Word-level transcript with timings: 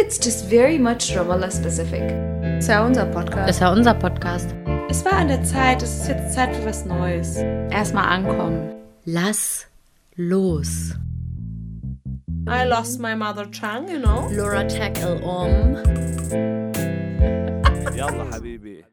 it's 0.00 0.18
just 0.18 0.46
very 0.46 0.78
much 0.78 1.14
Ramallah 1.14 1.50
specific. 1.52 2.02
Es 2.58 2.68
war 2.68 2.86
unser 2.86 3.04
Podcast. 3.06 3.50
Es 3.50 3.60
war 3.60 3.72
unser 3.72 3.94
Podcast. 3.94 4.54
Es 4.88 5.04
war 5.04 5.12
an 5.12 5.28
der 5.28 5.44
Zeit, 5.44 5.82
es 5.82 6.00
ist 6.00 6.08
jetzt 6.08 6.34
Zeit 6.34 6.56
für 6.56 6.64
was 6.64 6.84
Neues. 6.86 7.36
Erstmal 7.70 8.06
ankommen. 8.06 8.72
Lass 9.04 9.66
los. 10.16 10.94
I 12.48 12.64
lost 12.66 12.98
my 12.98 13.14
mother 13.14 13.44
tongue, 13.50 13.88
you 13.88 13.98
know. 14.00 14.28
Laura 14.32 14.66
tackle 14.66 15.20
um. 15.22 15.76
Yalla 17.94 18.24
Habibi. 18.32 18.84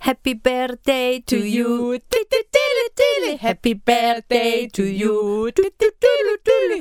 Happy 0.00 0.34
birthday 0.34 1.20
to 1.26 1.36
you. 1.36 1.98
Happy 3.40 3.74
birthday 3.74 4.68
to 4.68 4.82
you. 4.82 5.50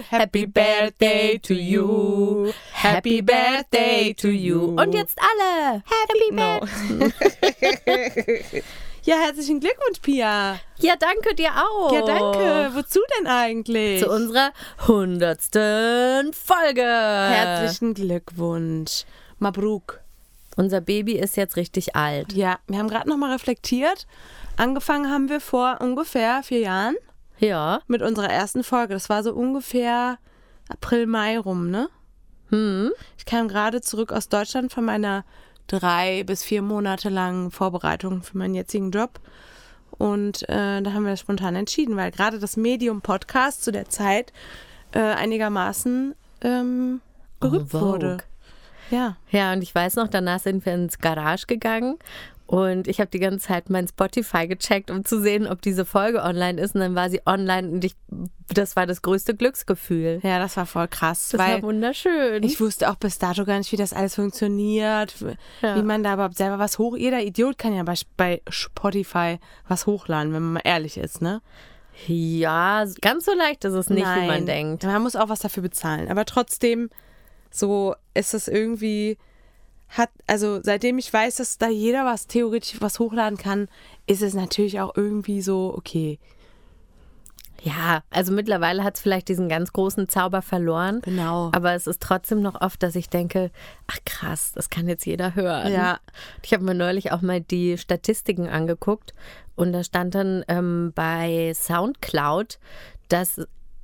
Happy 0.09 0.45
birthday 0.45 1.37
to 1.39 1.53
you. 1.53 2.53
Happy 2.71 3.21
birthday 3.21 4.13
to 4.13 4.29
you. 4.29 4.75
Und 4.79 4.93
jetzt 4.93 5.17
alle. 5.19 5.83
Happy 5.85 6.31
No. 6.31 6.59
birthday. 6.59 8.63
ja, 9.03 9.15
herzlichen 9.17 9.59
Glückwunsch, 9.59 9.99
Pia. 10.01 10.59
Ja, 10.79 10.95
danke 10.97 11.35
dir 11.35 11.51
auch. 11.55 11.91
Ja, 11.93 12.01
danke. 12.01 12.71
Wozu 12.75 12.99
denn 13.17 13.27
eigentlich? 13.27 14.01
Zu 14.01 14.09
unserer 14.09 14.51
hundertsten 14.87 16.33
Folge. 16.33 16.81
Herzlichen 16.83 17.93
Glückwunsch. 17.93 19.05
Mabruk. 19.39 19.99
Unser 20.55 20.81
Baby 20.81 21.13
ist 21.13 21.37
jetzt 21.37 21.55
richtig 21.55 21.95
alt. 21.95 22.33
Ja, 22.33 22.57
wir 22.67 22.79
haben 22.79 22.89
gerade 22.89 23.07
nochmal 23.07 23.31
reflektiert. 23.31 24.07
Angefangen 24.57 25.09
haben 25.11 25.29
wir 25.29 25.39
vor 25.39 25.77
ungefähr 25.81 26.43
vier 26.43 26.59
Jahren 26.59 26.95
Ja. 27.39 27.79
mit 27.87 28.01
unserer 28.01 28.29
ersten 28.29 28.63
Folge. 28.63 28.93
Das 28.93 29.09
war 29.09 29.23
so 29.23 29.33
ungefähr 29.33 30.17
April, 30.69 31.05
Mai 31.07 31.37
rum, 31.39 31.69
ne? 31.69 31.89
Hm. 32.49 32.91
Ich 33.17 33.25
kam 33.25 33.47
gerade 33.47 33.81
zurück 33.81 34.11
aus 34.11 34.29
Deutschland 34.29 34.71
von 34.73 34.85
meiner 34.85 35.23
drei 35.67 36.23
bis 36.23 36.43
vier 36.43 36.61
Monate 36.61 37.09
langen 37.09 37.51
Vorbereitung 37.51 38.23
für 38.23 38.37
meinen 38.37 38.55
jetzigen 38.55 38.91
Job. 38.91 39.19
Und 39.91 40.47
äh, 40.49 40.81
da 40.81 40.93
haben 40.93 41.03
wir 41.03 41.11
das 41.11 41.19
spontan 41.19 41.55
entschieden, 41.55 41.95
weil 41.95 42.11
gerade 42.11 42.39
das 42.39 42.57
Medium 42.57 43.01
Podcast 43.01 43.63
zu 43.63 43.71
der 43.71 43.89
Zeit 43.89 44.31
äh, 44.93 44.99
einigermaßen 44.99 46.15
ähm, 46.41 47.01
berühmt 47.39 47.71
vogue. 47.71 47.81
wurde. 47.93 48.17
Ja. 48.91 49.17
Ja, 49.31 49.51
und 49.53 49.61
ich 49.61 49.73
weiß 49.75 49.95
noch, 49.95 50.07
danach 50.07 50.39
sind 50.39 50.65
wir 50.65 50.73
ins 50.73 50.99
Garage 50.99 51.45
gegangen 51.47 51.97
und 52.47 52.87
ich 52.87 52.99
habe 53.01 53.09
die 53.11 53.19
ganze 53.19 53.47
Zeit 53.47 53.69
mein 53.69 53.87
Spotify 53.89 54.47
gecheckt, 54.47 54.89
um 54.89 55.03
zu 55.03 55.21
sehen, 55.21 55.45
ob 55.47 55.61
diese 55.61 55.83
Folge 55.83 56.21
online 56.23 56.59
ist. 56.61 56.75
Und 56.75 56.81
dann 56.81 56.95
war 56.95 57.09
sie 57.09 57.21
online 57.25 57.69
und 57.69 57.83
ich, 57.83 57.93
das 58.47 58.77
war 58.77 58.85
das 58.87 59.01
größte 59.01 59.35
Glücksgefühl. 59.35 60.21
Ja, 60.23 60.39
das 60.39 60.55
war 60.55 60.65
voll 60.65 60.87
krass. 60.87 61.29
Das 61.29 61.39
war 61.39 61.61
wunderschön. 61.61 62.41
ich 62.43 62.59
wusste 62.61 62.89
auch 62.89 62.95
bis 62.95 63.19
dato 63.19 63.43
gar 63.43 63.57
nicht, 63.57 63.73
wie 63.73 63.77
das 63.77 63.91
alles 63.91 64.15
funktioniert, 64.15 65.13
Ja. 65.61 65.75
wie 65.75 65.81
man 65.81 66.03
da 66.03 66.13
überhaupt 66.13 66.37
selber 66.37 66.57
was 66.57 66.79
hoch. 66.79 66.95
Jeder 66.95 67.21
Idiot 67.21 67.57
kann 67.57 67.75
ja 67.75 67.83
bei, 67.83 67.95
bei 68.15 68.41
Spotify 68.49 69.39
was 69.67 69.85
hochladen, 69.85 70.33
wenn 70.33 70.41
man 70.43 70.53
mal 70.53 70.61
ehrlich 70.63 70.97
ist, 70.97 71.21
ne? 71.21 71.41
ja, 72.05 72.85
ganz 73.01 73.25
so 73.25 73.33
leicht 73.33 73.65
ist 73.65 73.73
es 73.73 73.89
nicht, 73.89 74.05
wie 74.05 74.27
man 74.27 74.45
denkt. 74.45 74.83
Man 74.83 75.01
muss 75.01 75.15
auch 75.15 75.29
was 75.29 75.39
dafür 75.39 75.63
bezahlen. 75.63 76.09
Aber 76.11 76.25
trotzdem, 76.25 76.89
so 77.49 77.95
ist 78.13 78.35
es 78.35 78.47
irgendwie, 78.47 79.17
hat, 79.89 80.09
also 80.27 80.59
seitdem 80.61 80.97
ich 80.97 81.11
weiß, 81.11 81.37
dass 81.37 81.57
da 81.57 81.69
jeder 81.69 82.05
was 82.05 82.27
theoretisch 82.27 82.81
was 82.81 82.99
hochladen 82.99 83.37
kann, 83.37 83.67
ist 84.05 84.21
es 84.21 84.33
natürlich 84.33 84.79
auch 84.79 84.95
irgendwie 84.95 85.41
so, 85.41 85.73
okay. 85.75 86.19
Ja, 87.61 88.03
also 88.11 88.31
mittlerweile 88.31 88.83
hat 88.83 88.95
es 88.95 89.01
vielleicht 89.01 89.29
diesen 89.29 89.49
ganz 89.49 89.73
großen 89.73 90.07
Zauber 90.09 90.41
verloren. 90.41 91.01
Genau. 91.01 91.49
Aber 91.53 91.73
es 91.73 91.87
ist 91.87 92.01
trotzdem 92.01 92.41
noch 92.41 92.61
oft, 92.61 92.83
dass 92.83 92.95
ich 92.95 93.09
denke, 93.09 93.51
ach 93.87 93.97
krass, 94.05 94.51
das 94.53 94.69
kann 94.69 94.87
jetzt 94.87 95.05
jeder 95.05 95.35
hören. 95.35 95.73
Ja. 95.73 95.99
Ich 96.43 96.53
habe 96.53 96.63
mir 96.63 96.75
neulich 96.75 97.11
auch 97.11 97.21
mal 97.21 97.41
die 97.41 97.77
Statistiken 97.77 98.47
angeguckt 98.47 99.13
und 99.55 99.73
da 99.73 99.83
stand 99.83 100.13
dann 100.15 100.45
ähm, 100.47 100.91
bei 100.93 101.51
SoundCloud, 101.55 102.59
dass 103.09 103.41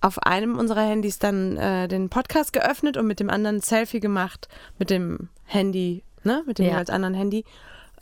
auf 0.00 0.20
einem 0.22 0.58
unserer 0.58 0.82
Handys 0.82 1.18
dann 1.18 1.56
äh, 1.56 1.88
den 1.88 2.08
Podcast 2.08 2.52
geöffnet 2.52 2.96
und 2.96 3.06
mit 3.06 3.18
dem 3.20 3.30
anderen 3.30 3.56
ein 3.56 3.62
Selfie 3.62 4.00
gemacht, 4.00 4.48
mit 4.78 4.90
dem 4.90 5.28
Handy, 5.44 6.04
ne, 6.24 6.42
mit 6.46 6.58
dem 6.58 6.66
Ja. 6.66 6.72
jeweils 6.72 6.90
anderen 6.90 7.14
Handy, 7.14 7.44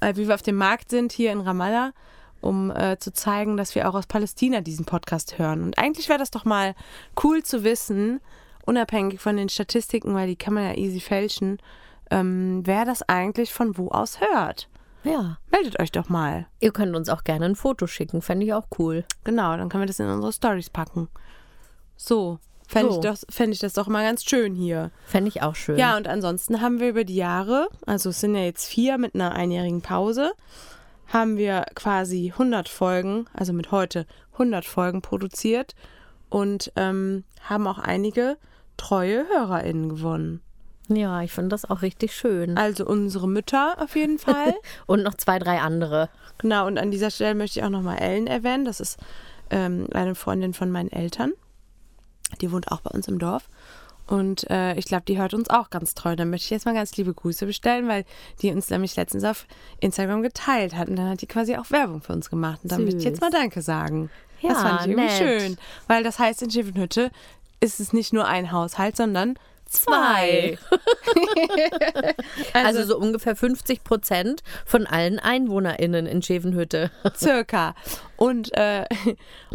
äh, 0.00 0.14
wie 0.16 0.26
wir 0.28 0.34
auf 0.34 0.42
dem 0.42 0.56
Markt 0.56 0.91
sind 0.91 1.12
hier 1.12 1.32
in 1.32 1.41
Ramallah, 1.41 1.92
um 2.41 2.70
äh, 2.70 2.98
zu 2.98 3.12
zeigen, 3.12 3.56
dass 3.56 3.75
wir 3.75 3.88
auch 3.88 3.94
aus 3.94 4.06
Palästina 4.06 4.60
diesen 4.60 4.84
Podcast 4.86 5.38
hören. 5.38 5.62
Und 5.62 5.78
eigentlich 5.78 6.08
wäre 6.08 6.19
das 6.19 6.30
doch 6.30 6.44
mal 6.44 6.75
cool 7.22 7.42
zu 7.42 7.64
wissen, 7.64 8.20
unabhängig 8.64 9.20
von 9.20 9.36
den 9.36 9.48
Statistiken, 9.48 10.14
weil 10.14 10.26
die 10.28 10.36
kann 10.36 10.54
man 10.54 10.64
ja 10.64 10.75
easy 10.75 11.00
fälschen, 11.00 11.59
ähm, 12.10 12.62
wer 12.64 12.84
das 12.84 13.03
eigentlich 13.09 13.53
von 13.53 13.76
wo 13.76 13.88
aus 13.88 14.20
hört. 14.20 14.69
ja. 15.04 15.36
Meldet 15.50 15.78
euch 15.80 15.92
doch 15.92 16.09
mal. 16.09 16.47
Ihr 16.60 16.72
könnt 16.72 16.94
uns 16.97 17.09
auch 17.10 17.25
gerne 17.25 17.44
ein 17.44 17.56
Foto 17.56 17.86
schicken, 17.86 18.22
fände 18.22 18.47
ich 18.47 18.54
auch 18.54 18.66
cool. 18.78 19.04
Genau, 19.25 19.56
dann 19.56 19.69
können 19.69 19.82
wir 19.82 19.86
das 19.86 19.98
in 20.00 20.09
unsere 20.09 20.32
Stories 20.32 20.70
packen. 20.70 21.09
So, 21.97 22.38
fände 22.70 22.92
So. 22.92 22.98
ich, 23.00 23.04
doch- 23.06 23.19
fänd 23.28 23.53
ich 23.53 23.58
das 23.60 23.72
doch 23.75 23.86
mal 23.88 24.04
ganz 24.04 24.25
schön 24.25 24.54
hier. 24.54 24.91
Fände 25.06 25.28
ich 25.28 25.42
auch 25.42 25.54
schön. 25.56 25.76
Ja, 25.78 25.97
und 25.97 26.06
ansonsten 26.08 26.60
haben 26.60 26.81
wir 26.81 26.88
über 26.88 27.04
die 27.04 27.16
Jahre, 27.16 27.69
also 27.86 28.10
es 28.10 28.20
sind 28.20 28.34
ja 28.34 28.42
jetzt 28.42 28.66
vier 28.66 28.97
mit 28.98 29.14
einer 29.14 29.32
einjährigen 29.32 29.82
Pause, 29.82 30.32
haben 31.09 31.36
wir 31.36 31.66
quasi 31.75 32.30
100 32.32 32.69
Folgen, 32.69 33.26
also 33.34 33.53
mit 33.53 33.72
heute 33.72 34.06
100 34.34 34.64
Folgen 34.64 35.03
produziert 35.03 35.75
und 36.28 36.72
ähm, 36.76 37.25
haben 37.42 37.66
auch 37.66 37.78
einige 37.78 38.36
treue 38.76 39.26
HörerInnen 39.28 39.88
gewonnen. 39.88 40.41
ja 40.88 41.20
ich 41.22 41.32
finde 41.32 41.48
das 41.50 41.69
auch 41.69 41.82
richtig 41.82 42.14
schön. 42.14 42.56
Also 42.56 42.86
unsere 42.86 43.28
Mütter 43.28 43.75
auf 43.82 43.97
jeden 43.97 44.19
Fall. 44.26 44.54
Und 44.86 45.03
noch 45.03 45.14
zwei, 45.14 45.38
drei 45.41 45.60
andere. 45.60 46.09
genau, 46.38 46.66
und 46.69 46.78
an 46.78 46.91
dieser 46.92 47.10
Stelle 47.10 47.34
möchte 47.34 47.59
ich 47.59 47.64
auch 47.64 47.70
nochmal 47.70 47.98
Ellen 47.98 48.26
erwähnen. 48.28 48.64
Das 48.64 48.78
ist 48.80 48.98
ähm, 49.50 49.88
eine 49.92 50.14
Freundin 50.14 50.54
von 50.54 50.70
meinen 50.70 50.92
Eltern. 50.92 51.32
Die 52.41 52.50
wohnt 52.52 52.70
auch 52.70 52.80
bei 52.80 52.91
uns 52.91 53.08
im 53.08 53.18
Dorf. 53.18 53.48
Und 54.06 54.50
äh, 54.50 54.74
ich 54.74 54.86
glaube, 54.86 55.04
die 55.06 55.18
hört 55.18 55.34
uns 55.34 55.50
auch 55.50 55.70
ganz 55.70 55.94
treu. 55.94 56.16
Da 56.16 56.24
möchte 56.24 56.46
ich 56.46 56.50
jetzt 56.50 56.66
mal 56.66 56.74
ganz 56.74 56.96
liebe 56.96 57.14
Grüße 57.14 57.46
bestellen, 57.46 57.86
weil 57.86 58.04
die 58.42 58.50
uns 58.50 58.68
nämlich 58.68 58.96
letztens 58.96 59.22
auf 59.22 59.46
Instagram 59.78 60.22
geteilt 60.22 60.74
hat. 60.74 60.88
Und 60.88 60.96
dann 60.96 61.08
hat 61.10 61.20
die 61.22 61.26
quasi 61.28 61.54
auch 61.56 61.70
Werbung 61.70 62.02
für 62.02 62.12
uns 62.12 62.28
gemacht. 62.28 62.58
Und 62.64 62.72
da 62.72 62.78
möchte 62.78 62.96
ich 62.98 63.04
jetzt 63.04 63.20
mal 63.20 63.30
Danke 63.30 63.62
sagen. 63.62 64.10
das 64.42 64.50
Ja, 64.50 64.56
fand 64.56 64.80
ich 64.80 64.86
irgendwie 64.88 65.06
nett. 65.24 65.42
schön. 65.42 65.56
Weil 65.86 66.03
das 66.03 66.18
heißt, 66.18 66.42
in 66.42 66.50
Schiffenhütte 66.50 67.12
ist 67.60 67.78
es 67.78 67.92
nicht 67.92 68.12
nur 68.12 68.27
ein 68.27 68.50
Haushalt, 68.50 68.97
sondern 68.97 69.38
zwei. 69.70 70.58
Also, 72.52 72.84
so 72.84 72.98
ungefähr 72.98 73.36
50 73.36 73.84
Prozent 73.84 74.42
von 74.64 74.86
allen 74.86 75.18
EinwohnerInnen 75.18 76.06
in 76.06 76.22
Schevenhütte. 76.22 76.90
Circa. 77.16 77.74
Und, 78.16 78.52
äh, 78.56 78.84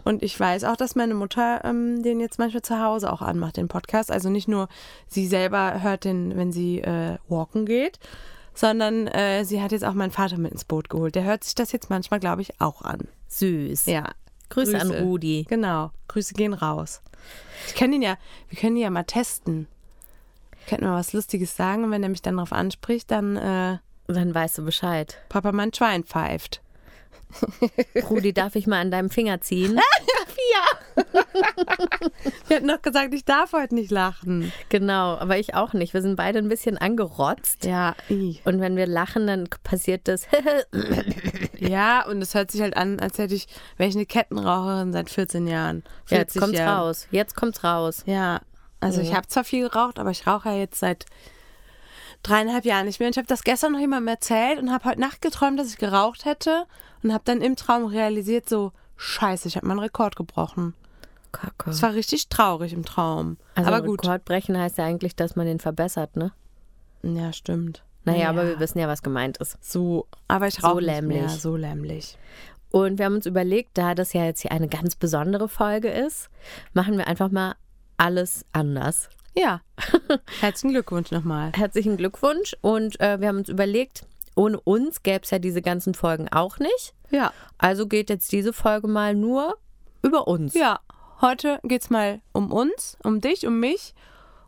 und 0.03 0.23
ich 0.23 0.39
weiß 0.39 0.63
auch, 0.63 0.77
dass 0.77 0.95
meine 0.95 1.13
Mutter 1.13 1.61
ähm, 1.63 2.01
den 2.03 2.19
jetzt 2.19 2.39
manchmal 2.39 2.61
zu 2.61 2.79
Hause 2.79 3.11
auch 3.11 3.21
anmacht, 3.21 3.57
den 3.57 3.67
Podcast. 3.67 4.11
Also 4.11 4.29
nicht 4.29 4.47
nur 4.47 4.67
sie 5.07 5.27
selber 5.27 5.81
hört 5.81 6.05
den, 6.05 6.35
wenn 6.37 6.51
sie 6.51 6.79
äh, 6.79 7.17
walken 7.27 7.65
geht, 7.65 7.99
sondern 8.53 9.07
äh, 9.07 9.43
sie 9.43 9.61
hat 9.61 9.71
jetzt 9.71 9.85
auch 9.85 9.93
meinen 9.93 10.11
Vater 10.11 10.37
mit 10.37 10.51
ins 10.51 10.65
Boot 10.65 10.89
geholt. 10.89 11.15
Der 11.15 11.23
hört 11.23 11.43
sich 11.43 11.55
das 11.55 11.71
jetzt 11.71 11.89
manchmal, 11.89 12.19
glaube 12.19 12.41
ich, 12.41 12.59
auch 12.61 12.81
an. 12.81 13.07
Süß. 13.27 13.85
Ja. 13.87 14.11
Grüße, 14.49 14.79
an 14.79 14.91
Rudi. 14.91 15.45
Genau. 15.49 15.91
Grüße 16.07 16.33
gehen 16.33 16.53
raus. 16.53 17.01
Ich 17.67 17.75
kann 17.75 17.91
ihn 17.91 18.01
ja, 18.01 18.17
wir 18.49 18.59
können 18.59 18.77
ihn 18.77 18.83
ja 18.83 18.89
mal 18.89 19.03
testen. 19.03 19.67
Könnten 20.67 20.85
wir 20.85 20.93
was 20.93 21.13
Lustiges 21.13 21.55
sagen 21.55 21.83
und 21.83 21.91
wenn 21.91 22.03
er 22.03 22.09
mich 22.09 22.21
dann 22.21 22.35
darauf 22.37 22.53
anspricht, 22.53 23.11
dann 23.11 23.35
äh, 23.37 23.77
Dann 24.07 24.33
weißt 24.35 24.57
du 24.59 24.65
Bescheid. 24.65 25.17
Papa 25.29 25.51
mein 25.51 25.73
Schwein 25.73 26.03
pfeift. 26.03 26.61
Rudi, 28.09 28.33
darf 28.33 28.55
ich 28.55 28.67
mal 28.67 28.79
an 28.79 28.91
deinem 28.91 29.09
Finger 29.09 29.41
ziehen? 29.41 29.79
Wir 32.47 32.57
hatten 32.57 32.67
doch 32.67 32.81
gesagt, 32.81 33.13
ich 33.13 33.25
darf 33.25 33.53
heute 33.53 33.75
nicht 33.75 33.91
lachen. 33.91 34.51
genau, 34.69 35.17
aber 35.17 35.37
ich 35.37 35.53
auch 35.55 35.73
nicht. 35.73 35.93
Wir 35.93 36.01
sind 36.01 36.15
beide 36.15 36.39
ein 36.39 36.47
bisschen 36.47 36.77
angerotzt. 36.77 37.65
Ja, 37.65 37.95
i. 38.09 38.39
Und 38.45 38.61
wenn 38.61 38.75
wir 38.75 38.87
lachen, 38.87 39.27
dann 39.27 39.49
passiert 39.63 40.07
das. 40.07 40.27
ja, 41.59 42.05
und 42.05 42.21
es 42.21 42.33
hört 42.35 42.51
sich 42.51 42.61
halt 42.61 42.77
an, 42.77 42.99
als 42.99 43.17
hätte 43.17 43.35
ich, 43.35 43.47
wäre 43.77 43.89
ich 43.89 43.95
eine 43.95 44.05
Kettenraucherin 44.05 44.93
seit 44.93 45.09
14 45.09 45.47
Jahren. 45.47 45.83
Ja, 46.09 46.19
jetzt 46.19 46.33
40 46.33 46.41
kommt's 46.41 46.59
Jahren. 46.59 46.79
raus. 46.79 47.07
Jetzt 47.11 47.35
kommt's 47.35 47.63
raus. 47.63 48.03
Ja, 48.05 48.41
also 48.85 49.01
ich 49.01 49.11
Mhm. 49.11 49.15
habe 49.15 49.27
zwar 49.27 49.43
viel 49.43 49.67
geraucht, 49.69 49.99
aber 49.99 50.11
ich 50.11 50.25
rauche 50.27 50.49
ja 50.49 50.55
jetzt 50.55 50.79
seit 50.79 51.05
dreieinhalb 52.23 52.65
Jahren 52.65 52.85
nicht 52.85 52.99
mehr. 52.99 53.07
Und 53.07 53.13
ich 53.13 53.17
habe 53.17 53.27
das 53.27 53.43
gestern 53.43 53.73
noch 53.73 53.79
jemandem 53.79 54.07
erzählt 54.07 54.59
und 54.59 54.71
habe 54.71 54.85
heute 54.89 54.99
Nacht 54.99 55.21
geträumt, 55.21 55.59
dass 55.59 55.69
ich 55.69 55.77
geraucht 55.77 56.25
hätte 56.25 56.65
und 57.03 57.13
habe 57.13 57.23
dann 57.25 57.41
im 57.41 57.55
Traum 57.55 57.85
realisiert, 57.85 58.49
so 58.49 58.71
scheiße, 58.97 59.47
ich 59.47 59.55
habe 59.57 59.67
meinen 59.67 59.79
Rekord 59.79 60.15
gebrochen. 60.15 60.73
Kacke. 61.31 61.69
Es 61.69 61.81
war 61.81 61.93
richtig 61.93 62.29
traurig 62.29 62.71
im 62.73 62.85
Traum. 62.85 63.37
Also 63.55 63.69
aber 63.69 63.81
gut. 63.85 64.03
Rekordbrechen 64.03 64.57
heißt 64.57 64.77
ja 64.77 64.85
eigentlich, 64.85 65.15
dass 65.15 65.35
man 65.35 65.45
den 65.45 65.59
verbessert, 65.59 66.15
ne? 66.15 66.31
Ja, 67.03 67.33
stimmt. 67.33 67.83
Naja, 68.05 68.29
aber 68.29 68.47
wir 68.47 68.59
wissen 68.59 68.79
ja, 68.79 68.87
was 68.87 69.01
gemeint 69.03 69.37
ist. 69.37 69.57
so, 69.61 70.07
aber 70.27 70.47
ich 70.47 70.55
So 70.55 70.79
lämmlich. 70.79 71.19
mehr, 71.21 71.29
so 71.29 71.55
lämmlich. 71.55 72.17
Und 72.71 72.99
wir 72.99 73.05
haben 73.05 73.15
uns 73.15 73.25
überlegt, 73.25 73.77
da 73.77 73.95
das 73.95 74.13
ja 74.13 74.23
jetzt 74.25 74.41
hier 74.41 74.51
eine 74.51 74.67
ganz 74.67 74.95
besondere 74.95 75.49
Folge 75.49 75.89
ist, 75.89 76.29
machen 76.73 76.97
wir 76.97 77.07
einfach 77.07 77.29
mal 77.31 77.55
alles 77.97 78.45
anders. 78.51 79.09
Ja. 79.35 79.61
Herzlichen 80.39 80.73
Glückwunsch 80.73 81.11
nochmal. 81.11 81.51
Herzlichen 81.55 81.97
Glückwunsch. 81.97 82.55
Und 82.61 82.99
äh, 82.99 83.19
wir 83.19 83.27
haben 83.27 83.37
uns 83.37 83.49
überlegt, 83.49 84.05
ohne 84.35 84.59
uns 84.59 85.03
gäbe 85.03 85.21
es 85.23 85.31
ja 85.31 85.39
diese 85.39 85.61
ganzen 85.61 85.93
Folgen 85.93 86.29
auch 86.31 86.59
nicht. 86.59 86.93
Ja. 87.09 87.31
Also 87.57 87.87
geht 87.87 88.09
jetzt 88.09 88.31
diese 88.31 88.53
Folge 88.53 88.87
mal 88.87 89.15
nur 89.15 89.57
über 90.01 90.27
uns. 90.27 90.53
Ja, 90.53 90.79
heute 91.21 91.59
geht's 91.63 91.89
mal 91.89 92.21
um 92.31 92.51
uns, 92.51 92.97
um 93.03 93.21
dich, 93.21 93.45
um 93.45 93.59
mich. 93.59 93.93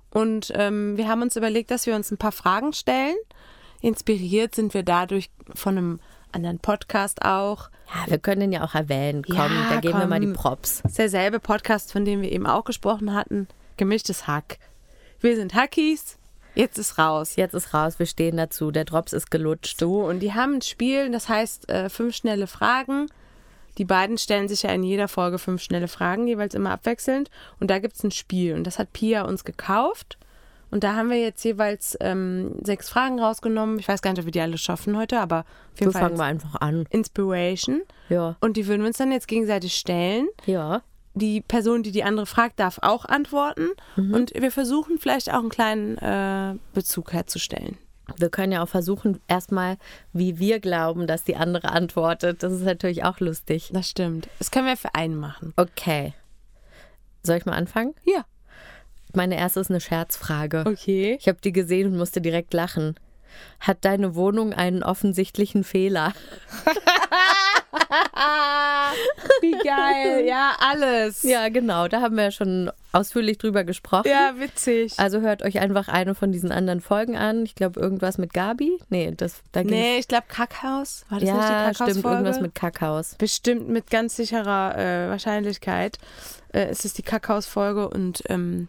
Und 0.09 0.51
ähm, 0.55 0.97
wir 0.97 1.07
haben 1.07 1.21
uns 1.21 1.35
überlegt, 1.35 1.71
dass 1.71 1.85
wir 1.85 1.95
uns 1.95 2.11
ein 2.11 2.17
paar 2.17 2.31
Fragen 2.31 2.73
stellen. 2.73 3.15
Inspiriert 3.81 4.55
sind 4.55 4.73
wir 4.73 4.83
dadurch 4.83 5.29
von 5.53 5.77
einem 5.77 5.99
anderen 6.37 6.59
Podcast 6.59 7.23
auch. 7.23 7.69
Ja, 7.93 8.09
wir 8.11 8.19
können 8.19 8.41
den 8.41 8.51
ja 8.51 8.63
auch 8.63 8.75
erwähnen. 8.75 9.23
Komm, 9.23 9.35
Ja, 9.35 9.69
da 9.69 9.79
geben 9.79 9.99
wir 9.99 10.05
mal 10.07 10.19
die 10.19 10.27
komm. 10.27 10.35
Props. 10.35 10.81
Das 10.83 10.91
ist 10.93 10.99
derselbe 10.99 11.39
Podcast, 11.39 11.91
von 11.91 12.05
dem 12.05 12.21
wir 12.21 12.31
eben 12.31 12.45
auch 12.47 12.63
gesprochen 12.63 13.13
hatten. 13.13 13.47
Gemischtes 13.77 14.27
Hack. 14.27 14.57
Wir 15.19 15.35
sind 15.35 15.53
Hackies. 15.55 16.17
Jetzt 16.55 16.77
ist 16.79 16.97
raus. 16.97 17.35
Jetzt 17.35 17.53
ist 17.53 17.73
raus, 17.73 17.99
wir 17.99 18.05
stehen 18.07 18.37
dazu. 18.37 18.71
Der 18.71 18.85
Drops 18.85 19.13
ist 19.13 19.29
gelutscht. 19.29 19.79
So, 19.79 20.03
und 20.05 20.19
die 20.19 20.33
haben 20.33 20.55
ein 20.55 20.61
Spiel, 20.61 21.11
das 21.11 21.29
heißt 21.29 21.69
äh, 21.69 21.89
fünf 21.89 22.15
schnelle 22.15 22.47
Fragen. 22.47 23.07
Die 23.77 23.85
beiden 23.85 24.17
stellen 24.17 24.47
sich 24.47 24.63
ja 24.63 24.71
in 24.71 24.81
jeder 24.83 25.07
Folge 25.07 25.37
fünf 25.37 25.61
schnelle 25.61 25.87
Fragen, 25.87 26.27
jeweils 26.27 26.55
immer 26.55 26.71
abwechselnd. 26.71 27.29
Und 27.59 27.69
da 27.69 27.77
gibt 27.79 27.95
es 27.95 28.03
ein 28.03 28.11
Spiel. 28.11 28.55
Und 28.55 28.63
das 28.65 28.79
hat 28.79 28.91
Pia 28.91 29.21
uns 29.23 29.43
gekauft. 29.43 30.17
Und 30.69 30.83
da 30.83 30.95
haben 30.95 31.09
wir 31.09 31.19
jetzt 31.19 31.43
jeweils 31.43 31.97
ähm, 32.01 32.55
sechs 32.63 32.89
Fragen 32.89 33.19
rausgenommen. 33.19 33.79
Ich 33.79 33.87
weiß 33.87 34.01
gar 34.01 34.11
nicht, 34.11 34.19
ob 34.19 34.25
wir 34.25 34.31
die 34.31 34.41
alle 34.41 34.57
schaffen 34.57 34.97
heute, 34.97 35.19
aber 35.19 35.39
auf 35.39 35.45
So 35.79 35.85
jeden 35.85 35.91
Fall 35.93 36.01
fangen 36.01 36.17
wir 36.17 36.25
einfach 36.25 36.55
an. 36.55 36.85
Inspiration. 36.89 37.81
Ja. 38.09 38.35
Und 38.41 38.57
die 38.57 38.67
würden 38.67 38.81
wir 38.81 38.87
uns 38.87 38.97
dann 38.97 39.11
jetzt 39.11 39.27
gegenseitig 39.27 39.75
stellen. 39.75 40.27
Ja. 40.45 40.81
Die 41.13 41.41
Person, 41.41 41.83
die 41.83 41.91
die 41.91 42.03
andere 42.03 42.25
fragt, 42.25 42.59
darf 42.59 42.79
auch 42.83 43.05
antworten. 43.05 43.69
Und 43.95 44.33
wir 44.35 44.51
versuchen 44.51 44.99
vielleicht 44.99 45.33
auch 45.33 45.39
einen 45.39 45.49
kleinen 45.49 45.97
äh, 45.97 46.59
Bezug 46.73 47.11
herzustellen. 47.11 47.77
Wir 48.17 48.29
können 48.29 48.51
ja 48.51 48.63
auch 48.63 48.69
versuchen, 48.69 49.19
erstmal, 49.27 49.77
wie 50.13 50.37
wir 50.37 50.59
glauben, 50.59 51.07
dass 51.07 51.23
die 51.23 51.35
andere 51.35 51.69
antwortet. 51.71 52.43
Das 52.43 52.53
ist 52.53 52.61
natürlich 52.63 53.03
auch 53.03 53.19
lustig. 53.19 53.71
Das 53.73 53.89
stimmt. 53.89 54.29
Das 54.37 54.51
können 54.51 54.67
wir 54.67 54.77
für 54.77 54.93
einen 54.93 55.15
machen. 55.15 55.53
Okay. 55.57 56.13
Soll 57.23 57.37
ich 57.37 57.45
mal 57.45 57.53
anfangen? 57.53 57.95
Ja. 58.05 58.23
Meine 59.17 59.35
erste 59.35 59.61
ist 59.61 59.71
eine 59.71 59.81
Scherzfrage. 59.81 60.63
Okay. 60.67 61.17
Ich 61.19 61.27
habe 61.27 61.39
die 61.43 61.51
gesehen 61.51 61.87
und 61.91 61.97
musste 61.97 62.21
direkt 62.21 62.53
lachen. 62.53 62.95
Hat 63.59 63.79
deine 63.81 64.13
Wohnung 64.13 64.53
einen 64.53 64.83
offensichtlichen 64.83 65.63
Fehler? 65.63 66.13
Wie 69.41 69.51
geil. 69.63 70.25
Ja, 70.27 70.55
alles. 70.59 71.23
Ja, 71.23 71.49
genau. 71.49 71.87
Da 71.87 72.01
haben 72.01 72.15
wir 72.15 72.25
ja 72.25 72.31
schon 72.31 72.71
ausführlich 72.91 73.37
drüber 73.39 73.63
gesprochen. 73.63 74.07
Ja, 74.07 74.33
witzig. 74.37 74.93
Also 74.97 75.21
hört 75.21 75.41
euch 75.43 75.59
einfach 75.59 75.87
eine 75.87 76.13
von 76.15 76.31
diesen 76.31 76.51
anderen 76.51 76.79
Folgen 76.81 77.17
an. 77.17 77.43
Ich 77.43 77.55
glaube, 77.55 77.79
irgendwas 77.79 78.17
mit 78.19 78.33
Gabi. 78.33 78.77
Nee, 78.89 79.13
das, 79.17 79.41
da 79.51 79.61
ging's- 79.61 79.71
Nee, 79.71 79.97
ich 79.99 80.07
glaube 80.07 80.25
Kackhaus. 80.29 81.05
War 81.09 81.19
das 81.19 81.29
nicht 81.29 81.33
die 81.33 81.37
Ja, 81.39 81.47
Kackhaus-Folge? 81.71 81.91
stimmt. 81.99 82.05
Irgendwas 82.13 82.39
mit 82.41 82.53
Kackhaus. 82.55 83.15
Bestimmt 83.17 83.67
mit 83.69 83.89
ganz 83.89 84.15
sicherer 84.15 84.77
äh, 84.77 85.09
Wahrscheinlichkeit 85.09 85.97
äh, 86.53 86.69
ist 86.71 86.85
es 86.85 86.93
die 86.93 87.03
Kackhaus-Folge 87.03 87.89
und 87.89 88.21
ähm, 88.29 88.67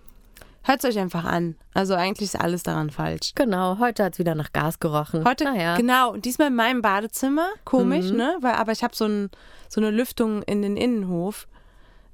hört 0.69 0.85
es 0.85 0.91
euch 0.91 0.99
einfach 1.00 1.25
an. 1.25 1.56
Also 1.75 1.94
eigentlich 1.94 2.32
ist 2.35 2.41
alles 2.41 2.62
daran 2.62 2.91
falsch. 2.91 3.32
Genau, 3.35 3.79
heute 3.79 4.05
hat 4.05 4.12
es 4.15 4.19
wieder 4.19 4.35
nach 4.35 4.53
Gas 4.53 4.79
gerochen. 4.79 5.25
Heute, 5.25 5.44
naja. 5.44 5.76
genau, 5.76 6.12
und 6.12 6.25
diesmal 6.25 6.49
in 6.49 6.55
meinem 6.55 6.82
Badezimmer. 6.82 7.49
Komisch, 7.65 8.11
Mhm. 8.11 8.17
ne? 8.17 8.37
Weil, 8.41 8.55
aber 8.55 8.73
ich 8.73 8.85
habe 8.85 8.94
so, 8.94 9.06
ein, 9.06 9.31
so 9.69 9.81
eine 9.81 9.91
Lüftung 9.91 10.43
in 10.43 10.62
den 10.62 10.76
Innenhof. 10.76 11.49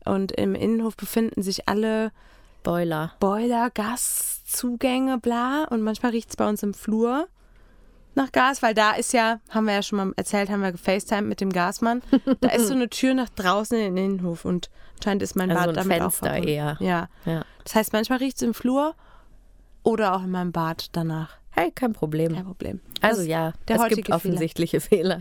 Und 0.06 0.32
im 0.32 0.54
Innenhof 0.54 0.96
befinden 0.96 1.42
sich 1.42 1.68
alle 1.68 2.12
Boiler. 2.62 3.12
Boiler, 3.20 3.70
Gaszugänge, 3.70 5.18
bla. 5.18 5.64
Und 5.70 5.82
manchmal 5.82 6.12
riecht 6.12 6.30
es 6.30 6.36
bei 6.36 6.48
uns 6.48 6.62
im 6.62 6.74
Flur 6.74 7.28
nach 8.14 8.30
Gas, 8.30 8.62
weil 8.62 8.74
da 8.74 8.92
ist 8.92 9.12
ja, 9.12 9.40
haben 9.50 9.64
wir 9.66 9.74
ja 9.74 9.82
schon 9.82 9.96
mal 9.96 10.12
erzählt, 10.16 10.48
haben 10.48 10.62
wir 10.62 10.70
gefacetimed 10.72 11.26
mit 11.26 11.40
dem 11.40 11.50
Gasmann. 11.50 12.00
Da 12.40 12.48
ist 12.50 12.68
so 12.68 12.74
eine 12.74 12.88
Tür 12.88 13.12
nach 13.14 13.28
draußen 13.30 13.76
in 13.76 13.96
den 13.96 14.04
Innenhof 14.04 14.44
und 14.44 14.70
anscheinend 14.98 15.22
ist 15.24 15.34
mein 15.34 15.50
Also 15.50 15.60
Bad 15.60 15.68
ein 15.70 15.74
damit 15.88 16.00
auch 16.02 16.12
Fenster 16.12 16.26
verbunden. 16.26 16.48
eher. 16.48 16.76
Ja. 16.80 17.08
Ja. 17.24 17.44
Das 17.64 17.74
heißt, 17.74 17.92
manchmal 17.92 18.18
riecht 18.18 18.36
es 18.36 18.42
im 18.42 18.54
Flur 18.54 18.94
oder 19.82 20.14
auch 20.16 20.22
in 20.24 20.30
meinem 20.30 20.52
Bad 20.52 20.88
danach. 20.92 21.36
Hey, 21.50 21.70
kein 21.70 21.92
Problem. 21.92 22.34
Kein 22.34 22.44
Problem. 22.44 22.80
Also 23.00 23.20
Das- 23.22 23.28
ja, 23.28 23.52
es 23.66 23.88
gibt 23.94 24.10
offensichtliche 24.10 24.80
Fehler. 24.80 25.20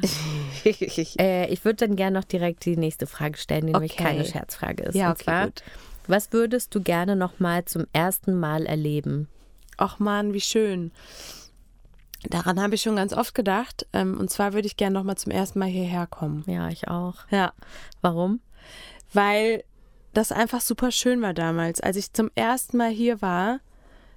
äh, 0.66 1.48
ich 1.52 1.64
würde 1.64 1.88
dann 1.88 1.96
gerne 1.96 2.20
noch 2.20 2.24
direkt 2.26 2.66
die 2.66 2.76
nächste 2.76 3.06
Frage 3.08 3.38
stellen, 3.38 3.68
die 3.68 3.74
nämlich 3.74 3.94
Okay. 3.94 4.04
keine 4.04 4.26
Scherzfrage 4.26 4.84
ist. 4.84 4.96
Ja, 4.96 5.12
okay, 5.12 5.24
zwar, 5.26 5.46
gut. 5.46 5.64
was 6.08 6.32
würdest 6.34 6.74
du 6.74 6.82
gerne 6.82 7.16
noch 7.16 7.40
mal 7.40 7.66
zum 7.66 7.86
ersten 7.94 8.40
Mal 8.40 8.66
erleben? 8.66 9.28
Ach 9.78 10.00
man, 10.00 10.34
wie 10.34 10.42
schön. 10.42 10.92
Daran 12.30 12.60
habe 12.62 12.76
ich 12.76 12.82
schon 12.82 12.96
ganz 12.96 13.14
oft 13.14 13.36
gedacht. 13.36 13.86
Ähm, 13.94 14.18
und 14.20 14.30
zwar 14.32 14.54
würde 14.54 14.66
ich 14.66 14.78
gerne 14.78 14.94
noch 14.94 15.04
mal 15.04 15.18
zum 15.18 15.32
ersten 15.32 15.60
Mal 15.60 15.68
hierher 15.68 16.08
kommen. 16.08 16.44
Ja, 16.48 16.70
ich 16.70 16.88
auch. 16.88 17.16
Ja. 17.30 17.54
Warum? 18.02 18.40
weil 19.16 19.64
das 20.14 20.32
einfach 20.32 20.62
super 20.62 20.92
schön 20.92 21.22
war 21.22 21.34
damals. 21.34 21.82
Als 21.82 21.98
ich 21.98 22.14
zum 22.14 22.30
ersten 22.36 22.78
Mal 22.78 22.92
hier 22.92 23.22
war, 23.22 23.60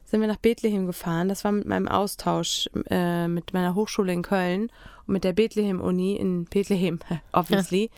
sind 0.04 0.20
wir 0.20 0.28
nach 0.28 0.36
Bethlehem 0.36 0.86
gefahren. 0.86 1.28
Das 1.28 1.44
war 1.44 1.52
mit 1.52 1.66
meinem 1.66 1.88
Austausch 1.88 2.68
äh, 2.90 3.26
mit 3.28 3.52
meiner 3.52 3.74
Hochschule 3.74 4.12
in 4.12 4.22
Köln 4.22 4.70
und 5.06 5.12
mit 5.12 5.24
der 5.24 5.32
Bethlehem-Uni 5.32 6.16
in 6.16 6.44
Bethlehem, 6.44 7.00
obviously. 7.32 7.90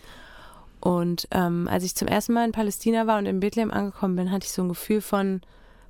Und 0.80 1.28
ähm, 1.32 1.68
als 1.70 1.84
ich 1.84 1.94
zum 1.94 2.08
ersten 2.08 2.32
Mal 2.32 2.46
in 2.46 2.52
Palästina 2.52 3.06
war 3.06 3.18
und 3.18 3.26
in 3.26 3.40
Bethlehem 3.40 3.70
angekommen 3.70 4.16
bin, 4.16 4.30
hatte 4.30 4.46
ich 4.46 4.52
so 4.52 4.62
ein 4.62 4.68
Gefühl 4.68 5.00
von, 5.00 5.42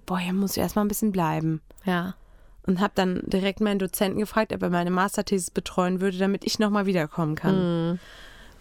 boah, 0.06 0.18
hier 0.18 0.32
muss 0.32 0.52
ich 0.56 0.62
erstmal 0.62 0.84
ein 0.84 0.88
bisschen 0.88 1.12
bleiben. 1.12 1.60
Ja. 1.84 2.14
Und 2.66 2.80
habe 2.80 2.92
dann 2.94 3.22
direkt 3.26 3.60
meinen 3.60 3.78
Dozenten 3.78 4.18
gefragt, 4.18 4.52
ob 4.52 4.62
er 4.62 4.70
meine 4.70 4.90
Masterthesis 4.90 5.50
betreuen 5.50 6.00
würde, 6.00 6.18
damit 6.18 6.44
ich 6.44 6.58
nochmal 6.58 6.86
wiederkommen 6.86 7.34
kann. 7.34 8.00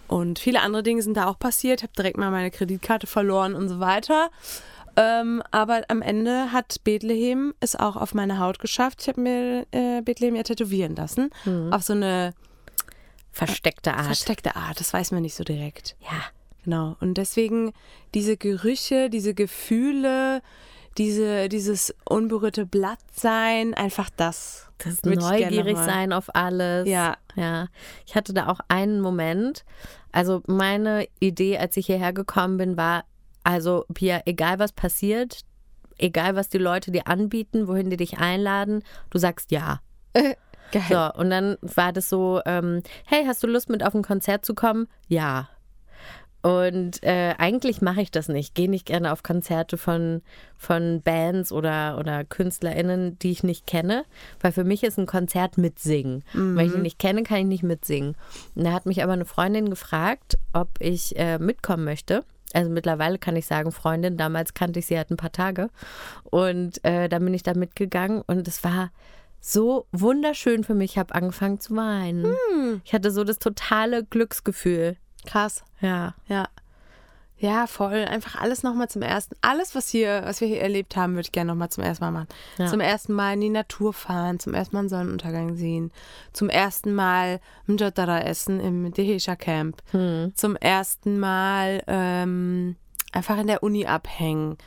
Und 0.07 0.39
viele 0.39 0.61
andere 0.61 0.83
Dinge 0.83 1.01
sind 1.01 1.17
da 1.17 1.27
auch 1.27 1.39
passiert. 1.39 1.81
Ich 1.81 1.83
habe 1.83 1.93
direkt 1.93 2.17
mal 2.17 2.31
meine 2.31 2.51
Kreditkarte 2.51 3.07
verloren 3.07 3.55
und 3.55 3.67
so 3.69 3.79
weiter. 3.79 4.29
Ähm, 4.95 5.43
aber 5.51 5.83
am 5.89 6.01
Ende 6.01 6.51
hat 6.51 6.77
Bethlehem 6.83 7.53
es 7.59 7.75
auch 7.75 7.95
auf 7.95 8.13
meine 8.13 8.39
Haut 8.39 8.59
geschafft. 8.59 9.01
Ich 9.01 9.07
habe 9.07 9.21
mir 9.21 9.67
äh, 9.71 10.01
Bethlehem 10.01 10.35
ja 10.35 10.43
tätowieren 10.43 10.95
lassen. 10.95 11.29
Auf 11.71 11.83
so 11.83 11.93
eine 11.93 12.33
Versteckte 13.31 13.93
Art. 13.93 14.05
versteckte 14.05 14.55
Art. 14.55 14.79
Das 14.79 14.93
weiß 14.93 15.11
man 15.11 15.21
nicht 15.21 15.35
so 15.35 15.43
direkt. 15.43 15.95
ja. 16.01 16.21
Genau. 16.63 16.97
Und 16.99 17.13
deswegen 17.13 17.71
diese 18.13 18.35
Gerüche, 18.35 19.09
diese 19.09 19.33
Gefühle, 19.33 20.41
diese, 20.97 21.49
dieses 21.49 21.93
unberührte 22.09 22.65
Blattsein, 22.65 23.73
einfach 23.73 24.09
das. 24.15 24.69
Das 24.77 25.01
neugierig 25.03 25.77
sein 25.77 26.13
auf 26.13 26.35
alles. 26.35 26.87
Ja. 26.87 27.17
Ja. 27.35 27.67
Ich 28.05 28.15
hatte 28.15 28.33
da 28.33 28.47
auch 28.47 28.59
einen 28.67 29.01
Moment. 29.01 29.65
Also 30.11 30.41
meine 30.47 31.07
Idee, 31.19 31.57
als 31.57 31.77
ich 31.77 31.87
hierher 31.87 32.13
gekommen 32.13 32.57
bin, 32.57 32.77
war, 32.77 33.05
also 33.43 33.85
Pia, 33.93 34.21
egal 34.25 34.59
was 34.59 34.71
passiert, 34.71 35.41
egal 35.97 36.35
was 36.35 36.49
die 36.49 36.57
Leute 36.57 36.91
dir 36.91 37.07
anbieten, 37.07 37.67
wohin 37.67 37.89
die 37.89 37.97
dich 37.97 38.19
einladen, 38.19 38.83
du 39.09 39.17
sagst 39.17 39.51
ja. 39.51 39.81
Geil. 40.71 40.83
So, 40.89 41.13
und 41.19 41.29
dann 41.29 41.57
war 41.61 41.93
das 41.93 42.09
so, 42.09 42.41
ähm, 42.45 42.81
hey, 43.05 43.23
hast 43.25 43.41
du 43.41 43.47
Lust 43.47 43.69
mit 43.69 43.85
auf 43.85 43.95
ein 43.95 44.03
Konzert 44.03 44.43
zu 44.43 44.53
kommen? 44.53 44.87
Ja. 45.07 45.49
Und 46.47 47.03
äh, 47.03 47.33
eigentlich 47.37 47.81
mache 47.81 48.01
ich 48.01 48.09
das 48.09 48.29
nicht. 48.29 48.55
Gehe 48.55 48.69
nicht 48.69 48.85
gerne 48.85 49.11
auf 49.11 49.21
Konzerte 49.21 49.77
von, 49.77 50.21
von 50.55 51.01
Bands 51.01 51.51
oder, 51.51 51.97
oder 51.99 52.23
KünstlerInnen, 52.23 53.19
die 53.19 53.31
ich 53.31 53.43
nicht 53.43 53.67
kenne, 53.67 54.05
weil 54.39 54.53
für 54.53 54.63
mich 54.63 54.85
ist 54.85 54.97
ein 54.97 55.07
Konzert 55.07 55.57
mitsingen. 55.57 56.23
Mhm. 56.31 56.55
Wenn 56.55 56.67
ich 56.67 56.73
ihn 56.73 56.83
nicht 56.83 56.99
kenne, 56.99 57.23
kann 57.23 57.39
ich 57.39 57.47
nicht 57.47 57.63
mitsingen. 57.63 58.15
Und 58.55 58.63
da 58.63 58.71
hat 58.71 58.85
mich 58.85 59.03
aber 59.03 59.11
eine 59.11 59.25
Freundin 59.25 59.69
gefragt, 59.69 60.37
ob 60.53 60.69
ich 60.79 61.19
äh, 61.19 61.37
mitkommen 61.37 61.83
möchte. 61.83 62.23
Also 62.53 62.71
mittlerweile 62.71 63.17
kann 63.17 63.35
ich 63.35 63.45
sagen, 63.45 63.73
Freundin, 63.73 64.15
damals 64.15 64.53
kannte 64.53 64.79
ich 64.79 64.85
sie 64.85 64.95
halt 64.95 65.11
ein 65.11 65.17
paar 65.17 65.33
Tage. 65.33 65.69
Und 66.23 66.81
äh, 66.85 67.09
dann 67.09 67.25
bin 67.25 67.33
ich 67.33 67.43
da 67.43 67.55
mitgegangen 67.55 68.21
und 68.25 68.47
es 68.47 68.63
war 68.63 68.91
so 69.41 69.85
wunderschön 69.91 70.63
für 70.63 70.75
mich. 70.75 70.91
Ich 70.91 70.97
habe 70.97 71.13
angefangen 71.13 71.59
zu 71.59 71.75
weinen. 71.75 72.23
Hm. 72.23 72.81
Ich 72.85 72.93
hatte 72.93 73.11
so 73.11 73.25
das 73.25 73.37
totale 73.37 74.05
Glücksgefühl. 74.05 74.95
Krass. 75.27 75.63
Ja. 75.81 76.15
Ja. 76.27 76.47
Ja, 77.39 77.67
voll. 77.67 78.05
Einfach 78.05 78.41
alles 78.41 78.63
nochmal 78.63 78.89
zum 78.89 79.03
ersten. 79.03 79.35
Alles, 79.41 79.75
was 79.75 79.89
hier, 79.89 80.23
was 80.25 80.41
wir 80.41 80.47
hier 80.47 80.61
erlebt 80.61 80.95
haben, 80.95 81.13
würde 81.13 81.27
ich 81.27 81.31
gerne 81.31 81.51
nochmal 81.51 81.69
zum 81.69 81.83
ersten 81.83 82.03
Mal 82.03 82.11
machen. 82.11 82.27
Ja. 82.57 82.65
Zum 82.65 82.79
ersten 82.79 83.13
Mal 83.13 83.33
in 83.33 83.41
die 83.41 83.49
Natur 83.49 83.93
fahren, 83.93 84.39
zum 84.39 84.55
ersten 84.55 84.75
Mal 84.75 84.79
einen 84.79 84.89
Sonnenuntergang 84.89 85.55
sehen, 85.55 85.91
zum 86.33 86.49
ersten 86.49 86.95
Mal 86.95 87.39
Mjotara 87.67 88.21
essen 88.21 88.59
im 88.59 88.91
Dehisha 88.91 89.35
Camp, 89.35 89.83
hm. 89.91 90.31
zum 90.35 90.55
ersten 90.55 91.19
Mal 91.19 91.83
ähm, 91.85 92.75
einfach 93.11 93.37
in 93.37 93.47
der 93.47 93.61
Uni 93.61 93.85
abhängen 93.85 94.57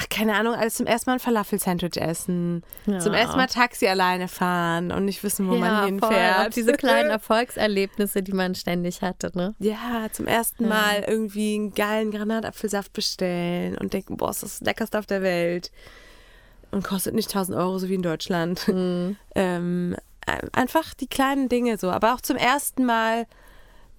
ach, 0.00 0.08
keine 0.08 0.34
Ahnung, 0.34 0.54
alles 0.54 0.76
zum 0.76 0.86
ersten 0.86 1.10
Mal 1.10 1.14
ein 1.14 1.20
Falafel-Sandwich 1.20 2.00
essen, 2.00 2.62
ja. 2.86 2.98
zum 2.98 3.12
ersten 3.12 3.36
Mal 3.36 3.46
Taxi 3.46 3.86
alleine 3.86 4.28
fahren 4.28 4.92
und 4.92 5.04
nicht 5.04 5.22
wissen, 5.22 5.48
wo 5.48 5.54
ja, 5.54 5.60
man 5.60 5.84
hinfährt. 5.86 6.36
Voll. 6.36 6.50
Diese 6.50 6.72
kleinen 6.72 7.10
Erfolgserlebnisse, 7.10 8.22
die 8.22 8.32
man 8.32 8.54
ständig 8.54 9.02
hatte, 9.02 9.30
ne? 9.34 9.54
Ja, 9.58 10.06
zum 10.12 10.26
ersten 10.26 10.64
ja. 10.64 10.68
Mal 10.70 11.04
irgendwie 11.06 11.56
einen 11.56 11.74
geilen 11.74 12.10
Granatapfelsaft 12.10 12.92
bestellen 12.92 13.76
und 13.76 13.92
denken, 13.92 14.16
boah, 14.16 14.30
ist 14.30 14.42
das 14.42 14.60
leckerste 14.60 14.98
auf 14.98 15.06
der 15.06 15.22
Welt. 15.22 15.70
Und 16.70 16.84
kostet 16.84 17.14
nicht 17.14 17.28
1000 17.28 17.58
Euro, 17.58 17.78
so 17.78 17.88
wie 17.88 17.94
in 17.94 18.02
Deutschland. 18.02 18.66
Mhm. 18.68 19.16
Ähm, 19.36 19.96
einfach 20.52 20.92
die 20.92 21.06
kleinen 21.06 21.48
Dinge 21.48 21.78
so. 21.78 21.90
Aber 21.90 22.14
auch 22.14 22.20
zum 22.20 22.36
ersten 22.36 22.84
Mal 22.84 23.26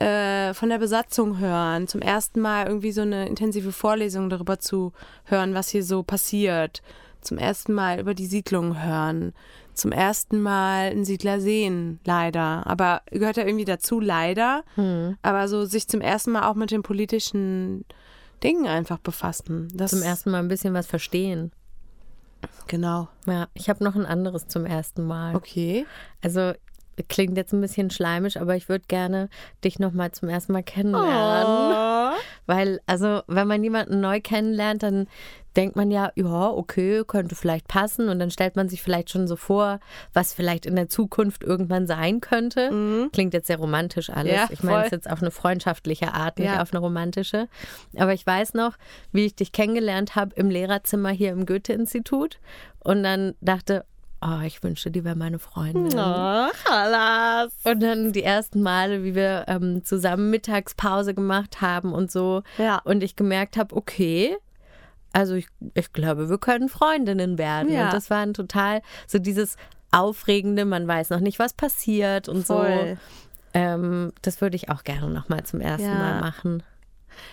äh, 0.02 0.54
von 0.56 0.70
der 0.70 0.80
Besatzung 0.80 1.38
hören, 1.38 1.88
zum 1.88 2.02
ersten 2.02 2.42
Mal 2.42 2.66
irgendwie 2.66 2.92
so 2.92 3.02
eine 3.02 3.28
intensive 3.28 3.72
Vorlesung 3.72 4.30
darüber 4.30 4.58
zu 4.58 4.94
hören, 5.26 5.54
was 5.54 5.70
hier 5.70 5.84
so 5.84 6.02
passiert, 6.02 6.82
zum 7.22 7.38
ersten 7.38 7.74
Mal 7.74 8.00
über 8.00 8.16
die 8.16 8.26
Siedlung 8.26 8.84
hören, 8.84 9.34
zum 9.76 9.92
ersten 9.92 10.42
Mal 10.42 10.90
einen 10.90 11.06
Siedler 11.06 11.40
sehen, 11.40 12.00
leider. 12.04 12.66
Aber 12.66 13.04
gehört 13.12 13.38
ja 13.38 13.46
irgendwie 13.46 13.66
dazu, 13.66 14.00
leider. 14.00 14.64
Hm. 14.76 15.18
Aber 15.22 15.48
so 15.48 15.66
sich 15.66 15.88
zum 15.88 16.02
ersten 16.02 16.32
Mal 16.32 16.50
auch 16.50 16.56
mit 16.56 16.72
den 16.72 16.82
politischen 16.82 17.86
Dingen 18.44 18.66
einfach 18.66 18.98
befassen. 18.98 19.68
Das 19.74 19.92
zum 19.92 20.02
ersten 20.02 20.32
Mal 20.32 20.40
ein 20.40 20.48
bisschen 20.48 20.74
was 20.74 20.88
verstehen. 20.88 21.52
Genau. 22.68 23.08
Ja, 23.28 23.50
ich 23.54 23.70
habe 23.70 23.84
noch 23.84 23.96
ein 23.96 24.08
anderes 24.08 24.48
zum 24.48 24.66
ersten 24.66 25.06
Mal. 25.06 25.36
Okay. 25.36 25.86
Also 26.24 26.54
klingt 27.04 27.38
jetzt 27.38 27.54
ein 27.54 27.62
bisschen 27.62 27.90
schleimisch, 27.90 28.38
aber 28.38 28.56
ich 28.56 28.70
würde 28.70 28.86
gerne 28.88 29.30
dich 29.64 29.80
nochmal 29.80 30.12
zum 30.12 30.30
ersten 30.30 30.54
Mal 30.54 30.64
kennenlernen. 30.64 32.16
Oh. 32.16 32.18
Weil, 32.46 32.80
also, 32.86 33.22
wenn 33.28 33.48
man 33.48 33.64
jemanden 33.64 34.02
neu 34.02 34.20
kennenlernt, 34.22 34.84
dann 34.84 35.08
denkt 35.56 35.76
man 35.76 35.92
ja, 35.92 36.12
ja, 36.16 36.50
okay, 36.50 37.04
könnte 37.06 37.36
vielleicht 37.36 37.68
passen. 37.68 38.10
Und 38.10 38.20
dann 38.20 38.32
stellt 38.32 38.56
man 38.56 38.70
sich 38.70 38.82
vielleicht 38.82 39.10
schon 39.10 39.28
so 39.28 39.36
vor, 39.36 39.80
was 40.14 40.34
vielleicht 40.34 40.66
in 40.66 40.76
der 40.76 40.88
Zukunft 40.88 41.44
irgendwann 41.44 41.88
sein 41.88 42.22
könnte. 42.22 42.72
Mhm. 42.72 43.10
Klingt 43.12 43.34
jetzt 43.34 43.48
sehr 43.48 43.58
romantisch 43.58 44.10
alles. 44.10 44.34
Ja, 44.34 44.48
ich 44.50 44.64
meine 44.64 44.86
es 44.86 44.92
jetzt 44.92 45.10
auf 45.10 45.22
eine 45.22 45.32
freundschaftliche 45.32 46.14
Art, 46.14 46.40
nicht 46.40 46.48
ja. 46.48 46.62
auf 46.62 46.74
eine 46.74 46.80
romantische. 46.80 47.48
Aber 47.98 48.14
ich 48.14 48.26
weiß 48.26 48.54
noch, 48.54 48.76
wie 49.12 49.26
ich 49.26 49.36
dich 49.36 49.52
kennengelernt 49.52 50.16
habe 50.16 50.36
im 50.36 50.50
Lehrerzimmer 50.50 51.10
hier 51.10 51.32
im 51.32 51.46
Goethe-Institut. 51.46 52.40
Und 52.80 53.04
dann 53.04 53.36
dachte, 53.42 53.86
oh, 54.22 54.42
ich 54.46 54.64
wünschte, 54.64 54.92
die 54.92 55.04
wäre 55.04 55.16
meine 55.16 55.40
Freundin. 55.40 55.98
Oh, 55.98 56.48
Halas. 56.70 57.54
Und 57.64 57.82
dann 57.82 58.12
die 58.14 58.24
ersten 58.24 58.62
Male, 58.62 59.04
wie 59.04 59.16
wir 59.16 59.46
ähm, 59.48 59.84
zusammen 59.84 60.30
Mittagspause 60.30 61.14
gemacht 61.14 61.62
haben 61.62 61.94
und 61.94 62.12
so. 62.12 62.44
Ja. 62.58 62.82
Und 62.84 63.04
ich 63.04 63.16
gemerkt 63.16 63.58
habe, 63.58 63.76
okay, 63.76 64.38
also 65.14 65.36
ich, 65.36 65.48
ich 65.74 65.92
glaube, 65.94 66.30
wir 66.30 66.38
können 66.38 66.70
Freundinnen 66.70 67.38
werden. 67.38 67.72
Ja. 67.72 67.86
Und 67.86 67.94
das 67.94 68.10
war 68.10 68.20
ein 68.20 68.34
total, 68.34 68.82
so 69.08 69.20
dieses 69.20 69.58
Aufregende, 69.92 70.66
man 70.66 70.88
weiß 70.88 71.10
noch 71.10 71.20
nicht, 71.20 71.40
was 71.40 71.54
passiert 71.54 72.30
und 72.30 72.46
Voll. 72.48 72.98
so. 72.98 72.98
Ähm, 73.54 74.14
das 74.22 74.40
würde 74.40 74.56
ich 74.56 74.70
auch 74.70 74.84
gerne 74.84 75.10
nochmal 75.10 75.44
zum 75.44 75.60
ersten 75.60 75.88
ja. 75.88 75.96
Mal 75.96 76.22
machen. 76.22 76.64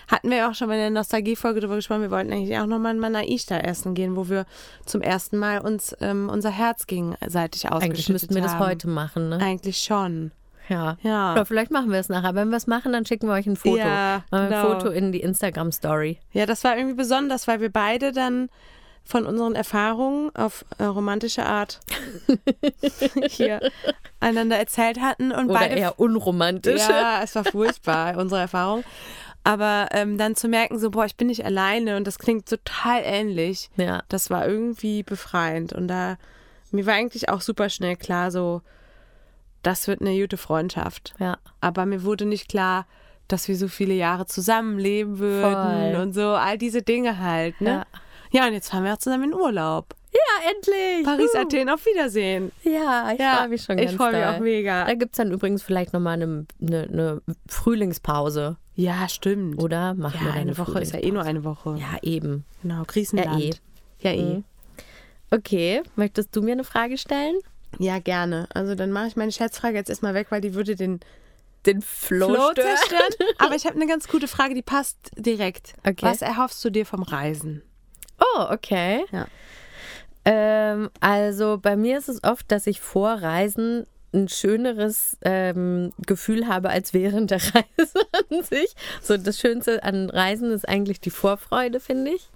Hatten 0.07 0.29
wir 0.29 0.49
auch 0.49 0.55
schon 0.55 0.67
mal 0.67 0.75
in 0.75 0.79
der 0.79 0.89
Nostalgie-Folge 0.89 1.59
darüber 1.59 1.75
gesprochen, 1.75 2.01
wir 2.01 2.11
wollten 2.11 2.31
eigentlich 2.31 2.57
auch 2.57 2.65
nochmal 2.65 2.93
in 2.93 2.99
Manaishta 2.99 3.57
essen 3.57 3.93
gehen, 3.93 4.15
wo 4.15 4.29
wir 4.29 4.45
zum 4.85 5.01
ersten 5.01 5.37
Mal 5.37 5.59
uns 5.59 5.95
ähm, 6.01 6.29
unser 6.29 6.49
Herz 6.49 6.87
gegenseitig 6.87 7.65
ausgeschüttet 7.65 7.83
Eigentlich 7.83 8.09
müssten 8.09 8.35
wir 8.35 8.41
haben. 8.43 8.59
das 8.59 8.67
heute 8.67 8.87
machen, 8.87 9.29
ne? 9.29 9.37
Eigentlich 9.37 9.79
schon. 9.79 10.31
Ja. 10.69 10.97
ja. 11.01 11.33
Oder 11.33 11.45
vielleicht 11.45 11.71
machen 11.71 11.91
wir 11.91 11.99
es 11.99 12.09
nachher. 12.09 12.35
Wenn 12.35 12.49
wir 12.49 12.57
es 12.57 12.67
machen, 12.67 12.93
dann 12.93 13.05
schicken 13.05 13.27
wir 13.27 13.33
euch 13.33 13.47
ein 13.47 13.55
Foto. 13.55 13.77
Ja, 13.77 14.23
genau. 14.31 14.43
Ein 14.43 14.61
Foto 14.61 14.89
in 14.89 15.11
die 15.11 15.21
Instagram-Story. 15.21 16.19
Ja, 16.31 16.45
das 16.45 16.63
war 16.63 16.77
irgendwie 16.77 16.95
besonders, 16.95 17.47
weil 17.47 17.59
wir 17.59 17.71
beide 17.71 18.11
dann 18.11 18.49
von 19.03 19.25
unseren 19.25 19.55
Erfahrungen 19.55 20.29
auf 20.35 20.65
äh, 20.77 20.83
romantische 20.83 21.45
Art 21.45 21.79
hier 23.29 23.59
einander 24.19 24.57
erzählt 24.57 25.01
hatten 25.01 25.31
und 25.31 25.49
Oder 25.49 25.59
beide 25.59 25.75
eher 25.75 25.99
unromantisch. 25.99 26.87
Ja, 26.87 27.21
es 27.23 27.33
war 27.33 27.43
furchtbar 27.43 28.17
unsere 28.17 28.41
Erfahrung. 28.41 28.83
Aber 29.43 29.87
ähm, 29.91 30.17
dann 30.17 30.35
zu 30.35 30.47
merken, 30.47 30.79
so, 30.79 30.91
boah, 30.91 31.05
ich 31.05 31.15
bin 31.15 31.27
nicht 31.27 31.45
alleine 31.45 31.97
und 31.97 32.05
das 32.05 32.19
klingt 32.19 32.47
total 32.47 33.01
ähnlich. 33.03 33.69
Ja. 33.77 34.03
Das 34.09 34.29
war 34.29 34.47
irgendwie 34.47 35.03
befreiend. 35.03 35.73
Und 35.73 35.87
da, 35.87 36.17
mir 36.71 36.85
war 36.85 36.93
eigentlich 36.93 37.29
auch 37.29 37.41
super 37.41 37.69
schnell 37.69 37.95
klar, 37.95 38.31
so, 38.31 38.61
das 39.63 39.87
wird 39.87 40.01
eine 40.01 40.19
gute 40.19 40.37
Freundschaft. 40.37 41.13
Ja. 41.19 41.37
Aber 41.61 41.85
mir 41.85 42.03
wurde 42.03 42.25
nicht 42.25 42.49
klar, 42.49 42.85
dass 43.27 43.47
wir 43.47 43.55
so 43.55 43.67
viele 43.67 43.93
Jahre 43.93 44.25
zusammenleben 44.25 45.19
würden 45.19 45.93
Voll. 45.93 46.01
und 46.01 46.13
so, 46.13 46.29
all 46.29 46.57
diese 46.57 46.81
Dinge 46.81 47.19
halt, 47.19 47.61
ne? 47.61 47.85
Ja. 48.31 48.41
ja, 48.41 48.47
und 48.47 48.53
jetzt 48.53 48.69
fahren 48.69 48.83
wir 48.83 48.93
auch 48.93 48.97
zusammen 48.97 49.31
in 49.31 49.33
Urlaub. 49.33 49.95
Ja, 50.11 50.51
endlich. 50.51 51.05
Paris, 51.05 51.31
uh. 51.35 51.39
Athen, 51.39 51.69
auf 51.69 51.85
Wiedersehen. 51.85 52.51
Ja, 52.63 53.11
ich 53.13 53.19
ja, 53.19 53.37
freue 53.37 53.49
mich 53.49 53.63
schon 53.63 53.77
ganz 53.77 53.91
Ich 53.91 53.97
freue 53.97 54.13
mich 54.13 54.25
auch 54.25 54.39
mega. 54.39 54.85
Da 54.85 54.93
gibt 54.95 55.13
es 55.13 55.17
dann 55.17 55.31
übrigens 55.31 55.61
vielleicht 55.61 55.93
nochmal 55.93 56.13
eine, 56.13 56.45
eine, 56.61 56.83
eine 56.83 57.21
Frühlingspause. 57.47 58.57
Ja, 58.75 59.07
stimmt. 59.09 59.61
Oder? 59.61 59.93
Machen 59.93 60.19
ja, 60.19 60.33
wir 60.33 60.33
eine 60.33 60.57
Woche 60.57 60.79
ist 60.79 60.93
ja 60.93 60.99
eh 60.99 61.11
nur 61.11 61.23
eine 61.23 61.43
Woche. 61.43 61.77
Ja, 61.77 61.97
eben. 62.01 62.45
Genau, 62.61 62.83
Griechenland. 62.87 63.39
Ja, 63.39 63.49
eh. 63.49 63.53
Ja, 64.01 64.11
eh. 64.11 64.35
Mhm. 64.35 64.43
Okay, 65.31 65.83
möchtest 65.95 66.35
du 66.35 66.41
mir 66.41 66.53
eine 66.53 66.63
Frage 66.63 66.97
stellen? 66.97 67.37
Ja, 67.77 67.99
gerne. 67.99 68.47
Also 68.53 68.73
dann 68.73 68.91
mache 68.91 69.07
ich 69.07 69.15
meine 69.15 69.31
Scherzfrage 69.31 69.75
jetzt 69.75 69.89
erstmal 69.89 70.15
weg, 70.15 70.27
weil 70.29 70.41
die 70.41 70.55
würde 70.55 70.75
den, 70.75 71.01
den 71.67 71.81
Flow, 71.81 72.33
Flow 72.33 72.53
zerstören. 72.55 73.13
Aber 73.37 73.55
ich 73.55 73.65
habe 73.65 73.75
eine 73.75 73.85
ganz 73.85 74.07
gute 74.07 74.27
Frage, 74.27 74.55
die 74.55 74.63
passt 74.63 75.11
direkt. 75.15 75.73
Okay. 75.81 76.05
Was 76.05 76.23
erhoffst 76.23 76.63
du 76.65 76.71
dir 76.71 76.85
vom 76.85 77.03
Reisen? 77.03 77.61
Oh, 78.19 78.45
okay. 78.49 79.05
Ja. 79.11 79.27
Ähm, 80.31 80.91
also 80.99 81.57
bei 81.59 81.75
mir 81.75 81.97
ist 81.97 82.07
es 82.07 82.23
oft, 82.23 82.51
dass 82.51 82.67
ich 82.67 82.81
vor 82.81 83.13
Reisen 83.13 83.87
ein 84.13 84.29
schöneres 84.29 85.17
ähm, 85.23 85.91
Gefühl 86.05 86.47
habe 86.47 86.69
als 86.69 86.93
während 86.93 87.31
der 87.31 87.41
Reise 87.55 87.99
an 88.29 88.43
sich. 88.43 88.75
So 89.01 89.17
das 89.17 89.39
Schönste 89.39 89.83
an 89.83 90.11
Reisen 90.11 90.51
ist 90.51 90.69
eigentlich 90.69 90.99
die 91.01 91.09
Vorfreude, 91.09 91.79
finde 91.79 92.11
ich 92.11 92.29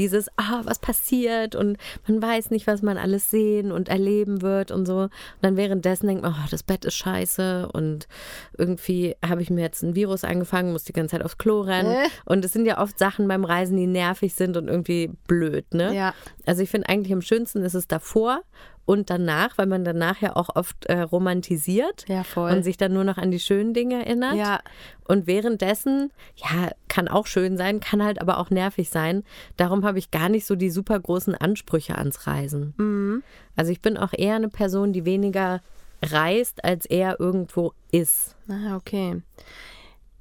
dieses, 0.00 0.28
ah, 0.36 0.62
was 0.64 0.78
passiert 0.78 1.54
und 1.54 1.76
man 2.08 2.22
weiß 2.22 2.50
nicht, 2.50 2.66
was 2.66 2.80
man 2.80 2.96
alles 2.96 3.30
sehen 3.30 3.70
und 3.70 3.90
erleben 3.90 4.40
wird 4.40 4.70
und 4.70 4.86
so. 4.86 5.00
Und 5.00 5.10
dann 5.42 5.58
währenddessen 5.58 6.06
denkt 6.06 6.22
man, 6.22 6.32
oh, 6.32 6.48
das 6.50 6.62
Bett 6.62 6.86
ist 6.86 6.94
scheiße 6.94 7.68
und 7.70 8.08
irgendwie 8.56 9.14
habe 9.22 9.42
ich 9.42 9.50
mir 9.50 9.60
jetzt 9.60 9.82
ein 9.82 9.94
Virus 9.94 10.24
angefangen, 10.24 10.72
muss 10.72 10.84
die 10.84 10.94
ganze 10.94 11.16
Zeit 11.16 11.24
aufs 11.24 11.36
Klo 11.36 11.60
rennen. 11.60 11.90
Äh? 11.92 12.08
Und 12.24 12.44
es 12.46 12.54
sind 12.54 12.64
ja 12.64 12.80
oft 12.80 12.98
Sachen 12.98 13.28
beim 13.28 13.44
Reisen, 13.44 13.76
die 13.76 13.86
nervig 13.86 14.34
sind 14.34 14.56
und 14.56 14.68
irgendwie 14.68 15.10
blöd, 15.26 15.74
ne? 15.74 15.94
Ja. 15.94 16.14
Also 16.46 16.62
ich 16.62 16.70
finde 16.70 16.88
eigentlich 16.88 17.12
am 17.12 17.22
schönsten 17.22 17.62
ist 17.62 17.74
es 17.74 17.86
davor 17.86 18.40
und 18.84 19.10
danach, 19.10 19.56
weil 19.56 19.66
man 19.66 19.84
danach 19.84 20.20
ja 20.20 20.34
auch 20.34 20.56
oft 20.56 20.86
äh, 20.86 21.02
romantisiert 21.02 22.04
ja, 22.08 22.24
und 22.34 22.62
sich 22.64 22.76
dann 22.76 22.92
nur 22.92 23.04
noch 23.04 23.18
an 23.18 23.30
die 23.30 23.38
schönen 23.38 23.72
Dinge 23.72 24.04
erinnert. 24.04 24.34
Ja. 24.34 24.60
Und 25.06 25.26
währenddessen, 25.26 26.10
ja, 26.34 26.70
kann 26.88 27.08
auch 27.08 27.26
schön 27.26 27.56
sein, 27.56 27.80
kann 27.80 28.02
halt 28.02 28.20
aber 28.20 28.38
auch 28.38 28.50
nervig 28.50 28.90
sein. 28.90 29.22
Darum 29.56 29.84
habe 29.84 29.98
ich 29.98 30.10
gar 30.10 30.28
nicht 30.28 30.46
so 30.46 30.56
die 30.56 30.70
super 30.70 30.98
großen 30.98 31.34
Ansprüche 31.34 31.96
ans 31.96 32.26
Reisen. 32.26 32.74
Mhm. 32.78 33.22
Also 33.56 33.70
ich 33.70 33.80
bin 33.80 33.96
auch 33.96 34.12
eher 34.12 34.36
eine 34.36 34.48
Person, 34.48 34.92
die 34.92 35.04
weniger 35.04 35.60
reist, 36.02 36.64
als 36.64 36.86
eher 36.86 37.20
irgendwo 37.20 37.72
ist. 37.92 38.36
Ah, 38.48 38.76
okay. 38.76 39.22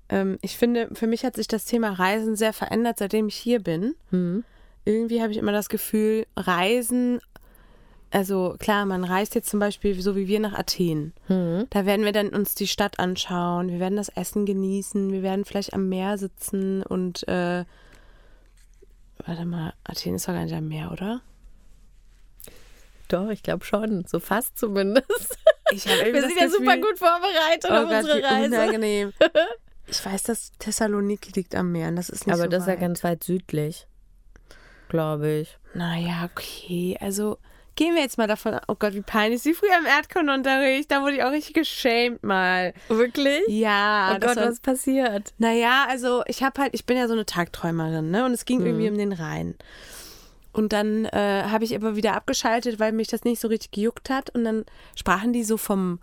Ähm, 0.09 0.37
ich 0.41 0.57
finde, 0.57 0.89
für 0.93 1.07
mich 1.07 1.23
hat 1.23 1.35
sich 1.35 1.47
das 1.47 1.65
Thema 1.65 1.91
Reisen 1.93 2.35
sehr 2.35 2.53
verändert, 2.53 2.97
seitdem 2.99 3.27
ich 3.27 3.35
hier 3.35 3.59
bin. 3.59 3.95
Mhm. 4.11 4.43
Irgendwie 4.85 5.21
habe 5.21 5.31
ich 5.31 5.37
immer 5.37 5.51
das 5.51 5.69
Gefühl, 5.69 6.25
Reisen 6.35 7.19
also 8.11 8.55
klar, 8.59 8.85
man 8.85 9.03
reist 9.03 9.35
jetzt 9.35 9.49
zum 9.49 9.59
Beispiel 9.59 9.99
so 10.01 10.15
wie 10.15 10.27
wir 10.27 10.39
nach 10.39 10.53
Athen. 10.53 11.13
Mhm. 11.27 11.67
Da 11.69 11.85
werden 11.85 12.05
wir 12.05 12.11
dann 12.11 12.29
uns 12.29 12.55
die 12.55 12.67
Stadt 12.67 12.99
anschauen, 12.99 13.69
wir 13.69 13.79
werden 13.79 13.97
das 13.97 14.09
Essen 14.09 14.45
genießen, 14.45 15.11
wir 15.11 15.23
werden 15.23 15.45
vielleicht 15.45 15.73
am 15.73 15.89
Meer 15.89 16.17
sitzen 16.17 16.83
und 16.83 17.27
äh, 17.27 17.65
warte 19.25 19.45
mal, 19.45 19.73
Athen 19.83 20.15
ist 20.15 20.27
doch 20.27 20.33
gar 20.33 20.43
nicht 20.43 20.55
am 20.55 20.67
Meer, 20.67 20.91
oder? 20.91 21.21
Doch, 23.09 23.29
ich 23.29 23.43
glaube 23.43 23.65
schon. 23.65 24.05
So 24.07 24.19
fast 24.19 24.57
zumindest. 24.57 25.07
Wir 25.71 25.77
sind 25.79 26.39
ja 26.39 26.49
super 26.49 26.77
gut 26.77 26.97
vorbereitet 26.97 27.69
oh 27.69 27.73
auf 27.73 27.89
Gott, 27.89 27.97
unsere 27.99 28.23
Reise. 28.23 28.55
unangenehm. 28.55 29.13
Ich 29.91 30.05
weiß, 30.05 30.21
dass 30.23 30.51
Thessaloniki 30.59 31.31
liegt 31.33 31.55
am 31.55 31.71
Meer 31.71 31.87
und 31.87 31.95
das 31.95 32.09
ist 32.09 32.27
nicht 32.27 32.35
Aber 32.35 32.43
so 32.43 32.49
das 32.49 32.61
ist 32.61 32.67
ja 32.67 32.73
weit. 32.73 32.79
ganz 32.79 33.03
weit 33.03 33.23
südlich, 33.23 33.87
glaube 34.87 35.31
ich. 35.31 35.57
Naja, 35.73 36.29
okay. 36.31 36.95
Also 37.01 37.39
gehen 37.79 37.95
wir 37.95 38.01
jetzt 38.01 38.17
mal 38.17 38.27
davon 38.27 38.59
Oh 38.67 38.75
Gott, 38.77 38.93
wie 38.93 39.01
peinlich. 39.01 39.45
Wie 39.45 39.53
früher 39.53 39.77
im 39.79 39.86
Erdkundeunterricht, 39.86 40.91
da 40.91 41.01
wurde 41.01 41.15
ich 41.15 41.24
auch 41.24 41.31
richtig 41.31 41.53
geschämt 41.53 42.21
mal. 42.24 42.74
Wirklich? 42.89 43.41
Ja, 43.48 44.12
oh 44.15 44.19
Gott, 44.19 44.36
war, 44.36 44.50
was 44.50 44.59
passiert? 44.59 45.33
Naja, 45.38 45.86
also 45.88 46.24
ich 46.27 46.43
habe 46.43 46.62
halt, 46.62 46.74
ich 46.74 46.86
bin 46.86 46.98
ja 46.98 47.07
so 47.07 47.13
eine 47.13 47.25
Tagträumerin, 47.25 48.12
ne? 48.12 48.25
Und 48.25 48.33
es 48.33 48.43
ging 48.43 48.65
irgendwie 48.65 48.89
um 48.89 48.98
den 48.98 49.13
Rhein. 49.13 49.55
Und 50.51 50.74
dann 50.74 51.05
äh, 51.05 51.43
habe 51.45 51.63
ich 51.63 51.74
aber 51.74 51.95
wieder 51.95 52.15
abgeschaltet, 52.15 52.81
weil 52.81 52.91
mich 52.91 53.07
das 53.07 53.24
nicht 53.24 53.39
so 53.39 53.48
richtig 53.48 53.71
gejuckt 53.71 54.09
hat. 54.09 54.29
Und 54.31 54.43
dann 54.43 54.65
sprachen 54.95 55.31
die 55.31 55.45
so 55.45 55.55
vom. 55.55 56.00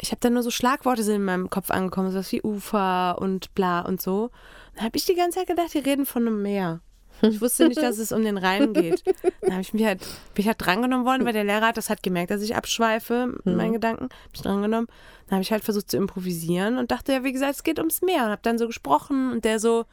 Ich 0.00 0.12
habe 0.12 0.20
dann 0.20 0.32
nur 0.32 0.42
so 0.42 0.50
Schlagworte 0.50 1.02
sind 1.02 1.16
in 1.16 1.24
meinem 1.24 1.50
Kopf 1.50 1.70
angekommen, 1.70 2.10
sowas 2.10 2.32
wie 2.32 2.42
Ufer 2.42 3.18
und 3.20 3.54
bla 3.54 3.82
und 3.82 4.00
so. 4.00 4.30
Dann 4.76 4.86
habe 4.86 4.96
ich 4.96 5.04
die 5.04 5.14
ganze 5.14 5.40
Zeit 5.40 5.48
gedacht, 5.48 5.74
die 5.74 5.78
reden 5.80 6.06
von 6.06 6.26
einem 6.26 6.40
Meer. 6.40 6.80
Ich 7.22 7.40
wusste 7.40 7.68
nicht, 7.68 7.82
dass 7.82 7.98
es 7.98 8.12
um 8.12 8.22
den 8.24 8.38
Rhein 8.38 8.72
geht. 8.72 9.02
Dann 9.40 9.52
habe 9.52 9.62
ich 9.62 9.72
mich 9.74 9.84
halt, 9.84 10.00
bin 10.34 10.42
ich 10.42 10.46
halt 10.46 10.64
drangenommen 10.64 11.04
worden, 11.06 11.24
weil 11.24 11.32
der 11.32 11.44
Lehrer 11.44 11.68
hat 11.68 11.76
das 11.76 11.90
hat 11.90 12.02
gemerkt, 12.02 12.30
dass 12.30 12.42
ich 12.42 12.56
abschweife 12.56 13.34
mit 13.44 13.56
meinen 13.56 13.72
Gedanken. 13.74 14.04
Hab 14.04 14.34
ich 14.34 14.42
drangenommen. 14.42 14.88
Dann 15.26 15.36
habe 15.36 15.42
ich 15.42 15.52
halt 15.52 15.64
versucht 15.64 15.90
zu 15.90 15.96
improvisieren 15.96 16.78
und 16.78 16.90
dachte 16.90 17.12
ja, 17.12 17.24
wie 17.24 17.32
gesagt, 17.32 17.54
es 17.54 17.62
geht 17.62 17.78
ums 17.78 18.02
Meer. 18.02 18.24
Und 18.24 18.30
habe 18.30 18.42
dann 18.42 18.58
so 18.58 18.66
gesprochen 18.66 19.32
und 19.32 19.44
der 19.44 19.60
so, 19.60 19.84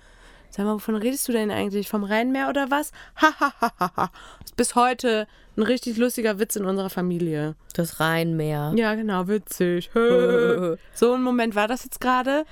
sag 0.49 0.65
mal, 0.65 0.75
wovon 0.75 0.95
redest 0.95 1.27
du 1.27 1.31
denn 1.31 1.51
eigentlich? 1.51 1.89
Vom 1.89 2.03
Rheinmeer 2.03 2.49
oder 2.49 2.71
was? 2.71 2.91
Hahaha. 3.21 4.11
ist 4.43 4.55
bis 4.55 4.75
heute 4.75 5.27
ein 5.57 5.63
richtig 5.63 5.97
lustiger 5.97 6.39
Witz 6.39 6.55
in 6.55 6.65
unserer 6.65 6.89
Familie. 6.89 7.55
Das 7.73 7.99
Rheinmeer. 7.99 8.73
Ja, 8.75 8.95
genau, 8.95 9.27
witzig. 9.27 9.89
so 10.93 11.13
ein 11.13 11.23
Moment 11.23 11.55
war 11.55 11.67
das 11.67 11.83
jetzt 11.83 11.99
gerade. 11.99 12.45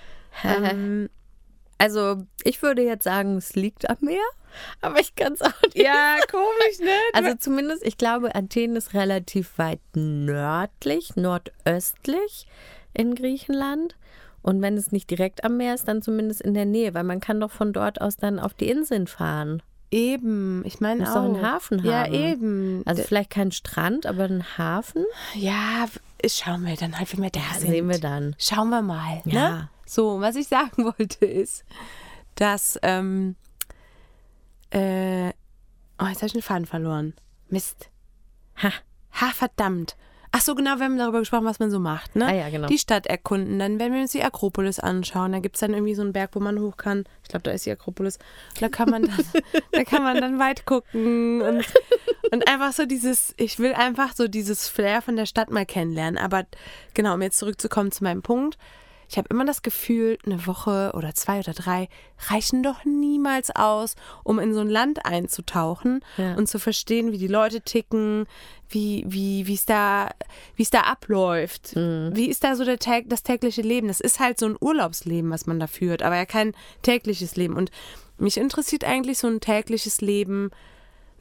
Ähm, 0.44 1.10
Also, 1.78 2.24
ich 2.44 2.62
würde 2.62 2.82
jetzt 2.84 3.04
sagen, 3.04 3.38
es 3.38 3.56
liegt 3.56 3.90
am 3.90 3.98
Meer, 4.00 4.24
aber 4.82 5.00
ich 5.00 5.16
kann 5.16 5.34
es 5.34 5.42
auch 5.42 5.62
nicht. 5.64 5.78
ja, 5.78 6.18
komisch, 6.32 6.80
ne? 6.80 6.92
Also 7.14 7.36
zumindest, 7.38 7.86
ich 7.86 7.98
glaube, 7.98 8.36
Athen 8.36 8.76
ist 8.76 8.94
relativ 8.94 9.58
weit 9.58 9.80
nördlich, 9.96 11.16
nordöstlich 11.16 12.48
in 12.94 13.16
Griechenland. 13.16 13.96
Und 14.42 14.62
wenn 14.62 14.78
es 14.78 14.92
nicht 14.92 15.10
direkt 15.10 15.44
am 15.44 15.58
Meer 15.58 15.74
ist, 15.74 15.88
dann 15.88 16.02
zumindest 16.04 16.42
in 16.42 16.54
der 16.54 16.66
Nähe, 16.66 16.94
weil 16.94 17.04
man 17.04 17.20
kann 17.20 17.40
doch 17.40 17.50
von 17.52 17.74
dort 17.74 18.00
aus 18.00 18.16
dann 18.18 18.40
auf 18.40 18.54
die 18.54 18.70
Inseln 18.70 19.08
fahren. 19.08 19.64
Eben, 19.92 20.64
ich 20.66 20.80
meine 20.80 21.02
Muss 21.02 21.10
auch. 21.10 21.16
doch 21.16 21.24
einen 21.24 21.42
Hafen 21.42 21.84
Ja, 21.84 22.04
haben. 22.04 22.14
eben. 22.14 22.82
Also 22.86 23.02
vielleicht 23.04 23.30
kein 23.32 23.52
Strand, 23.52 24.06
aber 24.06 24.26
ein 24.26 24.44
Hafen. 24.58 25.06
ja, 25.34 25.86
schauen 26.28 26.66
wir 26.66 26.76
dann 26.76 26.98
halt, 27.00 27.12
wenn 27.16 27.24
wir 27.24 27.30
da 27.30 27.40
sind. 27.58 27.70
Sehen 27.72 27.88
wir 27.90 28.00
dann. 28.00 28.36
Schauen 28.38 28.70
wir 28.70 28.82
mal. 28.82 29.22
Ne? 29.26 29.34
Ja. 29.34 29.70
So, 29.86 30.20
was 30.22 30.36
ich 30.36 30.48
sagen 30.48 30.84
wollte 31.00 31.26
ist, 31.26 31.64
dass, 32.36 32.78
ähm, 32.84 33.36
äh, 34.76 35.30
oh, 36.00 36.06
jetzt 36.06 36.18
habe 36.18 36.28
ich 36.28 36.34
den 36.34 36.42
Faden 36.42 36.66
verloren. 36.66 37.14
Mist. 37.50 37.90
Ha. 38.62 38.72
Ha, 39.22 39.28
verdammt. 39.34 39.96
Ach 40.32 40.42
so, 40.42 40.54
genau, 40.54 40.80
wir 40.80 40.84
haben 40.84 40.98
darüber 40.98 41.20
gesprochen, 41.20 41.46
was 41.46 41.60
man 41.60 41.72
so 41.72 41.80
macht, 41.80 42.18
ne? 42.18 42.26
Ah 42.26 42.34
ja, 42.34 42.50
genau. 42.50 42.68
Die 42.68 42.78
Stadt 42.78 43.08
erkunden, 43.08 43.58
dann 43.58 43.80
werden 43.80 43.94
wir 43.94 44.02
uns 44.02 44.12
die 44.12 44.22
Akropolis 44.22 44.80
anschauen. 44.80 45.32
Da 45.32 45.40
gibt 45.40 45.56
es 45.56 45.62
dann 45.62 45.74
irgendwie 45.74 45.96
so 45.96 46.02
einen 46.02 46.12
Berg, 46.12 46.32
wo 46.34 46.42
man 46.42 46.60
hoch 46.60 46.76
kann. 46.76 47.06
Ich 47.24 47.30
glaube, 47.30 47.44
da 47.44 47.52
ist 47.52 47.66
die 47.66 47.72
Akropolis. 47.72 48.20
Da 48.60 48.68
kann 48.68 48.90
man 48.90 49.04
dann, 49.04 49.26
da 49.72 49.84
kann 49.86 50.04
man 50.04 50.20
dann 50.20 50.38
weit 50.38 50.66
gucken 50.66 51.42
und, 51.42 51.66
und 52.34 52.48
einfach 52.50 52.74
so 52.74 52.86
dieses, 52.86 53.34
ich 53.38 53.60
will 53.60 53.74
einfach 53.74 54.14
so 54.14 54.28
dieses 54.28 54.68
Flair 54.68 55.02
von 55.02 55.16
der 55.16 55.26
Stadt 55.26 55.52
mal 55.52 55.66
kennenlernen. 55.66 56.18
Aber 56.18 56.44
genau, 56.94 57.14
um 57.14 57.22
jetzt 57.22 57.38
zurückzukommen 57.38 57.94
zu 57.94 58.04
meinem 58.04 58.22
Punkt. 58.22 58.58
Ich 59.10 59.18
habe 59.18 59.28
immer 59.30 59.46
das 59.46 59.62
Gefühl, 59.62 60.18
eine 60.26 60.46
Woche 60.48 60.92
oder 60.96 61.14
zwei 61.14 61.40
oder 61.40 61.54
drei 61.54 61.90
reichen 62.30 62.64
doch 62.64 62.86
niemals 62.86 63.56
aus, 63.56 63.96
um 64.24 64.40
in 64.40 64.54
so 64.54 64.62
ein 64.62 64.70
Land 64.70 65.06
einzutauchen 65.06 66.02
Ja. 66.18 66.36
und 66.36 66.48
zu 66.48 66.60
verstehen, 66.60 67.12
wie 67.12 67.18
die 67.18 67.28
Leute 67.28 67.62
ticken, 67.62 68.26
wie 68.70 69.04
wie 69.08 69.48
wie 69.48 69.54
es 69.54 69.66
da 69.66 70.10
wie 70.56 70.64
es 70.64 70.70
da 70.72 70.82
abläuft. 70.82 71.76
Wie 71.76 72.30
ist 72.30 72.44
da 72.44 72.56
so 72.56 72.64
der 72.66 72.80
Tag, 72.80 73.06
das 73.08 73.24
tägliche 73.24 73.62
Leben? 73.62 73.88
Das 73.88 74.00
ist 74.00 74.20
halt 74.20 74.40
so 74.40 74.48
ein 74.48 74.58
Urlaubsleben, 74.60 75.30
was 75.32 75.46
man 75.46 75.60
da 75.60 75.68
führt, 75.68 76.02
aber 76.02 76.16
ja 76.16 76.26
kein 76.26 76.54
tägliches 76.82 77.36
Leben. 77.36 77.56
Und 77.56 77.72
mich 78.18 78.38
interessiert 78.38 78.84
eigentlich 78.84 79.20
so 79.20 79.28
ein 79.28 79.40
tägliches 79.42 80.02
Leben. 80.02 80.52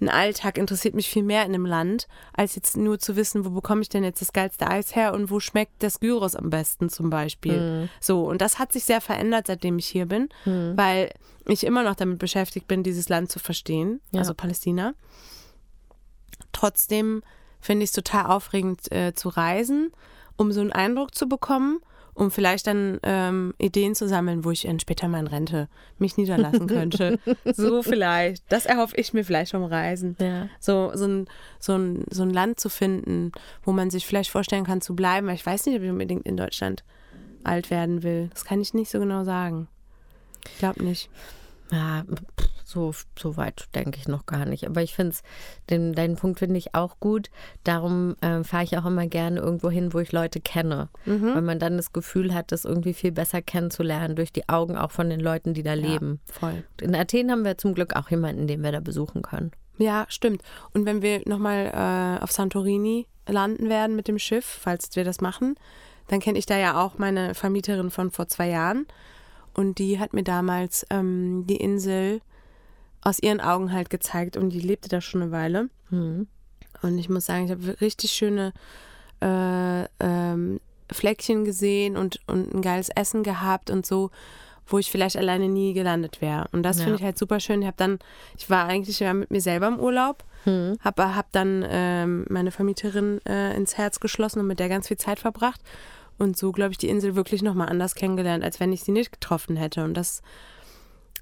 Ein 0.01 0.09
Alltag 0.09 0.59
interessiert 0.59 0.95
mich 0.95 1.09
viel 1.09 1.23
mehr 1.23 1.45
in 1.45 1.55
einem 1.55 1.67
Land, 1.67 2.09
als 2.33 2.57
jetzt 2.57 2.77
nur 2.77 2.99
zu 2.99 3.15
wissen, 3.17 3.45
wo 3.45 3.51
bekomme 3.51 3.81
ich 3.83 3.89
denn 3.89 4.03
jetzt 4.05 4.21
das 4.21 4.33
geilste 4.33 4.67
Eis 4.67 4.95
her 4.97 5.15
und 5.15 5.31
wo 5.31 5.39
schmeckt 5.41 5.83
das 5.83 6.01
Gyros 6.01 6.35
am 6.35 6.51
besten 6.51 6.89
zum 6.91 7.11
Beispiel. 7.11 7.89
So, 8.01 8.29
und 8.29 8.41
das 8.41 8.59
hat 8.59 8.73
sich 8.73 8.85
sehr 8.85 9.01
verändert, 9.01 9.47
seitdem 9.47 9.79
ich 9.79 9.87
hier 9.87 10.07
bin, 10.07 10.29
weil 10.45 11.11
ich 11.47 11.65
immer 11.65 11.83
noch 11.85 11.95
damit 11.95 12.19
beschäftigt 12.19 12.67
bin, 12.67 12.83
dieses 12.83 13.09
Land 13.09 13.31
zu 13.31 13.39
verstehen, 13.39 14.01
Ja. 14.11 14.21
also 14.21 14.35
Palästina. 14.35 14.95
Trotzdem 16.53 17.23
finde 17.61 17.85
ich 17.85 17.91
es 17.91 17.95
total 17.95 18.27
aufregend 18.27 18.91
äh, 18.93 19.15
zu 19.15 19.29
reisen, 19.29 19.93
um 20.37 20.53
so 20.53 20.61
einen 20.61 20.73
Eindruck 20.73 21.15
zu 21.15 21.29
bekommen, 21.29 21.81
um 22.15 22.31
vielleicht 22.31 22.67
dann 22.67 22.99
ähm, 23.03 23.55
Ideen 23.59 23.95
zu 23.95 24.09
sammeln, 24.09 24.45
wo 24.45 24.51
ich 24.51 24.63
dann 24.63 24.81
später 24.81 25.09
mal 25.09 25.21
in 25.21 25.27
Rente 25.27 25.69
mich 25.99 26.17
niederlassen 26.17 26.67
könnte. 26.67 27.19
so 27.45 27.83
vielleicht. 27.83 28.45
Das 28.49 28.67
erhoffe 28.67 28.97
ich 28.97 29.13
mir 29.13 29.25
vielleicht 29.25 29.51
vom 29.51 29.65
Reisen. 29.65 30.17
Ja. 30.21 30.49
So, 30.61 30.93
so, 30.95 31.07
ein, 31.07 31.27
so, 31.59 31.75
ein, 31.75 32.05
so 32.11 32.23
ein 32.23 32.31
Land 32.31 32.61
zu 32.61 32.69
finden, 32.69 33.33
wo 33.65 33.73
man 33.73 33.91
sich 33.91 34.07
vielleicht 34.07 34.31
vorstellen 34.31 34.65
kann 34.65 34.81
zu 34.81 34.95
bleiben. 34.95 35.27
Weil 35.27 35.35
ich 35.35 35.47
weiß 35.47 35.67
nicht, 35.67 35.77
ob 35.77 35.83
ich 35.83 35.91
unbedingt 35.91 36.27
in 36.27 36.37
Deutschland 36.37 36.85
alt 37.43 37.71
werden 37.71 38.03
will. 38.03 38.31
Das 38.33 38.45
kann 38.45 38.61
ich 38.61 38.75
nicht 38.75 38.91
so 38.91 38.99
genau 39.01 39.25
sagen. 39.25 39.69
Ich 40.47 40.59
glaube 40.59 40.85
nicht. 40.85 41.11
Ja, 41.73 42.05
so, 42.65 42.93
so 43.19 43.37
weit 43.37 43.67
denke 43.75 43.99
ich 43.99 44.09
noch 44.09 44.27
gar 44.27 44.47
nicht. 44.47 44.67
Aber 44.67 44.83
ich 44.83 44.95
finde 44.95 45.13
es, 45.13 45.23
den, 45.71 45.93
deinen 45.95 46.17
Punkt 46.17 46.39
finde 46.39 46.59
ich 46.59 46.75
auch 46.75 46.99
gut. 47.01 47.31
Darum 47.63 48.17
äh, 48.21 48.43
fahre 48.43 48.65
ich 48.65 48.77
auch 48.77 48.87
immer 48.87 49.07
gerne 49.07 49.41
irgendwo 49.41 49.71
hin, 49.71 49.93
wo 49.93 49.99
ich 49.99 50.13
Leute 50.13 50.41
kenne. 50.41 50.89
Weil 51.35 51.43
man 51.43 51.59
dann 51.59 51.77
das 51.77 51.93
Gefühl 51.93 52.35
hat, 52.35 52.53
das 52.53 52.65
irgendwie 52.65 52.95
viel 52.95 53.13
besser 53.13 53.43
kennenzulernen, 53.43 54.17
durch 54.17 54.33
die 54.33 54.49
Augen 54.49 54.77
auch 54.77 54.91
von 54.91 55.11
den 55.11 55.21
Leuten, 55.21 55.55
die 55.55 55.63
da 55.63 55.75
leben. 55.75 56.21
Voll. 56.27 56.65
In 56.81 56.95
Athen 56.95 57.31
haben 57.31 57.45
wir 57.45 57.59
zum 57.59 57.75
Glück 57.75 57.97
auch 57.97 58.11
jemanden, 58.11 58.47
den 58.47 58.63
wir 58.63 58.73
da 58.73 58.81
besuchen 58.81 59.23
können. 59.23 59.53
Ja, 59.79 60.07
stimmt. 60.09 60.43
Und 60.73 60.87
wenn 60.87 61.03
wir 61.03 61.23
nochmal 61.27 61.67
äh, 62.21 62.23
auf 62.23 62.33
Santorini 62.33 63.07
landen 63.27 63.69
werden 63.69 63.97
mit 63.97 64.09
dem 64.09 64.19
Schiff, 64.19 64.45
falls 64.45 64.95
wir 64.95 65.05
das 65.05 65.21
machen, 65.21 65.57
dann 66.09 66.21
kenne 66.21 66.39
ich 66.39 66.47
da 66.47 66.57
ja 66.57 66.83
auch 66.83 66.99
meine 66.99 67.35
Vermieterin 67.35 67.91
von 67.91 68.11
vor 68.11 68.29
zwei 68.29 68.49
Jahren. 68.49 68.87
Und 69.55 69.79
die 69.79 69.99
hat 69.99 70.13
mir 70.13 70.25
damals 70.25 70.85
ähm, 70.91 71.45
die 71.47 71.57
Insel 71.57 72.21
aus 73.01 73.19
ihren 73.21 73.41
Augen 73.41 73.73
halt 73.73 73.91
gezeigt 73.91 74.37
und 74.37 74.51
die 74.51 74.61
lebte 74.61 74.89
da 74.89 75.01
schon 75.01 75.23
eine 75.23 75.31
Weile. 75.33 75.69
Hm. 75.91 76.27
Und 76.83 76.99
ich 76.99 77.09
muss 77.09 77.27
sagen, 77.27 77.45
ich 77.45 77.51
habe 77.51 77.81
richtig 77.81 78.11
schöne 78.13 78.53
äh, 79.23 79.85
ähm, 80.01 80.61
Fleckchen 80.91 81.45
gesehen 81.45 81.97
und, 81.97 82.21
und 82.27 82.53
ein 82.55 82.63
geiles 82.63 82.89
Essen 82.91 83.23
gehabt 83.23 83.71
und 83.71 83.87
so, 83.87 84.11
wo 84.67 84.79
ich 84.79 84.91
vielleicht 84.91 85.17
alleine 85.17 85.49
nie 85.49 85.73
gelandet 85.75 86.21
wäre. 86.21 86.47
Und 86.53 86.63
das 86.63 86.79
Ja. 86.79 86.85
finde 86.85 86.99
ich 86.99 87.05
halt 87.05 87.19
super 87.19 87.41
schön. 87.41 87.61
Ich 87.63 87.67
habe 87.67 87.77
dann, 87.77 87.99
ich 88.37 88.49
war 88.51 88.67
eigentlich 88.67 89.01
ja 89.01 89.13
mit 89.15 89.31
mir 89.31 89.41
selber 89.41 89.69
im 89.69 89.79
Urlaub, 89.81 90.25
Hm. 90.45 90.77
habe 90.81 91.15
hab 91.15 91.33
dann 91.33 91.65
ähm, 91.69 92.27
meine 92.29 92.51
Vermieterin 92.51 93.21
äh, 93.27 93.57
ins 93.57 93.79
Herz 93.79 93.99
geschlossen 94.01 94.41
und 94.41 94.47
mit 94.47 94.59
der 94.59 94.69
ganz 94.69 94.89
viel 94.89 94.99
Zeit 94.99 95.19
verbracht. 95.19 95.61
Und 96.19 96.37
so, 96.37 96.53
glaube 96.53 96.73
ich, 96.73 96.79
die 96.79 96.89
Insel 96.89 97.17
wirklich 97.17 97.43
nochmal 97.43 97.69
anders 97.69 97.95
kennengelernt, 97.95 98.45
als 98.45 98.61
wenn 98.61 98.73
ich 98.73 98.85
sie 98.85 98.93
nicht 98.93 99.13
getroffen 99.13 99.57
hätte. 99.57 99.83
Und 99.85 99.95
das 99.95 100.23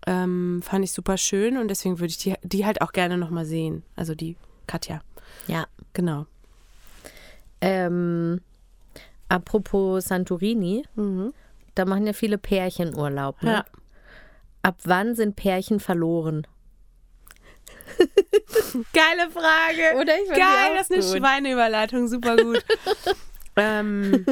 ähm, 0.07 0.61
fand 0.62 0.85
ich 0.85 0.92
super 0.92 1.16
schön 1.16 1.57
und 1.57 1.68
deswegen 1.68 1.98
würde 1.98 2.11
ich 2.11 2.18
die, 2.18 2.35
die 2.42 2.66
halt 2.66 2.83
auch 2.83 2.92
gerne 2.92 3.16
nochmal 3.16 3.44
sehen. 3.44 3.85
Also 3.96 4.14
die 4.14 4.37
Katja. 4.66 5.00
Ja. 5.46 5.66
Genau. 5.92 6.26
Ähm, 7.61 8.40
apropos 9.28 10.05
Santorini, 10.05 10.85
da 11.74 11.85
machen 11.85 12.07
ja 12.07 12.12
viele 12.12 12.38
Pärchen 12.38 12.96
Urlaub. 12.96 13.42
Ne? 13.42 13.52
Ja. 13.52 13.64
Ab 14.62 14.76
wann 14.85 15.14
sind 15.14 15.37
Pärchen 15.37 15.81
verloren? 15.81 16.46
Geile 18.92 19.31
Frage. 19.31 20.00
Oder? 20.00 20.14
Ich 20.22 20.28
Geil, 20.28 20.76
das 20.76 20.90
ist 20.90 21.12
eine. 21.12 21.20
Schweineüberleitung, 21.20 22.09
super 22.09 22.37
gut. 22.37 22.64
ähm, 23.57 24.24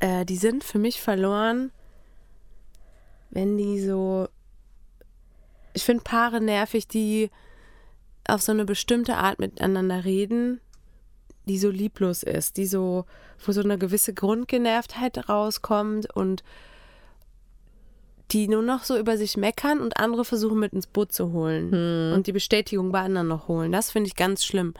äh, 0.00 0.24
die 0.24 0.36
sind 0.36 0.64
für 0.64 0.78
mich 0.78 1.00
verloren, 1.00 1.70
wenn 3.30 3.56
die 3.56 3.80
so. 3.80 4.28
Ich 5.72 5.84
finde 5.84 6.02
Paare 6.02 6.40
nervig, 6.40 6.88
die 6.88 7.30
auf 8.26 8.42
so 8.42 8.50
eine 8.52 8.64
bestimmte 8.64 9.16
Art 9.16 9.38
miteinander 9.38 10.04
reden, 10.04 10.60
die 11.46 11.58
so 11.58 11.70
lieblos 11.70 12.22
ist, 12.22 12.56
die 12.56 12.66
so, 12.66 13.04
wo 13.44 13.52
so 13.52 13.62
eine 13.62 13.78
gewisse 13.78 14.12
Grundgenervtheit 14.12 15.28
rauskommt 15.28 16.14
und 16.14 16.42
die 18.32 18.48
nur 18.48 18.62
noch 18.62 18.84
so 18.84 18.96
über 18.96 19.16
sich 19.16 19.36
meckern 19.36 19.80
und 19.80 19.96
andere 19.98 20.24
versuchen 20.24 20.58
mit 20.58 20.72
ins 20.72 20.86
Boot 20.86 21.12
zu 21.12 21.32
holen 21.32 22.12
und 22.14 22.26
die 22.26 22.32
Bestätigung 22.32 22.92
bei 22.92 23.00
anderen 23.00 23.28
noch 23.28 23.48
holen. 23.48 23.72
Das 23.72 23.90
finde 23.90 24.08
ich 24.08 24.16
ganz 24.16 24.44
schlimm. 24.44 24.74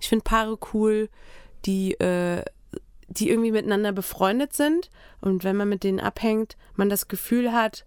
Ich 0.00 0.08
finde 0.08 0.24
Paare 0.24 0.58
cool, 0.72 1.08
die, 1.66 1.94
äh, 1.94 2.44
die 3.18 3.28
irgendwie 3.30 3.52
miteinander 3.52 3.92
befreundet 3.92 4.52
sind 4.52 4.90
und 5.20 5.44
wenn 5.44 5.56
man 5.56 5.68
mit 5.68 5.84
denen 5.84 6.00
abhängt, 6.00 6.56
man 6.74 6.88
das 6.88 7.08
Gefühl 7.08 7.52
hat, 7.52 7.84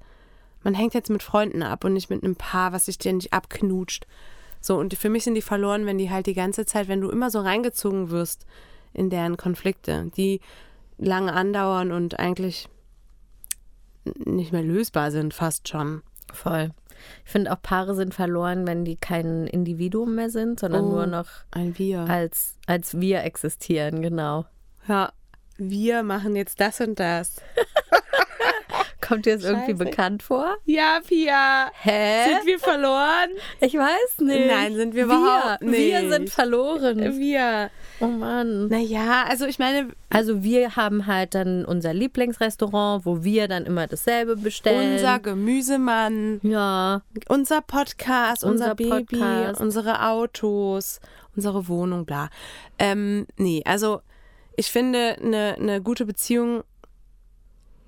man 0.64 0.74
hängt 0.74 0.94
jetzt 0.94 1.10
mit 1.10 1.24
Freunden 1.24 1.64
ab 1.64 1.84
und 1.84 1.94
nicht 1.94 2.10
mit 2.10 2.24
einem 2.24 2.36
Paar, 2.36 2.72
was 2.74 2.86
sich 2.86 2.96
ständig 2.96 3.34
abknutscht. 3.34 4.08
So, 4.62 4.78
und 4.78 4.94
für 4.96 5.10
mich 5.10 5.24
sind 5.24 5.36
die 5.36 5.42
verloren, 5.42 5.86
wenn 5.86 5.98
die 5.98 6.10
halt 6.10 6.26
die 6.26 6.34
ganze 6.34 6.66
Zeit, 6.66 6.88
wenn 6.88 7.02
du 7.02 7.10
immer 7.10 7.30
so 7.30 7.40
reingezogen 7.40 8.10
wirst 8.10 8.46
in 8.94 9.10
deren 9.10 9.38
Konflikte, 9.38 10.12
die 10.18 10.42
lange 10.98 11.34
andauern 11.34 11.92
und 11.92 12.20
eigentlich 12.20 12.68
nicht 14.26 14.52
mehr 14.52 14.64
lösbar 14.64 15.12
sind, 15.12 15.34
fast 15.34 15.68
schon. 15.68 16.02
Voll. 16.34 16.72
Ich 17.26 17.32
finde 17.32 17.52
auch 17.52 17.62
Paare 17.62 17.94
sind 17.94 18.14
verloren, 18.14 18.66
wenn 18.66 18.86
die 18.86 18.96
kein 18.96 19.48
Individuum 19.48 20.16
mehr 20.16 20.30
sind, 20.30 20.60
sondern 20.60 20.86
Oh. 20.86 20.90
nur 20.92 21.06
noch 21.08 21.28
als, 22.06 22.56
als 22.66 23.00
wir 23.00 23.24
existieren, 23.24 24.02
genau. 24.02 24.46
Ja, 24.88 25.12
wir 25.58 26.04
machen 26.04 26.36
jetzt 26.36 26.60
das 26.60 26.80
und 26.82 27.00
das. 27.00 27.42
Kommt 29.02 29.28
dir 29.28 29.36
das 29.36 29.44
irgendwie 29.46 29.74
Scheiße. 29.74 29.86
bekannt 29.86 30.24
vor? 30.24 30.58
Ja, 30.66 31.00
Pia. 31.08 31.70
Hä? 31.80 32.26
Sind 32.28 32.48
wir 32.48 32.58
verloren? 32.58 33.30
Ich 33.60 33.76
weiß 33.76 34.20
nicht. 34.20 34.48
Nein, 34.48 34.76
sind 34.76 34.96
wir 34.96 35.04
überhaupt 35.06 35.62
wir, 35.62 35.70
nicht. 35.70 35.80
Wir 35.80 36.10
sind 36.10 36.30
verloren. 36.32 37.20
Wir. 37.20 37.70
Oh 38.00 38.08
Mann. 38.08 38.68
Naja, 38.68 39.26
also 39.30 39.46
ich 39.46 39.60
meine, 39.60 39.90
Also 40.10 40.42
wir 40.44 40.76
haben 40.76 41.06
halt 41.06 41.36
dann 41.36 41.66
unser 41.66 41.94
Lieblingsrestaurant, 41.94 43.06
wo 43.06 43.24
wir 43.24 43.48
dann 43.48 43.66
immer 43.68 43.86
dasselbe 43.86 44.36
bestellen. 44.38 44.94
unser 44.94 45.20
Gemüsemann, 45.20 46.40
ja, 46.42 47.04
unser 47.30 47.62
Podcast, 47.62 48.44
unser, 48.44 48.72
Unser 48.72 48.76
Baby, 48.76 48.90
Podcast. 48.90 49.62
unsere 49.62 50.08
Autos, 50.08 51.00
unsere 51.36 51.68
Wohnung, 51.68 52.06
bla. 52.06 52.30
Ähm, 52.80 53.28
nee, 53.38 53.62
also 53.66 54.02
ich 54.58 54.72
finde, 54.72 55.18
eine 55.22 55.56
eine 55.60 55.82
gute 55.82 56.06
Beziehung 56.06 56.64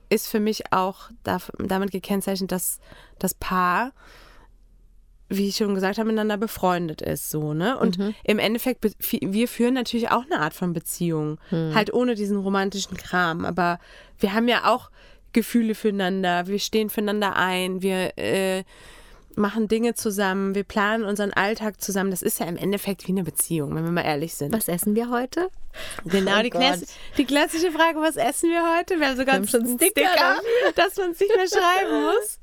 ist 0.09 0.27
für 0.27 0.39
mich 0.39 0.71
auch 0.71 1.09
damit 1.23 1.91
gekennzeichnet, 1.91 2.51
dass 2.51 2.79
das 3.19 3.33
Paar, 3.33 3.91
wie 5.27 5.49
ich 5.49 5.57
schon 5.57 5.75
gesagt 5.75 5.97
habe, 5.97 6.07
miteinander 6.07 6.37
befreundet 6.37 7.01
ist, 7.01 7.29
so, 7.29 7.53
ne? 7.53 7.77
Und 7.77 7.97
im 8.23 8.39
Endeffekt, 8.39 8.85
wir 9.11 9.47
führen 9.49 9.73
natürlich 9.73 10.09
auch 10.09 10.23
eine 10.23 10.39
Art 10.39 10.53
von 10.53 10.71
Beziehung, 10.71 11.39
halt 11.51 11.93
ohne 11.93 12.15
diesen 12.15 12.37
romantischen 12.37 12.95
Kram, 12.95 13.43
aber 13.43 13.79
wir 14.19 14.33
haben 14.33 14.47
ja 14.47 14.73
auch 14.73 14.89
Gefühle 15.33 15.75
füreinander, 15.75 16.47
wir 16.47 16.59
stehen 16.59 16.89
füreinander 16.89 17.35
ein, 17.35 17.81
wir 17.81 18.17
äh, 18.17 18.63
machen 19.37 19.67
Dinge 19.67 19.93
zusammen, 19.93 20.55
wir 20.55 20.63
planen 20.63 21.03
unseren 21.03 21.31
Alltag 21.31 21.79
zusammen. 21.81 22.11
Das 22.11 22.21
ist 22.21 22.39
ja 22.39 22.47
im 22.47 22.57
Endeffekt 22.57 23.07
wie 23.07 23.11
eine 23.11 23.23
Beziehung, 23.23 23.75
wenn 23.75 23.83
wir 23.83 23.91
mal 23.91 24.01
ehrlich 24.05 24.33
sind. 24.33 24.51
was 24.53 24.67
essen 24.67 24.95
wir 24.95 25.09
heute? 25.09 25.49
Genau, 26.05 26.39
Oh 26.39 26.43
die, 26.43 26.49
klass 26.49 26.83
die 27.17 27.25
klassische 27.25 27.71
Frage, 27.71 27.99
was 27.99 28.15
essen 28.15 28.49
wir 28.49 28.77
heute? 28.77 28.99
Wir 28.99 29.09
haben 29.09 29.17
sogar 29.17 29.35
haben 29.35 29.47
schon 29.47 29.63
einen 29.63 29.77
Sticker 29.77 30.07
Sticker, 30.09 30.41
dass 30.75 30.97
man 30.97 31.11
es 31.11 31.19
nicht 31.19 31.35
mehr 31.35 31.47
schreiben 31.47 32.03
muss. 32.03 32.39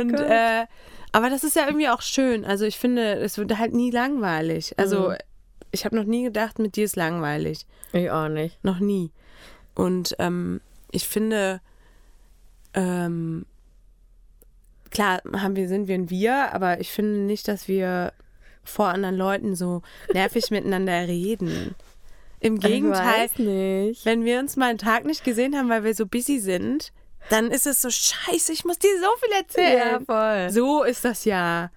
Und 0.00 0.12
Gott. 0.16 0.20
äh, 0.26 0.66
aber 1.12 1.30
das 1.30 1.42
ist 1.42 1.56
ja 1.56 1.66
irgendwie 1.66 1.88
auch 1.88 2.02
schön. 2.02 2.44
Also 2.44 2.64
ich 2.64 2.78
finde, 2.78 3.14
es 3.14 3.36
wird 3.36 3.58
halt 3.58 3.74
nie 3.74 3.90
langweilig. 3.90 4.74
Also 4.78 5.12
ich 5.72 5.84
habe 5.84 5.96
noch 5.96 6.04
nie 6.04 6.24
gedacht, 6.24 6.58
mit 6.58 6.76
dir 6.76 6.84
ist 6.84 6.96
langweilig. 6.96 7.66
Ich 7.92 8.10
auch 8.10 8.28
nicht. 8.28 8.62
Noch 8.64 8.78
nie. 8.78 9.10
Und 9.74 10.14
ähm, 10.20 10.60
ich 10.92 11.08
finde, 11.08 11.60
ähm, 12.74 13.46
klar 14.90 15.20
haben 15.36 15.56
wir, 15.56 15.68
sind 15.68 15.88
wir 15.88 15.94
ein 15.94 16.10
Wir, 16.10 16.52
aber 16.52 16.80
ich 16.80 16.90
finde 16.90 17.20
nicht, 17.20 17.48
dass 17.48 17.68
wir 17.68 18.12
vor 18.64 18.88
anderen 18.88 19.16
Leuten 19.16 19.54
so 19.54 19.82
nervig 20.12 20.50
miteinander 20.50 21.08
reden. 21.08 21.74
Im 22.40 22.58
Gegenteil, 22.58 23.28
wenn 23.36 24.24
wir 24.24 24.38
uns 24.38 24.56
mal 24.56 24.70
einen 24.70 24.78
Tag 24.78 25.04
nicht 25.04 25.24
gesehen 25.24 25.56
haben, 25.56 25.68
weil 25.68 25.84
wir 25.84 25.94
so 25.94 26.06
busy 26.06 26.38
sind, 26.38 26.92
dann 27.28 27.50
ist 27.50 27.66
es 27.66 27.82
so 27.82 27.90
scheiße, 27.90 28.52
ich 28.52 28.64
muss 28.64 28.78
dir 28.78 28.88
so 28.98 29.08
viel 29.18 29.36
erzählen. 29.36 30.04
voll. 30.06 30.50
So 30.50 30.82
ist 30.82 31.04
das 31.04 31.26
ja. 31.26 31.70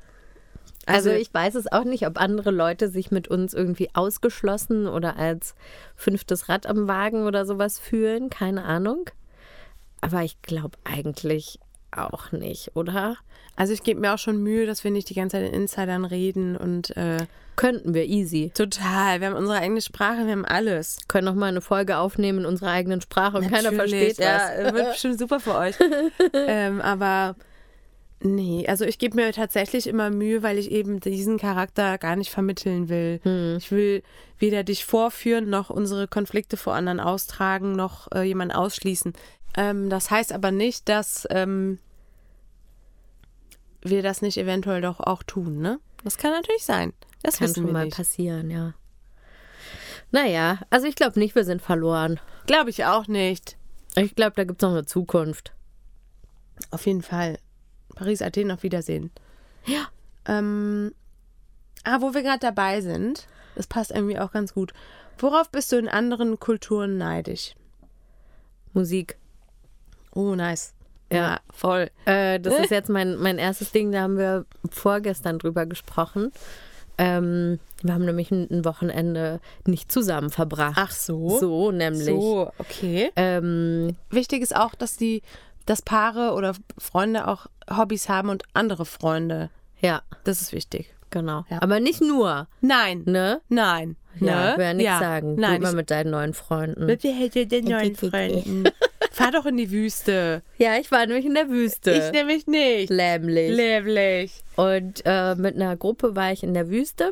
Also 0.86 1.12
ich 1.12 1.34
weiß 1.34 1.56
es 1.56 1.72
auch 1.72 1.84
nicht, 1.84 2.06
ob 2.08 2.20
andere 2.20 2.52
Leute 2.52 2.90
sich 2.90 3.12
mit 3.12 3.28
uns 3.28 3.54
irgendwie 3.54 3.90
ausgeschlossen 3.94 4.88
oder 4.88 5.18
als 5.18 5.56
fünftes 5.96 6.50
Rad 6.50 6.66
am 6.66 6.88
Wagen 6.88 7.26
oder 7.26 7.46
sowas 7.46 7.80
fühlen. 7.80 8.30
Keine 8.30 8.64
Ahnung. 8.64 9.10
Aber 10.02 10.24
ich 10.24 10.42
glaube 10.42 10.78
eigentlich 10.84 11.60
auch 11.98 12.32
nicht, 12.32 12.76
oder? 12.76 13.18
Also 13.56 13.74
ich 13.74 13.84
gebe 13.84 14.00
mir 14.00 14.14
auch 14.14 14.18
schon 14.20 14.42
Mühe, 14.42 14.66
dass 14.66 14.84
wir 14.84 14.92
nicht 14.92 15.10
die 15.10 15.14
ganze 15.14 15.38
Zeit 15.38 15.48
in 15.48 15.62
Insidern 15.62 16.06
reden 16.06 16.58
und 16.58 16.96
äh, 16.98 17.26
Könnten 17.56 17.94
wir 17.94 18.06
easy. 18.06 18.52
total. 18.54 19.22
Wir 19.22 19.28
haben 19.28 19.36
unsere 19.36 19.60
eigene 19.60 19.82
Sprache, 19.82 20.26
wir 20.26 20.32
haben 20.32 20.46
alles. 20.46 20.98
Können 21.08 21.26
noch 21.26 21.36
mal 21.36 21.48
eine 21.48 21.62
Folge 21.62 21.98
aufnehmen 21.98 22.40
in 22.40 22.46
unserer 22.46 22.72
eigenen 22.72 23.02
Sprache 23.02 23.38
und 23.38 23.52
keiner 23.52 23.72
Natürlich, 23.72 24.16
versteht 24.16 24.20
was. 24.20 24.66
Ja, 24.66 24.74
wird 24.74 24.90
bestimmt 24.92 25.20
super 25.20 25.40
für 25.40 25.56
euch. 25.56 25.76
ähm, 26.34 26.82
aber 26.82 27.36
nee, 28.22 28.66
also 28.68 28.86
ich 28.86 28.98
gebe 28.98 29.18
mir 29.18 29.32
tatsächlich 29.34 29.86
immer 29.86 30.10
Mühe, 30.10 30.42
weil 30.42 30.58
ich 30.58 30.72
eben 30.72 31.00
diesen 31.00 31.38
Charakter 31.38 32.00
gar 32.00 32.16
nicht 32.16 32.32
vermitteln 32.32 32.90
will. 32.90 33.20
Hm. 33.22 33.58
Ich 33.58 33.72
will 33.72 34.02
weder 34.40 34.64
dich 34.64 34.84
vorführen, 34.84 35.50
noch 35.50 35.70
unsere 35.70 36.08
Konflikte 36.08 36.58
vor 36.58 36.74
anderen 36.74 37.00
austragen, 37.00 37.74
noch 37.74 38.12
äh, 38.14 38.24
jemanden 38.24 38.56
ausschließen. 38.56 39.14
Ähm, 39.56 39.90
das 39.90 40.10
heißt 40.10 40.34
aber 40.34 40.52
nicht, 40.52 40.90
dass 40.90 41.28
ähm, 41.30 41.80
wir 43.82 44.02
das 44.02 44.22
nicht 44.22 44.38
eventuell 44.38 44.82
doch 44.82 45.00
auch 45.00 45.24
tun, 45.24 45.60
ne? 45.60 45.80
Das 46.04 46.18
kann 46.18 46.32
natürlich 46.32 46.66
sein. 46.66 46.94
Das 47.22 47.38
Kann 47.38 47.54
schon 47.54 47.72
mal 47.72 47.86
nicht. 47.86 47.96
passieren, 47.96 48.52
ja. 48.52 48.74
Naja, 50.12 50.60
also 50.70 50.86
ich 50.86 50.96
glaube 50.96 51.18
nicht, 51.18 51.36
wir 51.36 51.46
sind 51.46 51.62
verloren. 51.62 52.20
Glaube 52.46 52.70
ich 52.70 52.86
auch 52.86 53.08
nicht. 53.08 53.58
Ich 53.96 54.16
glaube, 54.16 54.34
da 54.36 54.44
gibt 54.44 54.62
es 54.62 54.68
noch 54.68 54.76
eine 54.76 54.86
Zukunft. 54.86 55.54
Auf 56.72 56.86
jeden 56.86 57.02
Fall. 57.02 57.40
Paris, 57.96 58.22
Athen, 58.22 58.52
auf 58.52 58.64
Wiedersehen. 58.64 59.12
Ja. 59.66 59.88
Ähm, 60.26 60.94
ah, 61.84 62.02
wo 62.02 62.14
wir 62.14 62.22
gerade 62.24 62.40
dabei 62.40 62.82
sind, 62.82 63.28
das 63.56 63.68
passt 63.68 63.92
irgendwie 63.92 64.20
auch 64.20 64.32
ganz 64.32 64.54
gut. 64.54 64.74
Worauf 65.18 65.50
bist 65.50 65.72
du 65.72 65.78
in 65.78 65.88
anderen 65.88 66.40
Kulturen 66.40 66.98
neidisch? 66.98 67.56
Musik. 68.74 69.18
Oh, 70.14 70.36
nice. 70.36 70.74
Ja. 71.12 71.40
voll. 71.54 71.90
Äh, 72.06 72.40
das 72.40 72.58
ist 72.60 72.72
jetzt 72.72 72.90
mein, 72.90 73.18
mein 73.18 73.38
erstes 73.38 73.72
Ding, 73.72 73.92
da 73.92 74.02
haben 74.02 74.18
wir 74.18 74.46
vorgestern 74.72 75.38
drüber 75.40 75.66
gesprochen. 75.66 76.32
Ähm, 76.98 77.60
wir 77.82 77.94
haben 77.96 78.06
nämlich 78.06 78.30
ein, 78.32 78.66
Wochenende 78.66 79.40
nicht 79.66 79.92
zusammen 79.92 80.30
verbracht. 80.30 80.76
Ach 80.78 80.92
so. 80.92 81.40
So, 81.40 81.72
nämlich. 81.72 82.06
So, 82.06 82.52
okay. 82.60 83.12
Ähm, 83.16 83.96
Wichtig 84.10 84.42
ist 84.42 84.56
auch, 84.56 84.76
dass 84.76 84.96
die, 84.98 85.22
dass 85.66 85.82
Paare 85.82 86.34
oder 86.34 86.54
Freunde 86.78 87.28
auch 87.28 87.48
Hobbys 87.70 88.10
haben 88.10 88.30
und 88.30 88.44
andere 88.54 88.86
Freunde. 88.86 89.50
ja, 89.80 90.02
Das 90.24 90.42
ist 90.42 90.54
wichtig. 90.54 90.94
genau. 91.10 91.46
Ja. 91.50 91.62
Aber 91.62 91.80
nicht 91.80 92.02
nur, 92.02 92.48
Nein. 92.62 93.04
ne? 93.06 93.42
Nein. 93.50 93.96
Ja, 94.20 94.52
ne? 94.52 94.58
will 94.58 94.66
ja 94.66 94.74
nichts 94.74 94.92
Ja. 94.92 95.00
sagen. 95.00 95.36
Nein. 95.36 95.64
Ich, 95.64 95.72
mit 95.74 95.90
deinen 95.90 96.12
neuen 96.12 96.34
Freunden. 96.34 96.86
mit 96.86 97.04
hätte 97.04 97.48
den 97.48 97.66
neuen 97.66 97.96
Freunden. 97.96 98.66
Fahr 99.14 99.32
doch 99.32 99.46
in 99.46 99.58
die 99.58 99.70
Wüste. 99.70 100.42
Ja, 100.58 100.76
ich 100.78 100.90
war 100.90 101.06
nämlich 101.06 101.28
in 101.28 101.36
der 101.36 101.48
Wüste. 101.48 101.92
Ich 101.92 102.12
nämlich 102.12 102.48
nicht. 102.48 102.90
Lämmlich. 102.90 103.56
Leblich. 103.56 104.44
Und 104.56 105.04
äh, 105.06 105.36
mit 105.36 105.54
einer 105.54 105.78
Gruppe 105.78 106.16
war 106.16 106.32
ich 106.32 106.42
in 106.42 106.56
der 106.56 106.72
Wüste. 106.72 107.12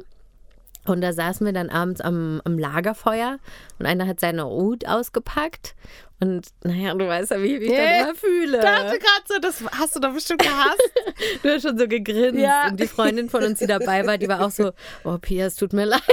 Und 0.87 1.01
da 1.01 1.13
saßen 1.13 1.45
wir 1.45 1.53
dann 1.53 1.69
abends 1.69 2.01
am, 2.01 2.41
am 2.43 2.57
Lagerfeuer 2.57 3.37
und 3.77 3.85
einer 3.85 4.07
hat 4.07 4.19
seine 4.19 4.47
Hut 4.47 4.87
ausgepackt. 4.87 5.75
Und 6.23 6.49
naja, 6.63 6.93
du 6.93 7.07
weißt 7.07 7.31
ja, 7.31 7.41
wie 7.41 7.55
ich 7.55 7.59
mich 7.61 7.69
Nee, 7.69 7.77
dann 7.77 8.03
immer 8.03 8.15
fühle. 8.15 8.57
Ich 8.57 8.63
dachte 8.63 8.99
gerade 8.99 9.23
so, 9.27 9.39
das 9.39 9.63
hast 9.71 9.95
du 9.95 9.99
doch 9.99 10.13
bestimmt 10.13 10.43
gehasst. 10.43 10.91
Du 11.43 11.49
hast 11.49 11.63
schon 11.63 11.77
so 11.77 11.87
gegrinst. 11.87 12.39
Ja. 12.39 12.67
Und 12.69 12.79
die 12.79 12.87
Freundin 12.87 13.29
von 13.29 13.43
uns, 13.43 13.59
die 13.59 13.67
dabei 13.67 14.05
war, 14.05 14.17
die 14.17 14.27
war 14.27 14.45
auch 14.45 14.51
so, 14.51 14.71
oh 15.03 15.17
Pia, 15.19 15.45
es 15.47 15.55
tut 15.55 15.73
mir 15.73 15.85
leid. 15.85 16.01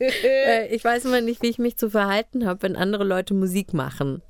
Äh, 0.00 0.68
ich 0.74 0.84
weiß 0.84 1.06
immer 1.06 1.20
nicht, 1.20 1.42
wie 1.42 1.48
ich 1.48 1.58
mich 1.58 1.76
zu 1.76 1.90
verhalten 1.90 2.46
habe, 2.46 2.62
wenn 2.62 2.76
andere 2.76 3.02
Leute 3.02 3.34
Musik 3.34 3.74
machen. 3.74 4.22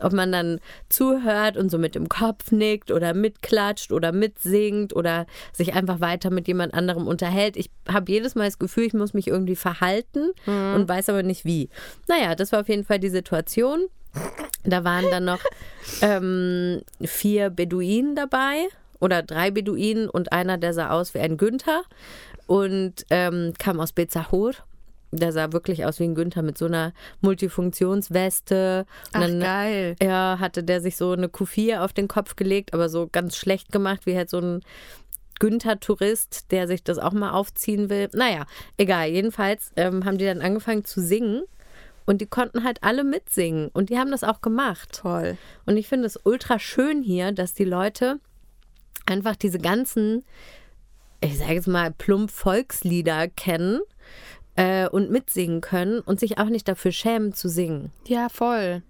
Ob 0.00 0.12
man 0.12 0.30
dann 0.30 0.60
zuhört 0.90 1.56
und 1.56 1.70
so 1.70 1.78
mit 1.78 1.94
dem 1.94 2.08
Kopf 2.08 2.52
nickt 2.52 2.90
oder 2.90 3.14
mitklatscht 3.14 3.92
oder 3.92 4.12
mitsingt 4.12 4.94
oder 4.94 5.26
sich 5.52 5.72
einfach 5.74 6.00
weiter 6.00 6.30
mit 6.30 6.48
jemand 6.48 6.74
anderem 6.74 7.06
unterhält. 7.06 7.56
Ich 7.56 7.70
habe 7.88 8.12
jedes 8.12 8.34
Mal 8.34 8.44
das 8.44 8.58
Gefühl, 8.58 8.84
ich 8.84 8.94
muss 8.94 9.14
mich 9.14 9.28
irgendwie 9.28 9.56
verhalten 9.56 10.32
und 10.46 10.88
weiß 10.88 11.08
aber 11.08 11.22
nicht 11.22 11.44
wie. 11.46 11.70
Naja, 12.08 12.34
das 12.34 12.52
war 12.52 12.60
auf 12.60 12.68
jeden 12.68 12.84
Fall 12.84 12.98
die 12.98 13.08
Situation. 13.08 13.88
Da 14.64 14.84
waren 14.84 15.06
dann 15.10 15.24
noch 15.24 15.40
ähm, 16.02 16.82
vier 17.02 17.50
Beduinen 17.50 18.14
dabei 18.14 18.68
oder 19.00 19.22
drei 19.22 19.50
Beduinen 19.50 20.08
und 20.08 20.32
einer, 20.32 20.58
der 20.58 20.72
sah 20.74 20.90
aus 20.90 21.14
wie 21.14 21.18
ein 21.18 21.36
Günther. 21.36 21.82
und 22.46 23.04
ähm, 23.10 23.52
kam 23.58 23.80
aus 23.80 23.92
Bezahor. 23.92 24.52
Der 25.14 25.32
sah 25.32 25.52
wirklich 25.52 25.84
aus 25.84 26.00
wie 26.00 26.04
ein 26.04 26.14
Günther 26.14 26.42
mit 26.42 26.56
so 26.56 26.64
einer 26.66 26.92
Multifunktionsweste. 27.20 28.86
Und 29.06 29.10
Ach, 29.12 29.20
dann 29.20 29.40
geil. 29.40 29.96
ja, 30.02 30.38
hatte 30.40 30.62
der 30.62 30.80
sich 30.80 30.96
so 30.96 31.12
eine 31.12 31.28
Kufir 31.28 31.82
auf 31.82 31.92
den 31.92 32.08
Kopf 32.08 32.36
gelegt, 32.36 32.72
aber 32.72 32.88
so 32.88 33.08
ganz 33.10 33.36
schlecht 33.36 33.72
gemacht, 33.72 34.06
wie 34.06 34.16
halt 34.16 34.30
so 34.30 34.38
ein 34.38 34.60
Günther-Tourist, 35.38 36.50
der 36.50 36.66
sich 36.68 36.82
das 36.84 36.98
auch 36.98 37.12
mal 37.12 37.32
aufziehen 37.32 37.90
will. 37.90 38.08
Naja, 38.14 38.46
egal. 38.76 39.08
Jedenfalls 39.08 39.72
ähm, 39.76 40.04
haben 40.04 40.16
die 40.18 40.24
dann 40.24 40.40
angefangen 40.40 40.84
zu 40.84 41.00
singen 41.02 41.42
und 42.06 42.20
die 42.20 42.26
konnten 42.26 42.64
halt 42.64 42.82
alle 42.82 43.04
mitsingen 43.04 43.68
und 43.72 43.90
die 43.90 43.98
haben 43.98 44.10
das 44.10 44.24
auch 44.24 44.40
gemacht. 44.40 45.00
Toll. 45.02 45.36
Und 45.66 45.76
ich 45.76 45.88
finde 45.88 46.06
es 46.06 46.18
ultra 46.24 46.58
schön 46.58 47.02
hier, 47.02 47.32
dass 47.32 47.54
die 47.54 47.64
Leute 47.64 48.20
einfach 49.06 49.36
diese 49.36 49.58
ganzen, 49.58 50.24
ich 51.20 51.38
sage 51.38 51.54
jetzt 51.54 51.68
mal, 51.68 51.90
plump 51.92 52.30
Volkslieder 52.30 53.28
kennen 53.28 53.80
äh, 54.56 54.88
und 54.88 55.10
mitsingen 55.10 55.60
können 55.60 56.00
und 56.00 56.20
sich 56.20 56.38
auch 56.38 56.48
nicht 56.48 56.68
dafür 56.68 56.92
schämen 56.92 57.32
zu 57.32 57.48
singen. 57.48 57.90
Ja, 58.06 58.28
voll. 58.28 58.82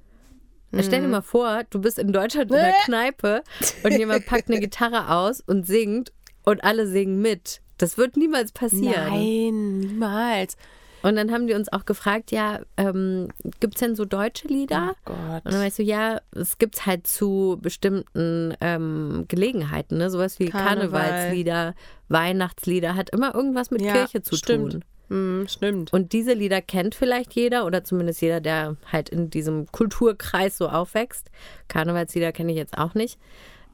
Stell 0.80 1.00
Mhm. 1.00 1.04
dir 1.04 1.08
mal 1.10 1.22
vor, 1.22 1.64
du 1.68 1.80
bist 1.82 1.98
in 1.98 2.12
Deutschland 2.14 2.50
in 2.50 2.56
der 2.56 2.72
Kneipe 2.84 3.42
und 3.84 3.92
jemand 3.92 4.24
packt 4.24 4.48
eine 4.48 4.58
Gitarre 4.58 5.10
aus 5.14 5.40
und 5.42 5.66
singt 5.66 6.12
und 6.44 6.64
alle 6.64 6.86
singen 6.86 7.20
mit. 7.20 7.60
Das 7.76 7.98
wird 7.98 8.16
niemals 8.16 8.52
passieren. 8.52 9.08
Nein, 9.10 9.78
niemals. 9.80 10.56
Und 11.02 11.16
dann 11.16 11.32
haben 11.32 11.46
die 11.46 11.54
uns 11.54 11.72
auch 11.72 11.84
gefragt, 11.84 12.30
ja, 12.30 12.60
ähm, 12.76 13.28
gibt 13.60 13.74
es 13.74 13.80
denn 13.80 13.96
so 13.96 14.04
deutsche 14.04 14.48
Lieder? 14.48 14.92
Oh 14.92 14.96
Gott. 15.06 15.44
Und 15.44 15.52
dann 15.52 15.60
weißt 15.60 15.78
du, 15.80 15.82
ja, 15.82 16.20
es 16.32 16.58
gibt 16.58 16.86
halt 16.86 17.06
zu 17.06 17.58
bestimmten 17.60 18.54
ähm, 18.60 19.24
Gelegenheiten, 19.28 19.98
ne? 19.98 20.10
Sowas 20.10 20.38
wie 20.38 20.46
Karneval. 20.50 21.02
Karnevalslieder, 21.02 21.74
Weihnachtslieder, 22.08 22.94
hat 22.94 23.10
immer 23.10 23.34
irgendwas 23.34 23.70
mit 23.70 23.82
Ja, 23.82 23.92
Kirche 23.92 24.22
zu 24.22 24.36
stimmt. 24.36 24.72
tun. 24.72 24.84
Hm, 25.08 25.46
stimmt. 25.48 25.92
Und 25.92 26.12
diese 26.12 26.32
Lieder 26.32 26.62
kennt 26.62 26.94
vielleicht 26.94 27.34
jeder 27.34 27.66
oder 27.66 27.84
zumindest 27.84 28.22
jeder, 28.22 28.40
der 28.40 28.76
halt 28.90 29.08
in 29.10 29.28
diesem 29.28 29.66
Kulturkreis 29.70 30.56
so 30.56 30.68
aufwächst. 30.68 31.30
Karnevalslieder 31.68 32.32
kenne 32.32 32.52
ich 32.52 32.58
jetzt 32.58 32.78
auch 32.78 32.94
nicht. 32.94 33.18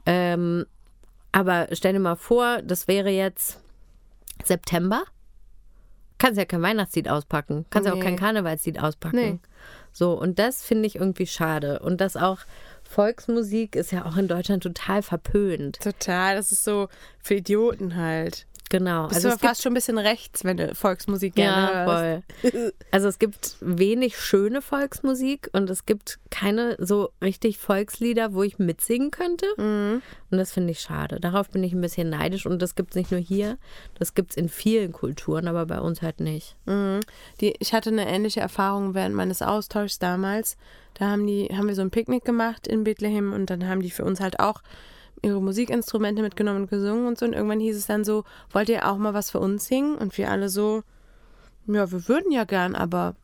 Ähm, 0.05 0.65
aber 1.31 1.67
stell 1.73 1.93
dir 1.93 1.99
mal 1.99 2.15
vor, 2.15 2.61
das 2.63 2.87
wäre 2.87 3.09
jetzt 3.09 3.61
September. 4.43 5.03
Kannst 6.19 6.37
ja 6.37 6.45
kein 6.45 6.61
Weihnachtslied 6.61 7.09
auspacken. 7.09 7.65
Kannst 7.71 7.87
ja 7.87 7.93
auch 7.93 7.97
Nee. 7.97 8.03
kein 8.03 8.15
Karnevalslied 8.17 8.79
auspacken. 8.79 9.15
Nee. 9.15 9.39
So, 9.91 10.13
und 10.13 10.37
das 10.37 10.61
finde 10.63 10.85
ich 10.85 10.95
irgendwie 10.97 11.25
schade. 11.25 11.79
Und 11.79 11.99
das 11.99 12.15
auch 12.15 12.39
Volksmusik 12.83 13.75
ist 13.75 13.91
ja 13.91 14.05
auch 14.05 14.17
in 14.17 14.27
Deutschland 14.27 14.63
total 14.63 15.01
verpönt. 15.01 15.79
Total, 15.81 16.35
das 16.35 16.51
ist 16.51 16.63
so 16.63 16.87
für 17.23 17.35
Idioten 17.35 17.95
halt. 17.95 18.45
Genau. 18.69 19.07
Bist 19.07 19.15
also 19.15 19.29
du 19.29 19.33
es 19.33 19.41
gibt 19.41 19.49
fast 19.49 19.63
schon 19.63 19.71
ein 19.71 19.75
bisschen 19.75 19.97
rechts, 19.97 20.43
wenn 20.43 20.57
du 20.57 20.73
Volksmusik 20.75 21.35
gerne 21.35 21.73
Ja, 21.73 21.85
voll. 21.85 22.73
Also 22.91 23.07
es 23.07 23.17
gibt 23.17 23.55
wenig 23.61 24.19
schöne 24.19 24.61
Volksmusik 24.61 25.49
und 25.53 25.69
es 25.69 25.85
gibt 25.85 26.19
keine 26.29 26.75
so 26.79 27.09
richtig 27.21 27.57
Volkslieder, 27.57 28.33
wo 28.33 28.43
ich 28.43 28.59
mitsingen 28.59 29.09
könnte. 29.09 29.45
Mhm. 29.57 30.01
Und 30.29 30.37
das 30.37 30.51
finde 30.51 30.71
ich 30.71 30.79
schade. 30.79 31.19
Darauf 31.19 31.49
bin 31.49 31.63
ich 31.63 31.73
ein 31.73 31.81
bisschen 31.81 32.09
neidisch 32.09 32.45
und 32.45 32.61
das 32.61 32.75
gibt 32.75 32.91
es 32.91 32.95
nicht 32.95 33.11
nur 33.11 33.19
hier, 33.19 33.57
das 33.97 34.13
gibt 34.13 34.31
es 34.31 34.37
in 34.37 34.49
vielen 34.49 34.91
Kulturen, 34.91 35.47
aber 35.47 35.65
bei 35.65 35.79
uns 35.79 36.03
halt 36.03 36.19
nicht. 36.19 36.55
Mhm. 36.65 36.99
Die, 37.41 37.55
ich 37.59 37.73
hatte 37.73 37.89
eine 37.89 38.07
ähnliche 38.07 38.39
Erfahrung 38.39 38.93
während 38.93 39.15
meines 39.15 39.41
Austauschs 39.41 39.97
damals. 39.97 40.57
Da 40.93 41.07
haben 41.07 41.25
die, 41.25 41.47
haben 41.47 41.67
wir 41.67 41.75
so 41.75 41.81
ein 41.81 41.91
Picknick 41.91 42.25
gemacht 42.25 42.67
in 42.67 42.83
Bethlehem 42.83 43.33
und 43.33 43.49
dann 43.49 43.67
haben 43.67 43.81
die 43.81 43.91
für 43.91 44.05
uns 44.05 44.19
halt 44.19 44.39
auch 44.39 44.61
ihre 45.21 45.41
Musikinstrumente 45.41 46.21
mitgenommen 46.21 46.61
und 46.63 46.69
gesungen 46.69 47.07
und 47.07 47.17
so. 47.19 47.25
Und 47.25 47.33
irgendwann 47.33 47.59
hieß 47.59 47.75
es 47.77 47.87
dann 47.87 48.03
so, 48.03 48.23
wollt 48.51 48.69
ihr 48.69 48.87
auch 48.89 48.97
mal 48.97 49.13
was 49.13 49.31
für 49.31 49.39
uns 49.39 49.65
singen? 49.65 49.95
Und 49.95 50.17
wir 50.17 50.29
alle 50.31 50.49
so, 50.49 50.83
ja, 51.67 51.91
wir 51.91 52.07
würden 52.07 52.31
ja 52.31 52.43
gern, 52.45 52.75
aber 52.75 53.15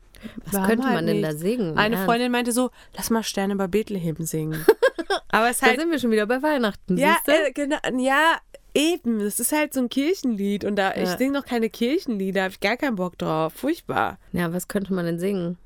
Was 0.51 0.65
könnte 0.67 0.85
halt 0.85 0.95
man 0.95 1.05
denn 1.07 1.21
nicht. 1.21 1.27
da 1.29 1.35
singen? 1.35 1.77
Eine 1.77 1.95
Ernst? 1.95 2.05
Freundin 2.05 2.31
meinte 2.31 2.51
so, 2.51 2.69
lass 2.95 3.09
mal 3.09 3.23
Sterne 3.23 3.55
bei 3.55 3.67
Bethlehem 3.67 4.15
singen. 4.25 4.65
aber 5.29 5.49
es 5.49 5.59
Da 5.59 5.67
halt 5.67 5.79
sind 5.79 5.91
wir 5.91 5.99
schon 5.99 6.11
wieder 6.11 6.25
bei 6.27 6.41
Weihnachten, 6.41 6.97
ja, 6.97 7.17
äh, 7.27 7.51
genau, 7.51 7.77
ja, 7.97 8.37
eben. 8.73 9.19
Das 9.19 9.39
ist 9.39 9.51
halt 9.51 9.73
so 9.73 9.79
ein 9.79 9.89
Kirchenlied 9.89 10.65
und 10.65 10.75
da 10.75 10.91
ich 10.93 11.09
Ja. 11.09 11.17
singe 11.17 11.31
noch 11.33 11.45
keine 11.45 11.69
Kirchenlieder, 11.69 12.43
habe 12.43 12.51
ich 12.51 12.59
gar 12.59 12.77
keinen 12.77 12.95
Bock 12.97 13.17
drauf. 13.17 13.53
Furchtbar. 13.53 14.17
Ja, 14.33 14.51
was 14.53 14.67
könnte 14.67 14.93
man 14.93 15.05
denn 15.05 15.19
singen? 15.19 15.57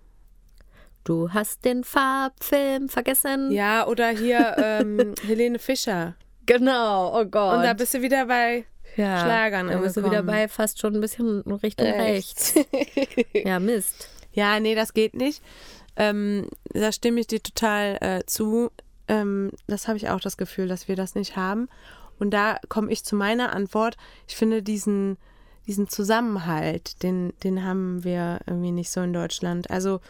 Du 1.09 1.33
hast 1.33 1.65
den 1.65 1.83
Farbfilm 1.83 2.87
vergessen. 2.87 3.51
Ja, 3.51 3.87
oder 3.87 4.09
hier 4.09 4.55
ähm, 4.59 5.15
Helene 5.25 5.57
Fischer. 5.57 6.13
Genau, 6.45 7.19
oh 7.19 7.25
Gott. 7.25 7.55
Und 7.55 7.63
da 7.63 7.73
bist 7.73 7.95
du 7.95 8.03
wieder 8.03 8.27
bei 8.27 8.65
ja, 8.95 9.19
Schlagern 9.19 9.69
Da 9.69 9.79
bist 9.79 9.97
du 9.97 10.05
wieder 10.05 10.21
bei 10.21 10.47
fast 10.47 10.79
schon 10.79 10.93
ein 10.93 11.01
bisschen 11.01 11.41
Richtung 11.41 11.87
rechts. 11.87 12.53
Ja, 13.33 13.59
Mist. 13.59 14.07
Ja, 14.33 14.59
nee, 14.59 14.75
das 14.75 14.93
geht 14.93 15.15
nicht. 15.15 15.41
Ähm, 15.95 16.47
da 16.65 16.91
stimme 16.91 17.21
ich 17.21 17.25
dir 17.25 17.41
total 17.41 17.97
äh, 18.01 18.23
zu. 18.27 18.69
Ähm, 19.07 19.49
das 19.65 19.87
habe 19.87 19.97
ich 19.97 20.09
auch 20.09 20.19
das 20.19 20.37
Gefühl, 20.37 20.67
dass 20.67 20.87
wir 20.87 20.95
das 20.95 21.15
nicht 21.15 21.35
haben. 21.35 21.69
Und 22.19 22.35
da 22.35 22.59
komme 22.69 22.91
ich 22.91 23.03
zu 23.03 23.15
meiner 23.15 23.51
Antwort. 23.51 23.97
Ich 24.27 24.35
finde 24.35 24.61
diesen, 24.61 25.17
diesen 25.65 25.89
Zusammenhalt, 25.89 27.01
den, 27.01 27.33
den 27.43 27.63
haben 27.63 28.03
wir 28.03 28.41
irgendwie 28.45 28.71
nicht 28.71 28.91
so 28.91 29.01
in 29.01 29.13
Deutschland. 29.13 29.71
Also 29.71 30.01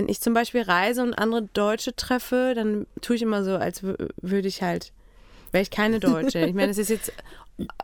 wenn 0.00 0.08
ich 0.08 0.20
zum 0.22 0.32
Beispiel 0.32 0.62
reise 0.62 1.02
und 1.02 1.12
andere 1.12 1.42
Deutsche 1.52 1.94
treffe, 1.94 2.54
dann 2.56 2.86
tue 3.02 3.16
ich 3.16 3.22
immer 3.22 3.44
so, 3.44 3.56
als 3.56 3.82
wü- 3.82 4.08
würde 4.22 4.48
ich 4.48 4.62
halt, 4.62 4.92
wäre 5.52 5.60
ich 5.60 5.70
keine 5.70 6.00
Deutsche. 6.00 6.38
Ich 6.46 6.54
meine, 6.54 6.70
es 6.70 6.78
ist 6.78 6.88
jetzt 6.88 7.12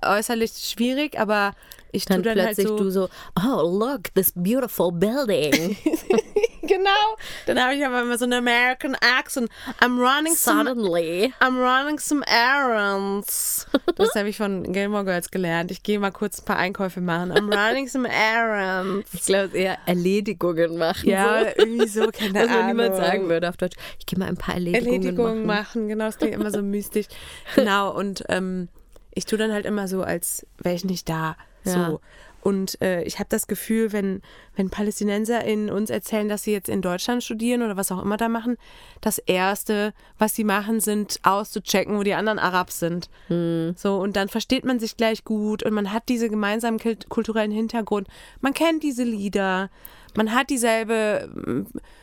äußerlich 0.02 0.52
schwierig, 0.52 1.20
aber 1.20 1.52
ich 1.92 2.06
tue 2.06 2.16
Dann, 2.22 2.22
dann, 2.22 2.46
halt 2.46 2.56
plötzlich 2.56 2.68
so. 2.68 2.76
du 2.78 2.90
so, 2.90 3.08
oh, 3.38 3.60
look, 3.78 4.14
this 4.14 4.32
beautiful 4.34 4.90
building. 4.90 5.76
Genau. 6.76 7.16
Dann 7.46 7.62
habe 7.62 7.74
ich 7.74 7.84
aber 7.84 8.02
immer 8.02 8.18
so 8.18 8.24
einen 8.24 8.34
American 8.34 8.96
accent. 8.96 9.50
I'm 9.80 9.98
running 9.98 10.34
some, 10.34 10.64
Suddenly. 10.64 11.32
I'm 11.40 11.58
running 11.58 11.98
some 11.98 12.22
errands. 12.26 13.66
Das 13.96 14.14
habe 14.14 14.28
ich 14.28 14.36
von 14.36 14.72
Gilmore 14.72 15.04
Girls 15.04 15.30
gelernt. 15.30 15.70
Ich 15.70 15.82
gehe 15.82 15.98
mal 15.98 16.10
kurz 16.10 16.40
ein 16.40 16.44
paar 16.44 16.56
Einkäufe 16.56 17.00
machen. 17.00 17.32
I'm 17.32 17.52
running 17.54 17.88
some 17.88 18.08
errands. 18.08 19.08
Ich 19.12 19.24
glaube, 19.24 19.56
eher 19.56 19.78
Erledigungen 19.86 20.76
machen. 20.76 21.08
Ja, 21.08 21.40
so. 21.40 21.46
irgendwie 21.58 21.88
so, 21.88 22.08
keine 22.08 22.34
Was 22.40 22.48
Ahnung. 22.48 22.66
niemand 22.66 22.96
sagen 22.96 23.28
würde 23.28 23.48
auf 23.48 23.56
Deutsch. 23.56 23.76
Ich 23.98 24.06
gehe 24.06 24.18
mal 24.18 24.28
ein 24.28 24.36
paar 24.36 24.54
Erledigungen, 24.54 24.92
Erledigungen 25.02 25.46
machen. 25.46 25.56
machen. 25.56 25.88
Genau, 25.88 26.06
das 26.06 26.18
klingt 26.18 26.34
immer 26.34 26.50
so 26.50 26.62
mystisch. 26.62 27.06
Genau, 27.54 27.94
und 27.96 28.24
ähm, 28.28 28.68
ich 29.14 29.24
tue 29.24 29.38
dann 29.38 29.52
halt 29.52 29.64
immer 29.66 29.88
so, 29.88 30.02
als 30.02 30.46
wäre 30.58 30.74
ich 30.74 30.84
nicht 30.84 31.08
da. 31.08 31.36
Ja. 31.64 31.90
So. 31.90 32.00
Und 32.46 32.80
äh, 32.80 33.02
ich 33.02 33.18
habe 33.18 33.26
das 33.28 33.48
Gefühl, 33.48 33.92
wenn, 33.92 34.22
wenn 34.54 34.70
PalästinenserInnen 34.70 35.68
uns 35.68 35.90
erzählen, 35.90 36.28
dass 36.28 36.44
sie 36.44 36.52
jetzt 36.52 36.68
in 36.68 36.80
Deutschland 36.80 37.24
studieren 37.24 37.60
oder 37.60 37.76
was 37.76 37.90
auch 37.90 38.00
immer 38.00 38.16
da 38.16 38.28
machen, 38.28 38.56
das 39.00 39.18
Erste, 39.18 39.92
was 40.16 40.36
sie 40.36 40.44
machen, 40.44 40.78
sind 40.78 41.18
auszuchecken, 41.24 41.98
wo 41.98 42.04
die 42.04 42.14
anderen 42.14 42.38
Arabs 42.38 42.78
sind. 42.78 43.10
Hm. 43.26 43.74
So, 43.76 43.96
und 43.96 44.14
dann 44.14 44.28
versteht 44.28 44.64
man 44.64 44.78
sich 44.78 44.96
gleich 44.96 45.24
gut 45.24 45.64
und 45.64 45.72
man 45.72 45.92
hat 45.92 46.04
diese 46.08 46.28
gemeinsamen 46.28 46.78
kult- 46.78 47.08
kulturellen 47.08 47.50
Hintergrund. 47.50 48.06
Man 48.40 48.54
kennt 48.54 48.84
diese 48.84 49.02
Lieder. 49.02 49.68
Man 50.14 50.32
hat 50.32 50.48
dieselbe 50.48 51.28
mm, 51.34 51.62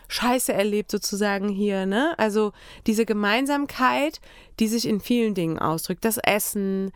Scheiße 0.09 0.51
erlebt 0.51 0.91
sozusagen 0.91 1.47
hier, 1.47 1.85
ne? 1.85 2.15
Also 2.17 2.51
diese 2.85 3.05
Gemeinsamkeit, 3.05 4.19
die 4.59 4.67
sich 4.67 4.89
in 4.89 4.99
vielen 4.99 5.35
Dingen 5.35 5.57
ausdrückt. 5.57 6.03
Das 6.03 6.17
Essen, 6.17 6.91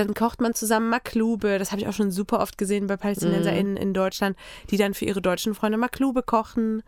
dann 0.00 0.14
kocht 0.14 0.40
man 0.40 0.54
zusammen 0.54 0.88
Maklube. 0.88 1.58
Das 1.58 1.70
habe 1.72 1.80
ich 1.82 1.88
auch 1.88 1.92
schon 1.92 2.10
super 2.10 2.40
oft 2.40 2.58
gesehen 2.58 2.86
bei 2.86 2.96
PalästinenserInnen 2.96 3.76
in 3.76 3.94
Deutschland, 3.94 4.36
die 4.70 4.76
dann 4.76 4.94
für 4.94 5.04
ihre 5.04 5.20
deutschen 5.22 5.54
Freunde 5.54 5.78
Maklube 5.78 6.22
kochen. 6.22 6.82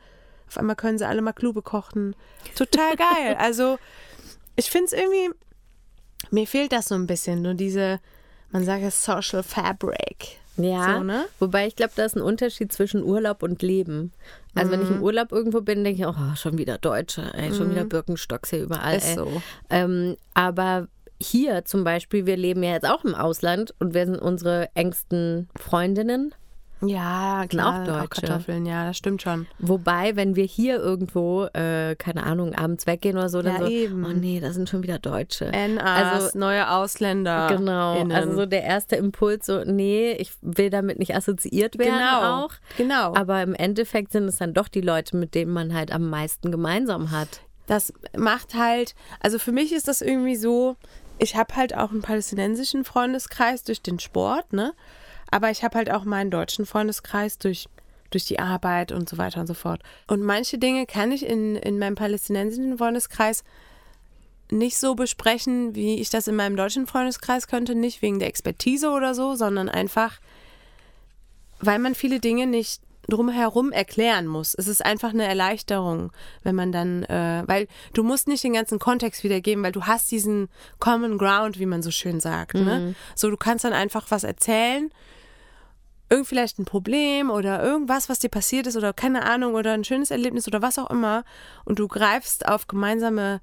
Auf 0.48 0.58
einmal 0.58 0.76
können 0.76 0.98
sie 0.98 1.06
alle 1.06 1.22
Maklube 1.22 1.62
kochen. 1.62 2.14
Total 2.56 2.96
geil. 2.96 3.36
Also 3.38 3.78
ich 4.56 4.70
finde 4.70 4.86
es 4.86 4.92
irgendwie, 4.92 5.30
mir 6.30 6.46
fehlt 6.46 6.72
das 6.72 6.88
so 6.88 6.94
ein 6.94 7.06
bisschen, 7.06 7.42
nur 7.42 7.54
diese, 7.54 8.00
man 8.50 8.64
sagt 8.64 8.82
es 8.84 9.04
Social 9.04 9.42
Fabric. 9.42 10.38
Ja, 10.58 10.98
So, 10.98 11.02
ne? 11.04 11.24
wobei 11.38 11.66
ich 11.66 11.76
glaube, 11.76 11.92
da 11.96 12.04
ist 12.04 12.14
ein 12.14 12.20
Unterschied 12.20 12.70
zwischen 12.72 13.02
Urlaub 13.02 13.42
und 13.42 13.62
Leben. 13.62 14.12
Also 14.54 14.70
wenn 14.70 14.82
ich 14.82 14.90
Mhm. 14.90 14.96
im 14.96 15.02
Urlaub 15.02 15.32
irgendwo 15.32 15.62
bin, 15.62 15.82
denke 15.82 16.00
ich 16.00 16.06
auch, 16.06 16.16
oh, 16.18 16.36
schon 16.36 16.58
wieder 16.58 16.76
Deutsche, 16.76 17.32
ey, 17.34 17.54
schon 17.54 17.70
wieder 17.70 17.84
Birkenstocks 17.86 18.50
hier 18.50 18.62
überall. 18.64 18.96
Ist 18.98 19.08
ey. 19.08 19.14
so. 19.16 19.42
Ähm, 19.70 20.18
aber 20.34 20.88
hier 21.22 21.64
zum 21.64 21.84
Beispiel, 21.84 22.26
wir 22.26 22.36
leben 22.36 22.62
ja 22.62 22.72
jetzt 22.72 22.88
auch 22.88 23.04
im 23.04 23.14
Ausland 23.14 23.74
und 23.78 23.94
wir 23.94 24.06
sind 24.06 24.18
unsere 24.18 24.68
engsten 24.74 25.48
Freundinnen. 25.56 26.34
Ja, 26.84 27.42
auch 27.44 27.48
klar, 27.48 27.82
auch, 27.82 27.86
Deutsche. 27.86 28.22
Kartoffeln, 28.26 28.66
ja, 28.66 28.86
das 28.86 28.96
stimmt 28.96 29.22
schon. 29.22 29.46
Wobei, 29.60 30.16
wenn 30.16 30.34
wir 30.34 30.42
hier 30.42 30.78
irgendwo, 30.80 31.44
äh, 31.52 31.94
keine 31.94 32.24
Ahnung, 32.24 32.56
abends 32.56 32.88
weggehen 32.88 33.16
oder 33.16 33.28
so, 33.28 33.40
dann 33.40 33.52
Ja, 33.54 33.58
so, 33.60 33.66
eben. 33.68 34.04
oh 34.04 34.08
nee, 34.08 34.40
da 34.40 34.52
sind 34.52 34.68
schon 34.68 34.82
wieder 34.82 34.98
Deutsche. 34.98 35.44
NAs, 35.52 36.24
Also- 36.24 36.38
neue 36.40 36.68
Ausländer. 36.68 37.46
Genau, 37.56 38.00
innen. 38.00 38.10
also 38.10 38.34
so 38.34 38.46
der 38.46 38.64
erste 38.64 38.96
Impuls, 38.96 39.46
so, 39.46 39.62
nee, 39.64 40.10
ich 40.18 40.32
will 40.40 40.70
damit 40.70 40.98
nicht 40.98 41.14
assoziiert 41.14 41.78
werden 41.78 41.94
genau, 42.00 42.46
auch. 42.46 42.50
genau. 42.76 43.14
Aber 43.14 43.42
im 43.42 43.54
Endeffekt 43.54 44.10
sind 44.10 44.24
es 44.24 44.38
dann 44.38 44.52
doch 44.52 44.66
die 44.66 44.80
Leute, 44.80 45.16
mit 45.16 45.36
denen 45.36 45.52
man 45.52 45.72
halt 45.74 45.92
am 45.92 46.10
meisten 46.10 46.50
gemeinsam 46.50 47.12
hat. 47.12 47.42
das 47.68 47.92
macht 48.18 48.54
halt, 48.54 48.96
also 49.20 49.38
für 49.38 49.52
mich 49.52 49.72
ist 49.72 49.86
das 49.86 50.02
irgendwie 50.02 50.34
so, 50.36 50.76
ich 51.22 51.36
habe 51.36 51.54
halt 51.54 51.74
auch 51.74 51.90
einen 51.90 52.02
palästinensischen 52.02 52.84
Freundeskreis 52.84 53.62
durch 53.62 53.80
den 53.80 54.00
Sport, 54.00 54.52
ne? 54.52 54.74
Aber 55.30 55.50
ich 55.50 55.62
habe 55.62 55.78
halt 55.78 55.90
auch 55.90 56.04
meinen 56.04 56.30
deutschen 56.30 56.66
Freundeskreis 56.66 57.38
durch, 57.38 57.68
durch 58.10 58.24
die 58.24 58.40
Arbeit 58.40 58.92
und 58.92 59.08
so 59.08 59.18
weiter 59.18 59.40
und 59.40 59.46
so 59.46 59.54
fort. 59.54 59.82
Und 60.08 60.22
manche 60.22 60.58
Dinge 60.58 60.84
kann 60.84 61.12
ich 61.12 61.24
in, 61.24 61.56
in 61.56 61.78
meinem 61.78 61.94
palästinensischen 61.94 62.76
Freundeskreis 62.76 63.44
nicht 64.50 64.76
so 64.76 64.94
besprechen, 64.94 65.74
wie 65.74 66.00
ich 66.00 66.10
das 66.10 66.28
in 66.28 66.36
meinem 66.36 66.56
deutschen 66.56 66.86
Freundeskreis 66.86 67.46
könnte. 67.46 67.74
Nicht 67.74 68.02
wegen 68.02 68.18
der 68.18 68.28
Expertise 68.28 68.90
oder 68.90 69.14
so, 69.14 69.34
sondern 69.34 69.68
einfach, 69.68 70.20
weil 71.60 71.78
man 71.78 71.94
viele 71.94 72.20
Dinge 72.20 72.46
nicht 72.46 72.82
drumherum 73.12 73.72
erklären 73.72 74.26
muss. 74.26 74.54
Es 74.54 74.68
ist 74.68 74.84
einfach 74.84 75.10
eine 75.10 75.26
Erleichterung, 75.26 76.12
wenn 76.42 76.54
man 76.54 76.72
dann, 76.72 77.04
äh, 77.04 77.42
weil 77.46 77.68
du 77.92 78.02
musst 78.02 78.28
nicht 78.28 78.42
den 78.42 78.54
ganzen 78.54 78.78
Kontext 78.78 79.22
wiedergeben, 79.24 79.62
weil 79.62 79.72
du 79.72 79.82
hast 79.82 80.10
diesen 80.10 80.48
Common 80.78 81.18
Ground, 81.18 81.58
wie 81.58 81.66
man 81.66 81.82
so 81.82 81.90
schön 81.90 82.20
sagt. 82.20 82.54
Ne? 82.54 82.94
So, 83.14 83.30
du 83.30 83.36
kannst 83.36 83.64
dann 83.64 83.72
einfach 83.72 84.10
was 84.10 84.24
erzählen, 84.24 84.90
irgend 86.12 86.28
vielleicht 86.28 86.58
ein 86.58 86.64
Problem 86.66 87.30
oder 87.30 87.62
irgendwas, 87.62 88.08
was 88.08 88.18
dir 88.18 88.28
passiert 88.28 88.66
ist 88.66 88.76
oder 88.76 88.92
keine 88.92 89.22
Ahnung 89.24 89.54
oder 89.54 89.72
ein 89.72 89.84
schönes 89.84 90.10
Erlebnis 90.10 90.46
oder 90.46 90.60
was 90.60 90.78
auch 90.78 90.90
immer 90.90 91.24
und 91.64 91.78
du 91.78 91.88
greifst 91.88 92.46
auf 92.46 92.66
gemeinsame 92.66 93.40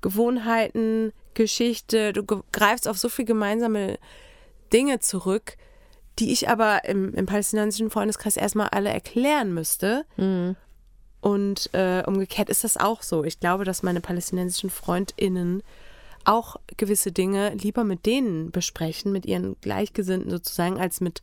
Gewohnheiten, 0.00 1.12
Geschichte, 1.34 2.12
du 2.12 2.24
greifst 2.52 2.88
auf 2.88 2.98
so 2.98 3.08
viel 3.08 3.24
gemeinsame 3.24 3.98
Dinge 4.72 4.98
zurück, 4.98 5.56
die 6.20 6.32
ich 6.32 6.48
aber 6.48 6.84
im, 6.84 7.14
im 7.14 7.26
palästinensischen 7.26 7.90
Freundeskreis 7.90 8.36
erstmal 8.36 8.68
alle 8.68 8.90
erklären 8.90 9.52
müsste. 9.54 10.04
Und 11.20 11.70
äh, 11.72 12.02
umgekehrt 12.06 12.48
ist 12.48 12.64
das 12.64 12.76
auch 12.76 13.02
so. 13.02 13.24
Ich 13.24 13.40
glaube, 13.40 13.64
dass 13.64 13.82
meine 13.82 14.00
palästinensischen 14.00 14.70
FreundInnen 14.70 15.62
auch 16.24 16.56
gewisse 16.76 17.12
Dinge 17.12 17.54
lieber 17.54 17.84
mit 17.84 18.06
denen 18.06 18.50
besprechen, 18.50 19.12
mit 19.12 19.26
ihren 19.26 19.58
Gleichgesinnten 19.60 20.30
sozusagen, 20.30 20.78
als 20.78 21.00
mit, 21.00 21.22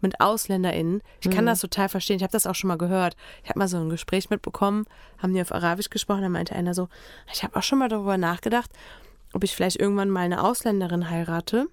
mit 0.00 0.20
AusländerInnen. 0.20 1.02
Ich 1.20 1.30
kann 1.30 1.46
das 1.46 1.60
total 1.60 1.88
verstehen. 1.88 2.16
Ich 2.16 2.22
habe 2.22 2.32
das 2.32 2.46
auch 2.46 2.54
schon 2.54 2.68
mal 2.68 2.78
gehört. 2.78 3.16
Ich 3.42 3.48
habe 3.48 3.58
mal 3.58 3.68
so 3.68 3.76
ein 3.76 3.88
Gespräch 3.88 4.30
mitbekommen, 4.30 4.86
haben 5.18 5.34
die 5.34 5.40
auf 5.40 5.52
Arabisch 5.52 5.90
gesprochen, 5.90 6.22
da 6.22 6.28
meinte 6.28 6.54
einer 6.54 6.74
so, 6.74 6.88
ich 7.32 7.42
habe 7.42 7.56
auch 7.56 7.62
schon 7.62 7.80
mal 7.80 7.88
darüber 7.88 8.18
nachgedacht, 8.18 8.70
ob 9.32 9.42
ich 9.42 9.54
vielleicht 9.54 9.80
irgendwann 9.80 10.10
mal 10.10 10.20
eine 10.20 10.44
Ausländerin 10.44 11.10
heirate. 11.10 11.66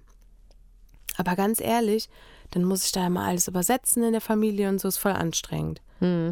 Aber 1.16 1.36
ganz 1.36 1.60
ehrlich, 1.60 2.08
dann 2.52 2.64
muss 2.64 2.84
ich 2.86 2.92
da 2.92 3.06
immer 3.06 3.24
alles 3.24 3.48
übersetzen 3.48 4.02
in 4.04 4.12
der 4.12 4.20
Familie 4.20 4.68
und 4.68 4.80
so 4.80 4.88
ist 4.88 4.98
voll 4.98 5.12
anstrengend. 5.12 5.80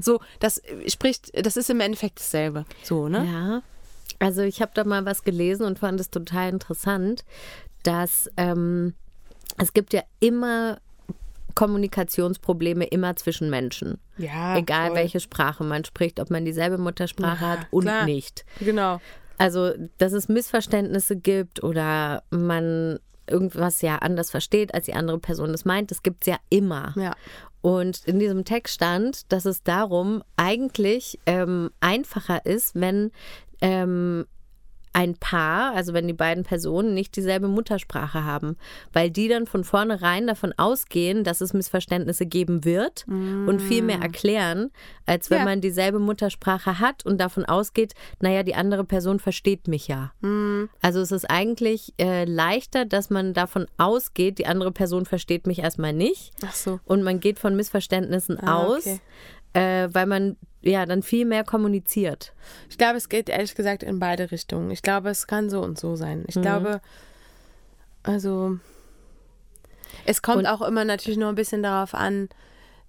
So, 0.01 0.20
das 0.38 0.61
spricht, 0.87 1.31
das 1.46 1.57
ist 1.57 1.70
im 1.70 1.81
Endeffekt 1.81 2.18
dasselbe. 2.20 2.66
So, 2.83 3.09
ne? 3.09 3.25
Ja, 3.25 3.62
also 4.18 4.42
ich 4.42 4.61
habe 4.61 4.72
da 4.75 4.85
mal 4.85 5.07
was 5.07 5.25
gelesen 5.25 5.64
und 5.64 5.79
fand 5.79 5.98
es 5.98 6.11
total 6.11 6.51
interessant, 6.51 7.25
dass 7.83 8.29
ähm, 8.37 8.92
es 9.57 9.72
gibt 9.72 9.94
ja 9.94 10.03
immer 10.20 10.77
Kommunikationsprobleme 11.55 12.85
immer 12.85 13.16
zwischen 13.16 13.51
Menschen. 13.51 13.98
Ja, 14.18 14.57
Egal 14.57 14.88
voll. 14.88 14.96
welche 14.96 15.20
Sprache 15.20 15.64
man 15.64 15.85
spricht, 15.85 16.20
ob 16.20 16.31
man 16.31 16.44
dieselbe 16.44 16.79
Muttersprache 16.79 17.44
Ja, 17.44 17.51
hat 17.51 17.66
und 17.70 17.85
klar. 17.85 18.05
nicht. 18.05 18.44
Genau. 18.61 19.01
Also, 19.38 19.72
dass 19.98 20.12
es 20.12 20.29
Missverständnisse 20.29 21.16
gibt 21.16 21.62
oder 21.62 22.22
man 22.31 22.98
irgendwas 23.33 23.83
ja 23.83 23.97
anders 23.97 24.31
versteht, 24.31 24.75
als 24.75 24.87
die 24.87 24.95
andere 24.95 25.18
Person 25.18 25.51
es 25.51 25.64
meint, 25.64 25.90
das 25.90 26.03
gibt 26.03 26.23
es 26.23 26.27
ja 26.27 26.37
immer. 26.51 26.95
Ja. 26.97 27.14
Und 27.62 28.05
in 28.07 28.18
diesem 28.18 28.45
Text 28.45 28.75
stand, 28.75 29.33
dass 29.33 29.47
es 29.47 29.62
darum 29.62 30.23
eigentlich 30.37 31.18
ähm, 31.27 31.71
einfacher 31.81 32.45
ist, 32.45 32.75
wenn 32.75 33.12
ähm, 33.61 34.27
ein 34.94 35.14
Paar, 35.16 35.74
also 35.74 35.92
wenn 35.94 36.07
die 36.07 36.12
beiden 36.12 36.44
Personen 36.44 36.94
nicht 36.94 37.16
dieselbe 37.16 37.48
Muttersprache 37.48 38.24
haben, 38.24 38.57
weil 38.92 39.11
die 39.11 39.28
dann 39.28 39.46
von 39.46 39.64
vornherein 39.64 40.26
davon 40.26 40.52
ausgehen, 40.57 41.24
dass 41.24 41.40
es 41.40 41.52
Missverständnisse 41.55 42.26
geben 42.26 42.64
wird 42.64 43.07
und 43.46 43.62
viel 43.62 43.83
mehr 43.83 44.00
erklären, 44.00 44.70
als 45.07 45.31
wenn 45.31 45.38
Ja. 45.38 45.44
man 45.44 45.61
dieselbe 45.61 45.98
Muttersprache 45.98 46.78
hat 46.78 47.07
und 47.07 47.18
davon 47.20 47.44
ausgeht, 47.44 47.94
naja, 48.20 48.42
die 48.42 48.55
andere 48.55 48.85
Person 48.85 49.18
versteht 49.18 49.66
mich 49.68 49.88
ja. 49.88 50.12
Also 50.83 51.00
es 51.00 51.11
ist 51.12 51.31
eigentlich 51.31 51.94
äh, 51.98 52.24
leichter, 52.24 52.85
dass 52.85 53.09
man 53.11 53.33
davon 53.35 53.66
ausgeht, 53.78 54.38
die 54.38 54.46
andere 54.46 54.72
Person 54.72 55.07
versteht 55.07 55.46
mich 55.46 55.61
erstmal 55.61 55.92
nicht 55.92 56.33
Ach 56.44 56.52
so. 56.55 56.81
und 56.85 57.02
man 57.02 57.20
geht 57.20 57.38
von 57.38 57.57
Missverständnissen 57.57 58.38
Ah, 58.38 58.64
aus, 58.64 58.81
okay. 58.87 59.00
Äh, 59.55 59.88
weil 59.93 60.07
man 60.07 60.37
ja 60.61 60.87
dann 60.87 61.03
viel 61.03 61.25
mehr 61.25 61.45
kommuniziert. 61.45 62.33
Ich 62.71 62.79
glaube, 62.79 62.97
es 62.97 63.09
geht 63.09 63.29
ehrlich 63.29 63.55
gesagt 63.55 63.83
in 63.83 63.99
beide 63.99 64.31
Richtungen. 64.31 64.71
Ich 64.71 64.83
glaube, 64.83 65.11
es 65.11 65.27
kann 65.27 65.51
so 65.51 65.61
und 65.61 65.79
so 65.79 65.97
sein. 65.97 66.25
Ich 66.29 66.35
glaube, 66.41 66.81
also 68.03 68.59
es 70.07 70.23
kommt 70.23 70.38
Und- 70.38 70.47
auch 70.47 70.62
immer 70.62 70.85
natürlich 70.85 71.19
nur 71.19 71.29
ein 71.29 71.35
bisschen 71.35 71.62
darauf 71.62 71.95
an, 71.95 72.29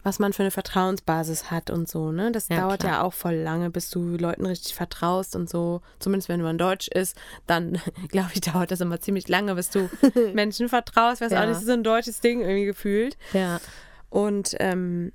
was 0.05 0.19
man 0.19 0.33
für 0.33 0.43
eine 0.43 0.51
Vertrauensbasis 0.51 1.49
hat 1.49 1.69
und 1.69 1.87
so, 1.87 2.11
ne? 2.11 2.31
Das 2.33 2.49
Ja, 2.49 2.57
dauert 2.61 2.81
klar. 2.81 2.91
ja 2.93 3.01
auch 3.03 3.13
voll 3.13 3.35
lange, 3.35 3.69
bis 3.69 3.89
du 3.89 4.17
Leuten 4.17 4.45
richtig 4.45 4.75
vertraust 4.75 5.33
und 5.33 5.49
so. 5.49 5.81
Zumindest 5.99 6.27
wenn 6.27 6.41
man 6.41 6.57
Deutsch 6.57 6.89
ist, 6.89 7.15
dann 7.47 7.79
glaube 8.09 8.31
ich, 8.33 8.41
dauert 8.41 8.71
das 8.71 8.81
immer 8.81 8.99
ziemlich 8.99 9.29
lange, 9.29 9.55
bis 9.55 9.69
du 9.69 9.89
Menschen 10.33 10.67
vertraust. 10.67 11.21
Weiß 11.21 11.31
Ja. 11.31 11.39
auch 11.39 11.45
nicht, 11.45 11.53
das 11.55 11.61
ist 11.61 11.67
so 11.67 11.73
ein 11.73 11.83
deutsches 11.85 12.19
Ding 12.19 12.41
irgendwie 12.41 12.65
gefühlt. 12.65 13.17
Ja. 13.31 13.61
Und 14.09 14.55
ähm, 14.59 15.13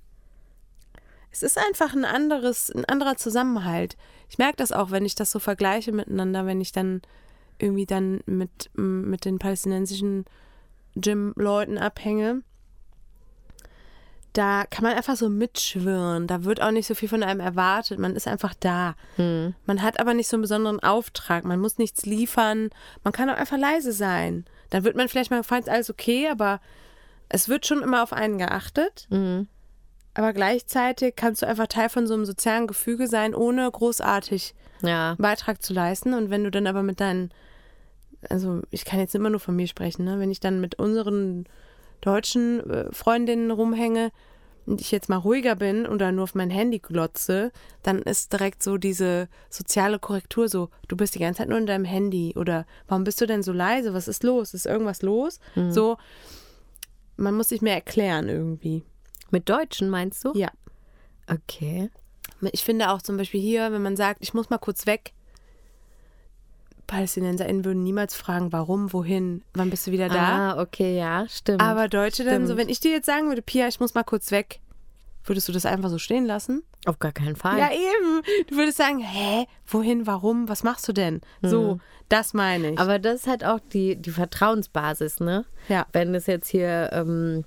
es 1.42 1.56
ist 1.56 1.58
einfach 1.58 1.94
ein 1.94 2.04
anderes, 2.04 2.70
ein 2.70 2.84
anderer 2.84 3.16
Zusammenhalt. 3.16 3.96
Ich 4.28 4.38
merke 4.38 4.56
das 4.56 4.72
auch, 4.72 4.90
wenn 4.90 5.04
ich 5.04 5.14
das 5.14 5.30
so 5.30 5.38
vergleiche 5.38 5.92
miteinander, 5.92 6.46
wenn 6.46 6.60
ich 6.60 6.72
dann 6.72 7.02
irgendwie 7.58 7.86
dann 7.86 8.20
mit, 8.26 8.70
mit 8.74 9.24
den 9.24 9.38
palästinensischen 9.38 10.24
Gym-Leuten 10.96 11.78
abhänge. 11.78 12.42
Da 14.32 14.64
kann 14.66 14.84
man 14.84 14.94
einfach 14.94 15.16
so 15.16 15.28
mitschwirren. 15.28 16.26
Da 16.26 16.44
wird 16.44 16.60
auch 16.62 16.70
nicht 16.70 16.86
so 16.86 16.94
viel 16.94 17.08
von 17.08 17.22
einem 17.22 17.40
erwartet. 17.40 17.98
Man 17.98 18.14
ist 18.14 18.28
einfach 18.28 18.54
da. 18.54 18.94
Man 19.66 19.82
hat 19.82 19.98
aber 19.98 20.14
nicht 20.14 20.28
so 20.28 20.36
einen 20.36 20.42
besonderen 20.42 20.80
Auftrag. 20.80 21.44
Man 21.44 21.60
muss 21.60 21.78
nichts 21.78 22.04
liefern. 22.06 22.70
Man 23.02 23.12
kann 23.12 23.30
auch 23.30 23.36
einfach 23.36 23.58
leise 23.58 23.92
sein. 23.92 24.44
Dann 24.70 24.84
wird 24.84 24.96
man 24.96 25.08
vielleicht 25.08 25.30
mal 25.30 25.38
gefragt, 25.38 25.68
alles 25.68 25.90
okay, 25.90 26.28
aber 26.28 26.60
es 27.28 27.48
wird 27.48 27.66
schon 27.66 27.82
immer 27.82 28.02
auf 28.02 28.12
einen 28.12 28.38
geachtet. 28.38 29.08
Aber 30.18 30.32
gleichzeitig 30.32 31.14
kannst 31.14 31.42
du 31.42 31.46
einfach 31.46 31.68
Teil 31.68 31.88
von 31.88 32.08
so 32.08 32.14
einem 32.14 32.24
sozialen 32.24 32.66
Gefüge 32.66 33.06
sein, 33.06 33.36
ohne 33.36 33.70
großartig 33.70 34.52
Ja. 34.82 35.14
Beitrag 35.16 35.62
zu 35.62 35.72
leisten. 35.72 36.12
Und 36.12 36.28
wenn 36.28 36.42
du 36.42 36.50
dann 36.50 36.66
aber 36.66 36.82
mit 36.82 36.98
deinen, 36.98 37.30
also 38.28 38.62
ich 38.70 38.84
kann 38.84 38.98
jetzt 38.98 39.14
immer 39.14 39.30
nur 39.30 39.38
von 39.38 39.54
mir 39.54 39.68
sprechen, 39.68 40.04
ne? 40.04 40.18
wenn 40.18 40.32
ich 40.32 40.40
dann 40.40 40.60
mit 40.60 40.74
unseren 40.76 41.46
deutschen 42.00 42.68
äh, 42.68 42.92
Freundinnen 42.92 43.52
rumhänge 43.52 44.10
und 44.66 44.80
ich 44.80 44.90
jetzt 44.90 45.08
mal 45.08 45.18
ruhiger 45.18 45.54
bin 45.54 45.86
oder 45.86 46.10
nur 46.10 46.24
auf 46.24 46.34
mein 46.34 46.50
Handy 46.50 46.80
glotze, 46.80 47.52
dann 47.84 48.02
ist 48.02 48.32
direkt 48.32 48.60
so 48.60 48.76
diese 48.76 49.28
soziale 49.50 50.00
Korrektur 50.00 50.48
so, 50.48 50.68
du 50.88 50.96
bist 50.96 51.14
die 51.14 51.20
ganze 51.20 51.38
Zeit 51.38 51.48
nur 51.48 51.58
in 51.58 51.66
deinem 51.66 51.84
Handy 51.84 52.34
oder 52.36 52.66
warum 52.88 53.04
bist 53.04 53.20
du 53.20 53.26
denn 53.26 53.44
so 53.44 53.52
leise? 53.52 53.94
Was 53.94 54.08
ist 54.08 54.24
los? 54.24 54.52
Ist 54.52 54.66
irgendwas 54.66 55.02
los? 55.02 55.38
So, 55.70 55.96
man 57.16 57.36
muss 57.36 57.50
sich 57.50 57.62
mehr 57.62 57.74
erklären 57.74 58.28
irgendwie. 58.28 58.82
Mit 59.30 59.48
Deutschen 59.48 59.90
meinst 59.90 60.24
du? 60.24 60.32
Ja. 60.34 60.50
Okay. 61.28 61.90
Ich 62.52 62.64
finde 62.64 62.90
auch 62.90 63.02
zum 63.02 63.16
Beispiel 63.16 63.40
hier, 63.40 63.72
wenn 63.72 63.82
man 63.82 63.96
sagt, 63.96 64.22
ich 64.22 64.32
muss 64.34 64.50
mal 64.50 64.58
kurz 64.58 64.86
weg, 64.86 65.12
PalästinenserInnen 66.86 67.64
würden 67.64 67.82
niemals 67.82 68.16
fragen, 68.16 68.52
warum, 68.52 68.92
wohin, 68.92 69.42
wann 69.54 69.70
bist 69.70 69.86
du 69.86 69.92
wieder 69.92 70.08
da? 70.08 70.54
Ah, 70.54 70.62
okay, 70.62 70.96
ja, 70.96 71.26
stimmt. 71.28 71.60
Aber 71.60 71.88
Deutsche 71.88 72.24
dann 72.24 72.46
so, 72.46 72.54
Stimmt. 72.54 72.58
wenn 72.58 72.68
ich 72.70 72.80
dir 72.80 72.90
jetzt 72.92 73.06
sagen 73.06 73.28
würde, 73.28 73.42
Pia, 73.42 73.68
ich 73.68 73.78
muss 73.78 73.94
mal 73.94 74.04
kurz 74.04 74.30
weg, 74.30 74.60
würdest 75.24 75.46
du 75.48 75.52
das 75.52 75.66
einfach 75.66 75.90
so 75.90 75.98
stehen 75.98 76.24
lassen? 76.24 76.62
Auf 76.86 76.98
gar 76.98 77.12
keinen 77.12 77.36
Fall. 77.36 77.58
Ja, 77.58 77.70
eben. 77.70 78.22
Du 78.48 78.56
würdest 78.56 78.78
sagen, 78.78 79.00
hä, 79.00 79.46
wohin, 79.66 80.06
warum, 80.06 80.48
was 80.48 80.62
machst 80.62 80.88
du 80.88 80.92
denn? 80.92 81.20
So, 81.42 81.78
das 82.08 82.32
meine 82.32 82.72
ich. 82.72 82.78
Aber 82.78 82.98
das 82.98 83.20
ist 83.22 83.26
halt 83.26 83.44
auch 83.44 83.60
die, 83.72 83.96
die 83.96 84.10
Vertrauensbasis, 84.10 85.20
ne? 85.20 85.44
Ja. 85.68 85.86
Wenn 85.92 86.14
es 86.14 86.26
jetzt 86.26 86.48
hier, 86.48 86.88
ähm, 86.92 87.44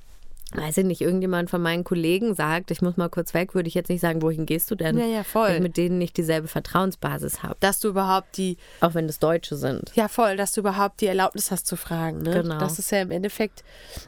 weiß 0.54 0.78
ich 0.78 0.86
nicht, 0.86 1.02
irgendjemand 1.02 1.50
von 1.50 1.62
meinen 1.62 1.84
Kollegen 1.84 2.36
sagt, 2.36 2.72
ich 2.72 2.82
muss 2.82 2.98
mal 2.98 3.10
kurz 3.10 3.34
weg, 3.34 3.56
würde 3.56 3.68
ich 3.68 3.74
jetzt 3.74 3.90
nicht 3.90 4.02
sagen, 4.02 4.22
wohin 4.22 4.46
gehst 4.46 4.70
du 4.72 4.76
denn? 4.76 4.98
Ja, 4.98 5.06
ja, 5.06 5.24
voll. 5.24 5.48
Weil 5.50 5.56
ich 5.58 5.62
mit 5.62 5.78
denen 5.78 5.98
nicht 5.98 6.18
dieselbe 6.18 6.48
Vertrauensbasis 6.48 7.44
habe. 7.44 7.56
dass 7.60 7.80
du 7.80 7.90
überhaupt 7.90 8.38
die, 8.38 8.58
Auch 8.82 8.94
wenn 8.94 9.06
es 9.06 9.20
Deutsche 9.20 9.56
sind. 9.56 9.92
ja 9.96 10.08
voll, 10.08 10.36
dass 10.38 10.52
du 10.52 10.62
überhaupt 10.62 11.02
die 11.02 11.08
Erlaubnis 11.08 11.52
hast 11.52 11.68
zu 11.68 11.76
fragen. 11.78 12.22
Ne? 12.24 12.32
Genau. 12.42 12.60
Das 12.60 12.80
ist 12.80 12.92
ja 12.92 13.02
im 13.02 13.12
Endeffekt 13.12 13.64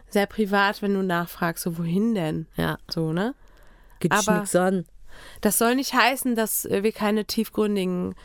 sehr 0.09 0.25
privat, 0.25 0.81
wenn 0.81 0.93
du 0.93 1.01
nachfragst, 1.03 1.63
so 1.63 1.77
wohin 1.77 2.13
denn? 2.15 2.47
Ja. 2.57 2.77
So, 2.89 3.13
ne? 3.13 3.33
Geht 3.99 4.11
Aber- 4.11 4.39
nix 4.39 4.55
an. 4.55 4.85
Das 5.41 5.57
soll 5.57 5.75
nicht 5.75 5.93
heißen, 5.93 6.35
dass 6.35 6.65
äh, 6.65 6.81
wir 6.83 6.91
keine 6.91 7.23
tiefgründigen 7.25 8.15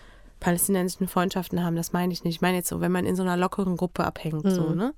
palästinensischen 0.40 1.08
Freundschaften 1.08 1.62
haben. 1.64 1.76
Das 1.76 1.92
meine 1.92 2.12
ich 2.12 2.24
nicht. 2.24 2.36
Ich 2.36 2.40
meine 2.40 2.56
jetzt 2.58 2.68
so, 2.68 2.80
wenn 2.80 2.92
man 2.92 3.04
in 3.06 3.16
so 3.16 3.22
einer 3.22 3.36
lockeren 3.36 3.76
Gruppe 3.76 4.04
abhängt, 4.04 4.50
so, 4.50 4.70
ne? 4.70 4.94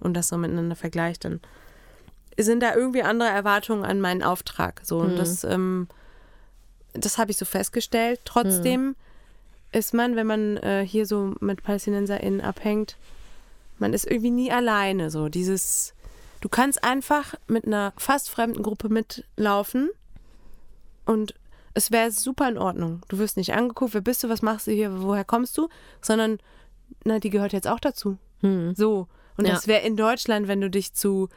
Und 0.00 0.14
das 0.14 0.28
so 0.28 0.36
miteinander 0.36 0.76
vergleicht, 0.76 1.24
dann 1.24 1.40
sind 2.44 2.60
da 2.62 2.74
irgendwie 2.74 3.02
andere 3.02 3.28
Erwartungen 3.28 3.84
an 3.84 4.00
meinen 4.00 4.22
Auftrag. 4.22 4.80
So, 4.84 4.98
und 4.98 5.16
das, 5.16 5.44
ähm, 5.44 5.88
das 6.92 7.18
habe 7.18 7.30
ich 7.30 7.36
so 7.36 7.44
festgestellt. 7.44 8.20
Trotzdem 8.24 8.96
ist 9.72 9.94
man, 9.94 10.16
wenn 10.16 10.26
man 10.26 10.56
äh, 10.58 10.84
hier 10.86 11.06
so 11.06 11.34
mit 11.40 11.62
PalästinenserInnen 11.62 12.40
abhängt, 12.40 12.96
man 13.78 13.92
ist 13.92 14.06
irgendwie 14.06 14.30
nie 14.30 14.50
alleine. 14.52 15.10
So, 15.10 15.28
dieses, 15.28 15.94
du 16.40 16.48
kannst 16.48 16.82
einfach 16.84 17.34
mit 17.46 17.66
einer 17.66 17.92
fast 17.96 18.30
fremden 18.30 18.62
Gruppe 18.62 18.88
mitlaufen 18.88 19.90
und 21.06 21.34
es 21.74 21.90
wäre 21.92 22.10
super 22.10 22.48
in 22.48 22.58
Ordnung. 22.58 23.02
Du 23.08 23.18
wirst 23.18 23.36
nicht 23.36 23.54
angeguckt, 23.54 23.94
wer 23.94 24.00
bist 24.00 24.24
du, 24.24 24.28
was 24.28 24.42
machst 24.42 24.66
du 24.66 24.72
hier, 24.72 25.02
woher 25.02 25.24
kommst 25.24 25.56
du, 25.56 25.68
sondern, 26.02 26.38
na, 27.04 27.20
die 27.20 27.30
gehört 27.30 27.52
jetzt 27.52 27.68
auch 27.68 27.80
dazu. 27.80 28.18
So. 28.74 29.06
Und 29.36 29.46
Ja. 29.46 29.54
das 29.54 29.68
wäre 29.68 29.82
in 29.86 29.96
Deutschland, 29.96 30.48
wenn 30.48 30.60
du 30.60 30.68
dich 30.68 30.94
zu, 30.94 31.28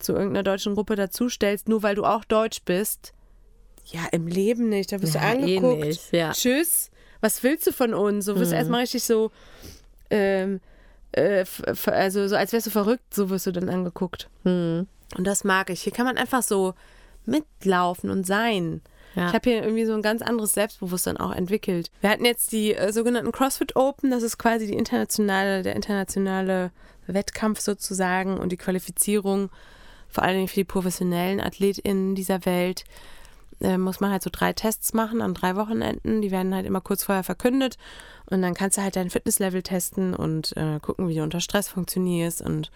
zu 0.00 0.12
irgendeiner 0.12 0.42
deutschen 0.42 0.74
Gruppe 0.74 0.96
dazustellst, 0.96 1.68
nur 1.68 1.82
weil 1.82 1.94
du 1.94 2.04
auch 2.04 2.24
deutsch 2.24 2.62
bist. 2.64 3.12
Ja, 3.86 4.00
im 4.12 4.26
Leben 4.26 4.68
nicht. 4.68 4.92
Da 4.92 5.00
wirst 5.02 5.14
Ja, 5.14 5.34
du 5.34 5.40
eh 5.46 5.56
angeguckt. 5.58 5.84
nicht, 5.84 6.12
ja. 6.12 6.32
Tschüss. 6.32 6.90
Was 7.20 7.42
willst 7.42 7.66
du 7.66 7.72
von 7.72 7.92
uns? 7.94 8.24
So 8.24 8.36
wirst 8.38 8.52
du 8.52 8.56
erstmal 8.56 8.80
richtig 8.80 9.02
so, 9.02 9.30
ähm, 10.10 10.60
äh, 11.12 11.44
also 11.86 12.28
so 12.28 12.36
als 12.36 12.52
wärst 12.52 12.66
du 12.66 12.70
verrückt, 12.70 13.14
so 13.14 13.30
wirst 13.30 13.46
du 13.46 13.52
dann 13.52 13.68
angeguckt. 13.68 14.28
Hm. 14.44 14.86
Und 15.16 15.26
das 15.26 15.44
mag 15.44 15.70
ich. 15.70 15.82
Hier 15.82 15.92
kann 15.92 16.06
man 16.06 16.16
einfach 16.16 16.42
so 16.42 16.74
mitlaufen 17.26 18.10
und 18.10 18.26
sein. 18.26 18.80
Ja. 19.16 19.26
Ich 19.28 19.34
habe 19.34 19.50
hier 19.50 19.62
irgendwie 19.64 19.84
so 19.86 19.92
ein 19.92 20.02
ganz 20.02 20.22
anderes 20.22 20.52
Selbstbewusstsein 20.52 21.16
auch 21.16 21.32
entwickelt. 21.32 21.90
Wir 22.00 22.10
hatten 22.10 22.24
jetzt 22.24 22.52
die 22.52 22.74
äh, 22.74 22.92
sogenannten 22.92 23.32
CrossFit 23.32 23.74
Open, 23.74 24.10
das 24.10 24.22
ist 24.22 24.38
quasi 24.38 24.68
die 24.68 24.74
internationale, 24.76 25.62
der 25.62 25.74
internationale 25.74 26.70
Wettkampf 27.08 27.58
sozusagen 27.60 28.38
und 28.38 28.52
die 28.52 28.56
Qualifizierung, 28.56 29.50
vor 30.10 30.24
allen 30.24 30.36
Dingen 30.36 30.48
für 30.48 30.56
die 30.56 30.64
professionellen 30.64 31.40
AthletInnen 31.40 32.14
dieser 32.14 32.44
Welt, 32.44 32.84
äh, 33.60 33.78
muss 33.78 34.00
man 34.00 34.10
halt 34.10 34.22
so 34.22 34.30
drei 34.32 34.52
Tests 34.52 34.92
machen 34.94 35.20
an 35.22 35.34
drei 35.34 35.56
Wochenenden. 35.56 36.22
Die 36.22 36.30
werden 36.30 36.54
halt 36.54 36.66
immer 36.66 36.80
kurz 36.80 37.04
vorher 37.04 37.24
verkündet 37.24 37.76
und 38.26 38.42
dann 38.42 38.54
kannst 38.54 38.78
du 38.78 38.82
halt 38.82 38.96
dein 38.96 39.10
Fitnesslevel 39.10 39.62
testen 39.62 40.14
und 40.14 40.56
äh, 40.56 40.80
gucken, 40.80 41.08
wie 41.08 41.14
du 41.14 41.22
unter 41.22 41.40
Stress 41.40 41.68
funktionierst 41.68 42.42
und 42.42 42.70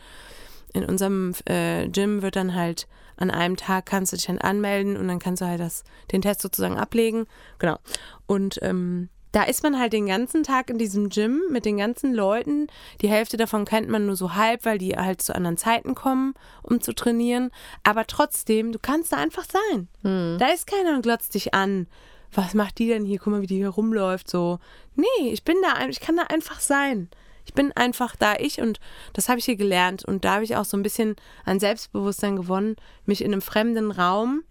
in 0.72 0.84
unserem 0.84 1.34
äh, 1.46 1.88
Gym 1.88 2.22
wird 2.22 2.36
dann 2.36 2.54
halt 2.54 2.86
an 3.16 3.30
einem 3.30 3.56
Tag 3.56 3.86
kannst 3.86 4.12
du 4.12 4.16
dich 4.16 4.26
dann 4.26 4.38
anmelden 4.38 4.96
und 4.96 5.06
dann 5.06 5.20
kannst 5.20 5.40
du 5.40 5.46
halt 5.46 5.60
das, 5.60 5.84
den 6.10 6.22
Test 6.22 6.42
sozusagen 6.42 6.76
ablegen. 6.76 7.26
Genau. 7.58 7.78
Und 8.26 8.58
ähm, 8.62 9.08
da 9.34 9.42
ist 9.42 9.64
man 9.64 9.80
halt 9.80 9.92
den 9.92 10.06
ganzen 10.06 10.44
Tag 10.44 10.70
in 10.70 10.78
diesem 10.78 11.08
Gym 11.08 11.42
mit 11.50 11.64
den 11.64 11.76
ganzen 11.76 12.14
Leuten. 12.14 12.68
Die 13.00 13.08
Hälfte 13.08 13.36
davon 13.36 13.64
kennt 13.64 13.88
man 13.88 14.06
nur 14.06 14.14
so 14.14 14.34
halb, 14.34 14.64
weil 14.64 14.78
die 14.78 14.96
halt 14.96 15.22
zu 15.22 15.34
anderen 15.34 15.56
Zeiten 15.56 15.96
kommen, 15.96 16.34
um 16.62 16.80
zu 16.80 16.94
trainieren. 16.94 17.50
Aber 17.82 18.06
trotzdem, 18.06 18.70
du 18.70 18.78
kannst 18.78 19.12
da 19.12 19.16
einfach 19.16 19.44
sein. 19.44 19.88
Da 20.38 20.46
ist 20.52 20.68
keiner 20.68 20.94
und 20.94 21.02
glotzt 21.02 21.34
dich 21.34 21.52
an. 21.52 21.88
Was 22.32 22.54
macht 22.54 22.78
die 22.78 22.86
denn 22.86 23.04
hier? 23.04 23.18
Guck 23.18 23.32
mal, 23.32 23.42
wie 23.42 23.48
die 23.48 23.56
hier 23.56 23.70
rumläuft. 23.70 24.30
So. 24.30 24.60
Nee, 24.94 25.32
ich 25.32 25.42
bin 25.42 25.56
da, 25.62 25.84
ich 25.88 25.98
kann 25.98 26.16
da 26.16 26.22
einfach 26.24 26.60
sein. 26.60 27.08
Ich 27.44 27.54
bin 27.54 27.72
einfach 27.72 28.14
da 28.14 28.36
ich 28.36 28.60
und 28.60 28.78
das 29.14 29.28
habe 29.28 29.40
ich 29.40 29.46
hier 29.46 29.56
gelernt. 29.56 30.04
Und 30.04 30.24
da 30.24 30.34
habe 30.34 30.44
ich 30.44 30.54
auch 30.54 30.64
so 30.64 30.76
ein 30.76 30.84
bisschen 30.84 31.16
an 31.44 31.58
Selbstbewusstsein 31.58 32.36
gewonnen, 32.36 32.76
mich 33.04 33.20
in 33.20 33.32
einem 33.32 33.42
fremden 33.42 33.90
Raum 33.90 34.44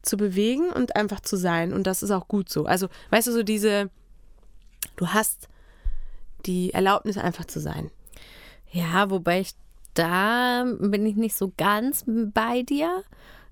zu 0.00 0.16
bewegen 0.16 0.70
und 0.70 0.96
einfach 0.96 1.20
zu 1.20 1.36
sein. 1.36 1.74
Und 1.74 1.86
das 1.86 2.02
ist 2.02 2.10
auch 2.10 2.26
gut 2.26 2.48
so. 2.48 2.64
Also, 2.64 2.88
weißt 3.10 3.28
du, 3.28 3.32
so 3.32 3.42
diese, 3.42 3.90
du 4.96 5.08
hast 5.08 5.48
die 6.46 6.72
Erlaubnis, 6.72 7.18
einfach 7.18 7.46
zu 7.46 7.60
sein. 7.60 7.90
Ja, 8.70 9.10
wobei 9.10 9.40
ich 9.40 9.54
da 9.94 10.64
bin 10.78 11.04
ich 11.06 11.16
nicht 11.16 11.34
so 11.34 11.52
ganz 11.56 12.04
bei 12.06 12.62
dir. 12.62 13.02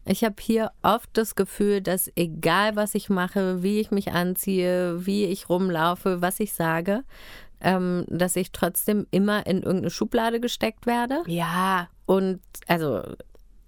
Ich 0.05 0.23
habe 0.23 0.37
hier 0.39 0.71
oft 0.83 1.11
das 1.15 1.35
Gefühl, 1.35 1.81
dass 1.81 2.11
egal 2.15 2.77
was 2.77 2.95
ich 2.95 3.09
mache, 3.09 3.65
wie 3.65 3.81
ich 3.81 3.91
mich 3.91 4.13
anziehe, 4.13 5.05
wie 5.05 5.25
ich 5.25 5.49
rumlaufe, 5.49 6.23
was 6.23 6.39
ich 6.39 6.53
sage, 6.53 7.03
ähm, 7.61 8.05
dass 8.09 8.37
ich 8.37 8.53
trotzdem 8.53 9.07
immer 9.11 9.47
in 9.47 9.63
irgendeine 9.63 9.91
Schublade 9.91 10.39
gesteckt 10.39 10.87
werde. 10.87 11.25
Ja. 11.27 11.89
Und 12.07 12.41
also 12.69 13.03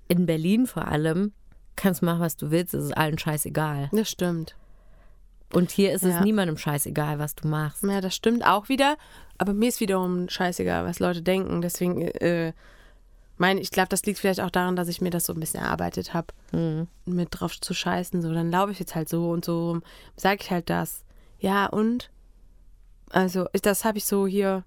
in 0.07 0.27
Berlin 0.27 0.69
vor 0.69 0.87
allem 0.87 1.33
kannst 1.75 2.03
machen, 2.03 2.21
was 2.21 2.37
du 2.37 2.53
willst, 2.53 2.75
es 2.75 2.85
ist 2.85 2.97
allen 2.97 3.19
scheißegal. 3.19 3.89
Das 3.93 4.09
stimmt. 4.09 4.55
Und 5.53 5.71
hier 5.71 5.93
ist 5.93 6.03
es 6.05 6.15
Ja. 6.15 6.21
niemandem 6.23 6.59
scheißegal, 6.59 7.19
was 7.19 7.35
du 7.35 7.49
machst. 7.49 7.83
Ja, 7.83 8.01
das 8.01 8.15
stimmt 8.15 8.45
auch 8.45 8.69
wieder. 8.69 8.97
Aber 9.39 9.55
mir 9.55 9.69
ist 9.69 9.81
wiederum 9.81 10.29
scheißegal, 10.29 10.85
was 10.85 10.99
Leute 10.99 11.23
denken. 11.23 11.63
Deswegen, 11.63 12.03
äh, 12.03 12.53
mein, 13.39 13.57
ich 13.59 13.71
glaube, 13.71 13.89
das 13.89 14.05
liegt 14.05 14.19
vielleicht 14.19 14.41
auch 14.41 14.51
daran, 14.51 14.77
dass 14.77 14.89
ich 14.89 15.01
mir 15.01 15.11
das 15.11 15.25
so 15.25 15.33
ein 15.33 15.41
bisschen 15.41 15.61
erarbeitet 15.63 16.13
habe, 16.13 16.35
mit 17.07 17.29
drauf 17.31 17.59
zu 17.61 17.73
scheißen. 17.73 18.21
So, 18.21 18.33
dann 18.35 18.51
laufe 18.51 18.73
ich 18.73 18.79
jetzt 18.81 18.95
halt 18.95 19.09
so 19.09 19.31
und 19.31 19.45
so, 19.45 19.81
sage 20.17 20.41
ich 20.43 20.51
halt 20.51 20.69
das. 20.69 21.05
Ja, 21.39 21.67
und? 21.67 22.11
Also, 23.11 23.47
ich, 23.53 23.63
das 23.63 23.85
habe 23.85 23.97
ich 23.99 24.05
so 24.07 24.27
hier 24.27 24.65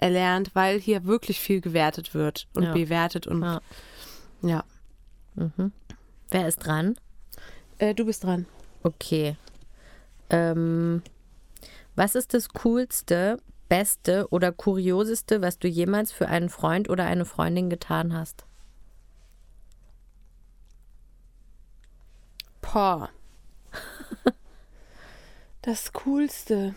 erlernt, 0.00 0.50
weil 0.54 0.80
hier 0.80 1.04
wirklich 1.04 1.40
viel 1.40 1.60
gewertet 1.60 2.12
wird 2.14 2.46
und 2.54 2.64
Ja. 2.64 2.72
bewertet 2.72 3.26
und 3.26 3.42
Ja. 3.42 3.60
ja. 4.42 4.64
Wer 6.30 6.48
ist 6.48 6.58
dran? 6.58 6.96
Äh, 7.78 7.94
du 7.94 8.04
bist 8.04 8.24
dran. 8.24 8.46
Okay. 8.82 9.36
Ähm, 10.30 11.02
was 11.96 12.14
ist 12.14 12.34
das 12.34 12.50
Coolste, 12.50 13.38
Beste 13.68 14.28
oder 14.30 14.52
Kurioseste, 14.52 15.42
was 15.42 15.58
du 15.58 15.68
jemals 15.68 16.12
für 16.12 16.28
einen 16.28 16.48
Freund 16.48 16.88
oder 16.88 17.04
eine 17.04 17.24
Freundin 17.24 17.70
getan 17.70 18.14
hast? 18.14 18.44
Boah. 22.60 23.10
Das 25.62 25.92
Coolste. 25.92 26.74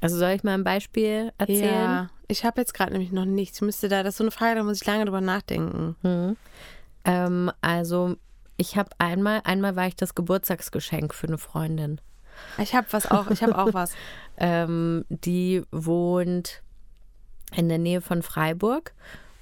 Also 0.00 0.18
soll 0.18 0.30
ich 0.32 0.44
mal 0.44 0.52
ein 0.52 0.64
Beispiel 0.64 1.32
erzählen? 1.38 1.64
Ja, 1.64 2.10
ich 2.28 2.44
habe 2.44 2.60
jetzt 2.60 2.74
gerade 2.74 2.92
nämlich 2.92 3.10
noch 3.10 3.24
nichts. 3.24 3.58
Ich 3.58 3.62
müsste 3.62 3.88
da, 3.88 4.02
das 4.02 4.14
ist 4.14 4.18
so 4.18 4.24
eine 4.24 4.30
Frage, 4.32 4.56
da 4.56 4.62
muss 4.62 4.80
ich 4.82 4.86
lange 4.86 5.04
drüber 5.06 5.22
nachdenken. 5.22 6.36
Ähm, 7.04 7.50
also 7.62 8.16
ich 8.56 8.76
habe 8.76 8.90
einmal, 8.98 9.40
einmal 9.44 9.76
war 9.76 9.86
ich 9.86 9.96
das 9.96 10.14
Geburtstagsgeschenk 10.14 11.14
für 11.14 11.26
eine 11.26 11.38
Freundin. 11.38 12.00
Ich 12.58 12.74
habe 12.74 12.86
was 12.90 13.10
auch, 13.10 13.30
ich 13.30 13.42
habe 13.42 13.56
auch 13.56 13.74
was. 13.74 13.92
Ähm, 14.38 15.06
die 15.08 15.62
wohnt 15.72 16.60
in 17.54 17.70
der 17.70 17.78
Nähe 17.78 18.02
von 18.02 18.22
Freiburg 18.22 18.92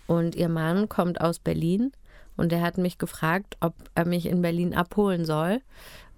und 0.06 0.36
ihr 0.36 0.48
Mann 0.48 0.88
kommt 0.88 1.20
aus 1.20 1.40
Berlin 1.40 1.90
und 2.36 2.52
er 2.52 2.60
hat 2.60 2.78
mich 2.78 2.96
gefragt, 2.96 3.56
ob 3.58 3.74
er 3.96 4.04
mich 4.04 4.26
in 4.26 4.40
Berlin 4.40 4.72
abholen 4.72 5.24
soll 5.24 5.62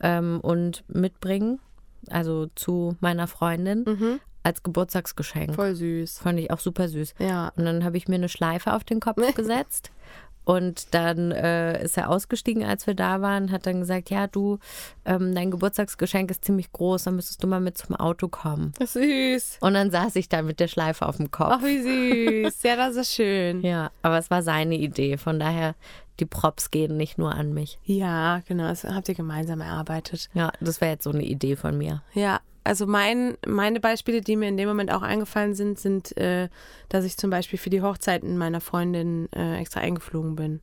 ähm, 0.00 0.40
und 0.42 0.84
mitbringen, 0.88 1.58
also 2.10 2.48
zu 2.54 2.98
meiner 3.00 3.28
Freundin 3.28 4.20
als 4.46 4.62
Geburtstagsgeschenk. 4.62 5.56
Voll 5.56 5.74
süß. 5.74 6.18
Fand 6.20 6.38
ich 6.38 6.52
auch 6.52 6.60
super 6.60 6.88
süß. 6.88 7.14
Ja. 7.18 7.52
Und 7.56 7.64
dann 7.64 7.82
habe 7.82 7.96
ich 7.96 8.06
mir 8.06 8.14
eine 8.14 8.28
Schleife 8.28 8.74
auf 8.74 8.84
den 8.84 9.00
Kopf 9.00 9.16
gesetzt. 9.34 9.90
Und 10.46 10.94
dann 10.94 11.32
äh, 11.32 11.82
ist 11.82 11.98
er 11.98 12.08
ausgestiegen, 12.08 12.64
als 12.64 12.86
wir 12.86 12.94
da 12.94 13.20
waren, 13.20 13.50
hat 13.50 13.66
dann 13.66 13.80
gesagt, 13.80 14.10
ja, 14.10 14.28
du, 14.28 14.60
ähm, 15.04 15.34
dein 15.34 15.50
Geburtstagsgeschenk 15.50 16.30
ist 16.30 16.44
ziemlich 16.44 16.70
groß, 16.70 17.02
dann 17.02 17.16
müsstest 17.16 17.42
du 17.42 17.48
mal 17.48 17.60
mit 17.60 17.76
zum 17.76 17.96
Auto 17.96 18.28
kommen. 18.28 18.72
Süß. 18.78 19.58
Und 19.60 19.74
dann 19.74 19.90
saß 19.90 20.14
ich 20.14 20.28
da 20.28 20.42
mit 20.42 20.60
der 20.60 20.68
Schleife 20.68 21.04
auf 21.04 21.16
dem 21.16 21.32
Kopf. 21.32 21.50
Ach, 21.50 21.62
wie 21.64 22.44
süß. 22.44 22.62
Ja, 22.62 22.76
das 22.76 22.94
ist 22.94 23.12
schön. 23.12 23.60
Ja, 23.62 23.90
aber 24.02 24.18
es 24.18 24.30
war 24.30 24.44
seine 24.44 24.76
Idee. 24.76 25.16
Von 25.16 25.40
daher, 25.40 25.74
die 26.20 26.26
Props 26.26 26.70
gehen 26.70 26.96
nicht 26.96 27.18
nur 27.18 27.34
an 27.34 27.52
mich. 27.52 27.80
Ja, 27.84 28.40
genau. 28.46 28.68
Das 28.68 28.84
habt 28.84 29.08
ihr 29.08 29.16
gemeinsam 29.16 29.60
erarbeitet. 29.60 30.30
Ja, 30.32 30.52
das 30.60 30.80
wäre 30.80 30.92
jetzt 30.92 31.02
so 31.02 31.10
eine 31.10 31.24
Idee 31.24 31.56
von 31.56 31.76
mir. 31.76 32.02
Ja, 32.14 32.38
also 32.66 32.86
mein, 32.86 33.36
meine 33.46 33.80
Beispiele, 33.80 34.20
die 34.20 34.36
mir 34.36 34.48
in 34.48 34.56
dem 34.56 34.68
Moment 34.68 34.92
auch 34.92 35.02
eingefallen 35.02 35.54
sind, 35.54 35.78
sind, 35.78 36.16
äh, 36.16 36.48
dass 36.88 37.04
ich 37.04 37.16
zum 37.16 37.30
Beispiel 37.30 37.58
für 37.58 37.70
die 37.70 37.82
Hochzeiten 37.82 38.36
meiner 38.36 38.60
Freundin 38.60 39.28
äh, 39.32 39.58
extra 39.58 39.80
eingeflogen 39.80 40.36
bin. 40.36 40.60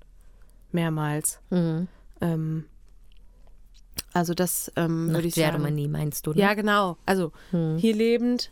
Mehrmals. 0.71 1.39
Mhm. 1.49 1.87
Ähm, 2.21 2.65
also 4.13 4.33
das 4.33 4.71
ähm, 4.75 5.13
würde 5.13 5.27
ich 5.27 5.35
sagen. 5.35 5.57
Germany 5.57 5.87
meinst 5.87 6.27
du, 6.27 6.31
ne? 6.31 6.39
Ja, 6.39 6.53
genau. 6.53 6.97
Also 7.05 7.31
hier 7.51 7.95
lebend 7.95 8.51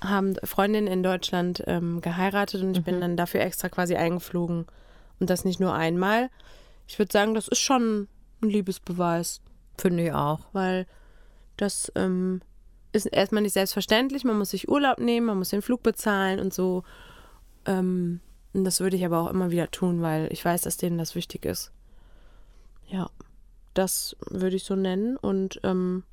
haben 0.00 0.36
Freundinnen 0.44 0.86
in 0.86 1.02
Deutschland 1.02 1.62
ähm, 1.66 2.00
geheiratet 2.00 2.62
und 2.62 2.76
ich 2.76 2.84
bin 2.84 3.00
dann 3.00 3.16
dafür 3.16 3.40
extra 3.40 3.68
quasi 3.68 3.96
eingeflogen. 3.96 4.66
Und 5.20 5.30
das 5.30 5.44
nicht 5.44 5.60
nur 5.60 5.74
einmal. 5.74 6.28
Ich 6.86 6.98
würde 6.98 7.12
sagen, 7.12 7.34
das 7.34 7.48
ist 7.48 7.60
schon 7.60 8.08
ein 8.42 8.50
Liebesbeweis, 8.50 9.40
Finde 9.78 10.04
ich 10.04 10.12
auch. 10.12 10.40
weil 10.52 10.86
das 11.56 11.90
ähm, 11.94 12.42
ist 12.94 13.06
erstmal 13.06 13.42
nicht 13.42 13.52
selbstverständlich. 13.54 14.24
Man 14.24 14.38
muss 14.38 14.50
sich 14.50 14.68
Urlaub 14.68 14.98
nehmen, 14.98 15.26
man 15.26 15.38
muss 15.38 15.50
den 15.50 15.62
Flug 15.62 15.82
bezahlen 15.82 16.38
und 16.40 16.54
so. 16.54 16.84
Ähm, 17.66 18.20
und 18.52 18.64
das 18.64 18.80
würde 18.80 18.96
ich 18.96 19.04
aber 19.04 19.18
auch 19.20 19.30
immer 19.30 19.50
wieder 19.50 19.70
tun, 19.70 20.00
weil 20.00 20.32
ich 20.32 20.44
weiß, 20.44 20.62
dass 20.62 20.76
denen 20.76 20.96
das 20.98 21.14
wichtig 21.14 21.44
ist. 21.44 21.72
Ja, 22.86 23.10
das 23.74 24.16
würde 24.30 24.56
ich 24.56 24.64
so 24.64 24.76
nennen. 24.76 25.16
Und 25.16 25.60
ähm, 25.64 26.04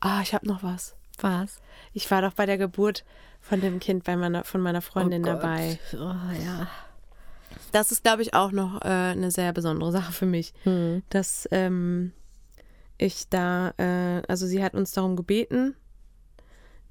ah, 0.00 0.20
ich 0.22 0.32
habe 0.34 0.46
noch 0.46 0.62
was. 0.62 0.94
Was? 1.18 1.60
Ich 1.92 2.10
war 2.10 2.22
doch 2.22 2.34
bei 2.34 2.46
der 2.46 2.58
Geburt 2.58 3.04
von 3.40 3.60
dem 3.60 3.80
Kind 3.80 4.04
bei 4.04 4.16
meiner, 4.16 4.44
von 4.44 4.60
meiner 4.60 4.82
Freundin 4.82 5.22
Oh 5.22 5.26
dabei. 5.26 5.78
Oh, 5.94 5.96
ja. 6.44 6.68
Das 7.72 7.90
ist, 7.90 8.04
glaube 8.04 8.22
ich, 8.22 8.34
auch 8.34 8.52
noch 8.52 8.82
äh, 8.82 8.88
eine 8.88 9.30
sehr 9.30 9.52
besondere 9.52 9.92
Sache 9.92 10.12
für 10.12 10.26
mich, 10.26 10.52
Hm. 10.64 11.02
dass 11.08 11.48
ähm, 11.50 12.12
ich 12.98 13.28
da, 13.28 13.72
äh, 13.78 14.22
also 14.28 14.46
sie 14.46 14.62
hat 14.62 14.74
uns 14.74 14.92
darum 14.92 15.16
gebeten, 15.16 15.74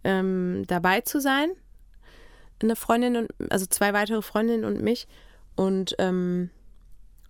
ähm, 0.06 0.64
dabei 0.68 1.02
zu 1.02 1.20
sein. 1.20 1.50
eine 2.62 2.78
Freundin 2.78 3.18
und 3.18 3.30
also 3.50 3.66
zwei 3.66 3.92
weitere 3.92 4.22
Freundinnen 4.22 4.64
und 4.64 4.82
mich. 4.82 5.08
Und 5.56 5.96
ähm, 6.00 6.50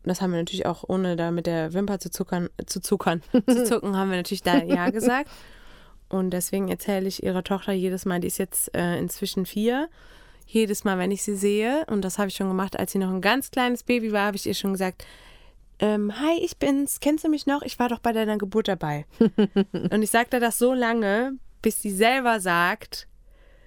das 0.03 0.21
haben 0.21 0.32
wir 0.32 0.39
natürlich 0.39 0.65
auch, 0.65 0.84
ohne 0.88 1.15
da 1.15 1.32
mit 1.32 1.47
der 1.47 1.73
Wimper 1.73 1.99
zu 1.99 2.11
zuckern, 2.11 2.49
zu 2.65 2.80
zuckern, 2.80 3.23
zu 3.47 3.63
zucken, 3.65 3.97
haben 3.97 4.11
wir 4.11 4.17
natürlich 4.17 4.43
da 4.43 4.61
Ja 4.61 4.89
gesagt. 4.91 5.30
Und 6.09 6.32
deswegen 6.32 6.69
erzähle 6.69 7.07
ich 7.07 7.23
ihrer 7.23 7.43
Tochter 7.43 7.71
jedes 7.71 8.05
Mal, 8.05 8.19
die 8.19 8.28
ist 8.28 8.38
jetzt 8.38 8.76
äh, 8.76 8.99
inzwischen 8.99 9.45
vier, 9.47 9.89
jedes 10.45 10.84
Mal, 10.84 10.99
wenn 10.99 11.09
ich 11.09 11.23
sie 11.23 11.36
sehe, 11.36 11.84
und 11.89 12.05
das 12.05 12.19
habe 12.19 12.28
ich 12.28 12.36
schon 12.36 12.47
gemacht, 12.47 12.78
als 12.78 12.91
sie 12.91 12.99
noch 12.99 13.09
ein 13.09 13.21
ganz 13.21 13.49
kleines 13.49 13.82
Baby 13.82 14.11
war, 14.11 14.28
habe 14.28 14.38
ich 14.38 14.45
ihr 14.45 14.53
schon 14.53 14.73
gesagt, 14.73 15.03
ähm, 15.80 16.13
hi, 16.19 16.39
ich 16.41 16.57
bin's, 16.57 16.99
kennst 16.99 17.23
du 17.23 17.30
mich 17.30 17.47
noch? 17.47 17.63
Ich 17.63 17.80
war 17.80 17.89
doch 17.89 17.99
bei 17.99 18.13
deiner 18.13 18.38
Geburt 18.38 18.67
dabei. 18.67 19.05
und 19.73 20.01
ich 20.01 20.11
sagte 20.11 20.39
das 20.39 20.59
so 20.59 20.73
lange, 20.73 21.38
bis 21.66 21.82
sie 21.82 21.89
selber 21.89 22.39
sagt, 22.39 23.07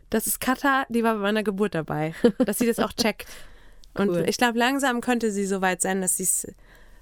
das 0.09 0.29
ist 0.29 0.41
Katha, 0.41 0.87
die 0.89 1.03
war 1.03 1.15
bei 1.15 1.21
meiner 1.21 1.43
Geburt 1.43 1.75
dabei. 1.75 2.15
Dass 2.39 2.59
sie 2.59 2.67
das 2.67 2.79
auch 2.79 2.93
checkt. 2.93 3.27
Und 3.95 4.11
Cool. 4.11 4.25
ich 4.29 4.37
glaube, 4.39 4.57
langsam 4.57 5.01
könnte 5.01 5.33
sie 5.33 5.45
so 5.47 5.61
weit 5.63 5.81
sein, 5.83 6.01
dass 6.01 6.17
sie 6.19 6.23
es 6.23 6.47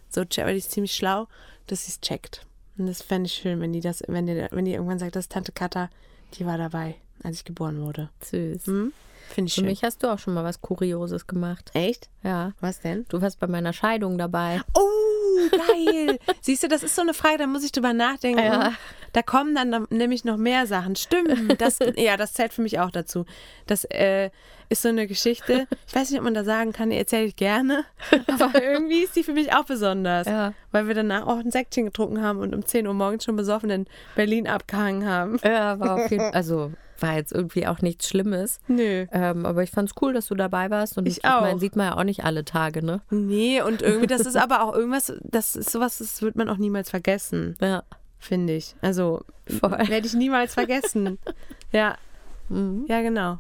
so 0.09 0.25
checkt, 0.25 0.47
weil 0.47 0.55
die 0.55 0.61
ist 0.61 0.71
ziemlich 0.73 0.95
schlau, 0.95 1.29
dass 1.67 1.85
sie 1.85 1.91
es 1.93 2.01
checkt. 2.01 2.47
Und 2.79 2.87
das 2.87 3.03
fände 3.03 3.27
ich 3.27 3.35
schön, 3.35 3.61
wenn 3.61 3.75
die 3.75 3.81
das, 3.81 4.03
wenn 4.09 4.27
die, 4.27 4.47
wenn 4.51 4.65
die 4.65 4.73
irgendwann 4.73 4.99
sagt, 4.99 5.17
das 5.17 5.25
ist 5.27 5.33
Tante 5.33 5.53
Katha, 5.53 5.91
die 6.35 6.47
war 6.47 6.57
dabei, 6.57 6.95
als 7.23 7.37
ich 7.37 7.45
geboren 7.45 7.83
wurde. 7.83 8.09
Süß. 8.25 8.67
Hm? 8.67 8.93
Finde 9.29 9.49
ich 9.49 9.55
Für 9.55 9.61
schön. 9.61 9.67
mich 9.67 9.83
hast 9.85 10.03
du 10.03 10.09
auch 10.11 10.19
schon 10.19 10.33
mal 10.33 10.45
was 10.45 10.63
Kurioses 10.63 11.27
gemacht. 11.27 11.71
Echt? 11.75 12.09
Ja. 12.23 12.53
Was 12.61 12.81
denn? 12.81 13.05
Du 13.11 13.21
warst 13.21 13.39
bei 13.41 13.47
meiner 13.49 13.75
Scheidung 13.75 14.17
dabei. 14.17 14.63
Oh, 14.73 15.49
geil. 15.51 16.19
Siehst 16.41 16.63
du, 16.63 16.69
das 16.69 16.83
ist 16.83 16.95
so 16.95 17.03
eine 17.03 17.13
Frage, 17.13 17.39
da 17.39 17.47
muss 17.47 17.65
ich 17.65 17.73
drüber 17.73 17.93
nachdenken. 17.93 18.39
Ja. 18.43 18.73
Da 19.17 19.23
kommen 19.23 19.55
dann 19.55 19.71
noch- 19.71 19.89
nämlich 19.89 20.25
noch 20.27 20.37
mehr 20.37 20.67
Sachen. 20.67 20.95
Stimmt. 20.95 21.59
Das, 21.59 21.79
ja, 21.97 22.19
das 22.19 22.35
zählt 22.35 22.53
für 22.53 22.61
mich 22.61 22.79
auch 22.81 22.91
dazu. 22.91 23.25
Das 23.67 23.85
äh, 23.85 24.29
ist 24.69 24.83
so 24.83 24.91
eine 24.91 25.07
Geschichte. 25.07 25.67
Ich 25.89 25.95
weiß 25.95 26.11
nicht, 26.11 26.19
ob 26.19 26.25
man 26.25 26.35
da 26.35 26.45
sagen 26.45 26.73
kann, 26.75 26.91
die 26.91 26.99
erzähle 26.99 27.25
ich 27.25 27.35
gerne. 27.37 27.85
Aber 28.27 28.63
irgendwie 28.63 28.99
ist 29.05 29.17
die 29.17 29.23
für 29.23 29.33
mich 29.33 29.55
auch 29.55 29.65
besonders. 29.65 30.27
Ja. 30.27 30.53
Weil 30.71 30.87
wir 30.87 30.95
danach 30.95 31.27
auch 31.27 31.39
ein 31.39 31.51
Säckchen 31.51 31.87
getrunken 31.87 32.21
haben 32.21 32.41
und 32.41 32.55
um 32.55 32.67
10 32.67 32.87
Uhr 32.87 32.93
morgens 32.93 33.25
schon 33.25 33.37
besoffen 33.37 33.71
in 33.71 33.87
Berlin 34.17 34.47
abgehangen 34.47 35.09
haben. 35.09 35.39
Ja, 35.43 35.81
war 35.81 35.95
auf 36.05 36.11
jeden 36.11 36.35
Also 36.35 36.73
war 37.01 37.15
jetzt 37.17 37.33
irgendwie 37.33 37.67
auch 37.67 37.81
nichts 37.81 38.09
Schlimmes. 38.11 38.59
Nö. 38.69 39.07
Ähm, 39.13 39.47
aber 39.47 39.63
ich 39.63 39.71
fand's 39.71 39.95
cool, 40.03 40.13
dass 40.13 40.27
du 40.27 40.35
dabei 40.35 40.69
warst. 40.69 40.99
Und 40.99 41.07
Ich 41.09 41.19
ich 41.19 41.25
auch. 41.25 41.59
sieht 41.59 41.75
man 41.75 41.87
ja 41.87 41.97
auch 41.97 42.05
nicht 42.05 42.25
alle 42.25 42.45
Tage, 42.45 42.85
ne? 42.85 43.01
Nee, 43.09 43.63
und 43.63 43.81
irgendwie, 43.81 44.07
das 44.09 44.23
ist 44.23 44.37
aber 44.37 44.63
auch 44.63 44.75
irgendwas, 44.75 45.11
das 45.23 45.57
ist 45.57 45.71
sowas, 45.71 45.97
das 45.99 46.21
wird 46.21 46.37
man 46.37 46.51
auch 46.51 46.59
niemals 46.59 46.91
vergessen. 46.91 47.55
Ja. 47.63 47.83
Finde 48.19 48.55
ich. 48.55 48.75
Also 48.81 49.25
werde 49.47 50.07
ich 50.07 50.15
niemals 50.15 50.55
vergessen. 50.55 51.19
ja. 51.73 51.97
Ja, 52.49 53.01
genau. 53.03 53.39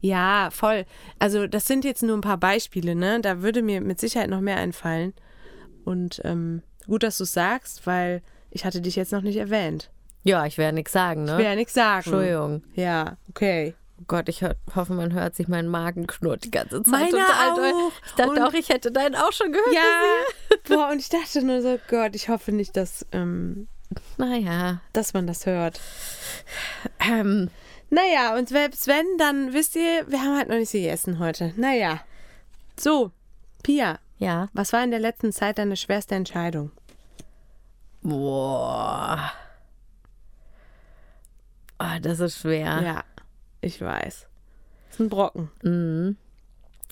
Ja, 0.00 0.50
voll. 0.52 0.84
Also 1.18 1.46
das 1.46 1.66
sind 1.66 1.84
jetzt 1.84 2.02
nur 2.02 2.16
ein 2.16 2.20
paar 2.20 2.36
Beispiele, 2.38 2.94
ne? 2.94 3.20
Da 3.20 3.42
würde 3.42 3.62
mir 3.62 3.80
mit 3.80 3.98
Sicherheit 3.98 4.30
noch 4.30 4.40
mehr 4.40 4.56
einfallen. 4.56 5.12
Und 5.84 6.20
ähm, 6.24 6.62
gut, 6.86 7.02
dass 7.02 7.18
du 7.18 7.24
es 7.24 7.32
sagst, 7.32 7.86
weil 7.86 8.22
ich 8.50 8.64
hatte 8.64 8.80
dich 8.80 8.94
jetzt 8.96 9.12
noch 9.12 9.22
nicht 9.22 9.36
erwähnt. 9.38 9.90
Ja, 10.22 10.46
ich 10.46 10.56
werde 10.58 10.74
nichts 10.76 10.92
sagen, 10.92 11.24
ne? 11.24 11.32
Ich 11.32 11.38
will 11.38 11.44
ja 11.46 11.54
nichts 11.56 11.74
sagen. 11.74 12.04
Entschuldigung. 12.04 12.62
Ja, 12.74 13.16
okay. 13.30 13.74
Oh 14.00 14.04
Gott, 14.06 14.28
ich 14.28 14.42
hör, 14.42 14.54
hoffe, 14.76 14.92
man 14.94 15.12
hört 15.12 15.34
sich 15.34 15.48
meinen 15.48 15.68
Magen 15.68 16.06
knurrt 16.06 16.44
die 16.44 16.50
ganze 16.50 16.82
Zeit. 16.82 17.12
Doll. 17.12 17.20
auch. 17.20 17.92
Ich 18.06 18.12
dachte 18.12 18.30
Und- 18.30 18.42
auch, 18.42 18.52
ich 18.52 18.68
hätte 18.68 18.92
deinen 18.92 19.16
auch 19.16 19.32
schon 19.32 19.50
gehört. 19.52 19.72
Ja, 19.74 19.80
boah, 20.68 20.90
und 20.92 20.98
ich 21.00 21.08
dachte 21.08 21.42
nur 21.42 21.60
so, 21.62 21.78
Gott, 21.88 22.14
ich 22.14 22.28
hoffe 22.28 22.52
nicht, 22.52 22.76
dass, 22.76 23.04
ähm, 23.12 23.66
Naja. 24.16 24.80
dass 24.92 25.14
man 25.14 25.26
das 25.26 25.46
hört. 25.46 25.80
Ähm, 27.00 27.50
Naja, 27.90 28.36
und 28.38 28.48
selbst 28.48 28.86
wenn, 28.86 29.04
dann 29.18 29.52
wisst 29.52 29.76
ihr, 29.76 30.06
wir 30.08 30.22
haben 30.22 30.36
halt 30.36 30.48
noch 30.48 30.56
nicht 30.56 30.72
gegessen 30.72 31.18
heute. 31.18 31.52
Naja. 31.56 32.00
So, 32.80 33.10
Pia, 33.62 33.98
ja. 34.18 34.48
was 34.54 34.72
war 34.72 34.82
in 34.82 34.90
der 34.90 35.00
letzten 35.00 35.30
Zeit 35.30 35.58
deine 35.58 35.76
schwerste 35.76 36.14
Entscheidung? 36.14 36.70
Boah. 38.02 39.30
Oh, 41.78 41.98
das 42.00 42.20
ist 42.20 42.38
schwer. 42.38 42.80
Ja, 42.82 43.04
ich 43.60 43.80
weiß. 43.80 44.26
Das 44.86 44.94
ist 44.94 45.00
ein 45.00 45.08
Brocken. 45.08 45.50
Mhm. 45.62 46.16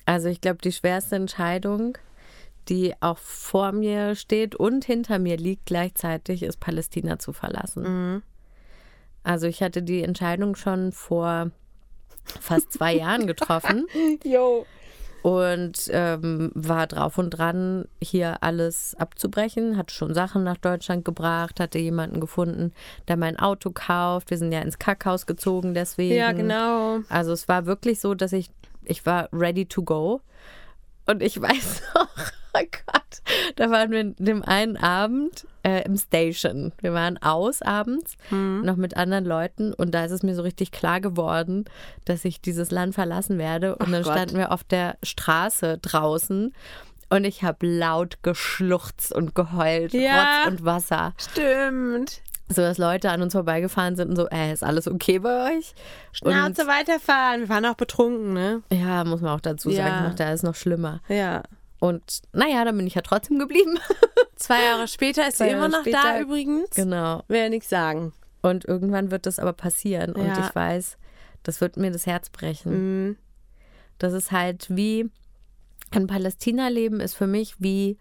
Also 0.05 0.28
ich 0.28 0.40
glaube, 0.40 0.59
die 0.59 0.72
schwerste 0.72 1.16
Entscheidung, 1.16 1.96
die 2.68 2.94
auch 3.00 3.18
vor 3.18 3.72
mir 3.72 4.14
steht 4.14 4.54
und 4.54 4.84
hinter 4.84 5.18
mir 5.18 5.36
liegt 5.36 5.66
gleichzeitig, 5.66 6.42
ist 6.42 6.61
Palästina 6.61 7.18
zu 7.18 7.32
verlassen. 7.32 8.22
Also 9.22 9.46
ich 9.46 9.62
hatte 9.62 9.82
die 9.82 10.02
Entscheidung 10.02 10.56
schon 10.56 10.92
vor 10.92 11.50
fast 12.40 12.72
zwei 12.72 12.94
Jahren 12.94 13.26
getroffen 13.26 13.86
Jo. 14.24 14.64
und 15.22 15.90
ähm, 15.90 16.52
war 16.54 16.86
drauf 16.86 17.18
und 17.18 17.30
dran, 17.30 17.86
hier 18.00 18.42
alles 18.42 18.94
abzubrechen. 18.98 19.76
Hatte 19.76 19.94
schon 19.94 20.14
Sachen 20.14 20.44
nach 20.44 20.56
Deutschland 20.56 21.04
gebracht, 21.04 21.61
hatte 21.61 21.78
jemanden 21.78 22.20
gefunden, 22.20 22.72
der 23.08 23.16
mein 23.16 23.38
Auto 23.38 23.70
kauft. 23.72 24.30
Wir 24.30 24.38
sind 24.38 24.52
ja 24.52 24.61
ins 24.61 24.78
Kackhaus 24.78 25.26
gezogen 25.26 25.74
deswegen. 25.74 26.14
Ja, 26.14 26.32
genau. 26.32 27.00
Also 27.08 27.32
es 27.32 27.48
war 27.48 27.66
wirklich 27.66 28.00
so, 28.00 28.14
dass 28.14 28.32
ich, 28.32 28.50
ich 28.84 29.04
war 29.06 29.28
ready 29.32 29.66
to 29.66 29.82
go. 29.82 30.20
Und 31.06 31.22
ich 31.22 31.40
weiß 31.40 31.82
noch, 31.94 32.08
oh 32.55 32.66
Gott, 32.86 33.22
da 33.57 33.70
waren 33.70 33.90
wir 33.90 34.05
dem 34.18 34.42
einen 34.42 34.76
Abend 34.76 35.46
äh, 35.62 35.84
im 35.84 35.96
Station. 35.96 36.72
Wir 36.80 36.92
waren 36.94 37.18
aus 37.22 37.62
abends, 37.62 38.16
noch 38.30 38.76
mit 38.76 38.96
anderen 38.96 39.24
Leuten. 39.24 39.72
Und 39.74 39.92
da 39.94 40.05
ist 40.05 40.12
es 40.12 40.22
mir 40.22 40.34
so 40.34 40.42
richtig 40.42 40.72
klar 40.72 41.01
geworden, 41.01 41.64
dass 42.05 42.24
ich 42.24 42.40
dieses 42.40 42.70
Land 42.70 42.94
verlassen 42.94 43.38
werde. 43.38 43.76
Und 43.76 43.88
Ach 43.88 43.90
dann 43.92 44.03
Gott. 44.03 44.12
standen 44.14 44.36
wir 44.38 44.53
auf 44.53 44.64
der 44.64 44.96
Straße 45.03 45.78
draußen. 45.78 46.55
Und 47.12 47.24
ich 47.24 47.42
habe 47.42 47.66
laut 47.66 48.22
geschluchzt 48.22 49.12
und 49.12 49.34
geheult, 49.34 49.92
Ja. 49.92 50.44
Rotz 50.44 50.51
und 50.53 50.64
Wasser. 50.64 51.12
Stimmt. 51.18 52.22
So 52.48 52.62
dass 52.62 52.78
Leute 52.78 53.11
an 53.11 53.22
uns 53.22 53.32
vorbeigefahren 53.32 53.94
sind 53.94 54.09
und 54.11 54.16
so, 54.16 54.28
äh, 54.28 54.53
ist 54.53 54.64
alles 54.64 54.88
okay 54.88 55.20
bei 55.20 55.53
euch? 55.57 55.72
Schnauze 56.12 56.66
weiterfahren. 56.66 57.42
Wir 57.42 57.48
waren 57.48 57.64
auch 57.66 57.74
betrunken, 57.76 58.32
ne? 58.32 58.62
Ja, 58.72 59.05
muss 59.05 59.20
man 59.20 59.36
auch 59.36 59.40
dazu 59.40 59.70
sagen, 59.70 60.05
Ja. 60.07 60.12
da 60.16 60.32
ist 60.32 60.42
noch 60.42 60.57
schlimmer. 60.57 61.01
Ja. 61.09 61.42
Und 61.81 62.20
naja, 62.33 62.64
dann 62.64 62.76
bin 62.76 62.87
ich 62.87 62.95
ja 62.95 63.01
trotzdem 63.03 63.39
geblieben. 63.39 63.78
Zwei 64.37 64.62
Jahre 64.62 64.87
später 64.87 65.26
ist 65.26 65.39
sie 65.39 65.45
Zwei 65.45 65.51
immer 65.51 65.68
Jahre 65.68 65.70
noch 65.70 65.85
da 65.85 66.01
später. 66.03 66.20
übrigens. 66.20 66.70
genau. 66.70 67.24
Will 67.28 67.41
ja 67.41 67.49
nichts 67.49 67.68
sagen. 67.68 68.12
Und 68.43 68.64
irgendwann 68.66 69.11
wird 69.11 69.26
das 69.26 69.39
aber 69.39 69.53
passieren. 69.53 70.12
Und 70.12 70.26
Ja. 70.26 70.47
ich 70.49 70.55
weiß, 70.55 70.97
das 71.43 71.61
wird 71.61 71.76
mir 71.76 71.91
das 71.91 72.07
Herz 72.07 72.31
brechen. 72.31 73.07
Mhm. 73.09 73.16
Das 73.99 74.12
ist 74.12 74.31
halt 74.33 74.66
wie, 74.70 75.11
ein 75.91 76.07
Palästina-Leben 76.07 77.01
ist 77.01 77.14
für 77.14 77.26
mich 77.26 77.57
wie 77.59 77.99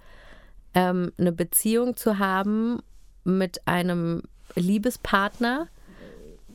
ähm, 0.75 1.11
eine 1.17 1.31
Beziehung 1.31 1.95
zu 1.97 2.19
haben 2.19 2.79
mit 3.23 3.65
einem 3.67 4.23
Liebespartner, 4.55 5.67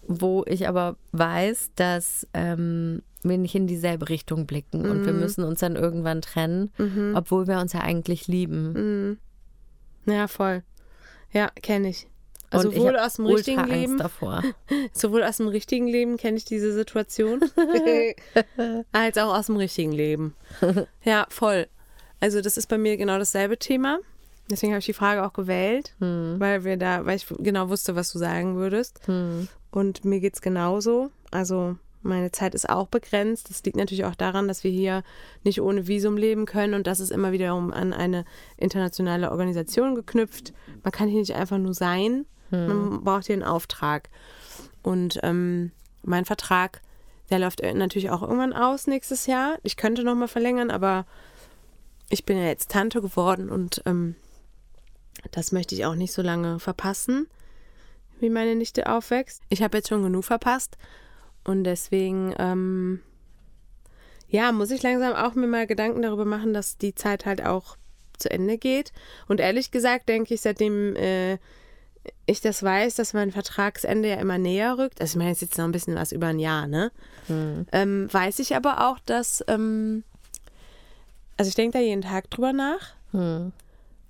wo 0.07 0.45
ich 0.47 0.69
aber 0.69 0.97
weiß, 1.13 1.71
dass 1.77 2.27
ähm, 2.35 3.03
wir 3.29 3.39
nicht 3.39 3.55
in 3.55 3.67
dieselbe 3.67 4.09
Richtung 4.09 4.47
blicken 4.47 4.89
und 4.89 5.07
wir 5.07 5.13
müssen 5.13 5.45
uns 5.45 5.61
dann 5.61 5.77
irgendwann 5.77 6.21
trennen, 6.23 6.71
obwohl 7.15 7.47
wir 7.47 7.59
uns 7.59 7.73
ja 7.73 7.81
eigentlich 7.81 8.29
lieben. 8.29 9.19
Ja, 10.07 10.29
voll. 10.29 10.63
Ja, 11.33 11.51
kenne 11.63 11.89
ich. 11.89 12.07
Also 12.51 12.69
und 12.69 12.75
ich 12.75 12.81
sowohl 12.81 12.97
hab 12.97 13.07
aus 13.07 13.15
dem 13.15 13.27
richtigen 13.27 13.59
Angst 13.59 13.73
Leben, 13.75 13.99
davor. 13.99 14.43
sowohl 14.93 15.25
aus 15.25 15.39
dem 15.39 15.49
richtigen 15.49 15.89
Leben 15.89 16.17
kenne 16.17 16.37
ich 16.37 16.45
diese 16.45 16.73
Situation, 16.73 17.41
als 18.93 19.19
auch 19.19 19.37
aus 19.37 19.47
dem 19.47 19.57
richtigen 19.57 19.93
Leben. 19.93 20.35
Ja, 21.05 21.27
voll. 21.31 21.67
Also 22.21 22.41
das 22.41 22.57
ist 22.57 22.69
bei 22.69 22.79
mir 22.79 22.97
genau 22.97 23.19
dasselbe 23.19 23.59
Thema. 23.59 23.99
Deswegen 24.51 24.73
habe 24.73 24.79
ich 24.79 24.87
die 24.87 24.93
Frage 24.93 25.25
auch 25.25 25.33
gewählt, 25.33 25.95
weil 25.99 26.65
wir 26.65 26.77
da, 26.77 27.05
weil 27.07 27.17
ich 27.17 27.27
genau 27.39 27.69
wusste, 27.71 27.97
was 27.97 28.13
du 28.13 28.19
sagen 28.19 28.57
würdest. 28.57 29.01
Und 29.71 30.05
mir 30.05 30.21
geht's 30.21 30.41
genauso. 30.41 31.11
Also 31.31 31.77
meine 32.05 32.31
Zeit 32.31 32.55
ist 32.55 32.69
auch 32.69 32.89
begrenzt. 32.89 33.51
Das 33.51 33.63
liegt 33.65 33.77
natürlich 33.77 34.05
auch 34.05 34.15
daran, 34.15 34.49
dass 34.49 34.65
wir 34.65 34.71
hier 34.71 35.03
nicht 35.43 35.61
ohne 35.61 35.87
Visum 35.87 36.17
leben 36.17 36.47
können 36.47 36.75
und 36.75 36.87
das 36.87 37.01
ist 37.01 37.11
immer 37.11 37.33
wiederum 37.33 37.73
an 37.73 37.93
eine 37.93 38.25
internationale 38.57 39.31
Organisation 39.31 39.95
geknüpft. 39.95 40.53
Man 40.83 40.93
kann 40.93 41.09
hier 41.09 41.21
nicht 41.21 41.35
einfach 41.35 41.59
nur 41.59 41.75
sein. 41.75 42.27
Man 42.51 43.03
braucht 43.03 43.27
hier 43.27 43.35
einen 43.35 43.43
Auftrag. 43.43 44.11
Und 44.83 45.19
ähm, 45.23 45.73
mein 46.03 46.25
Vertrag, 46.25 46.83
der 47.31 47.39
läuft 47.39 47.63
natürlich 47.63 48.11
auch 48.11 48.23
irgendwann 48.23 48.53
aus 48.53 48.87
nächstes 48.87 49.27
Jahr. 49.27 49.57
Ich 49.63 49.77
könnte 49.77 50.05
noch 50.05 50.15
mal 50.15 50.29
verlängern, 50.29 50.71
aber 50.71 51.07
ich 52.11 52.25
bin 52.25 52.37
ja 52.37 52.45
jetzt 52.45 52.71
Tante 52.71 53.01
geworden 53.01 53.49
und 53.49 53.83
ähm, 53.87 54.15
das 55.33 55.53
möchte 55.53 55.75
ich 55.75 55.87
auch 55.87 55.95
nicht 55.95 56.13
so 56.13 56.23
lange 56.23 56.61
verpassen, 56.61 57.27
wie 58.21 58.31
meine 58.31 58.55
Nichte 58.55 58.89
aufwächst. 58.89 59.43
Ich 59.49 59.63
habe 59.63 59.79
jetzt 59.79 59.89
schon 59.89 60.03
genug 60.03 60.25
verpasst 60.25 60.77
und 61.45 61.65
deswegen, 61.65 62.35
ähm, 62.39 63.01
ja, 64.29 64.53
muss 64.53 64.71
ich 64.71 64.83
langsam 64.83 65.13
auch 65.15 65.35
mir 65.35 65.47
mal 65.47 65.67
Gedanken 65.67 66.03
darüber 66.03 66.25
machen, 66.25 66.55
dass 66.55 66.79
die 66.79 66.95
Zeit 66.95 67.27
halt 67.27 67.45
auch 67.45 67.77
zu 68.19 68.31
Ende 68.31 68.59
geht. 68.59 68.93
Und 69.29 69.41
ehrlich 69.41 69.71
gesagt 69.71 70.09
denke 70.09 70.35
ich, 70.35 70.41
seitdem 70.41 70.97
äh, 70.97 71.39
ich 72.27 72.41
das 72.41 72.63
weiß, 72.63 72.97
dass 72.97 73.13
mein 73.13 73.33
Vertragsende 73.33 74.09
ja 74.09 74.17
immer 74.17 74.39
näher 74.39 74.79
rückt, 74.79 75.01
also 75.01 75.13
ich 75.13 75.17
meine, 75.17 75.31
jetzt 75.31 75.43
jetzt 75.43 75.59
noch 75.59 75.65
ein 75.65 75.73
bisschen 75.73 75.95
was 75.95 76.13
über 76.13 76.29
ein 76.29 76.39
Jahr, 76.39 76.67
ne? 76.67 76.93
Ähm, 77.73 78.09
weiß 78.11 78.39
ich 78.39 78.57
aber 78.57 78.89
auch, 78.89 78.99
dass, 79.01 79.45
ähm, 79.49 80.05
also 81.37 81.49
ich 81.49 81.55
denke 81.55 81.79
da 81.79 81.85
jeden 81.85 82.03
Tag 82.03 82.31
drüber 82.31 82.53
nach. 82.53 82.95
Hm. 83.13 83.53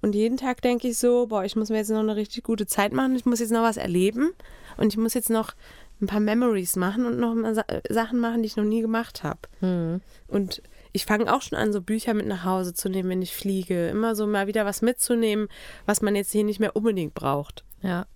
Und 0.03 0.15
jeden 0.15 0.37
Tag 0.37 0.61
denke 0.61 0.89
ich 0.89 0.99
so, 0.99 1.27
boah, 1.29 1.45
ich 1.45 1.57
muss 1.57 1.71
mir 1.71 1.79
jetzt 1.79 1.91
noch 1.91 2.01
eine 2.01 2.17
richtig 2.17 2.45
gute 2.45 2.67
Zeit 2.67 2.93
machen, 2.93 3.17
ich 3.17 3.25
muss 3.25 3.41
jetzt 3.41 3.53
noch 3.53 3.63
was 3.63 3.77
erleben 3.77 4.33
und 4.77 4.89
ich 4.93 4.99
muss 4.99 5.15
jetzt 5.15 5.31
noch 5.31 5.55
ein 6.01 6.07
paar 6.07 6.21
Memories 6.21 6.77
machen 6.77 7.07
und 7.07 7.19
noch 7.19 7.35
mal 7.35 7.55
Sa 7.55 7.65
Sachen 7.89 8.19
machen, 8.21 8.43
die 8.43 8.47
ich 8.47 8.57
noch 8.57 8.65
nie 8.65 8.81
gemacht 8.81 9.23
habe. 9.23 9.41
Hm. 9.61 10.01
Und 10.29 10.63
ich 10.93 11.05
fange 11.07 11.33
auch 11.35 11.43
schon 11.43 11.59
an, 11.59 11.73
so 11.73 11.81
Bücher 11.81 12.15
mit 12.15 12.27
nach 12.27 12.45
Hause 12.45 12.75
zu 12.75 12.89
nehmen, 12.89 13.09
wenn 13.09 13.23
ich 13.23 13.35
fliege. 13.35 13.89
Immer 13.89 14.15
so 14.15 14.27
mal 14.27 14.47
wieder 14.47 14.65
was 14.65 14.83
mitzunehmen, 14.83 15.49
was 15.87 16.03
man 16.03 16.15
jetzt 16.15 16.31
hier 16.33 16.45
nicht 16.45 16.61
mehr 16.61 16.77
unbedingt 16.77 17.15
braucht. 17.15 17.65
Ja. 17.83 18.07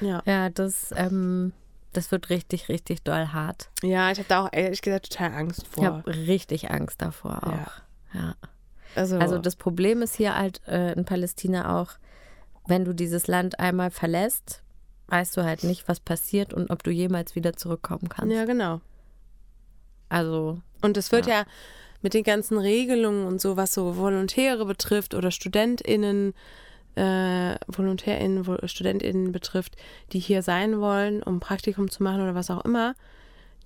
Ja, 0.00 0.22
Ja, 0.26 0.50
das, 0.50 0.92
ähm, 0.96 1.52
das 1.92 2.10
wird 2.12 2.28
richtig, 2.28 2.68
richtig 2.68 3.02
doll 3.04 3.28
hart. 3.28 3.70
ja 3.82 4.10
ich 4.10 4.18
habe 4.18 4.28
da 4.28 4.44
auch 4.44 4.48
ehrlich 4.52 4.82
gesagt 4.82 5.10
total 5.10 5.32
Angst 5.32 5.62
Ich 5.62 5.68
vor. 5.68 5.84
habe 5.84 6.10
richtig 6.10 6.70
Angst 6.70 7.00
davor 7.00 7.42
auch. 7.44 7.52
Ja. 7.52 8.20
ja. 8.20 8.34
Also, 8.94 9.18
Also 9.18 9.38
das 9.38 9.56
Problem 9.56 10.02
ist 10.02 10.14
hier 10.16 10.36
halt 10.36 10.60
äh, 10.66 10.92
in 10.92 11.04
Palästina 11.04 11.80
auch, 11.80 11.92
wenn 12.66 12.84
du 12.84 12.94
dieses 12.94 13.26
Land 13.26 13.58
einmal 13.60 13.90
verlässt, 13.90 14.62
weißt 15.08 15.36
du 15.36 15.44
halt 15.44 15.62
nicht, 15.64 15.88
was 15.88 16.00
passiert 16.00 16.52
und 16.54 16.70
ob 16.70 16.82
du 16.82 16.90
jemals 16.90 17.34
wieder 17.34 17.52
zurückkommen 17.54 18.08
kannst. 18.08 18.34
ja, 18.34 18.44
genau. 18.44 18.80
Also, 20.08 20.60
Und 20.82 20.96
es 20.96 21.10
wird 21.12 21.26
ja. 21.26 21.44
mit 22.02 22.14
den 22.14 22.22
ganzen 22.24 22.58
Regelungen 22.58 23.26
und 23.26 23.40
so, 23.40 23.56
was 23.56 23.74
so 23.74 23.96
Volontäre 23.96 24.64
betrifft 24.64 25.14
oder 25.14 25.30
StudentInnen, 25.30 26.32
äh, 26.94 27.56
VolontärInnen, 27.66 28.44
Vol- 28.46 28.66
StudentInnen 28.68 29.32
betrifft, 29.32 29.76
die 30.12 30.18
hier 30.20 30.42
sein 30.42 30.80
wollen, 30.80 31.22
um 31.22 31.40
Praktikum 31.40 31.90
zu 31.90 32.02
machen 32.02 32.22
oder 32.22 32.34
was 32.34 32.50
auch 32.50 32.64
immer, 32.64 32.94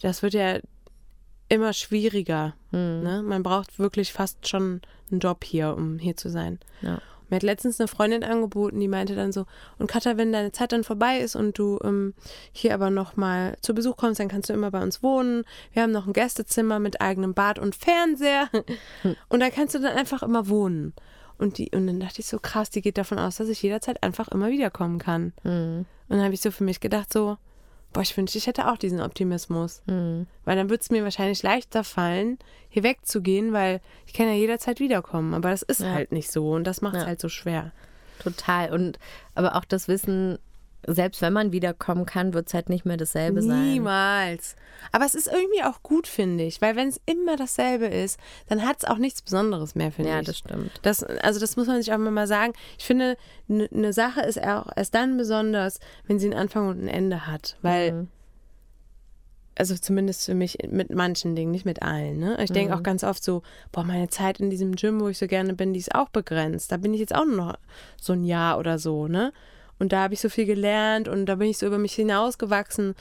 das 0.03 0.23
wird 0.23 0.35
ja 0.35 0.59
immer 1.49 1.73
schwieriger. 1.73 2.55
hm, 2.71 3.03
Ne? 3.03 3.23
Man 3.23 3.43
braucht 3.43 3.79
wirklich 3.79 4.13
fast 4.13 4.49
schon 4.49 4.81
einen 5.11 5.21
Job 5.21 5.45
hier, 5.45 5.75
um 5.77 5.99
hier 5.99 6.17
zu 6.17 6.31
sein. 6.31 6.59
ja. 6.83 7.01
Mir 7.31 7.37
hat 7.37 7.43
letztens 7.43 7.81
eine 7.81 7.89
Freundin 7.89 8.25
angeboten, 8.25 8.79
die 8.81 8.89
meinte 8.89 9.15
dann 9.15 9.33
so, 9.33 9.47
und 9.79 9.87
Katha, 9.87 10.17
wenn 10.17 10.33
deine 10.33 10.53
Zeit 10.53 10.73
dann 10.73 10.85
vorbei 10.85 11.19
ist 11.19 11.37
und 11.37 11.57
du 11.59 11.79
ähm, 11.83 12.15
hier 12.53 12.75
aber 12.75 12.91
noch 12.91 13.17
mal 13.17 13.57
zu 13.63 13.75
Besuch 13.75 13.97
kommst, 13.97 14.21
dann 14.21 14.29
kannst 14.29 14.49
du 14.49 14.53
immer 14.53 14.71
bei 14.71 14.83
uns 14.83 15.03
wohnen. 15.03 15.45
Wir 15.73 15.83
haben 15.83 15.93
noch 15.93 16.07
ein 16.07 16.13
Gästezimmer 16.13 16.79
mit 16.79 17.01
eigenem 17.01 17.35
Bad 17.35 17.59
und 17.59 17.75
Fernseher. 17.75 18.49
Und 19.29 19.41
da 19.41 19.51
kannst 19.51 19.75
du 19.75 19.79
dann 19.79 19.97
einfach 19.97 20.23
immer 20.23 20.49
wohnen. 20.49 20.93
Und, 21.39 21.57
die, 21.57 21.71
und 21.75 21.87
dann 21.87 22.01
dachte 22.01 22.21
ich 22.21 22.27
so, 22.27 22.39
krass, 22.39 22.69
die 22.69 22.83
geht 22.83 22.99
davon 22.99 23.19
aus, 23.19 23.37
dass 23.37 23.49
ich 23.49 23.63
jederzeit 23.63 24.03
einfach 24.03 24.29
immer 24.29 24.51
wiederkommen 24.51 24.99
kann. 24.99 25.33
Hm, 25.43 25.87
Und 26.09 26.17
dann 26.17 26.23
habe 26.23 26.35
ich 26.35 26.41
so 26.43 26.51
für 26.51 26.65
mich 26.65 26.81
gedacht, 26.81 27.11
so, 27.13 27.39
boah, 27.93 28.03
ich 28.03 28.17
wünschte, 28.17 28.39
ich 28.39 28.47
hätte 28.47 28.71
auch 28.71 28.77
diesen 28.77 29.01
Optimismus. 29.01 29.83
hm. 29.87 30.27
Weil 30.45 30.57
dann 30.57 30.71
würde 30.71 30.81
es 30.81 30.91
mir 30.91 31.03
wahrscheinlich 31.05 31.43
leichter 31.43 31.85
fallen, 31.85 32.39
hier 32.69 32.83
wegzugehen, 32.83 33.53
weil 33.53 33.81
ich 34.07 34.13
kann 34.15 34.27
ja 34.27 34.35
jederzeit 34.35 34.81
wiederkommen. 34.81 35.35
Aber 35.35 35.51
das 35.51 35.63
ist 35.63 35.81
Ja. 35.81 35.93
halt 35.93 36.13
nicht 36.13 36.31
so 36.31 36.53
und 36.53 36.65
das 36.65 36.81
macht 36.83 36.95
es 36.97 37.03
Ja. 37.03 37.07
halt 37.09 37.21
so 37.21 37.29
schwer. 37.29 37.73
Total. 38.21 38.73
Und 38.73 38.99
aber 39.35 39.57
auch 39.57 39.65
das 39.65 39.89
Wissen, 39.89 40.39
selbst 40.87 41.21
wenn 41.23 41.33
man 41.33 41.53
wiederkommen 41.53 42.07
kann, 42.07 42.33
wird 42.33 42.49
es 42.49 42.55
halt 42.55 42.69
nicht 42.71 42.85
mehr 42.87 42.97
dasselbe 42.97 43.43
sein. 43.43 43.73
Niemals. 43.73 44.57
Aber 44.93 45.05
es 45.05 45.15
ist 45.15 45.27
irgendwie 45.27 45.63
auch 45.63 45.83
gut, 45.83 46.07
finde 46.07 46.45
ich, 46.45 46.61
weil 46.63 46.75
wenn 46.77 46.89
es 46.89 47.01
immer 47.07 47.37
dasselbe 47.37 47.87
ist, 47.87 48.19
dann 48.49 48.67
hat 48.67 48.79
es 48.79 48.85
auch 48.85 48.97
nichts 48.97 49.21
Besonderes 49.23 49.75
mehr, 49.75 49.93
finde 49.93 50.11
Ja, 50.11 50.21
ich. 50.21 50.27
das 50.27 50.39
stimmt. 50.39 50.71
Das, 50.83 51.03
also 51.05 51.39
das 51.39 51.57
muss 51.57 51.67
man 51.67 51.77
sich 51.83 51.93
auch 51.93 51.99
mal 51.99 52.27
sagen. 52.27 52.55
Ich 52.79 52.87
finde, 52.87 53.17
eine 53.49 53.93
Sache 53.93 54.23
ist 54.23 54.43
auch 54.43 54.69
erst 54.75 54.95
dann 54.95 55.17
besonders, 55.17 55.81
wenn 56.07 56.19
sie 56.19 56.27
einen 56.31 56.39
Anfang 56.41 56.69
und 56.69 56.83
ein 56.83 56.89
Ende 56.89 57.27
hat. 57.27 57.57
Weil, 57.63 57.93
Mhm. 57.93 58.09
also 59.57 59.75
zumindest 59.77 60.25
für 60.25 60.35
mich 60.35 60.57
mit 60.71 60.89
manchen 60.91 61.37
Dingen, 61.37 61.51
nicht 61.51 61.67
mit 61.67 61.83
allen. 61.83 62.19
Ne? 62.19 62.39
Ich 62.43 62.51
denke 62.51 62.75
auch 62.75 62.83
ganz 62.83 63.05
oft 63.05 63.23
so, 63.23 63.43
boah, 63.73 63.85
meine 63.85 64.09
Zeit 64.09 64.41
in 64.41 64.49
diesem 64.49 64.75
Gym, 64.77 65.01
wo 65.01 65.09
ich 65.09 65.19
so 65.19 65.27
gerne 65.27 65.53
bin, 65.55 65.75
die 65.75 65.81
ist 65.81 65.95
auch 65.95 66.09
begrenzt. 66.09 66.73
Da 66.73 66.79
bin 66.79 66.95
ich 66.95 67.01
jetzt 67.01 67.15
auch 67.15 67.27
nur 67.27 67.37
noch 67.37 67.55
so 68.01 68.15
ein 68.15 68.25
Jahr 68.25 68.59
oder 68.59 68.79
so, 68.79 69.07
ne? 69.09 69.33
Und 69.81 69.93
da 69.93 70.03
habe 70.05 70.15
ich 70.15 70.21
so 70.21 70.29
viel 70.29 70.47
gelernt 70.47 71.09
und 71.09 71.27
da 71.27 71.35
bin 71.35 71.49
ich 71.49 71.59
so 71.59 71.67
über 71.67 71.79
mich 71.79 71.95
hinausgewachsen. 71.95 72.95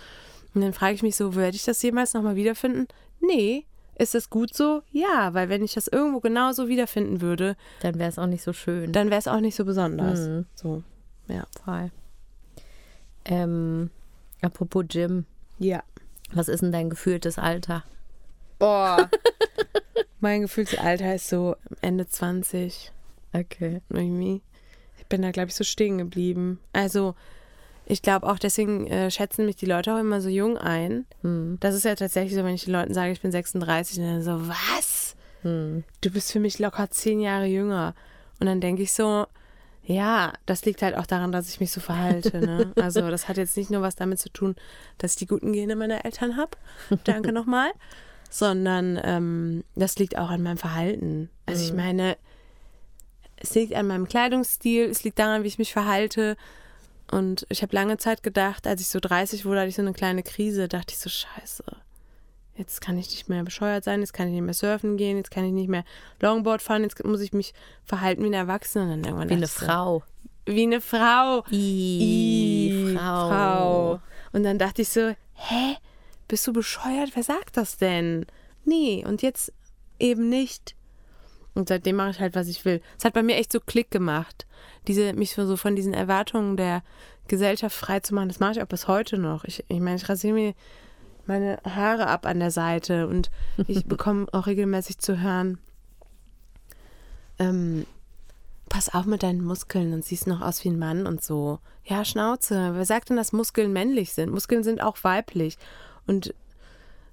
Und 0.56 0.62
dann 0.62 0.74
frage 0.74 0.96
ich 0.96 1.04
mich 1.04 1.16
so, 1.16 1.36
werde 1.36 1.56
ich 1.56 1.64
das 1.66 1.80
jemals 1.84 2.16
nochmal 2.16 2.36
wiederfinden? 2.36 2.88
Nee. 3.20 3.66
Ist 3.98 4.16
das 4.16 4.30
gut 4.30 4.56
so? 4.56 4.82
Ja, 4.92 5.34
weil 5.34 5.50
wenn 5.50 5.64
ich 5.64 5.74
das 5.74 5.88
irgendwo 5.90 6.22
genauso 6.22 6.68
wiederfinden 6.70 7.20
würde, 7.22 7.56
Dann 7.82 8.00
wäre 8.00 8.10
es 8.10 8.18
auch 8.18 8.26
nicht 8.28 8.44
so 8.44 8.54
schön. 8.54 8.92
dann 8.94 9.10
wäre 9.10 9.20
es 9.20 9.28
auch 9.28 9.42
nicht 9.42 9.56
so 9.56 9.66
besonders. 9.66 10.20
Mhm. 10.22 10.46
So, 10.56 10.84
ja. 11.28 11.46
Voll. 11.66 11.92
Ähm, 13.26 13.90
apropos 14.42 14.86
Gym, 14.88 15.26
Ja. 15.58 15.84
was 16.34 16.48
ist 16.48 16.62
denn 16.62 16.72
dein 16.72 16.90
gefühltes 16.90 17.38
Alter? 17.38 17.84
Boah. 18.58 19.10
mein 20.22 20.42
gefühltes 20.44 20.80
Alter 20.80 21.16
ist 21.16 21.28
so 21.28 21.56
Ende 21.82 22.08
20 22.08 22.92
Okay. 23.34 23.82
irgendwie. 23.90 24.42
Ich 25.10 25.16
bin 25.16 25.24
da, 25.24 25.32
glaube 25.32 25.50
ich, 25.50 25.56
so 25.56 25.64
stehen 25.64 25.98
geblieben. 25.98 26.60
Also, 26.72 27.16
ich 27.88 28.04
glaube 28.04 28.28
auch 28.28 28.38
deswegen 28.38 28.86
äh, 28.86 29.10
schätzen 29.10 29.48
mich 29.48 29.56
die 29.56 29.66
Leute 29.66 29.96
auch 29.96 30.00
immer 30.00 30.22
so 30.22 30.30
jung 30.30 30.56
ein. 30.56 31.08
Hm. 31.24 31.58
Das 31.60 31.74
ist 31.74 31.84
ja 31.84 31.96
tatsächlich 31.96 32.36
so, 32.36 32.44
wenn 32.44 32.54
ich 32.54 32.66
den 32.66 32.74
Leuten 32.74 32.94
sage, 32.94 33.12
ich 33.12 33.20
bin 33.20 33.32
36, 33.32 33.98
und 33.98 34.06
dann 34.06 34.22
so, 34.22 34.48
was? 34.48 35.16
Hm. 35.42 35.84
Du 36.02 36.12
bist 36.12 36.32
für 36.32 36.40
mich 36.40 36.60
locker 36.60 36.92
zehn 36.92 37.20
Jahre 37.20 37.48
jünger. 37.48 37.96
Und 38.40 38.46
dann 38.46 38.62
denke 38.62 38.84
ich 38.84 38.94
so, 38.94 39.26
ja, 39.84 40.34
das 40.46 40.64
liegt 40.66 40.84
halt 40.84 40.96
auch 40.96 41.08
daran, 41.08 41.32
dass 41.32 41.50
ich 41.50 41.60
mich 41.60 41.72
so 41.72 41.82
verhalte. 41.82 42.40
Ne? 42.40 42.72
Also 42.80 43.10
das 43.10 43.28
hat 43.28 43.38
jetzt 43.38 43.58
nicht 43.58 43.72
nur 43.72 43.82
was 43.82 43.96
damit 43.96 44.20
zu 44.20 44.30
tun, 44.30 44.56
dass 45.00 45.14
ich 45.14 45.18
die 45.18 45.26
guten 45.26 45.54
Gene 45.54 45.76
meiner 45.76 46.06
Eltern 46.06 46.38
habe. 46.38 46.52
Danke 47.06 47.32
nochmal. 47.34 47.72
Sondern 48.30 49.00
ähm, 49.04 49.64
das 49.74 49.98
liegt 49.98 50.16
auch 50.20 50.30
an 50.30 50.44
meinem 50.44 50.60
Verhalten. 50.60 51.32
Also 51.48 51.64
ich 51.64 51.74
meine, 51.74 52.16
es 53.42 53.56
liegt 53.56 53.74
an 53.74 53.88
meinem 53.88 54.08
Kleidungsstil, 54.08 54.86
es 54.86 55.04
liegt 55.04 55.20
daran, 55.20 55.44
wie 55.44 55.48
ich 55.48 55.60
mich 55.60 55.74
verhalte. 55.74 56.36
Und 57.12 57.46
ich 57.50 57.62
habe 57.62 57.76
lange 57.76 57.98
Zeit 57.98 58.22
gedacht, 58.22 58.68
als 58.68 58.82
ich 58.82 58.88
so 58.88 59.00
30 59.00 59.46
wurde, 59.46 59.62
hatte 59.62 59.70
ich 59.70 59.76
so 59.76 59.82
eine 59.82 59.94
kleine 59.94 60.24
Krise, 60.24 60.68
dachte 60.68 60.94
ich 60.94 61.00
so, 61.00 61.10
scheiße. 61.10 61.64
Jetzt 62.56 62.82
kann 62.82 62.98
ich 62.98 63.10
nicht 63.10 63.30
mehr 63.30 63.44
bescheuert 63.44 63.86
sein, 63.86 64.02
jetzt 64.02 64.14
kann 64.14 64.28
ich 64.28 64.34
nicht 64.34 64.44
mehr 64.44 64.54
surfen 64.54 64.98
gehen, 64.98 65.16
jetzt 65.16 65.32
kann 65.32 65.46
ich 65.46 65.54
nicht 65.54 65.70
mehr 65.70 65.86
Longboard 66.20 66.62
fahren, 66.62 66.84
jetzt 66.84 67.04
muss 67.06 67.22
ich 67.22 67.32
mich 67.32 67.54
verhalten 67.86 68.22
wie 68.22 68.28
eine 68.28 68.36
Erwachsene. 68.36 68.84
Und 68.84 68.90
dann 68.90 69.06
irgendwann 69.06 69.30
Wie 69.30 69.34
eine 69.34 69.48
so, 69.48 69.66
Frau. 69.66 70.04
Wie 70.46 70.64
eine 70.64 70.82
Frau. 70.82 71.46
I, 71.52 72.96
Frau. 72.98 73.30
Frau. 73.30 74.02
Und 74.34 74.44
dann 74.44 74.60
dachte 74.60 74.82
ich 74.82 74.90
so, 74.90 75.16
hä? 75.34 75.78
Bist 76.28 76.46
du 76.46 76.54
bescheuert? 76.54 77.12
Wer 77.16 77.24
sagt 77.24 77.58
das 77.58 77.78
denn? 77.78 78.26
Nee, 78.66 79.04
und 79.08 79.22
jetzt 79.22 79.52
eben 79.98 80.30
nicht. 80.30 80.76
Und 81.60 81.68
seitdem 81.68 81.98
mache 81.98 82.12
ich 82.12 82.20
halt, 82.22 82.36
was 82.36 82.48
ich 82.48 82.64
will. 82.64 82.82
Es 82.98 83.04
hat 83.04 83.14
bei 83.14 83.22
mir 83.22 83.36
echt 83.36 83.52
so 83.52 83.60
Klick 83.60 83.92
gemacht. 83.92 84.48
Diese, 84.88 85.12
mich 85.14 85.34
so 85.34 85.58
von 85.58 85.76
diesen 85.76 85.94
Erwartungen 85.94 86.56
der 86.56 86.84
Gesellschaft 87.28 87.76
frei 87.76 88.00
zu 88.00 88.16
machen, 88.16 88.30
das 88.30 88.40
mache 88.40 88.54
ich 88.54 88.62
auch 88.62 88.68
bis 88.68 88.88
heute 88.88 89.18
noch. 89.18 89.44
Ich, 89.44 89.66
ich 89.68 89.80
meine, 89.82 89.98
ich 89.98 90.08
rasiere 90.08 90.34
mir 90.34 90.54
meine 91.26 91.60
Haare 91.64 92.08
ab 92.08 92.26
an 92.26 92.40
der 92.40 92.50
Seite 92.50 93.08
und 93.08 93.30
ich 93.68 93.86
bekomme 93.88 94.28
auch 94.32 94.48
regelmäßig 94.48 95.00
zu 95.00 95.20
hören, 95.20 95.60
ähm, 97.40 97.86
pass 98.70 98.94
auf 98.94 99.06
mit 99.06 99.22
deinen 99.22 99.44
Muskeln 99.44 99.94
und 99.94 100.06
siehst 100.06 100.28
noch 100.28 100.42
aus 100.42 100.64
wie 100.64 100.70
ein 100.70 100.80
Mann 100.80 101.06
und 101.06 101.22
so. 101.22 101.60
Ja, 101.84 102.06
Schnauze. 102.06 102.72
Wer 102.74 102.86
sagt 102.86 103.10
denn, 103.10 103.18
dass 103.18 103.34
Muskeln 103.34 103.74
männlich 103.74 104.14
sind? 104.14 104.32
Muskeln 104.32 104.64
sind 104.64 104.82
auch 104.82 105.04
weiblich. 105.04 105.58
Und 106.08 106.34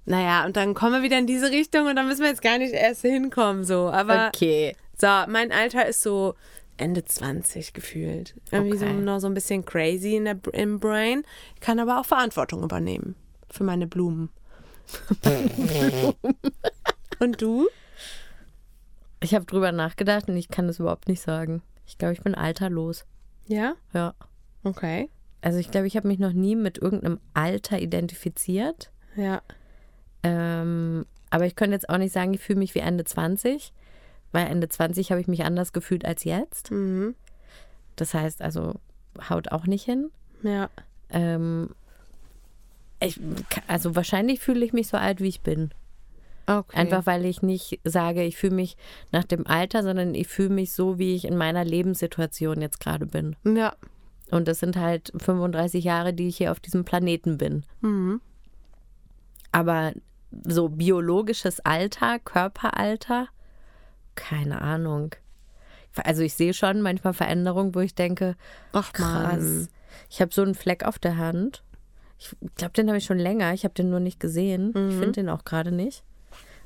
naja, 0.07 0.45
und 0.45 0.55
dann 0.57 0.73
kommen 0.73 0.93
wir 0.93 1.01
wieder 1.03 1.19
in 1.19 1.27
diese 1.27 1.51
Richtung 1.51 1.85
und 1.87 1.95
dann 1.95 2.07
müssen 2.07 2.21
wir 2.21 2.29
jetzt 2.29 2.41
gar 2.41 2.57
nicht 2.57 2.73
erst 2.73 3.01
hinkommen, 3.01 3.63
so. 3.63 3.89
Aber 3.89 4.29
Okay. 4.33 4.75
so, 4.97 5.07
mein 5.27 5.51
Alter 5.51 5.85
ist 5.85 6.01
so 6.01 6.33
Ende 6.77 7.03
20 7.05 7.73
gefühlt. 7.73 8.33
Irgendwie 8.51 8.77
so 8.77 8.85
Okay. 8.85 8.93
noch 8.95 9.19
so 9.19 9.27
ein 9.27 9.33
bisschen 9.33 9.65
crazy 9.65 10.15
in 10.15 10.25
der, 10.25 10.39
im 10.53 10.79
Brain. 10.79 11.23
Kann 11.59 11.79
aber 11.79 11.99
auch 11.99 12.05
Verantwortung 12.05 12.63
übernehmen 12.63 13.15
für 13.49 13.63
meine 13.63 13.85
Blumen. 13.87 14.29
und 17.19 17.41
du? 17.41 17.67
Ich 19.21 19.33
habe 19.33 19.45
drüber 19.45 19.71
nachgedacht 19.71 20.29
und 20.29 20.37
ich 20.37 20.49
kann 20.49 20.67
das 20.67 20.79
überhaupt 20.79 21.07
nicht 21.07 21.21
sagen. 21.21 21.61
Ich 21.85 21.97
glaube, 21.97 22.13
ich 22.13 22.21
bin 22.21 22.35
alterlos. 22.35 23.05
Ja? 23.47 23.75
Ja. 23.93 24.13
Okay. 24.63 25.09
Also 25.41 25.57
ich 25.59 25.71
glaube, 25.71 25.87
ich 25.87 25.95
habe 25.97 26.07
mich 26.07 26.19
noch 26.19 26.33
nie 26.33 26.55
mit 26.55 26.77
irgendeinem 26.77 27.19
Alter 27.33 27.79
identifiziert. 27.79 28.91
Ja. 29.15 29.41
Ähm, 30.23 31.05
aber 31.29 31.45
ich 31.45 31.55
könnte 31.55 31.73
jetzt 31.73 31.89
auch 31.89 31.97
nicht 31.97 32.13
sagen, 32.13 32.33
ich 32.33 32.41
fühle 32.41 32.59
mich 32.59 32.75
wie 32.75 32.79
Ende 32.79 33.03
20, 33.03 33.73
weil 34.31 34.47
Ende 34.47 34.69
20 34.69 35.11
habe 35.11 35.21
ich 35.21 35.27
mich 35.27 35.43
anders 35.43 35.73
gefühlt 35.73 36.05
als 36.05 36.23
jetzt. 36.23 36.71
Mhm. 36.71 37.15
Das 37.95 38.13
heißt 38.13 38.41
also, 38.41 38.75
haut 39.29 39.51
auch 39.51 39.65
nicht 39.65 39.83
hin. 39.83 40.11
Ja. 40.43 40.69
Ähm, 41.09 41.69
ich, 42.99 43.19
also 43.67 43.95
wahrscheinlich 43.95 44.39
fühle 44.39 44.65
ich 44.65 44.73
mich 44.73 44.87
so 44.87 44.97
alt, 44.97 45.21
wie 45.21 45.27
ich 45.27 45.41
bin. 45.41 45.71
Okay. 46.45 46.77
Einfach 46.77 47.05
weil 47.05 47.25
ich 47.25 47.41
nicht 47.41 47.81
sage, 47.83 48.23
ich 48.23 48.37
fühle 48.37 48.55
mich 48.55 48.77
nach 49.11 49.25
dem 49.25 49.45
Alter, 49.45 49.83
sondern 49.83 50.15
ich 50.15 50.27
fühle 50.27 50.49
mich 50.49 50.71
so, 50.71 50.97
wie 50.97 51.13
ich 51.13 51.25
in 51.25 51.35
meiner 51.35 51.65
Lebenssituation 51.65 52.61
jetzt 52.61 52.79
gerade 52.79 53.05
bin. 53.05 53.35
Ja. 53.43 53.75
Und 54.31 54.47
das 54.47 54.59
sind 54.59 54.77
halt 54.77 55.11
35 55.17 55.83
Jahre, 55.83 56.13
die 56.13 56.29
ich 56.29 56.37
hier 56.37 56.51
auf 56.51 56.59
diesem 56.61 56.85
Planeten 56.85 57.37
bin. 57.37 57.63
Mhm. 57.81 58.21
Aber 59.51 59.91
so 60.31 60.69
biologisches 60.69 61.59
Alter, 61.61 62.19
Körperalter, 62.19 63.27
keine 64.15 64.61
Ahnung. 64.61 65.15
Also 66.03 66.21
ich 66.21 66.33
sehe 66.35 66.53
schon 66.53 66.81
manchmal 66.81 67.13
Veränderungen, 67.13 67.73
wo 67.73 67.79
ich 67.79 67.95
denke, 67.95 68.35
Ach 68.71 68.93
krass. 68.93 69.41
Mann. 69.41 69.67
Ich 70.09 70.21
habe 70.21 70.33
so 70.33 70.43
einen 70.43 70.53
Fleck 70.55 70.83
auf 70.83 70.99
der 70.99 71.17
Hand. 71.17 71.63
Ich 72.19 72.35
glaube, 72.55 72.73
den 72.73 72.87
habe 72.87 72.97
ich 72.97 73.05
schon 73.05 73.19
länger. 73.19 73.53
Ich 73.53 73.63
habe 73.63 73.73
den 73.73 73.89
nur 73.89 73.99
nicht 73.99 74.19
gesehen. 74.19 74.69
Ich 74.69 74.95
finde 74.95 75.13
den 75.13 75.29
auch 75.29 75.43
gerade 75.43 75.71
nicht. 75.71 76.03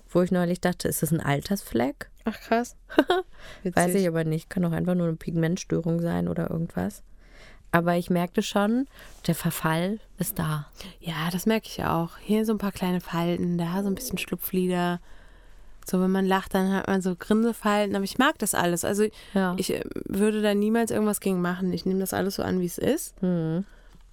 Wo 0.09 0.21
ich 0.21 0.31
neulich 0.31 0.59
dachte, 0.59 0.87
ist 0.87 1.01
das 1.01 1.11
ein 1.11 1.21
Altersfleck? 1.21 2.09
Ach 2.25 2.37
krass. 2.39 2.75
Weiß 3.63 3.95
ich 3.95 4.07
aber 4.07 4.25
nicht. 4.25 4.49
Kann 4.49 4.65
auch 4.65 4.71
einfach 4.71 4.95
nur 4.95 5.07
eine 5.07 5.15
Pigmentstörung 5.15 6.01
sein 6.01 6.27
oder 6.27 6.49
irgendwas. 6.49 7.03
Aber 7.71 7.95
ich 7.95 8.09
merkte 8.09 8.41
schon, 8.41 8.87
der 9.27 9.35
Verfall 9.35 9.99
ist 10.19 10.37
da. 10.39 10.67
Ja, 10.99 11.29
das 11.31 11.45
merke 11.45 11.67
ich 11.67 11.83
auch. 11.85 12.17
Hier 12.19 12.45
so 12.45 12.51
ein 12.51 12.57
paar 12.57 12.73
kleine 12.73 12.99
Falten, 12.99 13.57
da 13.57 13.81
so 13.81 13.87
ein 13.87 13.95
bisschen 13.95 14.17
Schlupflider. 14.17 14.99
So, 15.85 16.01
wenn 16.01 16.11
man 16.11 16.25
lacht, 16.27 16.53
dann 16.53 16.73
hat 16.73 16.87
man 16.87 17.01
so 17.01 17.15
Grinsefalten. 17.15 17.95
Aber 17.95 18.03
ich 18.03 18.17
mag 18.17 18.37
das 18.39 18.53
alles. 18.53 18.83
Also 18.83 19.05
Ja. 19.33 19.55
ich 19.57 19.73
äh, 19.73 19.83
würde 20.05 20.41
da 20.41 20.53
niemals 20.53 20.91
irgendwas 20.91 21.21
gegen 21.21 21.41
machen. 21.41 21.71
Ich 21.73 21.85
nehme 21.85 22.01
das 22.01 22.13
alles 22.13 22.35
so 22.35 22.43
an, 22.43 22.59
wie 22.59 22.65
es 22.65 22.77
ist. 22.77 23.15
Hm. 23.21 23.63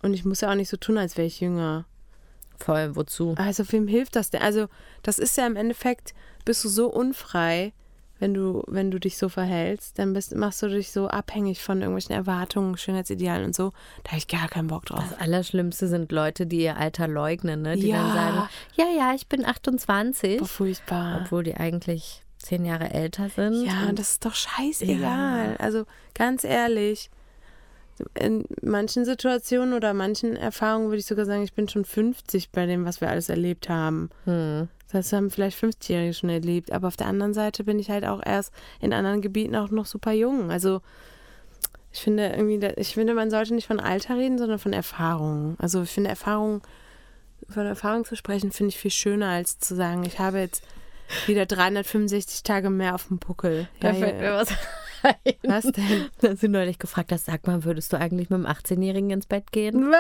Und 0.03 0.15
ich 0.15 0.25
muss 0.25 0.41
ja 0.41 0.51
auch 0.51 0.55
nicht 0.55 0.71
so 0.71 0.77
tun, 0.77 0.97
als 0.97 1.17
wäre 1.17 1.27
ich 1.27 1.41
jünger. 1.41 1.85
Voll, 2.59 2.95
wozu? 2.97 3.35
Also 3.39 3.71
wem 3.73 3.87
hilft 3.89 4.17
das 4.17 4.31
denn? 4.31 4.43
Also 4.43 4.69
das 5.03 5.19
ist 5.19 5.37
ja 5.37 5.47
im 5.47 5.57
Endeffekt, 5.57 6.15
bist 6.45 6.65
du 6.65 6.69
so 6.69 6.89
unfrei, 6.89 7.73
wenn 8.19 8.35
du, 8.35 8.63
wenn 8.67 8.91
du 8.91 8.99
dich 8.99 9.17
so 9.19 9.29
verhältst, 9.29 9.99
dann 9.99 10.13
bist, 10.13 10.35
machst 10.35 10.63
du 10.63 10.69
dich 10.69 10.91
so 10.93 11.09
abhängig 11.09 11.63
von 11.63 11.81
irgendwelchen 11.81 12.15
Erwartungen, 12.15 12.77
Schönheitsidealen 12.77 13.45
und 13.47 13.55
so. 13.55 13.73
Da 14.05 14.11
habe 14.11 14.19
ich 14.19 14.29
gar 14.29 14.49
keinen 14.49 14.69
Bock 14.69 14.87
drauf. 14.87 15.05
Das 15.11 15.19
Allerschlimmste 15.21 15.87
sind 15.89 16.11
Leute, 16.13 16.47
die 16.47 16.63
ihr 16.63 16.77
Alter 16.77 17.07
leugnen, 17.09 17.63
ne? 17.63 17.77
die 17.77 17.89
Ja. 17.89 18.03
dann 18.03 18.13
sagen, 18.13 18.49
ja, 18.77 18.87
ja, 18.97 19.15
ich 19.15 19.29
bin 19.29 19.45
28, 19.45 20.39
Boah, 20.39 20.47
furchtbar. 20.47 21.21
obwohl 21.23 21.45
die 21.45 21.55
eigentlich 21.55 22.23
zehn 22.39 22.65
Jahre 22.65 22.91
älter 22.91 23.29
sind. 23.29 23.65
Ja, 23.65 23.93
das 23.93 24.11
ist 24.13 24.25
doch 24.25 24.35
scheißegal. 24.35 25.57
Also 25.59 25.85
ganz 26.15 26.45
ehrlich, 26.45 27.11
in 28.15 28.45
manchen 28.63 29.05
Situationen 29.05 29.75
oder 29.75 29.93
manchen 29.93 30.37
Erfahrungen 30.37 30.87
würde 30.87 30.99
ich 30.99 31.07
sogar 31.07 31.25
sagen, 31.27 31.43
ich 31.43 31.53
bin 31.55 31.69
schon 31.69 31.85
50 31.85 32.51
bei 32.51 32.67
dem, 32.67 32.85
was 32.85 33.01
wir 33.01 33.11
alles 33.11 33.29
erlebt 33.29 33.69
haben. 33.69 34.11
hm. 34.25 34.69
Das 34.91 35.13
haben 35.13 35.31
vielleicht 35.31 35.63
50-Jährige 35.63 36.15
schon 36.15 36.31
erlebt. 36.31 36.73
Aber 36.73 36.89
auf 36.89 36.97
der 36.97 37.07
anderen 37.07 37.35
Seite 37.35 37.65
bin 37.65 37.79
ich 37.79 37.91
halt 37.91 38.05
auch 38.05 38.21
erst 38.25 38.53
in 38.81 38.93
anderen 38.93 39.21
Gebieten 39.21 39.55
auch 39.57 39.71
noch 39.71 39.87
super 39.87 40.13
jung. 40.13 40.51
Also 40.51 40.81
ich 41.93 42.01
finde 42.01 42.29
irgendwie, 42.29 42.65
ich 42.77 42.95
finde, 42.95 43.15
man 43.15 43.31
sollte 43.31 43.55
nicht 43.55 43.67
von 43.67 43.81
Alter 43.81 44.17
reden, 44.17 44.39
sondern 44.39 44.59
von 44.59 44.73
Erfahrung. 44.73 45.57
Also 45.59 45.83
ich 45.83 45.91
finde 45.91 46.11
Erfahrung, 46.11 46.63
von 47.49 47.67
Erfahrung 47.67 48.05
zu 48.05 48.17
sprechen, 48.17 48.53
finde 48.53 48.71
ich 48.71 48.79
viel 48.79 48.91
schöner, 48.91 49.29
als 49.29 49.59
zu 49.59 49.75
sagen, 49.75 50.05
ich 50.05 50.19
habe 50.19 50.39
jetzt 50.39 50.63
wieder 51.27 51.47
365 51.47 52.43
Tage 52.43 52.71
mehr 52.71 52.95
auf 52.95 53.09
dem 53.09 53.19
Puckel. 53.19 53.69
Da 53.81 53.89
Ja, 53.89 53.95
fällt 53.95 54.19
mir 54.19 54.25
ja. 54.25 54.37
was 54.37 54.51
ein. 55.03 55.35
Was 55.45 55.65
denn? 55.65 56.09
Da 56.21 56.31
hast 56.31 56.43
du 56.43 56.49
neulich 56.49 56.79
gefragt 56.79 57.13
hast, 57.13 57.27
sag 57.27 57.47
mal, 57.47 57.65
würdest 57.65 57.93
du 57.93 57.97
eigentlich 57.99 58.31
mit 58.31 58.37
einem 58.39 58.47
18-Jährigen 58.47 59.11
ins 59.11 59.27
Bett 59.27 59.53
gehen? 59.53 59.91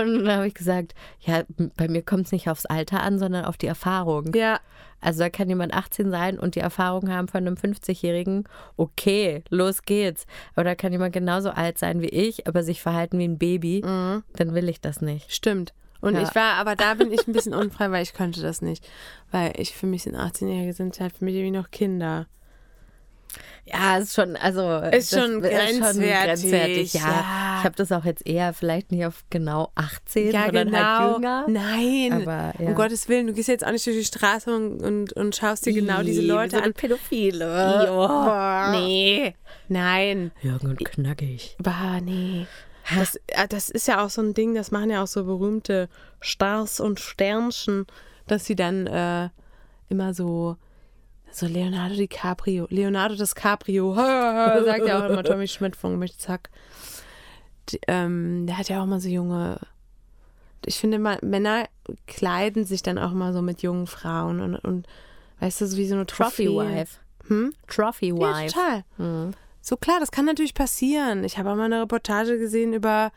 Und 0.00 0.24
dann 0.24 0.36
habe 0.36 0.46
ich 0.46 0.54
gesagt, 0.54 0.94
ja, 1.20 1.42
bei 1.76 1.88
mir 1.88 2.02
kommt 2.02 2.26
es 2.26 2.32
nicht 2.32 2.48
aufs 2.48 2.66
Alter 2.66 3.02
an, 3.02 3.18
sondern 3.18 3.44
auf 3.44 3.56
die 3.56 3.66
Erfahrung. 3.66 4.32
Ja, 4.34 4.58
Also 5.00 5.20
da 5.20 5.30
kann 5.30 5.48
jemand 5.48 5.74
18 5.74 6.10
sein 6.10 6.38
und 6.38 6.54
die 6.54 6.60
Erfahrung 6.60 7.10
haben 7.10 7.28
von 7.28 7.38
einem 7.46 7.56
50-Jährigen. 7.56 8.44
Okay, 8.76 9.42
los 9.50 9.82
geht's. 9.82 10.26
Aber 10.54 10.64
da 10.64 10.74
kann 10.74 10.92
jemand 10.92 11.12
genauso 11.12 11.50
alt 11.50 11.76
sein 11.78 12.00
wie 12.00 12.08
ich, 12.08 12.46
aber 12.46 12.62
sich 12.62 12.80
verhalten 12.80 13.18
wie 13.18 13.24
ein 13.28 13.38
Baby. 13.38 13.80
Dann 13.82 14.22
will 14.54 14.68
ich 14.68 14.80
das 14.80 15.00
nicht. 15.00 15.32
stimmt. 15.34 15.74
Und 16.00 16.14
Ja. 16.14 16.22
ich 16.22 16.34
war, 16.34 16.54
aber 16.54 16.74
da 16.74 16.94
bin 16.94 17.12
ich 17.12 17.28
ein 17.28 17.32
bisschen 17.32 17.54
unfrei, 17.54 17.90
weil 17.92 18.02
ich 18.02 18.12
könnte 18.14 18.40
das 18.42 18.60
nicht. 18.62 18.84
Weil 19.30 19.52
ich 19.56 19.74
für 19.76 19.86
mich 19.86 20.02
sind 20.04 20.16
18-Jährige 20.16 20.72
sind 20.72 20.98
halt 20.98 21.12
für 21.16 21.24
mich 21.24 21.34
irgendwie 21.34 21.56
noch 21.58 21.70
Kinder. 21.70 22.26
Ja, 23.64 23.98
ist 23.98 24.14
schon, 24.14 24.36
also 24.36 24.78
Ist 24.78 25.14
schon 25.14 25.40
grenzwertig, 25.40 26.94
Ja, 26.94 27.00
ja. 27.00 27.56
ich 27.58 27.64
habe 27.64 27.74
das 27.76 27.92
auch 27.92 28.04
jetzt 28.04 28.26
eher 28.26 28.52
vielleicht 28.52 28.90
nicht 28.90 29.06
auf 29.06 29.24
genau 29.30 29.70
18, 29.76 30.32
Ja, 30.32 30.44
sondern 30.46 30.66
genau. 30.68 30.78
halt 30.78 31.14
jünger. 31.16 31.46
Nein. 31.48 32.12
Aber, 32.12 32.54
ja. 32.58 32.68
Um 32.68 32.74
Gottes 32.74 33.08
Willen, 33.08 33.28
du 33.28 33.32
gehst 33.32 33.48
jetzt 33.48 33.64
auch 33.64 33.70
nicht 33.70 33.86
durch 33.86 33.96
die 33.96 34.04
Straße 34.04 34.54
und, 34.54 34.82
und, 34.82 35.12
und 35.12 35.36
schaust 35.36 35.64
dir 35.66 35.72
genau 35.72 36.02
diese 36.02 36.22
Leute 36.22 36.56
so 36.56 36.62
an. 36.62 36.72
Pädophile. 36.74 37.86
Boah. 37.88 38.68
Nee. 38.72 39.34
Nein. 39.68 40.32
Jung 40.42 40.60
und 40.62 40.84
knackig. 40.84 41.56
Bah, 41.58 42.00
nee. 42.00 42.46
Das, 42.94 43.16
äh, 43.28 43.46
das 43.48 43.70
ist 43.70 43.86
ja 43.88 44.04
auch 44.04 44.10
so 44.10 44.22
ein 44.22 44.34
Ding, 44.34 44.54
das 44.54 44.70
machen 44.70 44.90
ja 44.90 45.02
auch 45.02 45.06
so 45.06 45.24
berühmte 45.24 45.88
Stars 46.20 46.80
und 46.80 47.00
Sternchen, 47.00 47.86
dass 48.26 48.44
sie 48.44 48.56
dann 48.56 48.86
äh, 48.86 49.28
immer 49.88 50.14
so, 50.14 50.56
so 51.32 51.46
Leonardo 51.46 51.94
DiCaprio, 51.94 52.66
Leonardo 52.70 53.14
DiCaprio, 53.14 53.94
sagt 54.64 54.86
ja 54.86 55.00
auch 55.04 55.10
immer 55.10 55.22
Tommy 55.24 55.48
Schmidt 55.48 55.76
von 55.76 55.92
Gemischtes 55.92 56.18
Zack. 56.20 56.50
Die, 57.70 57.80
ähm, 57.88 58.46
der 58.46 58.58
hat 58.58 58.68
ja 58.68 58.82
auch 58.82 58.86
mal 58.86 59.00
so 59.00 59.08
junge, 59.08 59.58
ich 60.66 60.78
finde 60.78 60.98
mal, 60.98 61.18
Männer 61.22 61.66
kleiden 62.06 62.64
sich 62.64 62.82
dann 62.82 62.98
auch 62.98 63.12
mal 63.12 63.32
so 63.32 63.42
mit 63.42 63.62
jungen 63.62 63.86
Frauen 63.86 64.40
und, 64.40 64.56
und 64.56 64.86
weißt 65.40 65.60
du, 65.60 65.66
so 65.66 65.76
wie 65.76 65.86
so 65.86 65.94
eine 65.94 66.06
Trophy 66.06 66.46
Trophäe. 66.46 66.76
Wife. 66.78 66.98
Hm? 67.28 67.54
Trophy 67.68 68.08
Ja, 68.08 68.14
Wife. 68.16 68.52
total. 68.52 68.84
Mhm. 68.98 69.30
So 69.64 69.76
klar, 69.76 70.00
das 70.00 70.10
kann 70.10 70.24
natürlich 70.24 70.54
passieren. 70.54 71.22
Ich 71.22 71.38
habe 71.38 71.48
auch 71.50 71.54
mal 71.54 71.66
eine 71.66 71.82
Reportage 71.82 72.36
gesehen 72.36 72.72
über 72.72 73.12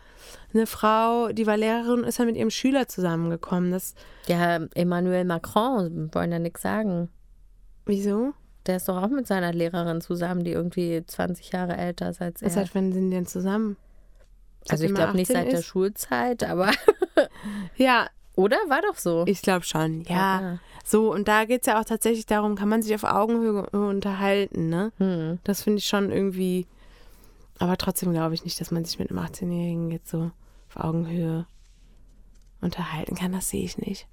eine 0.53 0.67
Frau, 0.67 1.29
die 1.31 1.47
war 1.47 1.57
Lehrerin 1.57 2.01
und 2.01 2.03
ist 2.03 2.19
dann 2.19 2.27
mit 2.27 2.35
ihrem 2.37 2.51
Schüler 2.51 2.87
zusammengekommen. 2.87 3.71
Das, 3.71 3.95
Ja, 4.27 4.57
Emmanuel 4.75 5.25
Macron, 5.25 6.13
wollen 6.13 6.31
ja 6.31 6.37
nichts 6.37 6.61
sagen. 6.61 7.09
Wieso? 7.85 8.33
Der 8.65 8.77
ist 8.77 8.89
doch 8.89 9.01
auch 9.01 9.09
mit 9.09 9.27
seiner 9.27 9.53
Lehrerin 9.53 10.01
zusammen, 10.01 10.43
die 10.43 10.51
irgendwie 10.51 11.03
20 11.05 11.51
Jahre 11.51 11.77
älter 11.77 12.09
ist 12.09 12.21
als 12.21 12.41
er. 12.41 12.49
Seit 12.49 12.73
wann 12.73 12.91
sind 12.93 13.11
die 13.11 13.15
denn 13.15 13.27
zusammen? 13.27 13.77
also 14.67 14.85
ich 14.85 14.93
glaube 14.95 15.15
nicht 15.15 15.29
18 15.29 15.35
seit 15.35 15.51
der 15.51 15.59
ist? 15.59 15.65
Schulzeit, 15.65 16.43
aber 16.43 16.71
Ja, 17.77 18.07
oder 18.35 18.57
war 18.67 18.81
doch 18.81 18.97
so. 18.97 19.23
ich 19.27 19.41
glaube 19.41 19.65
schon. 19.65 20.01
Ja. 20.03 20.41
Ja. 20.41 20.59
So, 20.83 21.11
und 21.11 21.27
da 21.27 21.45
geht 21.45 21.61
es 21.61 21.67
ja 21.67 21.79
auch 21.79 21.85
tatsächlich 21.85 22.25
darum, 22.25 22.55
kann 22.55 22.69
man 22.69 22.81
sich 22.81 22.93
auf 22.93 23.03
Augenhöhe 23.03 23.69
unterhalten, 23.71 24.69
ne? 24.69 24.91
Hm. 24.97 25.39
Das 25.43 25.63
finde 25.63 25.79
ich 25.79 25.87
schon 25.87 26.11
irgendwie. 26.11 26.67
Aber 27.57 27.77
trotzdem 27.77 28.11
glaube 28.11 28.35
ich 28.35 28.43
nicht, 28.43 28.59
dass 28.59 28.71
man 28.71 28.83
sich 28.83 28.99
mit 28.99 29.09
einem 29.09 29.19
18-Jährigen 29.19 29.89
jetzt 29.91 30.09
so 30.09 30.31
auf 30.69 30.83
Augenhöhe 30.83 31.45
unterhalten 32.61 33.15
kann. 33.15 33.31
Das 33.31 33.49
sehe 33.49 33.63
ich 33.63 33.77
nicht. 33.77 34.07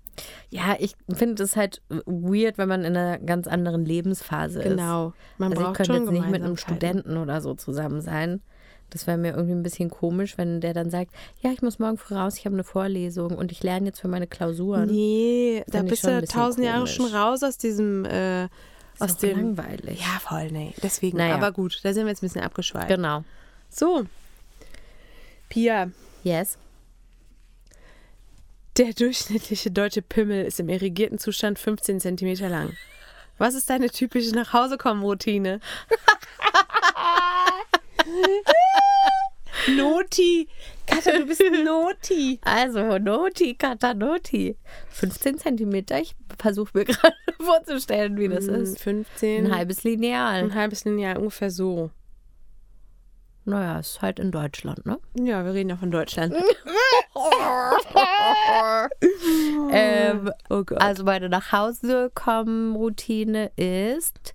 Ja, 0.51 0.77
ich 0.79 0.95
finde 1.13 1.43
es 1.43 1.57
halt 1.57 1.81
weird, 1.89 2.59
wenn 2.59 2.69
man 2.69 2.85
in 2.85 2.97
einer 2.97 3.19
ganz 3.19 3.47
anderen 3.47 3.85
Lebensphase 3.85 4.61
ist. 4.61 4.69
Genau. 4.69 5.13
Man 5.39 5.51
Also 5.53 5.61
ich 5.63 5.67
braucht 5.67 5.77
könnte 5.79 5.93
schon 5.95 6.03
jetzt 6.05 6.13
nicht 6.13 6.31
mit 6.31 6.43
einem. 6.43 6.57
Studenten 6.57 7.17
oder 7.17 7.41
so 7.41 7.55
zusammen 7.55 8.01
sein. 8.01 8.41
Das 8.91 9.07
wäre 9.07 9.17
mir 9.17 9.31
irgendwie 9.31 9.55
ein 9.55 9.63
bisschen 9.63 9.89
komisch, 9.89 10.37
wenn 10.37 10.61
der 10.61 10.75
dann 10.75 10.91
sagt, 10.91 11.15
ja, 11.41 11.51
ich 11.51 11.63
muss 11.63 11.79
morgen 11.79 11.97
früh 11.97 12.15
raus, 12.15 12.37
ich 12.37 12.45
habe 12.45 12.55
eine 12.55 12.65
Vorlesung 12.65 13.31
und 13.39 13.51
ich 13.51 13.63
lerne 13.63 13.87
jetzt 13.87 14.01
für 14.01 14.09
meine 14.09 14.27
Klausuren. 14.27 14.91
Nee, 14.91 15.65
da 15.69 15.83
ich 15.83 15.89
bist 15.89 16.05
du 16.05 16.23
tausend 16.27 16.67
Jahre 16.67 16.87
schon 16.87 17.07
raus 17.07 17.43
aus 17.43 17.57
diesem, 17.57 18.05
äh, 18.05 18.49
aus 18.99 19.17
dem. 19.17 19.39
langweilig. 19.57 19.99
Ja, 19.99 20.19
voll, 20.21 20.51
nee. 20.53 20.75
Deswegen, 20.83 21.17
Naja. 21.17 21.37
aber 21.37 21.53
gut, 21.53 21.81
da 21.83 21.95
sind 21.95 22.05
wir 22.05 22.11
jetzt 22.11 22.23
ein 22.23 22.27
bisschen 22.27 22.43
abgeschweift. 22.43 22.89
Genau. 22.89 23.25
So. 23.71 24.05
Pia, 25.49 25.91
Yes. 26.23 26.59
Der 28.77 28.93
durchschnittliche 28.95 29.71
deutsche 29.71 30.03
Pimmel 30.03 30.45
ist 30.45 30.61
im 30.61 30.69
irrigierten 30.69 31.19
Zustand 31.19 31.59
15 31.59 32.01
Zentimeter 32.01 32.49
lang. 32.49 32.77
Was 33.39 33.55
ist 33.55 33.71
deine 33.71 33.91
typische 33.91 34.35
Nachhausekommen-Routine? 34.35 35.61
Noti. 39.77 40.49
Katja, 40.87 41.19
du 41.19 41.27
bist 41.27 41.43
Noti. 41.65 42.39
Also, 42.43 42.99
Noti, 42.99 43.55
Kata, 43.55 43.95
Noti. 43.95 44.57
15 44.91 45.39
Zentimeter. 45.39 46.01
Ich 46.01 46.15
versuche 46.39 46.71
mir 46.79 46.85
gerade 46.87 47.15
vorzustellen, 47.41 48.19
wie 48.19 48.29
das 48.29 48.47
ist. 48.47 48.81
15. 48.81 49.47
Ein 49.47 49.55
halbes 49.57 49.85
Lineal. 49.85 50.43
ein 50.43 50.55
halbes 50.55 50.85
Lineal, 50.85 51.17
ungefähr 51.19 51.51
so. 51.51 51.91
Naja, 53.45 53.81
ist 53.81 54.03
halt 54.03 54.21
in 54.21 54.31
Deutschland, 54.31 54.87
ne? 54.87 55.01
Ja, 55.15 55.45
wir 55.45 55.53
reden 55.53 55.71
ja 55.71 55.77
von 55.77 55.91
Deutschland. 55.91 56.35
Ähm, 59.75 60.31
oh 60.51 60.63
also 60.77 61.05
meine 61.05 61.29
Nachhausekommen-Routine 61.29 63.51
ist 63.57 64.35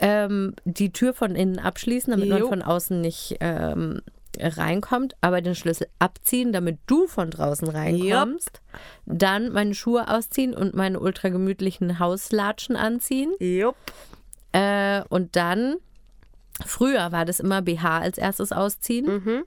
ähm, 0.00 0.54
die 0.64 0.92
Tür 0.92 1.14
von 1.14 1.34
innen 1.34 1.58
abschließen, 1.58 2.10
damit 2.10 2.28
man 2.28 2.40
Jo. 2.40 2.48
von 2.48 2.62
außen 2.62 3.00
nicht 3.00 3.36
ähm, 3.40 4.02
reinkommt, 4.38 5.14
aber 5.20 5.40
den 5.40 5.54
Schlüssel 5.54 5.88
abziehen, 5.98 6.52
damit 6.52 6.78
du 6.86 7.06
von 7.06 7.30
draußen 7.30 7.68
reinkommst. 7.68 8.60
Dann 9.06 9.50
meine 9.52 9.74
Schuhe 9.74 10.08
ausziehen 10.08 10.54
und 10.54 10.74
meine 10.74 11.00
ultra 11.00 11.30
gemütlichen 11.30 11.98
Hauslatschen 11.98 12.76
anziehen. 12.76 13.32
Jupp. 13.40 13.76
Äh, 14.52 15.02
und 15.08 15.36
dann, 15.36 15.76
früher 16.66 17.12
war 17.12 17.24
das 17.24 17.40
immer 17.40 17.62
BH 17.62 17.98
als 18.00 18.18
erstes 18.18 18.52
ausziehen. 18.52 19.06
Mhm. 19.06 19.44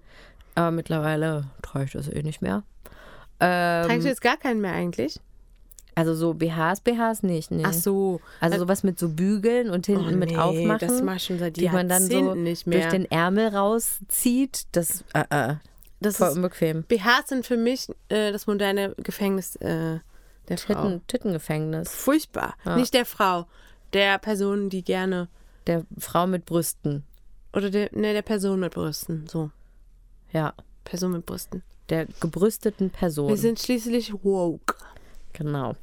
Aber 0.56 0.72
mittlerweile 0.72 1.46
trage 1.62 1.86
ich 1.86 1.92
das 1.92 2.08
eh 2.08 2.24
nicht 2.24 2.42
mehr. 2.42 2.64
Ähm, 3.40 3.88
Trägst 3.88 4.06
du 4.06 4.10
jetzt 4.10 4.22
gar 4.22 4.38
keinen 4.38 4.62
mehr 4.62 4.74
eigentlich? 4.74 5.20
also 5.96 6.16
so 6.16 6.34
BHs, 6.34 6.82
BHs 6.82 7.24
nicht, 7.24 7.52
nee. 7.52 7.64
Ach 7.66 7.74
so. 7.74 8.22
Also 8.40 8.60
sowas 8.60 8.84
mit 8.84 8.98
so 8.98 9.10
Bügeln 9.10 9.70
und 9.70 9.86
hinten 9.86 10.14
Oh, 10.14 10.18
mit 10.18 10.30
nee, 10.32 10.38
aufmachen. 10.38 10.88
Das 10.88 11.02
mach 11.02 11.16
ich 11.18 11.26
schon 11.26 11.40
seit 11.40 11.58
die 11.58 11.70
man 11.70 11.90
dann 11.90 12.04
so 12.04 12.34
nicht 12.34 12.66
mehr. 12.66 12.80
durch 12.80 12.92
den 12.92 13.12
Ärmel 13.12 13.50
rauszieht. 13.50 14.68
Das, 14.72 15.04
äh, 15.14 15.26
äh, 15.30 15.56
das 16.00 16.18
voll 16.18 16.30
ist, 16.30 16.36
unbequem. 16.38 16.84
BHs 16.84 17.28
sind 17.28 17.46
für 17.46 17.58
mich 17.58 17.88
äh, 18.10 18.32
das 18.32 18.48
moderne 18.48 18.96
Gefängnis 18.98 19.56
äh, 19.58 20.00
der 20.48 20.58
Frau. 20.58 20.74
Titten, 20.74 21.08
Tittengefängnis. 21.08 21.94
Furchtbar. 21.94 22.56
Ja. 22.66 22.78
Nicht 22.78 22.94
der 22.94 23.06
Frau, 23.06 23.48
der 23.94 24.18
Person, 24.18 24.70
die 24.70 24.84
gerne 24.84 25.28
Der 25.68 25.86
Frau 25.98 26.28
mit 26.28 26.46
Brüsten. 26.46 27.04
oder 27.54 27.70
der, 27.70 27.90
ne, 27.94 28.14
der 28.14 28.22
Person 28.22 28.60
mit 28.60 28.74
Brüsten. 28.74 29.28
So, 29.28 29.52
Ja. 30.32 30.54
Person 30.84 31.12
mit 31.12 31.26
Brüsten. 31.26 31.64
Der 31.90 32.08
gebrüsteten 32.20 32.90
Person. 32.90 33.30
Wir 33.30 33.38
sind 33.38 33.60
schließlich 33.60 34.14
woke. 34.24 34.76
Genau. 35.34 35.76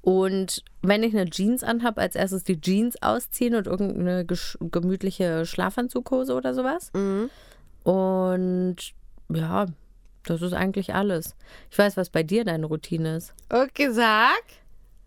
Und 0.00 0.64
wenn 0.82 1.02
ich 1.04 1.14
eine 1.14 1.30
Jeans 1.30 1.62
anhab, 1.62 1.96
als 1.98 2.16
erstes 2.16 2.42
die 2.42 2.60
Jeans 2.60 3.00
ausziehen 3.02 3.54
und 3.54 3.66
irgendeine 3.68 4.26
gemütliche 4.26 5.46
Schlafanzughose 5.46 6.34
oder 6.34 6.54
sowas. 6.54 6.90
Mhm. 6.94 7.30
Und 7.84 8.76
ja, 9.28 9.66
das 10.24 10.42
ist 10.42 10.52
eigentlich 10.54 10.94
alles. 10.94 11.36
Ich 11.70 11.78
weiß, 11.78 11.96
was 11.96 12.10
bei 12.10 12.22
dir 12.24 12.44
deine 12.44 12.66
Routine 12.66 13.16
ist. 13.16 13.34
Okay, 13.48 13.90
sag. 13.92 14.42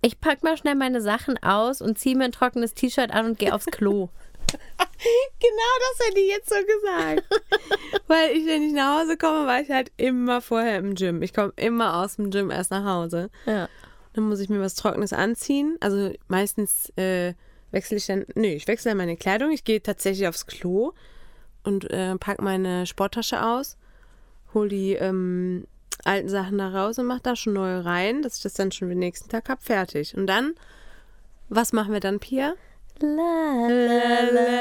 Ich 0.05 0.21
pack 0.21 0.43
mal 0.43 0.55
schnell 0.55 0.75
meine 0.75 1.01
Sachen 1.01 1.41
aus 1.41 1.81
und 1.81 1.97
ziehe 1.97 2.15
mir 2.15 2.25
ein 2.25 2.31
trockenes 2.31 2.75
T-Shirt 2.75 3.09
an 3.09 3.25
und 3.25 3.39
gehe 3.39 3.53
aufs 3.53 3.65
Klo. 3.65 4.09
Genau 5.39 5.73
das 5.79 6.07
hätte 6.07 6.19
ich 6.19 6.29
jetzt 6.29 6.49
so 6.49 6.55
gesagt. 6.55 7.23
Weil 8.07 8.31
ich, 8.31 8.45
wenn 8.45 8.63
ich 8.63 8.73
nach 8.73 9.01
Hause 9.01 9.17
komme, 9.17 9.45
war 9.45 9.59
ich 9.59 9.69
halt 9.69 9.91
immer 9.97 10.41
vorher 10.41 10.79
im 10.79 10.95
Gym. 10.95 11.21
Ich 11.21 11.33
komme 11.33 11.53
immer 11.57 11.97
aus 11.97 12.15
dem 12.15 12.31
Gym 12.31 12.49
erst 12.49 12.71
nach 12.71 12.85
Hause. 12.85 13.29
Ja. 13.45 13.67
Dann 14.13 14.23
muss 14.23 14.39
ich 14.39 14.47
mir 14.47 14.61
was 14.61 14.75
Trockenes 14.75 15.11
anziehen. 15.11 15.77
Also 15.81 16.13
meistens 16.27 16.91
äh, 16.97 17.33
wechsle 17.71 17.97
ich 17.97 18.05
dann, 18.05 18.25
nö, 18.35 18.47
ich 18.47 18.67
wechsle 18.67 18.91
dann 18.91 18.97
meine 18.97 19.17
Kleidung. 19.17 19.51
Ich 19.51 19.63
gehe 19.63 19.83
tatsächlich 19.83 20.27
aufs 20.27 20.47
Klo 20.47 20.93
und 21.63 21.91
äh, 21.91 22.15
pack 22.15 22.41
meine 22.41 22.85
Sporttasche 22.85 23.43
aus, 23.43 23.77
hol 24.53 24.69
die 24.69 24.93
ähm, 24.93 25.67
alten 26.05 26.29
Sachen 26.29 26.57
da 26.57 26.69
raus 26.69 26.97
und 26.99 27.07
mache 27.07 27.21
da 27.23 27.35
schon 27.35 27.53
neue 27.53 27.83
rein, 27.83 28.21
dass 28.21 28.37
ich 28.37 28.43
das 28.43 28.53
dann 28.53 28.71
schon 28.71 28.89
den 28.89 28.99
nächsten 28.99 29.29
Tag 29.29 29.49
habe, 29.49 29.61
fertig. 29.61 30.15
Und 30.15 30.27
dann, 30.27 30.53
was 31.49 31.73
machen 31.73 31.93
wir 31.93 31.99
dann, 31.99 32.19
Pia? 32.19 32.53
La 33.01 33.67
la 33.67 34.21
la 34.31 34.59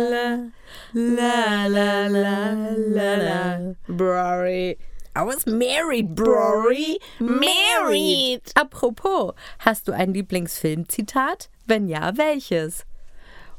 la 0.00 0.50
la 0.92 1.66
la 1.66 2.06
la 2.08 2.50
la 2.74 3.14
la 3.16 3.74
Brory. 3.86 4.76
I 5.16 5.22
was 5.22 5.46
married, 5.46 6.16
Brory. 6.16 6.98
Married. 7.20 8.42
Apropos, 8.56 9.34
hast 9.60 9.86
du 9.86 9.92
ein 9.92 10.12
Lieblingsfilmzitat? 10.12 11.50
Wenn 11.66 11.86
ja, 11.86 12.16
welches? 12.16 12.84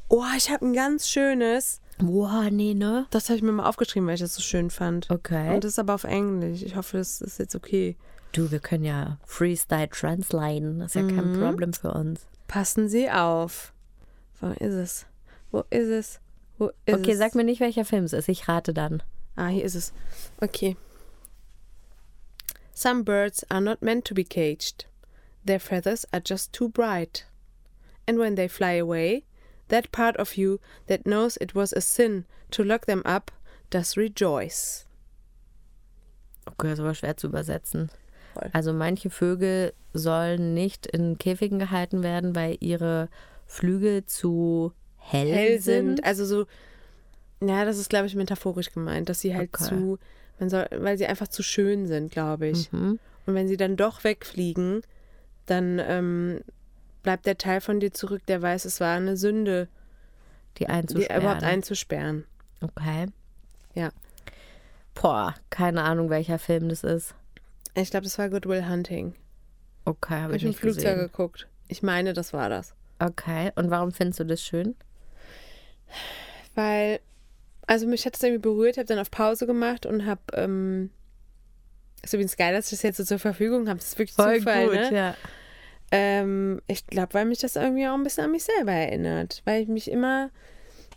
Oh, 0.09 0.25
ich 0.35 0.51
habe 0.51 0.65
ein 0.65 0.73
ganz 0.73 1.07
schönes. 1.07 1.79
Boah, 1.97 2.49
nee, 2.51 2.73
ne? 2.73 3.07
Das 3.09 3.29
habe 3.29 3.37
ich 3.37 3.43
mir 3.43 3.51
mal 3.53 3.67
aufgeschrieben, 3.69 4.07
weil 4.07 4.15
ich 4.15 4.21
das 4.21 4.35
so 4.35 4.41
schön 4.41 4.69
fand. 4.69 5.09
Okay. 5.09 5.53
Und 5.55 5.63
das 5.63 5.73
ist 5.73 5.79
aber 5.79 5.95
auf 5.95 6.03
Englisch. 6.03 6.61
Ich 6.61 6.75
hoffe, 6.75 6.97
das 6.97 7.21
ist 7.21 7.39
jetzt 7.39 7.55
okay. 7.55 7.95
Du, 8.33 8.51
wir 8.51 8.59
können 8.59 8.83
ja 8.83 9.17
Freestyle 9.25 9.89
translaten. 9.89 10.79
Das 10.79 10.93
ist 10.93 10.95
ja 10.95 11.07
kein 11.07 11.39
Problem 11.39 11.71
für 11.73 11.93
uns. 11.93 12.27
Passen 12.47 12.89
Sie 12.89 13.09
auf. 13.09 13.71
Wo 14.41 14.47
ist 14.49 14.73
es? 14.73 15.05
Wo 15.51 15.63
ist 15.69 15.87
es? 15.87 16.19
Wo 16.57 16.67
ist 16.85 16.95
Okay, 16.99 17.11
es? 17.11 17.17
sag 17.17 17.33
mir 17.33 17.45
nicht, 17.45 17.61
welcher 17.61 17.85
Film 17.85 18.03
es 18.03 18.11
ist. 18.13 18.27
Ich 18.27 18.49
rate 18.49 18.73
dann. 18.73 19.01
Ah, 19.37 19.47
hier 19.47 19.63
ist 19.63 19.75
es. 19.75 19.93
Okay. 20.41 20.75
Some 22.73 23.03
birds 23.05 23.45
are 23.49 23.61
not 23.61 23.81
meant 23.81 24.05
to 24.05 24.13
be 24.13 24.25
caged. 24.25 24.85
Their 25.45 25.61
feathers 25.61 26.05
are 26.11 26.21
just 26.25 26.51
too 26.51 26.67
bright. 26.67 27.25
And 28.05 28.19
when 28.19 28.35
they 28.35 28.49
fly 28.49 28.77
away, 28.79 29.23
that 29.69 29.91
part 29.91 30.17
of 30.17 30.35
you 30.35 30.59
that 30.87 31.03
knows 31.03 31.37
it 31.37 31.55
was 31.55 31.73
a 31.73 31.81
sin 31.81 32.25
to 32.51 32.63
lock 32.63 32.85
them 32.85 33.01
up 33.05 33.31
does 33.69 33.97
rejoice. 33.97 34.85
Okay, 36.45 36.69
das 36.69 36.79
war 36.79 36.93
schwer 36.93 37.17
zu 37.17 37.27
übersetzen. 37.27 37.89
Voll. 38.33 38.49
Also 38.53 38.73
manche 38.73 39.09
Vögel 39.09 39.73
sollen 39.93 40.53
nicht 40.53 40.85
in 40.85 41.17
Käfigen 41.17 41.57
gehalten 41.59 42.03
werden, 42.03 42.35
weil 42.35 42.57
ihre 42.59 43.09
Flügel 43.47 44.05
zu 44.05 44.73
hell, 44.97 45.27
hell 45.31 45.59
sind. 45.59 45.97
sind. 45.97 46.03
Also 46.05 46.25
so, 46.25 46.45
ja, 47.41 47.65
das 47.65 47.77
ist, 47.77 47.89
glaube 47.89 48.07
ich, 48.07 48.15
metaphorisch 48.15 48.71
gemeint, 48.71 49.09
dass 49.09 49.21
sie 49.21 49.35
halt 49.35 49.49
Okay. 49.53 49.63
zu, 49.69 49.99
man 50.39 50.49
soll, 50.49 50.67
weil 50.71 50.97
sie 50.97 51.07
einfach 51.07 51.27
zu 51.27 51.43
schön 51.43 51.87
sind, 51.87 52.11
glaube 52.11 52.47
ich. 52.47 52.71
Mhm. 52.71 52.99
Und 53.25 53.33
wenn 53.33 53.47
sie 53.47 53.57
dann 53.57 53.75
doch 53.77 54.03
wegfliegen, 54.03 54.81
dann 55.47 55.79
ähm, 55.79 56.41
bleibt 57.05 57.25
der 57.27 57.37
Teil 57.37 57.61
von 57.61 57.79
dir 57.79 57.93
zurück, 57.93 58.25
der 58.27 58.41
weiß, 58.41 58.65
es 58.65 58.81
war 58.81 58.95
eine 58.97 59.15
Sünde, 59.15 59.67
Die 60.57 60.65
die 60.65 60.67
einzusperren. 60.69 61.21
überhaupt 61.21 61.43
einzusperren. 61.43 62.25
okay. 62.61 63.05
Ja. 63.75 63.89
Boah, 64.95 65.35
keine 65.49 65.83
Ahnung, 65.83 66.09
welcher 66.09 66.39
Film 66.39 66.67
das 66.69 66.83
ist. 66.83 67.13
Ich 67.75 67.91
glaube, 67.91 68.05
das 68.05 68.17
war 68.17 68.29
Good 68.29 68.47
Will 68.47 68.67
Hunting. 68.67 69.13
Okay, 69.85 70.15
habe 70.15 70.35
ich 70.35 70.41
ich 70.43 70.47
im 70.47 70.53
Flugzeug 70.55 70.83
gesehen. 70.95 70.99
geguckt. 70.99 71.47
Ich 71.67 71.83
meine, 71.83 72.13
das 72.13 72.33
war 72.33 72.49
das. 72.49 72.73
Okay, 72.99 73.51
und 73.55 73.69
warum 73.69 73.91
findest 73.91 74.19
du 74.21 74.23
das 74.23 74.41
schön? 74.41 74.75
Weil, 76.55 77.01
also 77.67 77.85
mich 77.85 78.05
hat 78.05 78.15
es 78.15 78.23
irgendwie 78.23 78.41
berührt, 78.41 78.77
habe 78.77 78.85
dann 78.87 78.99
auf 78.99 79.11
Pause 79.11 79.45
gemacht 79.45 79.85
und 79.85 80.05
habe, 80.05 80.21
ähm, 80.33 80.89
ist 82.01 82.13
übrigens 82.13 82.37
geil, 82.37 82.53
dass 82.53 82.65
ich 82.67 82.71
das 82.79 82.81
jetzt 82.83 82.97
so 82.97 83.03
zur 83.03 83.19
Verfügung 83.19 83.67
habe. 83.67 83.79
Das 83.79 83.89
ist 83.89 83.99
wirklich 83.99 84.15
Zufall, 84.15 84.67
ne? 84.67 84.93
ja. 84.95 85.15
Ähm, 85.95 86.61
ich 86.67 86.87
glaube, 86.87 87.13
weil 87.13 87.25
mich 87.25 87.39
das 87.39 87.55
irgendwie 87.55 87.87
auch 87.87 87.93
ein 87.93 88.03
bisschen 88.03 88.25
an 88.25 88.31
mich 88.31 88.43
selber 88.43 88.71
erinnert. 88.71 89.41
Weil 89.45 89.61
ich 89.61 89.67
mich 89.67 89.89
immer, 89.89 90.29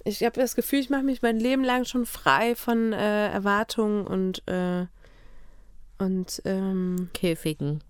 ich 0.04 0.22
habe 0.24 0.40
das 0.40 0.56
Gefühl, 0.56 0.80
ich 0.80 0.90
mache 0.90 1.02
mich 1.02 1.22
mein 1.22 1.38
Leben 1.38 1.64
lang 1.64 1.84
schon 1.84 2.06
frei 2.06 2.54
von 2.54 2.92
äh, 2.92 3.28
Erwartungen 3.28 4.06
und, 4.06 4.42
äh, 4.48 4.86
und 5.98 6.42
ähm, 6.44 7.10
Käfigen. 7.14 7.82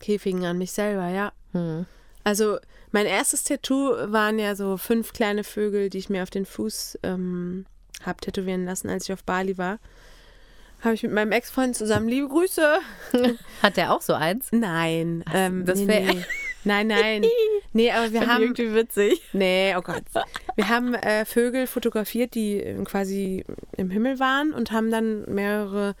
Käfigen 0.00 0.44
an 0.44 0.58
mich 0.58 0.72
selber, 0.72 1.08
ja. 1.08 1.32
Hm. 1.52 1.86
Also 2.24 2.58
mein 2.92 3.06
erstes 3.06 3.44
Tattoo 3.44 3.94
waren 4.12 4.38
ja 4.38 4.54
so 4.54 4.76
fünf 4.76 5.12
kleine 5.12 5.44
Vögel, 5.44 5.90
die 5.90 5.98
ich 5.98 6.10
mir 6.10 6.22
auf 6.22 6.30
den 6.30 6.46
Fuß 6.46 6.98
ähm, 7.02 7.66
habe 8.02 8.20
tätowieren 8.20 8.64
lassen, 8.64 8.88
als 8.88 9.04
ich 9.04 9.12
auf 9.12 9.24
Bali 9.24 9.58
war. 9.58 9.78
Habe 10.82 10.94
ich 10.94 11.02
mit 11.02 11.12
meinem 11.12 11.32
Ex-Freund 11.32 11.76
zusammen 11.76 12.08
liebe 12.08 12.28
Grüße. 12.28 12.78
Hat 13.62 13.76
der 13.76 13.92
auch 13.92 14.02
so 14.02 14.14
eins? 14.14 14.48
Nein, 14.50 15.24
ähm, 15.32 15.64
das 15.64 15.78
nee, 15.78 15.86
wär- 15.88 16.00
nee. 16.14 16.24
nein, 16.64 16.86
nein. 16.88 17.24
Nee, 17.74 17.90
aber 17.90 18.12
wir 18.12 18.26
haben 18.26 18.54
witzig. 18.54 19.22
Nee, 19.32 19.74
oh 19.78 19.80
Gott. 19.80 20.02
Wir 20.56 20.68
haben 20.68 20.92
äh, 20.92 21.24
Vögel 21.24 21.66
fotografiert, 21.66 22.34
die 22.34 22.58
äh, 22.62 22.84
quasi 22.84 23.46
im 23.78 23.88
Himmel 23.88 24.20
waren 24.20 24.52
und 24.52 24.72
haben 24.72 24.90
dann 24.90 25.24
mehrere 25.24 25.94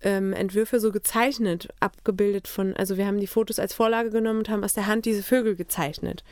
ähm, 0.00 0.32
Entwürfe 0.32 0.80
so 0.80 0.90
gezeichnet, 0.90 1.68
abgebildet 1.80 2.48
von, 2.48 2.74
also 2.76 2.96
wir 2.96 3.06
haben 3.06 3.20
die 3.20 3.26
Fotos 3.26 3.58
als 3.58 3.74
Vorlage 3.74 4.08
genommen 4.08 4.38
und 4.38 4.48
haben 4.48 4.64
aus 4.64 4.72
der 4.72 4.86
Hand 4.86 5.04
diese 5.04 5.22
Vögel 5.22 5.54
gezeichnet. 5.54 6.24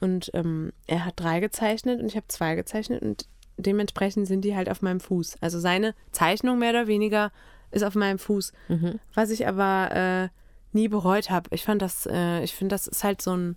Und 0.00 0.30
ähm, 0.32 0.72
er 0.86 1.04
hat 1.04 1.20
drei 1.20 1.40
gezeichnet 1.40 2.00
und 2.00 2.06
ich 2.06 2.16
habe 2.16 2.28
zwei 2.28 2.54
gezeichnet 2.54 3.02
und 3.02 3.26
dementsprechend 3.66 4.26
sind 4.26 4.42
die 4.42 4.56
halt 4.56 4.68
auf 4.70 4.82
meinem 4.82 5.00
Fuß. 5.00 5.36
Also 5.40 5.58
seine 5.58 5.94
Zeichnung 6.12 6.58
mehr 6.58 6.70
oder 6.70 6.86
weniger 6.86 7.32
ist 7.70 7.82
auf 7.82 7.94
meinem 7.94 8.18
Fuß. 8.18 8.52
Was 9.14 9.30
ich 9.30 9.46
aber 9.46 9.90
äh, 9.94 10.28
nie 10.72 10.88
bereut 10.88 11.30
habe. 11.30 11.48
Ich 11.52 11.64
fand 11.64 11.82
das, 11.82 12.06
äh, 12.06 12.42
ich 12.42 12.54
finde, 12.54 12.74
das 12.74 12.86
ist 12.86 13.04
halt 13.04 13.22
so 13.22 13.36
ein, 13.36 13.56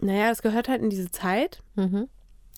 naja, 0.00 0.28
das 0.28 0.42
gehört 0.42 0.68
halt 0.68 0.82
in 0.82 0.90
diese 0.90 1.10
Zeit. 1.10 1.62
Mhm. 1.76 2.08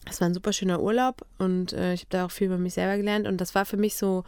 Es 0.09 0.21
war 0.21 0.27
ein 0.27 0.33
super 0.33 0.53
schöner 0.53 0.81
Urlaub 0.81 1.25
und 1.37 1.73
äh, 1.73 1.93
ich 1.93 2.01
habe 2.01 2.09
da 2.09 2.25
auch 2.25 2.31
viel 2.31 2.47
über 2.47 2.57
mich 2.57 2.73
selber 2.73 2.97
gelernt. 2.97 3.27
Und 3.27 3.41
das 3.41 3.55
war 3.55 3.65
für 3.65 3.77
mich 3.77 3.95
so, 3.95 4.23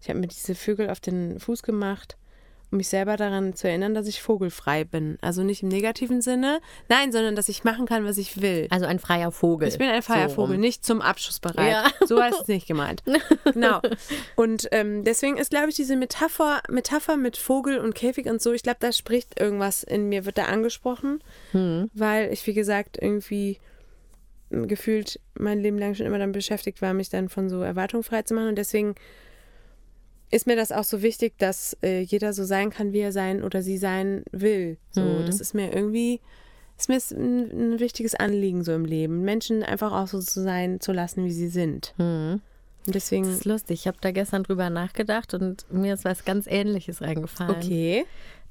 ich 0.00 0.08
habe 0.08 0.18
mir 0.18 0.28
diese 0.28 0.54
Vögel 0.54 0.90
auf 0.90 1.00
den 1.00 1.38
Fuß 1.38 1.62
gemacht, 1.62 2.16
um 2.72 2.78
mich 2.78 2.88
selber 2.88 3.16
daran 3.16 3.54
zu 3.54 3.68
erinnern, 3.68 3.94
dass 3.94 4.06
ich 4.08 4.22
vogelfrei 4.22 4.82
bin. 4.84 5.18
Also 5.20 5.42
nicht 5.44 5.62
im 5.62 5.68
negativen 5.68 6.22
Sinne, 6.22 6.60
nein, 6.88 7.12
sondern 7.12 7.36
dass 7.36 7.48
ich 7.48 7.62
machen 7.64 7.86
kann, 7.86 8.04
was 8.04 8.16
ich 8.18 8.40
will. 8.40 8.66
Also 8.70 8.86
ein 8.86 8.98
freier 8.98 9.30
Vogel. 9.30 9.68
Ich 9.68 9.78
bin 9.78 9.88
ein 9.88 10.02
freier 10.02 10.30
So 10.30 10.36
Vogel, 10.36 10.54
rum. 10.56 10.60
nicht 10.60 10.84
zum 10.84 11.00
Abschuss 11.02 11.38
bereit. 11.38 11.70
Ja. 11.70 12.06
So 12.06 12.16
war 12.16 12.30
es 12.30 12.48
nicht 12.48 12.66
gemeint. 12.66 13.02
Genau. 13.52 13.80
Und 14.34 14.68
ähm, 14.72 15.04
deswegen 15.04 15.36
ist, 15.36 15.50
glaube 15.50 15.68
ich, 15.68 15.74
diese 15.76 15.94
Metapher, 15.96 16.62
Metapher 16.70 17.16
mit 17.18 17.36
Vogel 17.36 17.78
und 17.78 17.94
Käfig 17.94 18.26
und 18.26 18.40
so, 18.40 18.52
ich 18.52 18.62
glaube, 18.62 18.78
da 18.80 18.90
spricht 18.92 19.38
irgendwas 19.38 19.82
in 19.82 20.08
mir, 20.08 20.24
wird 20.24 20.38
da 20.38 20.44
angesprochen, 20.46 21.22
Hm. 21.50 21.90
weil 21.92 22.32
ich, 22.32 22.46
wie 22.46 22.54
gesagt, 22.54 22.96
irgendwie 23.00 23.58
ähm, 24.50 24.68
gefühlt 24.68 25.20
mein 25.34 25.60
Leben 25.60 25.78
lang 25.78 25.94
schon 25.94 26.06
immer 26.06 26.18
damit 26.18 26.34
beschäftigt 26.34 26.80
war, 26.80 26.94
mich 26.94 27.10
dann 27.10 27.28
von 27.28 27.50
so 27.50 27.60
Erwartungen 27.60 28.04
frei 28.04 28.22
zu 28.22 28.32
machen. 28.34 28.48
Und 28.48 28.56
deswegen 28.56 28.94
ist 30.32 30.46
mir 30.46 30.56
das 30.56 30.72
auch 30.72 30.84
so 30.84 31.02
wichtig, 31.02 31.34
dass 31.38 31.76
äh, 31.82 32.00
jeder 32.00 32.32
so 32.32 32.42
sein 32.44 32.70
kann, 32.70 32.92
wie 32.92 33.00
er 33.00 33.12
sein 33.12 33.44
oder 33.44 33.62
sie 33.62 33.76
sein 33.78 34.24
will. 34.32 34.78
So, 34.90 35.02
Mhm. 35.02 35.26
das 35.26 35.40
ist 35.40 35.54
mir 35.54 35.72
irgendwie, 35.72 36.20
ist 36.78 36.88
mir 36.88 36.98
ein, 37.16 37.74
ein 37.74 37.80
wichtiges 37.80 38.14
Anliegen 38.14 38.64
so 38.64 38.72
im 38.72 38.86
Leben, 38.86 39.22
Menschen 39.22 39.62
einfach 39.62 39.92
auch 39.92 40.08
so 40.08 40.20
zu 40.20 40.42
sein 40.42 40.80
zu 40.80 40.92
lassen, 40.92 41.24
wie 41.26 41.32
sie 41.32 41.48
sind. 41.48 41.92
Hm. 41.98 42.40
Und 42.86 42.94
deswegen. 42.94 43.24
Das 43.24 43.34
ist 43.34 43.44
lustig. 43.44 43.80
Ich 43.80 43.86
habe 43.86 43.98
da 44.00 44.10
gestern 44.10 44.42
drüber 44.42 44.70
nachgedacht 44.70 45.34
und 45.34 45.70
mir 45.70 45.94
ist 45.94 46.04
was 46.04 46.24
ganz 46.24 46.46
Ähnliches 46.48 47.00
eingefallen. 47.02 47.54
Okay. 47.56 48.04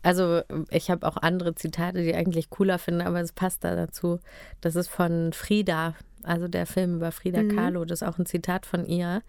Also 0.03 0.41
ich 0.69 0.89
habe 0.89 1.05
auch 1.07 1.17
andere 1.17 1.53
Zitate, 1.55 2.01
die 2.01 2.09
ich 2.11 2.15
eigentlich 2.15 2.49
cooler 2.49 2.79
finde, 2.79 3.05
aber 3.05 3.19
es 3.21 3.33
passt 3.33 3.63
da 3.63 3.75
dazu. 3.75 4.19
Das 4.61 4.75
ist 4.75 4.87
von 4.87 5.33
Frida, 5.33 5.95
also 6.23 6.47
der 6.47 6.65
Film 6.65 6.95
über 6.95 7.11
Frida 7.11 7.43
Kahlo. 7.43 7.85
Das 7.85 8.01
ist 8.01 8.07
auch 8.07 8.17
ein 8.17 8.25
Zitat 8.25 8.65
von 8.65 8.85
ihr. 8.85 9.21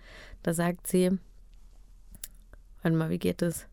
Da 0.42 0.54
sagt 0.54 0.86
sie, 0.86 1.18
warte 2.82 2.96
mal, 2.96 3.10
wie 3.10 3.18
geht 3.18 3.42
es? 3.42 3.66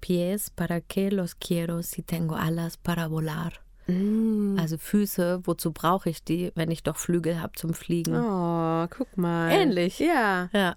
Pies 0.00 0.50
para 0.50 0.80
que 0.80 1.10
los 1.10 1.34
quiero 1.38 1.82
si 1.82 2.02
tengo 2.02 2.34
alas 2.36 2.76
para 2.76 3.08
volar. 3.08 3.52
Also 3.88 4.78
Füße, 4.78 5.46
wozu 5.46 5.72
brauche 5.72 6.10
ich 6.10 6.24
die, 6.24 6.50
wenn 6.56 6.72
ich 6.72 6.82
doch 6.82 6.96
Flügel 6.96 7.40
habe 7.40 7.52
zum 7.54 7.72
Fliegen? 7.72 8.16
Oh, 8.16 8.86
guck 8.90 9.16
mal. 9.16 9.52
Ähnlich. 9.52 10.00
Ja. 10.00 10.48
Ja. 10.52 10.74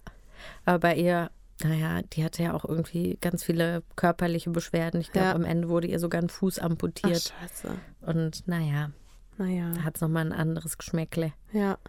Aber 0.64 0.78
bei 0.80 0.95
ihr, 0.95 1.32
naja, 1.64 2.02
die 2.14 2.24
hatte 2.24 2.43
ja 2.43 2.54
auch 2.54 2.66
irgendwie 2.66 3.18
ganz 3.20 3.43
viele 3.43 3.82
körperliche 3.95 4.52
Beschwerden. 4.52 5.02
Ich 5.02 5.12
glaube, 5.12 5.30
Ja. 5.30 5.34
am 5.36 5.43
Ende 5.43 5.70
wurde 5.70 5.88
ihr 5.88 5.97
sogar 6.00 6.22
ein 6.22 6.30
Fuß 6.30 6.60
Ach, 6.60 6.66
amputiert. 6.66 7.34
scheiße. 7.41 7.76
Und 8.02 8.47
naja, 8.47 8.91
Naja. 9.39 9.72
da 9.74 9.84
hat 9.84 9.95
es 9.95 10.02
nochmal 10.02 10.28
ein 10.28 10.32
anderes 10.32 10.78
Geschmäckle. 10.78 11.34
Ja. 11.52 11.80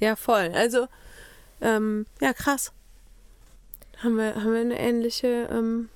Ja, 0.00 0.16
voll. 0.16 0.50
Also, 0.52 0.88
ähm, 1.60 2.06
ja, 2.20 2.32
krass. 2.32 2.72
Haben 4.02 4.16
wir, 4.16 4.34
haben 4.36 4.52
wir 4.52 4.60
eine 4.60 4.78
ähnliche 4.78 5.48
ähm, 5.50 5.88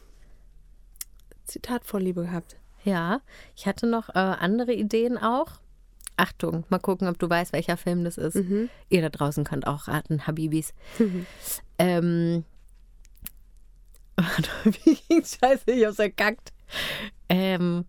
Zitatvorliebe 1.45 2.23
gehabt. 2.23 2.57
Ja, 2.85 3.21
ich 3.57 3.67
hatte 3.67 3.87
noch 3.87 4.09
äh, 4.11 4.19
andere 4.19 4.73
Ideen 4.73 5.19
auch. 5.19 5.61
Achtung, 6.17 6.65
mal 6.69 6.79
gucken, 6.79 7.09
ob 7.09 7.19
du 7.19 7.29
weißt, 7.29 7.53
welcher 7.53 7.77
Film 7.77 8.05
das 8.05 8.19
ist. 8.19 8.37
Ihr 8.91 9.03
da 9.03 9.09
draußen 9.09 9.45
könnt 9.45 9.67
auch 9.67 9.89
raten, 9.89 10.27
Habibis. 10.27 10.75
ähm, 11.79 12.45
wie 14.65 14.99
ging's? 15.09 15.39
Scheiße, 15.41 15.71
ich 15.71 15.87
hab's 15.87 15.99
erkackt. 15.99 16.53
Ähm, 17.29 17.87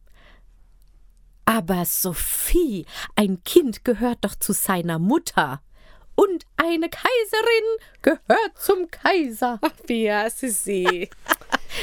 aber 1.46 1.86
Sophie, 1.86 2.86
ein 3.16 3.44
Kind 3.44 3.84
gehört 3.84 4.20
doch 4.22 4.36
zu 4.36 4.54
seiner 4.54 5.00
Mutter. 5.00 5.62
Und 6.16 6.46
eine 6.58 6.90
Kaiserin 6.90 7.78
gehört 8.02 8.58
zum 8.58 8.90
Kaiser. 8.92 9.60
Ja, 9.88 10.30
Sissi. 10.30 11.10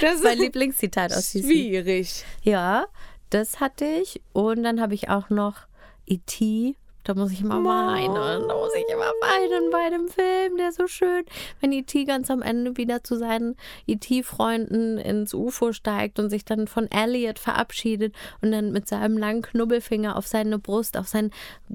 Das 0.02 0.16
ist 0.16 0.24
Mein 0.24 0.38
Lieblingszitat 0.38 1.12
aus 1.12 1.30
Sissi. 1.32 1.48
schwierig. 1.48 2.24
Ja, 2.42 2.86
das 3.30 3.58
hatte 3.58 3.86
ich. 3.86 4.20
Und 4.34 4.62
dann 4.62 4.82
habe 4.82 4.92
ich 4.94 5.08
auch 5.08 5.30
noch 5.30 5.60
E.T. 6.06 6.76
Da 7.04 7.14
muss 7.14 7.32
ich 7.32 7.40
immer 7.40 7.64
weinen. 7.64 8.14
Da 8.14 8.54
muss 8.54 8.74
ich 8.74 8.84
immer 8.92 9.06
weinen 9.06 9.70
bei 9.70 9.88
dem 9.88 10.08
Film, 10.08 10.58
der 10.58 10.68
ist 10.68 10.76
so 10.76 10.86
schön. 10.86 11.24
Wenn 11.60 11.72
E.T. 11.72 12.04
ganz 12.04 12.30
am 12.30 12.42
Ende 12.42 12.76
wieder 12.76 13.02
zu 13.02 13.16
seinen 13.16 13.56
E.T.-Freunden 13.86 14.98
ins 14.98 15.32
UFO 15.32 15.72
steigt 15.72 16.18
und 16.18 16.28
sich 16.28 16.44
dann 16.44 16.66
von 16.66 16.90
Elliot 16.90 17.38
verabschiedet 17.38 18.14
und 18.42 18.52
dann 18.52 18.72
mit 18.72 18.86
seinem 18.88 19.16
langen 19.16 19.40
Knubbelfinger 19.40 20.16
auf 20.16 20.26
seine 20.26 20.58
Brust, 20.58 20.98
auf 20.98 21.08
sein 21.08 21.30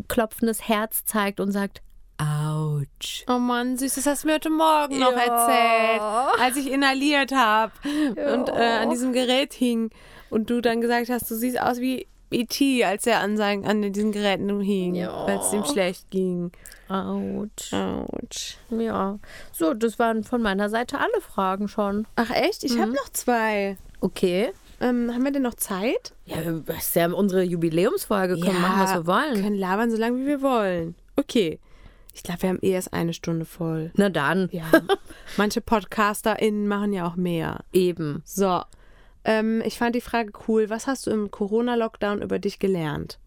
klopfendes 0.08 0.68
Herz 0.68 1.04
zeigt 1.06 1.40
und 1.40 1.52
sagt, 1.52 1.82
Autsch. 2.18 3.26
Oh 3.28 3.40
Mann, 3.40 3.78
süß, 3.78 3.96
das 3.96 4.06
hast 4.06 4.24
du 4.24 4.28
mir 4.28 4.36
heute 4.36 4.50
Morgen 4.50 5.00
noch 5.00 5.12
Ja. 5.12 5.18
erzählt, 5.20 6.42
als 6.42 6.58
ich 6.58 6.72
inhaliert 6.72 7.32
habe 7.34 7.72
und 7.86 8.50
äh, 8.50 8.80
an 8.82 8.90
diesem 8.90 9.14
Gerät 9.14 9.54
hing 9.54 9.90
und 10.30 10.50
du 10.50 10.62
dann 10.62 10.82
gesagt 10.82 11.10
hast, 11.10 11.30
du 11.30 11.36
siehst 11.36 11.60
aus 11.60 11.80
wie 11.80 12.08
E.T., 12.32 12.84
als 12.84 13.06
er 13.06 13.20
an, 13.20 13.38
seinen, 13.38 13.64
an 13.66 13.82
diesen 13.94 14.12
Geräten 14.12 14.60
hing, 14.62 14.96
Ja. 14.96 15.28
weil 15.28 15.38
es 15.38 15.54
ihm 15.54 15.64
schlecht 15.66 16.10
ging. 16.10 16.52
Autsch. 16.90 17.72
Autsch. 17.74 18.58
Ja. 18.72 19.20
So, 19.52 19.74
das 19.76 20.00
waren 20.00 20.24
von 20.24 20.42
meiner 20.42 20.70
Seite 20.70 21.00
alle 21.00 21.22
Fragen 21.22 21.68
schon. 21.68 22.08
Ach 22.16 22.32
echt? 22.32 22.64
Ich 22.64 22.80
habe 22.80 22.92
noch 22.92 23.10
zwei. 23.10 23.78
Okay. 24.02 24.52
Ähm, 24.82 25.12
haben 25.14 25.24
wir 25.24 25.32
denn 25.32 25.44
noch 25.44 25.54
Zeit? 25.54 26.14
Ja, 26.26 26.38
das 26.66 26.78
ist 26.88 26.96
ja 26.96 27.12
unsere 27.12 27.44
Jubiläumsfolge. 27.44 28.40
Können 28.40 28.62
machen, 28.62 28.82
was 28.82 28.94
wir 28.96 29.06
wollen. 29.08 29.42
können 29.42 29.56
labern 29.56 29.92
so 29.92 29.98
lange, 29.98 30.18
wie 30.20 30.26
wir 30.28 30.42
wollen. 30.42 30.96
Okay. 31.16 31.60
Ich 32.14 32.22
glaube, 32.24 32.44
wir 32.44 32.50
haben 32.50 32.60
eh 32.62 32.72
erst 32.72 32.94
eine 32.94 33.14
Stunde 33.14 33.46
voll. 33.46 33.92
Na 33.96 34.10
dann. 34.10 34.50
Ja. 34.52 34.66
Manche 35.38 35.62
PodcasterInnen 35.62 36.68
machen 36.68 36.94
ja 36.94 37.08
auch 37.08 37.16
mehr. 37.16 37.64
Eben. 37.74 38.22
So. 38.24 38.62
Ähm, 39.26 39.62
ich 39.66 39.78
fand 39.78 39.96
die 39.96 40.02
Frage 40.02 40.32
cool. 40.48 40.70
Was 40.70 40.86
hast 40.86 41.08
du 41.08 41.12
im 41.12 41.32
Corona-Lockdown 41.32 42.22
über 42.22 42.40
dich 42.40 42.60
gelernt? 42.60 43.18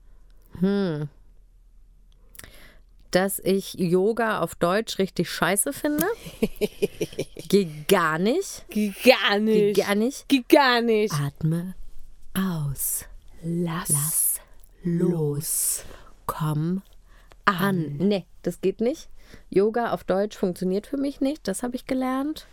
Dass 3.11 3.39
ich 3.41 3.75
Yoga 3.75 4.41
auf 4.41 4.55
Deutsch 4.55 4.99
richtig 4.99 5.31
scheiße 5.31 5.73
finde. 5.73 6.07
Geht 7.49 7.89
gar 7.89 8.19
nicht. 8.19 8.67
Gar 8.69 9.41
Geht 9.41 9.77
gar 9.77 9.95
nicht. 9.95 10.29
Geht 10.29 10.49
gar 10.49 10.81
nicht. 10.81 11.13
Atme 11.13 11.75
aus. 12.35 13.05
Lass, 13.43 13.89
Lass 13.89 14.41
los. 14.83 15.85
Komm 16.27 16.83
an. 17.47 17.97
Nee, 17.99 18.27
das 18.43 18.61
geht 18.61 18.81
nicht. 18.81 19.09
Yoga 19.51 19.93
auf 19.93 20.05
Deutsch 20.05 20.37
funktioniert 20.37 20.87
für 20.87 20.97
mich 20.99 21.21
nicht. 21.21 21.49
Das 21.49 21.63
habe 21.63 21.75
ich 21.77 21.87
gelernt. 21.87 22.47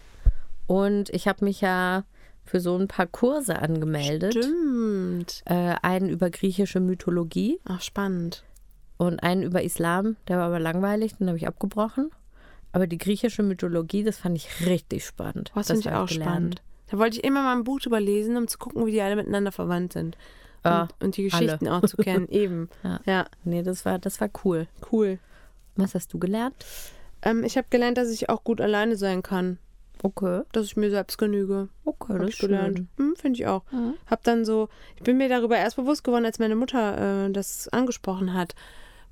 Und 0.68 1.10
ich 1.10 1.28
habe 1.28 1.44
mich 1.46 1.62
ja 1.62 2.04
für 2.46 2.60
so 2.60 2.76
ein 2.78 2.88
paar 2.88 3.08
Kurse 3.08 3.60
angemeldet. 3.60 4.34
Stimmt. 4.34 5.42
Äh, 5.46 5.76
einen 5.82 6.10
über 6.10 6.30
griechische 6.30 6.80
Mythologie 6.80 7.60
Ach, 7.66 7.82
spannend. 7.82 8.44
und 8.98 9.22
einen 9.24 9.44
über 9.44 9.62
Islam. 9.64 10.16
Der 10.28 10.38
war 10.38 10.48
aber 10.48 10.60
langweilig, 10.60 11.16
den 11.18 11.28
habe 11.28 11.38
ich 11.38 11.48
abgebrochen. 11.48 12.10
Aber 12.72 12.88
die 12.88 12.98
griechische 12.98 13.44
Mythologie, 13.44 14.04
das 14.04 14.18
fand 14.18 14.36
ich 14.38 14.66
richtig 14.66 15.06
spannend. 15.06 15.52
Was 15.54 15.68
Das 15.68 15.78
finde 15.78 15.90
ich 15.90 15.96
auch 15.96 16.08
gelernt. 16.08 16.30
spannend. 16.32 16.62
Da 16.90 16.98
wollte 16.98 17.18
ich 17.18 17.24
immer 17.24 17.44
mal 17.44 17.56
ein 17.56 17.64
Buch 17.64 17.80
drüber 17.80 18.00
lesen, 18.00 18.36
um 18.36 18.48
zu 18.48 18.58
gucken, 18.58 18.86
wie 18.86 18.92
die 18.92 19.02
alle 19.02 19.16
miteinander 19.16 19.52
verwandt 19.52 19.94
sind. 19.94 20.18
Ja, 20.66 20.82
und, 20.84 21.04
und 21.04 21.18
die 21.18 21.32
alle. 21.32 21.46
Geschichten 21.46 21.68
auch 21.68 21.82
zu 21.82 21.98
kennen. 21.98 22.28
Eben. 22.30 22.70
Ja. 22.84 23.00
ja, 23.06 23.26
Nee, 23.44 23.64
das 23.64 23.86
war, 23.86 24.00
das 24.00 24.20
war 24.22 24.30
cool. 24.44 24.68
cool. 24.92 25.20
Was 25.76 25.96
hast 25.96 26.14
du 26.14 26.20
gelernt? 26.20 26.56
Ähm, 27.22 27.44
ich 27.44 27.58
habe 27.58 27.68
gelernt, 27.70 27.98
dass 27.98 28.10
ich 28.10 28.30
auch 28.30 28.44
gut 28.44 28.62
alleine 28.62 28.96
sein 28.96 29.24
kann. 29.24 29.58
Okay. 30.02 30.42
Dass 30.52 30.66
ich 30.66 30.76
mir 30.76 30.90
selbst 30.90 31.18
genüge. 31.18 31.70
Okay, 31.86 32.14
Hab 32.14 32.20
das 32.20 32.30
ich 32.30 32.40
gelernt. 32.40 32.88
Hm, 32.98 33.16
Finde 33.16 33.40
ich 33.40 33.48
auch. 33.48 33.64
Hab 34.10 34.24
dann 34.24 34.44
so, 34.44 34.68
ich 34.98 35.04
bin 35.04 35.18
mir 35.18 35.30
darüber 35.30 35.58
erst 35.58 35.78
bewusst 35.78 36.04
geworden, 36.04 36.26
als 36.26 36.40
meine 36.40 36.56
Mutter 36.56 37.26
äh, 37.28 37.32
das 37.32 37.70
angesprochen 37.70 38.34
hat. 38.34 38.54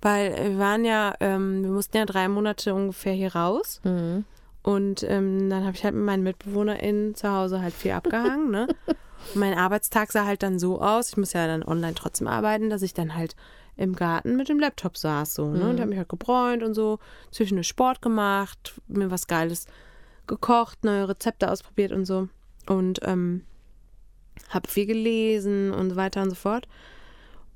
Weil 0.02 0.36
wir 0.52 0.58
waren 0.58 0.84
ja, 0.84 1.14
ähm, 1.20 1.64
wir 1.64 1.72
mussten 1.72 1.96
ja 1.98 2.06
drei 2.06 2.28
Monate 2.28 2.74
ungefähr 2.74 3.14
hier 3.14 3.36
raus. 3.36 3.80
Mhm. 3.84 4.26
Und 4.64 5.04
ähm, 5.04 5.50
dann 5.50 5.64
habe 5.64 5.76
ich 5.76 5.84
halt 5.84 5.96
mit 5.96 6.04
meinen 6.04 6.24
MitbewohnerInnen 6.24 7.16
zu 7.16 7.32
Hause 7.32 7.62
halt 7.62 7.74
viel 7.74 7.92
abgehangen, 7.92 8.52
ne? 8.52 8.68
Mein 9.34 9.54
Arbeitstag 9.54 10.12
sah 10.12 10.26
halt 10.26 10.44
dann 10.44 10.60
so 10.60 10.82
aus, 10.82 11.10
ich 11.10 11.18
muss 11.18 11.34
ja 11.34 11.48
dann 11.48 11.64
online 11.64 11.96
trotzdem 11.96 12.28
arbeiten, 12.28 12.70
dass 12.70 12.82
ich 12.82 12.94
dann 12.94 13.16
halt 13.16 13.36
im 13.78 13.96
Garten 13.96 14.36
mit 14.36 14.50
dem 14.50 14.60
Laptop 14.60 14.98
saß 14.98 15.34
so, 15.34 15.50
ne? 15.50 15.70
Und 15.70 15.80
habe 15.80 15.90
mich 15.90 15.98
halt 15.98 16.10
gebräunt 16.10 16.64
und 16.64 16.74
so, 16.74 17.00
zwischendurch 17.32 17.68
Sport 17.68 18.02
gemacht, 18.02 18.80
mir 18.88 19.10
was 19.10 19.28
Geiles 19.28 19.66
gekocht, 20.28 20.84
neue 20.84 21.10
Rezepte 21.10 21.50
ausprobiert 21.50 21.92
und 21.92 22.06
so. 22.06 22.28
Und 22.68 23.00
ähm, 23.04 23.44
habe 24.50 24.68
viel 24.68 24.86
gelesen 24.86 25.72
und 25.72 25.92
so 25.92 25.96
weiter 25.96 26.22
und 26.22 26.30
so 26.30 26.36
fort. 26.36 26.68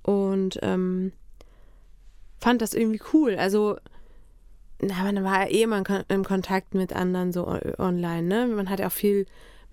Und 0.04 0.60
ähm, 0.62 1.12
fand 2.40 2.62
das 2.62 2.74
irgendwie 2.74 3.02
cool. 3.14 3.36
Also 3.36 3.78
na, 4.82 5.04
man 5.04 5.24
war 5.24 5.44
ja 5.44 5.52
eh 5.52 5.64
immer 5.64 5.78
in 5.78 6.04
im 6.10 6.24
Kontakt 6.24 6.74
mit 6.74 6.94
anderen 6.94 7.32
so 7.32 7.48
online, 7.48 8.24
ne? 8.24 8.48
Man 8.48 8.70
hat 8.70 8.80
ja 8.80 8.88
auch 8.88 8.92
viel 8.92 9.26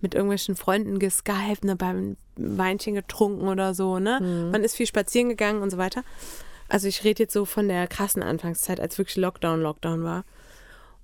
mit 0.03 0.15
irgendwelchen 0.15 0.57
Freunden 0.57 0.99
geskypt, 0.99 1.65
ne, 1.65 1.77
beim 1.77 2.17
Weinchen 2.37 2.95
getrunken 2.95 3.49
oder 3.49 3.73
so, 3.75 3.99
ne? 3.99 4.19
Man 4.53 4.63
ist 4.65 4.77
viel 4.77 4.87
spazieren 4.87 5.29
gegangen 5.31 5.63
und 5.63 5.71
so 5.71 5.79
weiter. 5.79 6.03
Also 6.69 6.89
ich 6.89 7.05
rede 7.05 7.23
jetzt 7.23 7.33
so 7.33 7.45
von 7.45 7.69
der 7.69 7.87
krassen 7.87 8.23
Anfangszeit, 8.23 8.81
als 8.81 8.99
wirklich 8.99 9.17
Lockdown, 9.17 9.61
Lockdown 9.61 10.05
war. 10.05 10.25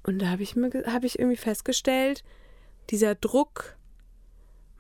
Und 0.03 0.21
da 0.21 0.27
habe 0.29 0.43
ich 0.43 0.57
mir, 0.57 0.71
habe 0.87 1.07
ich 1.07 1.19
irgendwie 1.19 1.37
festgestellt, 1.37 2.25
dieser 2.91 3.15
Druck, 3.15 3.77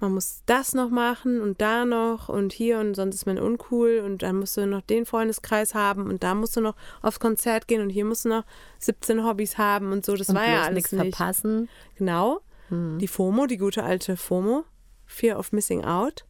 man 0.00 0.12
muss 0.14 0.42
das 0.46 0.74
noch 0.74 0.90
machen 0.90 1.40
und 1.40 1.60
da 1.60 1.84
noch 1.84 2.28
und 2.28 2.52
hier 2.52 2.78
und 2.78 2.94
sonst 2.94 3.16
ist 3.16 3.26
man 3.26 3.38
uncool 3.38 4.00
und 4.04 4.22
dann 4.22 4.36
musst 4.36 4.56
du 4.56 4.64
noch 4.66 4.80
den 4.80 5.04
Freundeskreis 5.06 5.74
haben 5.74 6.06
und 6.08 6.22
da 6.22 6.34
musst 6.34 6.56
du 6.56 6.60
noch 6.60 6.76
aufs 7.02 7.20
Konzert 7.20 7.66
gehen 7.68 7.82
und 7.82 7.90
hier 7.90 8.04
musst 8.04 8.24
du 8.24 8.28
noch 8.30 8.44
17 8.78 9.24
Hobbys 9.24 9.58
haben 9.58 9.92
und 9.92 10.06
so. 10.06 10.14
Das 10.16 10.28
Und 10.28 10.36
war 10.36 10.46
ja 10.46 10.62
alles 10.62 10.74
nichts 10.76 10.92
nicht. 10.92 11.16
verpassen. 11.16 11.68
Genau. 11.96 12.40
Die 12.70 13.08
FOMO, 13.08 13.46
die 13.46 13.56
gute 13.56 13.82
alte 13.82 14.16
FOMO, 14.16 14.64
Fear 15.06 15.38
of 15.38 15.52
Missing 15.52 15.84
Out, 15.84 16.26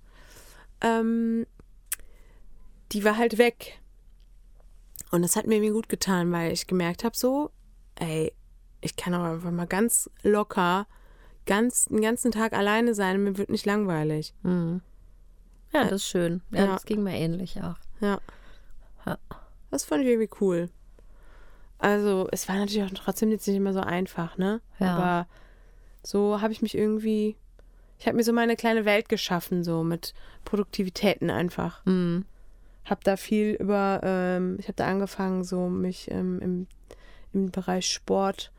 ähm, 0.80 1.46
die 2.92 3.04
war 3.04 3.16
halt 3.16 3.38
weg. 3.38 3.80
Und 5.10 5.22
das 5.22 5.36
hat 5.36 5.46
mir 5.46 5.56
irgendwie 5.56 5.72
gut 5.72 5.88
getan, 5.88 6.30
weil 6.32 6.52
ich 6.52 6.66
gemerkt 6.66 7.02
habe, 7.04 7.16
so, 7.16 7.50
ey, 7.96 8.32
ich 8.80 8.94
kann 8.96 9.14
auch 9.14 9.24
einfach 9.24 9.50
mal 9.50 9.66
ganz 9.66 10.08
locker 10.22 10.86
ganz, 11.46 11.86
den 11.86 12.02
ganzen 12.02 12.30
Tag 12.30 12.52
alleine 12.52 12.94
sein 12.94 13.16
und 13.16 13.24
mir 13.24 13.38
wird 13.38 13.48
nicht 13.48 13.64
langweilig. 13.66 14.34
Ja, 14.44 14.80
das 15.84 15.92
ist 15.92 16.06
schön. 16.08 16.42
Ja, 16.50 16.60
Ja. 16.60 16.66
das 16.74 16.84
ging 16.84 17.02
mir 17.02 17.16
ähnlich 17.16 17.60
auch. 17.62 17.76
Ja. 18.00 18.20
Ja. 19.06 19.18
Das 19.70 19.84
fand 19.84 20.02
ich 20.04 20.08
irgendwie 20.10 20.30
cool. 20.40 20.68
Also, 21.78 22.28
es 22.32 22.48
war 22.48 22.56
natürlich 22.56 22.82
auch 22.84 22.94
trotzdem 22.94 23.30
jetzt 23.30 23.46
nicht 23.46 23.56
immer 23.56 23.72
so 23.72 23.80
einfach, 23.80 24.36
ne? 24.36 24.60
Ja. 24.78 24.96
Aber 24.96 25.26
so 26.02 26.40
habe 26.40 26.52
ich 26.52 26.62
mich 26.62 26.76
irgendwie. 26.76 27.36
Ich 27.98 28.06
habe 28.06 28.16
mir 28.16 28.22
so 28.22 28.32
meine 28.32 28.54
kleine 28.54 28.84
Welt 28.84 29.08
geschaffen, 29.08 29.64
so 29.64 29.82
mit 29.82 30.14
Produktivitäten 30.44 31.30
einfach. 31.30 31.84
Mhm. 31.84 32.24
Habe 32.84 33.00
da 33.04 33.16
viel 33.16 33.56
über. 33.58 34.00
Ähm, 34.02 34.56
ich 34.58 34.66
habe 34.66 34.76
da 34.76 34.86
angefangen, 34.86 35.44
so 35.44 35.68
mich 35.68 36.10
ähm, 36.10 36.40
im, 36.40 36.66
im 37.32 37.50
Bereich 37.50 37.90
Sport 37.90 38.52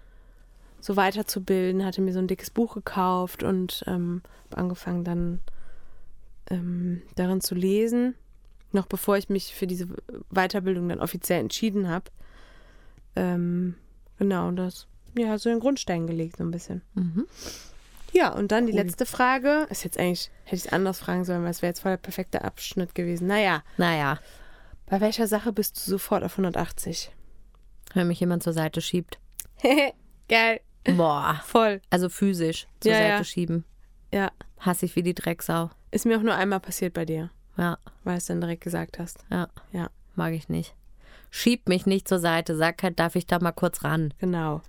so 0.81 0.95
weiterzubilden. 0.95 1.85
Hatte 1.85 2.01
mir 2.01 2.13
so 2.13 2.19
ein 2.19 2.27
dickes 2.27 2.49
Buch 2.49 2.75
gekauft 2.75 3.43
und 3.43 3.83
ähm, 3.87 4.21
habe 4.45 4.57
angefangen, 4.57 5.03
dann 5.03 5.39
ähm, 6.49 7.01
darin 7.15 7.41
zu 7.41 7.55
lesen. 7.55 8.15
Noch 8.71 8.85
bevor 8.85 9.17
ich 9.17 9.29
mich 9.29 9.55
für 9.55 9.67
diese 9.67 9.87
Weiterbildung 10.29 10.89
dann 10.89 10.99
offiziell 10.99 11.39
entschieden 11.39 11.89
habe. 11.89 12.05
Ähm, 13.15 13.75
genau, 14.17 14.47
und 14.47 14.57
das, 14.57 14.87
ja, 15.17 15.37
so 15.37 15.49
den 15.49 15.59
Grundstein 15.59 16.07
gelegt, 16.07 16.37
so 16.37 16.43
ein 16.43 16.51
bisschen. 16.51 16.81
Mhm. 16.93 17.25
Ja, 18.11 18.33
und 18.33 18.51
dann 18.51 18.65
die 18.65 18.73
Cool. 18.73 18.79
letzte 18.79 19.05
Frage. 19.05 19.67
Ist 19.69 19.83
jetzt 19.83 19.97
eigentlich, 19.99 20.31
hätte 20.43 20.55
ich 20.55 20.65
es 20.65 20.73
anders 20.73 20.99
fragen 20.99 21.25
sollen, 21.25 21.43
weil 21.43 21.51
es 21.51 21.61
wäre 21.61 21.69
jetzt 21.71 21.81
voll 21.81 21.91
der 21.91 21.97
perfekte 21.97 22.43
Abschnitt 22.43 22.95
gewesen. 22.95 23.27
Naja, 23.27 23.63
Naja, 23.77 24.19
bei 24.87 24.99
welcher 25.01 25.27
Sache 25.27 25.53
bist 25.53 25.77
du 25.77 25.91
sofort 25.91 26.23
auf 26.23 26.33
180? 26.33 27.11
wenn 27.95 28.07
mich 28.07 28.19
jemand 28.19 28.43
zur 28.43 28.53
Seite 28.53 28.81
schiebt. 28.81 29.17
Geil. 30.29 30.61
Boah. 30.95 31.41
Voll. 31.45 31.81
Also 31.89 32.07
physisch 32.09 32.67
zur 32.79 32.91
Ja, 32.91 32.97
Seite 32.97 33.09
ja. 33.09 33.23
schieben. 33.23 33.65
Ja. 34.13 34.31
Hasse 34.59 34.85
ich 34.85 34.95
wie 34.95 35.03
die 35.03 35.13
Drecksau. 35.15 35.69
Ist 35.91 36.05
mir 36.05 36.17
auch 36.17 36.21
nur 36.23 36.35
einmal 36.35 36.59
passiert 36.59 36.93
bei 36.93 37.05
dir, 37.05 37.31
Ja, 37.57 37.77
weil 38.03 38.13
du 38.13 38.17
es 38.19 38.25
dann 38.25 38.41
direkt 38.41 38.63
gesagt 38.63 38.99
hast. 38.99 39.25
ja. 39.31 39.47
Ja, 39.71 39.89
Mag 40.15 40.33
ich 40.33 40.49
nicht. 40.49 40.75
Schieb 41.31 41.67
mich 41.69 41.85
nicht 41.85 42.07
zur 42.07 42.19
Seite. 42.19 42.55
Sag 42.55 42.81
halt, 42.83 42.99
darf 42.99 43.15
ich 43.15 43.25
da 43.27 43.39
mal 43.39 43.51
kurz 43.51 43.83
ran? 43.83 44.13
genau. 44.19 44.61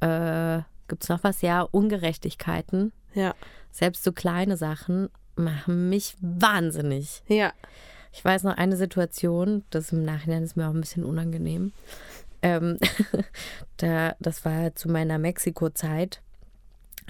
Äh, 0.00 0.62
gibt's 0.88 1.08
noch 1.08 1.24
was? 1.24 1.42
Ja, 1.42 1.62
Ungerechtigkeiten. 1.62 2.92
Ja. 3.14 3.34
Selbst 3.70 4.04
so 4.04 4.12
kleine 4.12 4.56
Sachen 4.56 5.08
machen 5.36 5.88
mich 5.88 6.16
wahnsinnig. 6.20 7.22
Ja. 7.28 7.52
Ich 8.12 8.24
weiß 8.24 8.44
noch 8.44 8.56
eine 8.56 8.76
Situation, 8.76 9.64
das 9.70 9.92
im 9.92 10.04
Nachhinein 10.04 10.42
ist 10.42 10.56
mir 10.56 10.68
auch 10.68 10.74
ein 10.74 10.80
bisschen 10.80 11.04
unangenehm. 11.04 11.72
Ähm, 12.42 12.78
da, 13.76 14.14
das 14.20 14.44
war 14.44 14.74
zu 14.74 14.88
meiner 14.88 15.18
Mexiko-Zeit. 15.18 16.20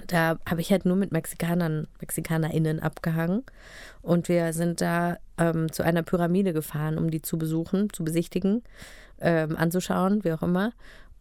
Da 0.07 0.39
habe 0.49 0.61
ich 0.61 0.71
halt 0.71 0.85
nur 0.85 0.95
mit 0.95 1.11
Mexikanern, 1.11 1.87
MexikanerInnen 1.99 2.79
abgehangen. 2.79 3.43
Und 4.01 4.29
wir 4.29 4.53
sind 4.53 4.81
da 4.81 5.17
ähm, 5.37 5.71
zu 5.71 5.83
einer 5.83 6.03
Pyramide 6.03 6.53
gefahren, 6.53 6.97
um 6.97 7.11
die 7.11 7.21
zu 7.21 7.37
besuchen, 7.37 7.91
zu 7.91 8.03
besichtigen, 8.03 8.63
ähm, 9.19 9.57
anzuschauen, 9.57 10.23
wie 10.23 10.31
auch 10.31 10.41
immer. 10.41 10.71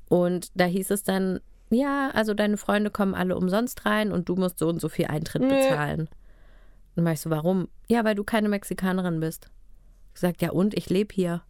Und 0.08 0.50
da 0.54 0.64
hieß 0.64 0.90
es 0.90 1.02
dann, 1.02 1.40
ja, 1.70 2.10
also 2.14 2.34
deine 2.34 2.56
Freunde 2.56 2.90
kommen 2.90 3.14
alle 3.14 3.36
umsonst 3.36 3.84
rein 3.86 4.12
und 4.12 4.28
du 4.28 4.36
musst 4.36 4.58
so 4.58 4.68
und 4.68 4.80
so 4.80 4.88
viel 4.88 5.06
Eintritt 5.06 5.42
Nee. 5.42 5.48
bezahlen. 5.68 6.08
Dann 6.96 7.04
war 7.04 7.12
ich 7.12 7.20
so, 7.20 7.30
warum? 7.30 7.68
Ja, 7.88 8.04
weil 8.04 8.14
du 8.14 8.24
keine 8.24 8.48
Mexikanerin 8.48 9.20
bist. 9.20 9.50
Ich 10.08 10.14
gesagt, 10.14 10.42
ja 10.42 10.50
und, 10.50 10.74
ich 10.74 10.90
lebe 10.90 11.14
hier. 11.14 11.42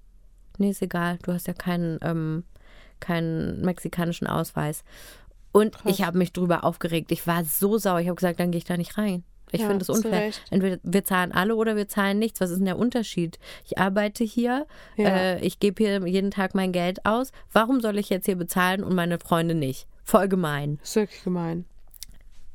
Nee, 0.58 0.70
ist 0.70 0.82
egal, 0.82 1.18
du 1.22 1.32
hast 1.32 1.46
ja 1.46 1.54
keinen, 1.54 1.98
ähm, 2.02 2.44
keinen 3.00 3.62
mexikanischen 3.62 4.26
Ausweis. 4.26 4.84
Und 5.52 5.74
Krass. 5.78 5.92
ich 5.92 6.02
habe 6.04 6.18
mich 6.18 6.32
drüber 6.32 6.64
aufgeregt. 6.64 7.10
Ich 7.12 7.26
war 7.26 7.44
so 7.44 7.78
sauer. 7.78 8.00
Ich 8.00 8.08
habe 8.08 8.16
gesagt, 8.16 8.38
dann 8.40 8.50
gehe 8.50 8.58
ich 8.58 8.64
da 8.64 8.76
nicht 8.76 8.98
rein. 8.98 9.24
Ich 9.50 9.62
Ja, 9.62 9.68
finde 9.68 9.82
es 9.82 9.88
unfair. 9.88 10.30
Entweder 10.50 10.78
wir 10.82 11.04
zahlen 11.04 11.32
alle 11.32 11.56
oder 11.56 11.74
wir 11.74 11.88
zahlen 11.88 12.18
nichts. 12.18 12.40
Was 12.42 12.50
ist 12.50 12.58
denn 12.58 12.66
der 12.66 12.78
Unterschied? 12.78 13.38
Ich 13.64 13.78
arbeite 13.78 14.22
hier, 14.24 14.66
Ja. 14.96 15.08
äh, 15.08 15.40
ich 15.40 15.58
gebe 15.58 15.82
hier 15.82 16.06
jeden 16.06 16.30
Tag 16.30 16.54
mein 16.54 16.70
Geld 16.72 17.06
aus. 17.06 17.32
Warum 17.50 17.80
soll 17.80 17.96
ich 17.98 18.10
jetzt 18.10 18.26
hier 18.26 18.36
bezahlen 18.36 18.84
und 18.84 18.94
meine 18.94 19.18
Freunde 19.18 19.54
nicht? 19.54 19.86
Voll 20.08 20.26
gemein. 20.26 20.78
Ist 20.82 20.96
wirklich 20.96 21.22
gemein. 21.22 21.66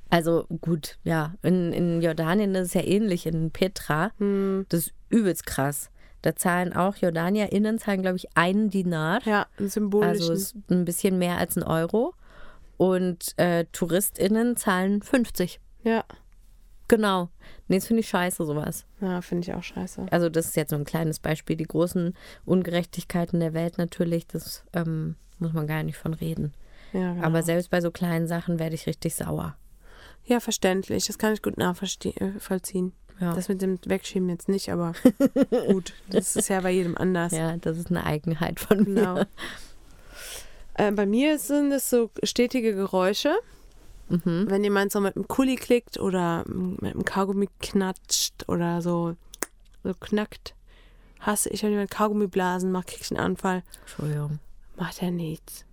Also 0.09 0.47
gut, 0.59 0.97
ja. 1.03 1.35
In, 1.43 1.71
in 1.71 2.01
Jordanien 2.01 2.55
ist 2.55 2.69
es 2.69 2.73
ja 2.73 2.81
ähnlich, 2.81 3.27
in 3.27 3.51
Petra. 3.51 4.09
Hm. 4.17 4.65
Das 4.69 4.87
ist 4.87 4.93
übelst 5.09 5.45
krass. 5.45 5.91
Da 6.23 6.35
zahlen 6.35 6.73
auch 6.73 6.95
JordanierInnen, 6.95 7.77
zahlen, 7.77 8.01
glaube 8.01 8.17
ich, 8.17 8.35
einen 8.35 8.71
Dinar. 8.71 9.21
Ja, 9.25 9.45
ein 9.59 9.69
symbolischen. 9.69 10.31
Also 10.31 10.33
ist 10.33 10.55
ein 10.71 10.83
bisschen 10.83 11.19
mehr 11.19 11.37
als 11.37 11.55
ein 11.55 11.61
Euro. 11.61 12.15
Und 12.77 13.37
äh, 13.37 13.65
TouristInnen 13.71 14.57
zahlen 14.57 15.03
50. 15.03 15.59
ja. 15.83 16.03
Genau. 16.87 17.29
Nee, 17.67 17.77
das 17.77 17.85
finde 17.85 18.01
ich 18.01 18.09
scheiße, 18.09 18.43
sowas. 18.45 18.85
Ja, 18.99 19.21
finde 19.21 19.47
ich 19.47 19.53
auch 19.53 19.63
scheiße. 19.63 20.07
Also, 20.11 20.29
das 20.29 20.47
ist 20.47 20.55
jetzt 20.55 20.71
so 20.71 20.75
ein 20.75 20.85
kleines 20.85 21.19
Beispiel. 21.19 21.55
Die 21.55 21.63
großen 21.63 22.15
Ungerechtigkeiten 22.45 23.39
der 23.39 23.53
Welt 23.53 23.77
natürlich, 23.77 24.27
das 24.27 24.63
ähm, 24.73 25.15
muss 25.39 25.53
man 25.53 25.65
gar 25.65 25.83
nicht 25.83 25.97
von 25.97 26.13
reden. 26.13 26.53
Ja, 26.93 27.13
genau. 27.13 27.25
Aber 27.25 27.43
selbst 27.43 27.69
bei 27.69 27.81
so 27.81 27.91
kleinen 27.91 28.27
Sachen 28.27 28.59
werde 28.59 28.75
ich 28.75 28.87
richtig 28.87 29.15
sauer. 29.15 29.57
ja, 30.25 30.39
verständlich. 30.39 31.07
Das 31.07 31.17
kann 31.17 31.33
ich 31.33 31.41
gut 31.41 31.57
nachvollziehen. 31.57 32.93
Ja. 33.19 33.33
Das 33.35 33.47
mit 33.47 33.61
dem 33.61 33.79
Wegschieben 33.85 34.29
jetzt 34.29 34.49
nicht, 34.49 34.71
aber 34.71 34.93
gut. 35.67 35.93
Das 36.09 36.35
ist 36.35 36.49
ja 36.49 36.61
bei 36.61 36.71
jedem 36.71 36.97
anders. 36.97 37.31
ja, 37.31 37.57
das 37.57 37.77
ist 37.77 37.89
eine 37.89 38.05
Eigenheit 38.05 38.59
von 38.59 38.79
mir. 38.79 38.85
Genau. 38.85 39.23
Äh, 40.75 40.91
bei 40.91 41.05
mir 41.05 41.37
sind 41.37 41.71
es 41.71 41.89
so 41.89 42.09
stetige 42.23 42.73
Geräusche. 42.73 43.33
Mhm. 44.09 44.45
Wenn 44.49 44.63
jemand 44.63 44.91
so 44.91 44.99
mit 44.99 45.15
dem 45.15 45.27
Kuli 45.27 45.55
klickt 45.55 45.99
oder 45.99 46.43
mit 46.47 46.93
dem 46.93 47.05
Kaugummi 47.05 47.47
knatscht 47.59 48.47
oder 48.49 48.81
so, 48.81 49.15
so 49.83 49.93
knackt, 49.93 50.55
hasse 51.19 51.49
ich, 51.49 51.63
wenn 51.63 51.71
jemand 51.71 51.91
Kaugummi 51.91 52.27
blasen 52.27 52.71
macht, 52.71 52.87
krieg 52.87 53.01
ich 53.01 53.11
einen 53.11 53.19
Anfall. 53.19 53.63
Entschuldigung. 53.81 54.39
Macht 54.75 55.01
ja 55.01 55.11
nichts. 55.11 55.65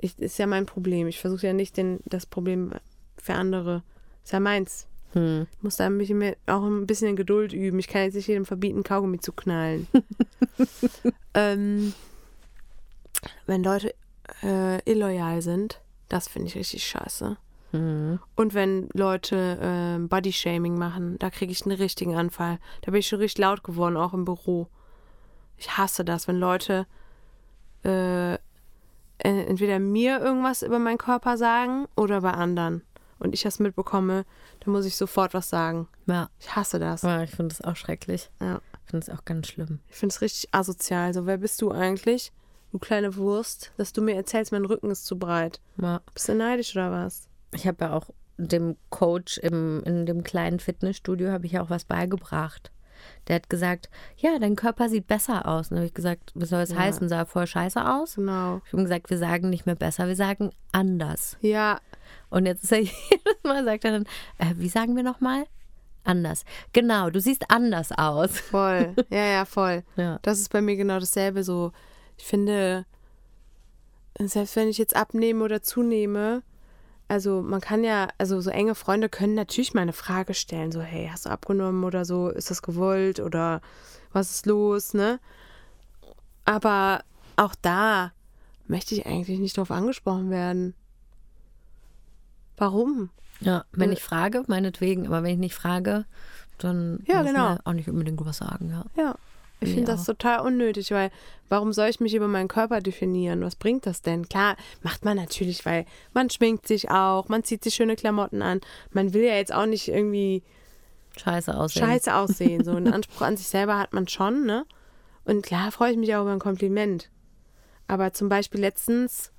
Ich, 0.00 0.18
ist 0.18 0.38
ja 0.38 0.46
mein 0.46 0.66
Problem. 0.66 1.06
Ich 1.06 1.20
versuche 1.20 1.46
ja 1.46 1.52
nicht 1.52 1.76
den, 1.76 2.00
das 2.06 2.26
Problem 2.26 2.72
für 3.18 3.34
andere. 3.34 3.82
Ist 4.24 4.32
ja 4.32 4.40
meins. 4.40 4.86
Hm. 5.12 5.46
Ich 5.52 5.62
muss 5.62 5.76
da 5.76 5.86
ein 5.86 5.98
bisschen 5.98 6.18
mehr, 6.18 6.36
auch 6.46 6.62
ein 6.62 6.86
bisschen 6.86 7.16
Geduld 7.16 7.52
üben. 7.52 7.78
Ich 7.78 7.88
kann 7.88 8.02
jetzt 8.02 8.14
nicht 8.14 8.28
jedem 8.28 8.46
verbieten, 8.46 8.82
Kaugummi 8.82 9.18
zu 9.20 9.32
knallen. 9.32 9.86
ähm, 11.34 11.92
wenn 13.46 13.62
Leute 13.62 13.94
äh, 14.42 14.80
illoyal 14.90 15.42
sind, 15.42 15.80
das 16.08 16.28
finde 16.28 16.48
ich 16.48 16.54
richtig 16.54 16.86
scheiße. 16.86 17.36
Hm. 17.72 18.20
Und 18.36 18.54
wenn 18.54 18.88
Leute 18.94 19.58
ähm, 19.60 20.08
Bodyshaming 20.08 20.78
machen, 20.78 21.18
da 21.18 21.30
kriege 21.30 21.52
ich 21.52 21.64
einen 21.64 21.76
richtigen 21.76 22.16
Anfall. 22.16 22.58
Da 22.82 22.90
bin 22.90 23.00
ich 23.00 23.08
schon 23.08 23.20
richtig 23.20 23.42
laut 23.42 23.62
geworden, 23.62 23.96
auch 23.96 24.14
im 24.14 24.24
Büro. 24.24 24.68
Ich 25.56 25.76
hasse 25.76 26.04
das, 26.04 26.26
wenn 26.26 26.38
Leute 26.38 26.86
äh, 27.84 28.38
entweder 29.24 29.78
mir 29.78 30.20
irgendwas 30.20 30.62
über 30.62 30.78
meinen 30.78 30.98
Körper 30.98 31.36
sagen 31.36 31.86
oder 31.96 32.20
bei 32.20 32.32
anderen. 32.32 32.82
Und 33.18 33.34
ich 33.34 33.42
das 33.42 33.58
mitbekomme, 33.58 34.24
dann 34.60 34.72
muss 34.72 34.86
ich 34.86 34.96
sofort 34.96 35.34
was 35.34 35.50
sagen. 35.50 35.88
Ja. 36.06 36.30
Ich 36.38 36.56
hasse 36.56 36.78
das. 36.78 37.02
ja, 37.02 37.22
ich 37.22 37.30
finde 37.30 37.54
das 37.54 37.60
auch 37.60 37.76
schrecklich. 37.76 38.30
Ja. 38.40 38.60
Ich 38.84 38.90
finde 38.90 39.06
es 39.06 39.18
auch 39.18 39.24
ganz 39.24 39.48
schlimm. 39.48 39.80
Ich 39.88 39.96
finde 39.96 40.14
es 40.14 40.20
richtig 40.20 40.54
asozial. 40.54 41.12
So, 41.12 41.26
wer 41.26 41.38
bist 41.38 41.60
du 41.60 41.70
eigentlich? 41.70 42.32
Du 42.72 42.78
kleine 42.78 43.16
Wurst, 43.16 43.72
dass 43.76 43.92
du 43.92 44.00
mir 44.00 44.14
erzählst, 44.14 44.52
mein 44.52 44.64
Rücken 44.64 44.90
ist 44.90 45.04
zu 45.04 45.18
breit. 45.18 45.60
Ja. 45.80 46.00
Bist 46.14 46.28
du 46.28 46.34
neidisch 46.34 46.74
oder 46.74 46.90
was? 46.90 47.28
Ich 47.52 47.66
habe 47.66 47.84
ja 47.84 47.92
auch 47.92 48.10
dem 48.38 48.76
Coach 48.88 49.38
im, 49.38 49.82
in 49.84 50.06
dem 50.06 50.24
kleinen 50.24 50.60
Fitnessstudio 50.60 51.30
habe 51.30 51.46
ich 51.46 51.52
ja 51.52 51.62
auch 51.62 51.70
was 51.70 51.84
beigebracht. 51.84 52.70
Der 53.28 53.36
hat 53.36 53.48
gesagt, 53.50 53.88
ja, 54.16 54.38
dein 54.38 54.56
Körper 54.56 54.88
sieht 54.88 55.06
besser 55.06 55.46
aus. 55.46 55.66
Und 55.66 55.72
dann 55.72 55.78
habe 55.78 55.86
ich 55.86 55.94
gesagt, 55.94 56.32
was 56.34 56.48
soll 56.50 56.60
das 56.60 56.70
Ja. 56.70 56.76
heißen? 56.78 57.08
Sah 57.08 57.24
voll 57.24 57.46
scheiße 57.46 57.84
aus? 57.88 58.16
Genau. 58.16 58.60
Ich 58.66 58.72
habe 58.72 58.82
gesagt, 58.82 59.10
wir 59.10 59.18
sagen 59.18 59.50
nicht 59.50 59.66
mehr 59.66 59.74
besser, 59.76 60.08
wir 60.08 60.16
sagen 60.16 60.50
anders. 60.72 61.36
Ja, 61.40 61.80
Und 62.30 62.46
jetzt 62.46 62.64
ist 62.64 62.72
er 62.72 62.78
jedes 62.80 63.42
Mal, 63.44 63.64
sagt 63.64 63.84
er 63.84 63.92
dann, 63.92 64.04
äh, 64.38 64.54
wie 64.56 64.68
sagen 64.68 64.96
wir 64.96 65.02
nochmal? 65.02 65.44
Anders. 66.04 66.44
Genau, 66.72 67.10
du 67.10 67.20
siehst 67.20 67.44
anders 67.50 67.92
aus. 67.92 68.38
voll. 68.40 68.94
ja, 69.10 69.26
ja, 69.26 69.44
voll. 69.44 69.82
Ja. 69.96 70.18
Das 70.22 70.38
ist 70.40 70.50
bei 70.50 70.60
mir 70.62 70.76
genau 70.76 70.98
dasselbe 70.98 71.44
so. 71.44 71.72
Ich 72.16 72.24
finde, 72.24 72.86
selbst 74.18 74.56
wenn 74.56 74.68
ich 74.68 74.78
jetzt 74.78 74.96
abnehme 74.96 75.44
oder 75.44 75.62
zunehme, 75.62 76.42
also 77.10 77.42
man 77.42 77.60
kann 77.60 77.82
ja, 77.82 78.08
also 78.18 78.40
so 78.40 78.50
enge 78.50 78.74
Freunde 78.76 79.08
können 79.08 79.34
natürlich 79.34 79.74
mal 79.74 79.80
eine 79.82 79.92
Frage 79.92 80.32
stellen, 80.32 80.70
so, 80.70 80.80
hey, 80.80 81.08
hast 81.12 81.26
du 81.26 81.30
abgenommen 81.30 81.82
oder 81.84 82.04
so, 82.04 82.28
ist 82.28 82.50
das 82.50 82.62
gewollt 82.62 83.18
oder 83.20 83.60
was 84.12 84.30
ist 84.30 84.46
los, 84.46 84.94
ne? 84.94 85.18
Aber 86.44 87.02
auch 87.36 87.54
da 87.60 88.12
möchte 88.66 88.94
ich 88.94 89.06
eigentlich 89.06 89.40
nicht 89.40 89.56
drauf 89.56 89.70
angesprochen 89.70 90.30
werden. 90.30 90.74
Warum? 92.56 93.10
Ja, 93.40 93.64
wenn 93.72 93.90
Äh. 93.90 93.94
ich 93.94 94.02
frage, 94.02 94.44
meinetwegen, 94.46 95.06
aber 95.06 95.22
wenn 95.22 95.32
ich 95.32 95.38
nicht 95.38 95.54
frage, 95.54 96.04
dann 96.58 97.02
Ja, 97.06 97.22
muss 97.22 97.32
genau. 97.32 97.50
mir 97.54 97.60
auch 97.64 97.72
nicht 97.72 97.88
unbedingt 97.88 98.24
was 98.24 98.36
sagen, 98.38 98.70
ja. 98.70 98.84
Ja. 99.02 99.14
Ich 99.60 99.70
finde 99.70 99.92
das 99.92 100.04
total 100.04 100.40
unnötig, 100.40 100.90
weil 100.90 101.10
warum 101.48 101.72
soll 101.72 101.88
ich 101.88 102.00
mich 102.00 102.14
über 102.14 102.28
meinen 102.28 102.48
Körper 102.48 102.80
definieren? 102.80 103.42
Was 103.42 103.56
bringt 103.56 103.84
das 103.84 104.00
denn? 104.00 104.28
Klar, 104.28 104.56
macht 104.82 105.04
man 105.04 105.16
natürlich, 105.16 105.66
weil 105.66 105.84
man 106.14 106.30
schminkt 106.30 106.66
sich 106.66 106.90
auch, 106.90 107.28
man 107.28 107.44
zieht 107.44 107.62
sich 107.62 107.74
schöne 107.74 107.96
Klamotten 107.96 108.40
an. 108.40 108.60
Man 108.90 109.12
will 109.12 109.22
ja 109.22 109.34
jetzt 109.34 109.52
auch 109.52 109.66
nicht 109.66 109.88
irgendwie 109.88 110.42
Scheiße 111.16 111.54
aussehen. 111.56 111.84
scheiße 111.84 112.14
aussehen. 112.14 112.64
So 112.64 112.70
einen 112.76 112.92
Anspruch 112.92 113.22
an 113.22 113.36
sich 113.36 113.48
selber 113.48 113.78
hat 113.78 113.92
man 113.92 114.08
schon, 114.08 114.46
ne? 114.46 114.64
Und 115.24 115.42
klar 115.42 115.70
freue 115.72 115.92
ich 115.92 115.98
mich 115.98 116.14
auch 116.14 116.22
über 116.22 116.32
ein 116.32 116.38
Kompliment. 116.38 117.10
Aber 117.86 118.12
zum 118.12 118.28
Beispiel 118.28 118.60
letztens 118.60 119.32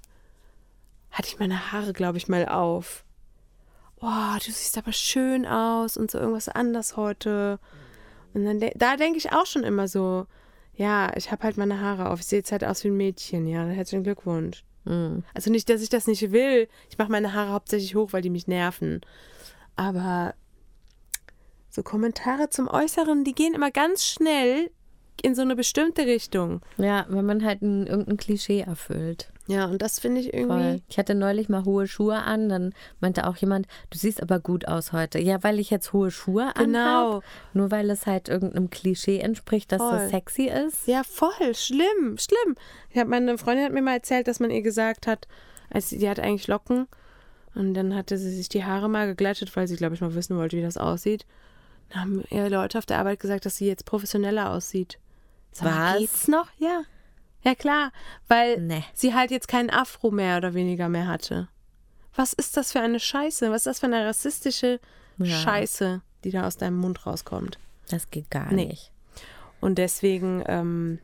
hatte 1.10 1.28
ich 1.28 1.40
meine 1.40 1.72
Haare, 1.72 1.94
glaube 1.94 2.18
ich, 2.18 2.28
mal 2.28 2.48
auf. 2.48 3.04
Boah, 4.00 4.38
du 4.40 4.52
siehst 4.52 4.78
aber 4.78 4.94
schön 4.94 5.46
aus 5.46 5.98
und 5.98 6.12
so 6.12 6.18
irgendwas 6.18 6.50
anders 6.50 6.98
heute. 6.98 7.60
Und 8.34 8.46
dann 8.46 8.60
de 8.60 8.72
da 8.76 8.98
denke 8.98 9.18
ich 9.18 9.32
auch 9.32 9.46
schon 9.46 9.64
immer 9.64 9.88
so, 9.88 10.26
ja, 10.76 11.12
ich 11.16 11.32
habe 11.32 11.44
halt 11.44 11.58
meine 11.58 11.80
Haare 11.80 12.10
auf. 12.10 12.20
Ich 12.20 12.28
sehe 12.28 12.40
jetzt 12.40 12.52
halt 12.52 12.64
aus 12.64 12.84
wie 12.84 12.90
ein 12.90 12.98
Mädchen. 12.98 13.48
Ja, 13.48 13.66
herzlichen 13.66 14.04
Glückwunsch. 14.04 14.64
Mhm. 14.86 15.24
Also 15.34 15.52
nicht, 15.52 15.70
dass 15.70 15.82
ich 15.82 15.90
das 15.90 16.08
nicht 16.08 16.32
will. 16.32 16.68
Ich 16.90 16.98
mache 16.98 17.12
meine 17.12 17.34
Haare 17.34 17.52
hauptsächlich 17.52 17.96
hoch, 17.96 18.14
weil 18.14 18.22
die 18.22 18.30
mich 18.30 18.48
nerven. 18.48 19.02
Aber 19.76 20.34
so 21.70 21.84
Kommentare 21.84 22.50
zum 22.50 22.68
Äußeren, 22.68 23.24
die 23.24 23.34
gehen 23.34 23.54
immer 23.54 23.72
ganz 23.72 24.06
schnell 24.06 24.72
in 25.22 25.36
so 25.36 25.42
eine 25.42 25.56
bestimmte 25.56 26.06
Richtung. 26.06 26.62
Ja, 26.78 27.06
wenn 27.10 27.26
man 27.26 27.46
halt 27.46 27.62
ein, 27.62 27.88
irgendein 27.88 28.18
Klischee 28.18 28.62
erfüllt. 28.62 29.32
Ja, 29.52 29.66
und 29.66 29.82
das 29.82 30.00
finde 30.00 30.22
ich 30.22 30.34
irgendwie. 30.34 30.62
Voll. 30.64 30.82
Ich 30.88 30.98
hatte 30.98 31.16
neulich 31.16 31.50
mal 31.50 31.66
hohe 31.66 31.88
Schuhe 31.88 32.18
an, 32.24 32.50
dann 32.50 32.74
meinte 33.00 33.28
auch 33.28 33.36
jemand, 33.38 33.68
du 33.90 33.98
siehst 33.98 34.22
aber 34.22 34.40
gut 34.40 34.68
aus 34.68 34.92
heute. 34.94 35.20
Ja, 35.20 35.44
weil 35.44 35.60
ich 35.60 35.70
jetzt 35.70 35.94
hohe 35.94 36.12
Schuhe 36.12 36.52
Genau. 36.56 36.80
anhab, 37.18 37.24
nur 37.54 37.72
weil 37.72 37.90
es 37.90 38.06
halt 38.06 38.30
irgendeinem 38.30 38.70
Klischee 38.70 39.20
entspricht, 39.20 39.72
dass 39.72 39.82
Voll. 39.82 39.92
das 39.98 40.10
sexy 40.12 40.44
ist. 40.48 40.88
Ja, 40.88 41.04
voll. 41.04 41.54
Schlimm, 41.54 42.18
schlimm. 42.18 42.56
Ich 42.90 42.98
hab, 42.98 43.08
meine 43.08 43.38
Freundin 43.38 43.66
hat 43.66 43.74
mir 43.74 43.82
mal 43.82 43.96
erzählt, 43.96 44.28
dass 44.28 44.40
man 44.40 44.52
ihr 44.52 44.62
gesagt 44.62 45.08
hat, 45.08 45.28
als 45.70 45.90
sie, 45.90 45.98
die 46.00 46.10
hat 46.10 46.20
eigentlich 46.20 46.48
Locken 46.48 46.88
und 47.56 47.74
dann 47.74 47.96
hatte 47.96 48.18
sie 48.18 48.34
sich 48.34 48.50
die 48.50 48.64
Haare 48.64 48.90
mal 48.90 49.08
geglättet, 49.08 49.56
weil 49.56 49.68
sie, 49.68 49.76
glaube 49.76 49.96
ich, 49.96 50.02
mal 50.02 50.16
wissen 50.16 50.38
wollte, 50.38 50.58
wie 50.58 50.62
das 50.62 50.78
aussieht. 50.78 51.26
Dann 51.90 52.02
haben 52.02 52.24
ihr 52.30 52.50
Leute 52.50 52.78
auf 52.78 52.86
der 52.86 53.00
Arbeit 53.00 53.20
gesagt, 53.20 53.46
dass 53.46 53.58
sie 53.58 53.68
jetzt 53.68 53.86
professioneller 53.86 54.52
aussieht. 54.52 54.98
Sag 55.52 55.68
Was? 55.68 55.98
Geht's 56.00 56.28
noch? 56.30 56.48
Ja. 56.58 56.84
Ja, 57.44 57.56
klar. 57.56 57.92
Weil 58.28 58.60
Nee. 58.62 58.84
sie 58.94 59.14
halt 59.14 59.32
jetzt 59.32 59.48
keinen 59.48 59.70
Afro 59.70 60.12
mehr 60.12 60.38
oder 60.38 60.54
weniger 60.54 60.90
mehr 60.90 61.08
hatte. 61.08 61.48
Was 62.16 62.34
ist 62.34 62.58
das 62.58 62.72
für 62.72 62.80
eine 62.82 63.00
Scheiße? 63.00 63.50
Was 63.52 63.62
ist 63.62 63.68
das 63.68 63.80
für 63.80 63.86
eine 63.88 64.06
rassistische 64.06 64.80
Ja. 65.18 65.26
Scheiße, 65.38 66.02
die 66.24 66.32
da 66.32 66.46
aus 66.46 66.58
deinem 66.58 66.78
Mund 66.78 67.06
rauskommt? 67.06 67.58
Das 67.90 68.10
geht 68.12 68.30
gar 68.30 68.52
Nee. 68.52 68.66
nicht. 68.68 68.92
Und 69.60 69.78
deswegen 69.78 70.44
ähm, 70.48 71.00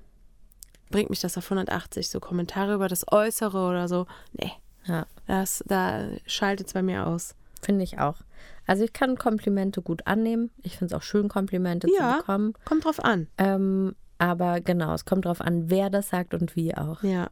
bringt 0.90 1.10
mich 1.10 1.20
das 1.20 1.38
auf 1.38 1.46
180. 1.50 2.10
So 2.10 2.20
Kommentare 2.20 2.74
über 2.76 2.88
das 2.88 3.06
Äußere 3.12 3.68
oder 3.68 3.88
so. 3.88 4.06
Nee, 4.34 4.52
Ja, 4.86 5.06
das, 5.28 5.64
da 5.68 6.08
schaltet 6.26 6.68
es 6.68 6.74
bei 6.74 6.82
mir 6.82 7.08
aus. 7.08 7.36
finde 7.62 7.84
ich 7.84 8.00
auch. 8.00 8.22
Also 8.68 8.84
ich 8.84 8.94
kann 8.94 9.18
Komplimente 9.18 9.82
gut 9.82 10.06
annehmen. 10.08 10.52
Ich 10.62 10.78
finde 10.78 10.94
es 10.94 10.98
auch 11.02 11.04
schön, 11.04 11.28
Komplimente 11.30 11.88
Ja. 11.98 12.12
zu 12.14 12.18
bekommen. 12.20 12.54
Kommt 12.66 12.86
drauf 12.86 13.04
an. 13.04 13.28
Ähm, 13.38 13.96
aber 14.18 14.62
genau, 14.62 14.94
es 14.94 15.06
kommt 15.06 15.26
drauf 15.26 15.42
an, 15.42 15.70
wer 15.70 15.90
das 15.90 16.10
sagt 16.10 16.34
und 16.34 16.56
wie 16.56 16.76
auch. 16.76 17.04
Ja. 17.04 17.30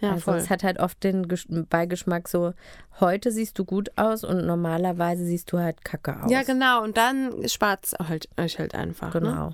Ja, 0.00 0.10
also 0.12 0.20
voll. 0.26 0.36
es 0.36 0.48
hat 0.48 0.62
halt 0.62 0.78
oft 0.78 1.02
den 1.02 1.26
Gesch- 1.26 1.66
Beigeschmack 1.68 2.28
so, 2.28 2.52
heute 3.00 3.32
siehst 3.32 3.58
du 3.58 3.64
gut 3.64 3.90
aus 3.96 4.22
und 4.22 4.46
normalerweise 4.46 5.24
siehst 5.24 5.50
du 5.50 5.58
halt 5.58 5.84
kacke 5.84 6.22
aus. 6.22 6.30
Ja, 6.30 6.42
genau. 6.44 6.84
Und 6.84 6.96
dann 6.96 7.48
spart 7.48 7.84
es 7.84 7.94
halt, 8.08 8.28
euch 8.36 8.60
halt 8.60 8.76
einfach. 8.76 9.12
Ne? 9.14 9.20
Genau. 9.20 9.50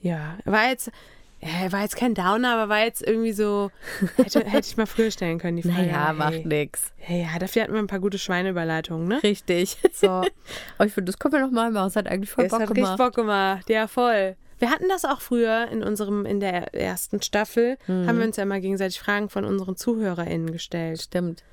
Ja. 0.00 0.38
War 0.44 0.68
jetzt, 0.68 0.92
ja, 1.40 1.70
war 1.70 1.82
jetzt 1.82 1.96
kein 1.96 2.14
Downer, 2.14 2.54
aber 2.54 2.68
war 2.68 2.84
jetzt 2.84 3.02
irgendwie 3.02 3.32
so, 3.32 3.70
hätte, 4.16 4.40
hätte 4.46 4.66
ich 4.68 4.76
mal 4.76 4.86
früher 4.86 5.10
stellen 5.10 5.38
können, 5.38 5.56
die 5.58 5.62
Frage. 5.62 5.82
Naja, 5.86 6.06
hey. 6.08 6.14
macht 6.14 6.46
nix. 6.46 6.92
Hey, 6.96 7.22
ja, 7.22 7.38
dafür 7.38 7.62
hatten 7.62 7.72
wir 7.74 7.78
ein 7.80 7.86
paar 7.86 8.00
gute 8.00 8.18
Schweineüberleitungen, 8.18 9.06
ne? 9.06 9.22
Richtig. 9.22 9.76
So. 9.92 10.08
Aber 10.78 10.86
ich 10.86 10.92
finde, 10.92 11.12
das 11.12 11.18
können 11.18 11.34
wir 11.34 11.40
noch 11.40 11.50
mal 11.52 11.70
machen. 11.70 11.88
Es 11.88 11.96
hat 11.96 12.06
eigentlich 12.08 12.30
voll 12.30 12.44
Es 12.46 12.50
Bock 12.50 12.60
hat 12.60 12.70
richtig 12.70 12.84
gemacht. 12.84 12.98
Bock 12.98 13.14
gemacht, 13.14 13.70
ja 13.70 13.86
voll. 13.86 14.36
Wir 14.58 14.70
hatten 14.70 14.88
das 14.88 15.04
auch 15.04 15.20
früher 15.20 15.68
in 15.70 15.82
unserem, 15.82 16.24
in 16.24 16.40
der 16.40 16.74
ersten 16.74 17.20
Staffel, 17.20 17.76
Mhm. 17.86 18.06
haben 18.08 18.18
wir 18.18 18.24
uns 18.26 18.36
ja 18.38 18.42
immer 18.44 18.58
gegenseitig 18.60 18.98
Fragen 18.98 19.28
von 19.28 19.44
unseren 19.44 19.76
ZuhörerInnen 19.76 20.50
gestellt. 20.50 21.02
Stimmt. 21.02 21.44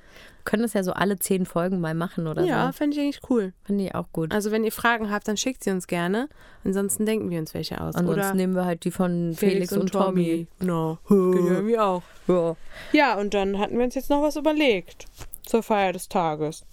Wir 0.44 0.50
können 0.50 0.62
das 0.62 0.74
ja 0.74 0.82
so 0.82 0.92
alle 0.92 1.18
zehn 1.18 1.46
Folgen 1.46 1.80
mal 1.80 1.94
machen 1.94 2.26
oder 2.26 2.44
Ja, 2.44 2.66
so. 2.66 2.72
fände 2.72 2.96
ich 2.96 3.02
eigentlich 3.02 3.30
cool. 3.30 3.54
Finde 3.64 3.84
ich 3.84 3.94
auch 3.94 4.12
gut. 4.12 4.30
Also 4.30 4.50
wenn 4.50 4.62
ihr 4.62 4.72
Fragen 4.72 5.10
habt, 5.10 5.26
dann 5.26 5.38
schickt 5.38 5.64
sie 5.64 5.70
uns 5.70 5.86
gerne. 5.86 6.28
Ansonsten 6.64 7.06
denken 7.06 7.30
wir 7.30 7.38
uns 7.38 7.54
welche 7.54 7.80
aus. 7.80 7.94
Ansonsten 7.94 8.10
Oder 8.10 8.34
nehmen 8.34 8.54
wir 8.54 8.66
halt 8.66 8.84
die 8.84 8.90
von 8.90 9.32
Felix, 9.34 9.72
und, 9.72 9.90
Tommy. 9.90 10.46
No. 10.60 10.98
Geht 11.08 11.16
ja 11.46 11.50
irgendwie 11.52 11.78
auch. 11.78 12.02
Ja. 12.28 12.56
Ja, 12.92 13.14
und 13.18 13.32
dann 13.32 13.58
hatten 13.58 13.78
wir 13.78 13.84
uns 13.84 13.94
jetzt 13.94 14.10
noch 14.10 14.20
was 14.22 14.36
überlegt. 14.36 15.06
Zur 15.46 15.62
Feier 15.62 15.94
des 15.94 16.10
Tages. 16.10 16.64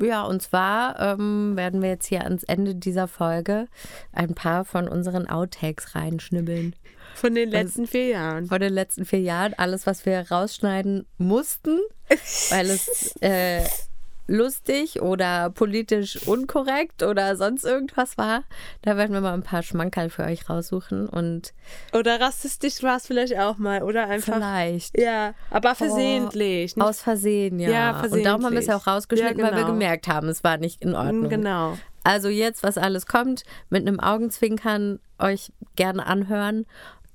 Ja, 0.00 0.24
und 0.24 0.40
zwar 0.40 0.98
ähm, 0.98 1.56
werden 1.56 1.82
wir 1.82 1.90
jetzt 1.90 2.06
hier 2.06 2.22
ans 2.22 2.44
Ende 2.44 2.74
dieser 2.74 3.08
Folge 3.08 3.66
ein 4.12 4.34
paar 4.34 4.64
von 4.64 4.88
unseren 4.88 5.28
Outtakes 5.28 5.94
reinschnibbeln. 5.94 6.74
Von 7.14 7.34
den 7.34 7.50
letzten 7.50 7.86
vier 7.86 8.06
Jahren. 8.08 8.46
Von 8.46 8.60
den 8.60 8.72
letzten 8.72 9.04
vier 9.04 9.20
Jahren, 9.20 9.54
alles, 9.56 9.86
was 9.86 10.06
wir 10.06 10.30
rausschneiden 10.30 11.06
mussten, 11.18 11.78
weil 12.50 12.70
es 12.70 13.16
äh, 13.20 13.62
lustig 14.30 15.00
oder 15.00 15.48
politisch 15.50 16.26
unkorrekt 16.28 17.02
oder 17.02 17.34
sonst 17.36 17.64
irgendwas 17.64 18.18
war. 18.18 18.42
Da 18.82 18.96
werden 18.98 19.12
wir 19.14 19.20
mal 19.22 19.32
ein 19.32 19.42
paar 19.42 19.62
Schmankerl 19.62 20.10
für 20.10 20.24
euch 20.24 20.50
raussuchen 20.50 21.08
und 21.08 21.54
Oder 21.94 22.20
rassistisch 22.20 22.82
war 22.82 22.98
es 22.98 23.06
vielleicht 23.06 23.38
auch 23.38 23.56
mal. 23.56 23.82
Oder 23.82 24.06
einfach. 24.06 24.34
vielleicht 24.34 24.98
Ja, 25.00 25.32
aber 25.50 25.74
versehentlich. 25.74 26.76
nicht- 26.76 26.84
aus 26.86 27.00
Versehen, 27.00 27.58
ja. 27.58 27.70
Ja, 27.70 28.00
Und 28.02 28.22
darum 28.24 28.44
haben 28.44 28.52
wir 28.52 28.60
es 28.60 28.66
ja 28.66 28.76
auch 28.76 28.82
versehentlich. 28.82 29.22
rausgeschnitten, 29.22 29.38
Ja, 29.40 29.44
weil 29.46 29.52
wir 29.52 29.62
genau. 29.64 29.72
gemerkt 29.72 30.08
haben, 30.08 30.28
es 30.28 30.44
war 30.44 30.58
nicht 30.58 30.82
in 30.82 30.94
Ordnung. 30.94 31.30
Genau. 31.30 31.78
Also 32.04 32.28
jetzt, 32.28 32.62
was 32.62 32.78
alles 32.78 33.06
kommt, 33.06 33.44
mit 33.70 33.86
einem 33.86 33.98
Augenzwinkern 34.00 34.98
euch 35.18 35.52
gerne 35.76 36.06
anhören. 36.06 36.64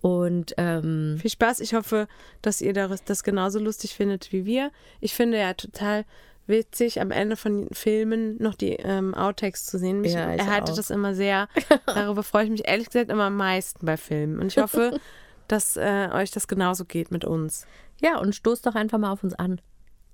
Und 0.04 0.54
ähm, 0.58 1.18
Viel 1.18 1.32
Spaß. 1.32 1.62
Ich 1.62 1.74
hoffe, 1.74 2.10
dass 2.42 2.60
ihr 2.60 2.74
das, 2.74 3.24
genauso 3.24 3.58
lustig 3.58 3.96
findet 3.96 4.34
wie 4.34 4.44
wir. 4.44 4.70
Ich 5.00 5.14
finde 5.14 5.40
ja 5.40 5.54
total 5.54 6.04
witzig, 6.46 7.00
am 7.00 7.10
Ende 7.10 7.38
von 7.38 7.70
Filmen 7.72 8.36
noch 8.44 8.56
die 8.56 8.74
ähm, 8.74 9.14
Outtakes 9.14 9.66
zu 9.66 9.80
sehen. 9.80 10.02
Mich 10.02 10.12
Ja, 10.12 10.34
ich 10.34 10.42
erheitert 10.42 10.72
auch. 10.72 10.76
das 10.76 10.90
immer 10.90 11.16
sehr. 11.16 11.48
Darüber 11.86 12.22
freue 12.22 12.44
ich 12.44 12.50
mich 12.50 12.68
ehrlich 12.68 12.88
gesagt 12.88 13.12
immer 13.12 13.24
am 13.28 13.38
meisten 13.38 13.86
bei 13.86 13.96
Filmen. 13.96 14.40
Und 14.42 14.48
ich 14.48 14.58
hoffe, 14.58 15.00
dass 15.48 15.78
äh, 15.78 16.10
euch 16.12 16.32
das 16.32 16.50
genauso 16.50 16.84
geht 16.84 17.10
mit 17.10 17.24
uns. 17.24 17.66
ja, 18.02 18.20
und 18.20 18.36
stoßt 18.36 18.66
doch 18.66 18.76
einfach 18.76 18.98
mal 18.98 19.14
auf 19.14 19.24
uns 19.24 19.34
an. 19.36 19.62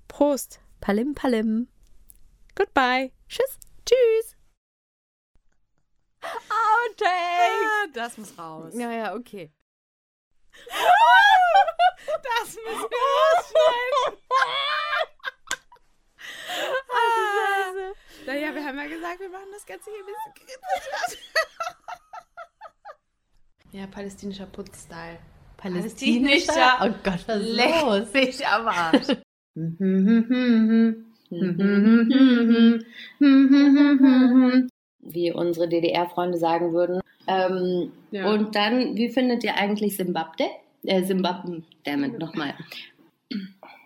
Prost. 0.06 0.60
Palim, 0.80 1.16
palim. 1.16 1.66
Goodbye. 2.54 3.10
Tschüss. 3.28 3.58
Tschüss. 3.84 4.36
Outtake. 6.22 7.90
das 7.92 8.18
muss 8.18 8.38
raus. 8.38 8.72
Ja, 8.76 8.92
ja, 8.92 9.16
okay. 9.16 9.50
Das 12.06 12.48
müssen 12.54 12.88
wir 12.90 13.04
rausschneiden. 13.16 14.18
Ah. 16.90 17.92
Naja, 18.26 18.54
wir 18.54 18.64
haben 18.64 18.78
ja 18.78 18.86
gesagt, 18.86 19.20
wir 19.20 19.28
machen 19.28 19.50
das 19.52 19.64
Ganze 19.66 19.90
hier 19.90 20.00
ein 20.00 20.06
bisschen 20.06 20.34
kritisch. 20.34 21.18
Ja, 23.72 23.86
palästinischer 23.86 24.46
Putzstyle. 24.46 25.18
Palästinischer. 25.56 26.78
Oh 26.80 26.90
Gott, 27.04 27.24
was 27.26 27.42
ist 27.42 27.56
los? 27.56 28.10
dich 28.12 28.46
am 28.46 28.66
Arsch. 28.66 29.06
Wie 35.02 35.32
unsere 35.32 35.68
DDR-Freunde 35.68 36.38
sagen 36.38 36.72
würden. 36.72 37.00
Ähm, 37.26 37.92
Ja. 38.10 38.32
Und 38.32 38.54
dann, 38.54 38.96
wie 38.96 39.08
findet 39.08 39.44
ihr 39.44 39.54
eigentlich 39.56 39.96
Simbabwe? 39.96 40.46
Äh, 40.84 41.02
Simbabwe, 41.04 41.62
damit 41.84 42.18
nochmal. 42.18 42.54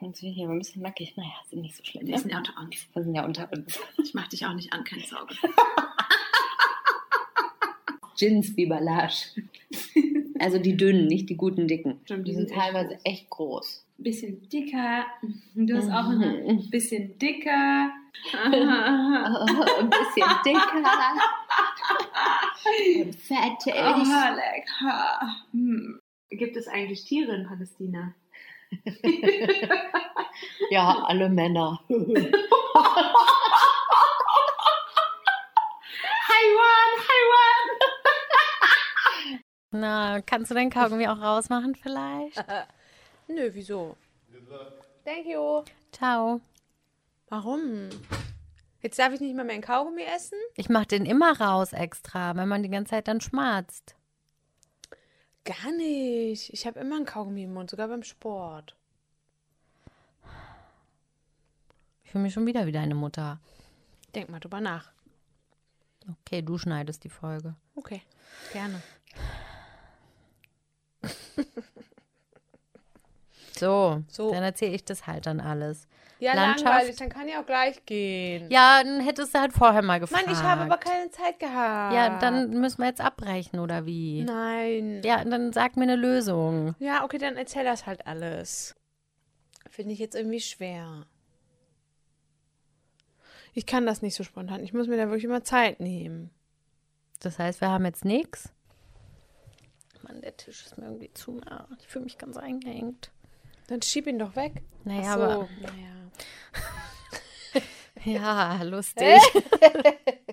Jetzt 0.01 0.21
bin 0.21 0.31
ich 0.31 0.37
hier 0.37 0.47
mal 0.47 0.53
ein 0.55 0.59
bisschen 0.59 0.83
nackig. 0.83 1.17
Naja, 1.17 1.31
sind 1.49 1.63
nicht 1.63 1.77
so 1.77 1.85
schlimm. 1.85 2.07
Wir 2.07 2.15
Ne? 2.15 2.21
sind 2.21 2.31
ja 2.31 2.39
unter 2.39 2.55
uns. 2.61 2.87
Wir 2.93 3.03
sind 3.03 3.15
ja 3.15 3.25
unter 3.25 3.49
uns. 3.53 3.79
Ich 4.03 4.15
mach 4.15 4.29
dich 4.29 4.45
auch 4.47 4.55
nicht 4.55 4.73
an, 4.73 4.85
keine 4.85 5.03
Sorge. 5.03 5.35
Gins 8.19 8.57
wie 8.57 8.67
Ballage. 8.67 9.15
Also 10.39 10.59
die 10.59 10.77
dünnen, 10.77 11.07
nicht 11.07 11.29
die 11.31 11.37
guten 11.37 11.67
dicken. 11.67 12.01
Stimmt, 12.05 12.27
die 12.29 12.31
die 12.33 12.37
sind 12.37 12.49
sind 12.49 12.57
echt 12.59 12.67
teilweise 12.73 12.99
echt 13.05 13.29
groß. 13.31 13.84
Bisschen 13.97 14.49
dicker. 14.49 15.07
Du 15.55 15.77
hast 15.77 15.89
auch 15.91 16.09
Mhm. 16.09 16.69
bisschen 16.71 17.17
dicker. 17.19 17.91
ein 18.33 19.91
bisschen 19.91 20.29
dicker. 20.45 20.55
und 23.03 23.15
fettig. 23.17 23.75
Oh, 23.77 24.35
lecker. 24.35 25.35
Hm. 25.53 26.01
Gibt 26.31 26.57
es 26.57 26.67
eigentlich 26.69 27.05
Tiere 27.05 27.35
in 27.35 27.47
Palästina? 27.47 28.15
Ja, 30.71 31.05
alle 31.07 31.29
Männer. 31.29 31.79
Haiwan, 36.29 36.91
Haiwan. 37.09 37.65
Na, 39.71 40.21
kannst 40.23 40.51
du 40.51 40.55
dein 40.55 40.71
Kaugummi 40.71 41.07
auch 41.09 41.21
rausmachen 41.21 41.75
vielleicht? 41.77 42.43
Nö, 43.29 43.51
wieso? 43.53 43.97
Thank 45.05 45.27
you. 45.27 45.65
Ciao. 45.93 46.41
Warum? 47.29 47.89
Jetzt 48.81 48.99
darf 48.99 49.13
ich 49.15 49.21
nicht 49.21 49.35
mal 49.35 49.45
mehr 49.45 49.55
ein 49.55 49.63
Kaugummi 49.63 50.03
essen? 50.03 50.39
Ich 50.57 50.69
mach 50.69 50.85
den 50.85 51.07
immer 51.07 51.41
raus 51.41 51.73
extra, 51.73 52.37
wenn 52.37 52.49
man 52.49 52.63
die 52.63 52.69
ganze 52.69 52.91
Zeit 52.91 53.09
dann 53.09 53.21
schmatzt. 53.21 53.97
Gar 55.45 55.73
nicht. 55.73 56.53
Ich 56.53 56.67
habe 56.67 56.81
immer 56.81 56.97
einen 56.97 57.07
Kaugummi 57.07 57.45
im 57.45 57.55
Mund, 57.55 57.71
sogar 57.71 57.89
beim 57.89 58.03
Sport. 58.03 58.77
Ich 62.05 62.11
fühle 62.11 62.25
mich 62.25 62.35
schon 62.35 62.47
wieder 62.47 62.67
wie 62.67 62.73
deine 62.73 62.95
Mutter. 62.95 63.41
Denk 64.15 64.29
mal 64.29 64.41
drüber 64.41 64.61
nach. 64.61 64.91
Okay, 66.21 66.43
du 66.43 66.59
schneidest 66.59 67.05
die 67.05 67.09
Folge. 67.09 67.55
Okay, 67.75 68.03
gerne. 68.53 68.83
So, 73.57 74.03
So. 74.09 74.33
dann 74.33 74.43
erzähle 74.43 74.75
ich 74.75 74.85
das 74.85 75.07
halt 75.07 75.27
dann 75.27 75.41
alles. 75.41 75.87
Ja, 76.21 76.35
Landschaft. 76.35 76.65
langweilig, 76.65 76.97
dann 76.97 77.09
kann 77.09 77.29
ja 77.29 77.41
auch 77.43 77.47
gleich 77.47 77.85
gehen. 77.87 78.49
Ja, 78.51 78.83
dann 78.83 79.01
hättest 79.01 79.35
du 79.35 79.41
halt 79.41 79.53
vorher 79.53 79.83
mal 79.83 80.01
gefragt. 80.01 80.27
Mann, 80.27 80.35
ich 80.35 80.43
habe 80.43 80.63
aber 80.63 80.79
keine 80.79 81.11
Zeit 81.11 81.39
gehabt. 81.39 81.95
Ja, 81.95 82.19
dann 82.19 82.51
müssen 82.51 82.79
wir 82.79 82.87
jetzt 82.87 83.01
abbrechen, 83.01 83.59
oder 83.59 83.85
wie? 83.85 84.23
Nein. 84.23 85.03
Ja, 85.05 85.23
dann 85.25 85.53
sag 85.53 85.77
mir 85.77 85.83
eine 85.83 85.97
Lösung. 85.97 86.75
Ja, 86.79 87.05
okay, 87.05 87.19
dann 87.19 87.37
erzähl 87.37 87.65
das 87.65 87.85
halt 87.87 88.07
alles. 88.07 88.75
Finde 89.69 89.93
ich 89.93 89.99
jetzt 89.99 90.15
irgendwie 90.15 90.41
schwer. 90.41 91.05
Ich 93.53 93.67
kann 93.67 93.87
das 93.87 94.03
nicht 94.03 94.15
so 94.15 94.25
spontan. 94.25 94.63
Ich 94.63 94.73
muss 94.73 94.87
mir 94.89 94.97
da 94.97 95.07
wirklich 95.09 95.25
immer 95.25 95.45
Zeit 95.45 95.81
nehmen. 95.81 96.31
Das 97.21 97.39
heißt, 97.39 97.61
wir 97.61 97.69
haben 97.71 97.85
jetzt 97.85 98.05
nichts. 98.05 98.51
Mann, 100.03 100.21
der 100.21 100.37
Tisch 100.37 100.65
ist 100.67 100.77
mir 100.79 100.87
irgendwie 100.87 101.13
zu 101.13 101.33
nah. 101.33 101.67
Ich 101.81 101.87
fühle 101.87 102.05
mich 102.05 102.19
ganz 102.19 102.37
eingeengt. 102.37 103.11
Dann 103.67 103.83
schieb 103.83 104.07
ihn 104.07 104.19
doch 104.19 104.37
weg. 104.37 104.63
Naja, 104.85 105.15
so, 105.15 105.23
aber. 105.23 105.49
Naja. 105.61 105.91
Ja, 108.05 108.63
lustig. 108.63 109.19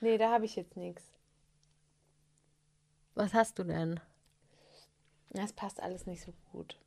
Nee, 0.00 0.18
da 0.18 0.30
habe 0.30 0.44
ich 0.44 0.56
jetzt 0.56 0.76
nichts. 0.76 1.02
Was 3.14 3.34
hast 3.34 3.58
du 3.58 3.64
denn? 3.64 4.00
Das 5.30 5.52
passt 5.52 5.82
alles 5.82 6.06
nicht 6.06 6.22
so 6.22 6.32
gut. 6.52 6.78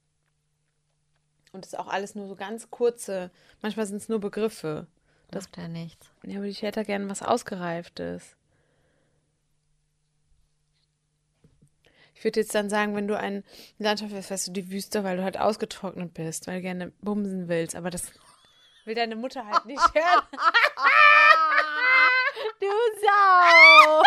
Und 1.51 1.65
es 1.65 1.73
ist 1.73 1.79
auch 1.79 1.87
alles 1.87 2.15
nur 2.15 2.27
so 2.27 2.35
ganz 2.35 2.71
kurze. 2.71 3.29
Manchmal 3.61 3.85
sind 3.85 3.97
es 3.97 4.07
nur 4.07 4.19
Begriffe. 4.19 4.87
Das 5.29 5.45
macht 5.45 5.57
ja 5.57 5.67
nichts. 5.67 6.09
Ja, 6.23 6.37
aber 6.37 6.45
ich 6.45 6.61
hätte 6.61 6.85
gerne 6.85 7.09
was 7.09 7.21
Ausgereiftes. 7.21 8.37
Ich 12.21 12.25
würde 12.25 12.39
jetzt 12.41 12.53
dann 12.53 12.69
sagen, 12.69 12.95
wenn 12.95 13.07
du 13.07 13.17
ein 13.17 13.43
Landschaft 13.79 14.11
wärst, 14.13 14.29
wärst 14.29 14.45
du 14.45 14.51
die 14.51 14.69
Wüste, 14.69 15.03
weil 15.03 15.17
du 15.17 15.23
halt 15.23 15.39
ausgetrocknet 15.39 16.13
bist, 16.13 16.45
weil 16.45 16.57
du 16.57 16.61
gerne 16.61 16.91
bumsen 17.01 17.47
willst. 17.47 17.75
Aber 17.75 17.89
das 17.89 18.11
will 18.85 18.93
deine 18.93 19.15
Mutter 19.15 19.43
halt 19.43 19.65
nicht 19.65 19.81
hören. 19.95 20.21
Du 22.59 22.67
Sau! 22.67 24.03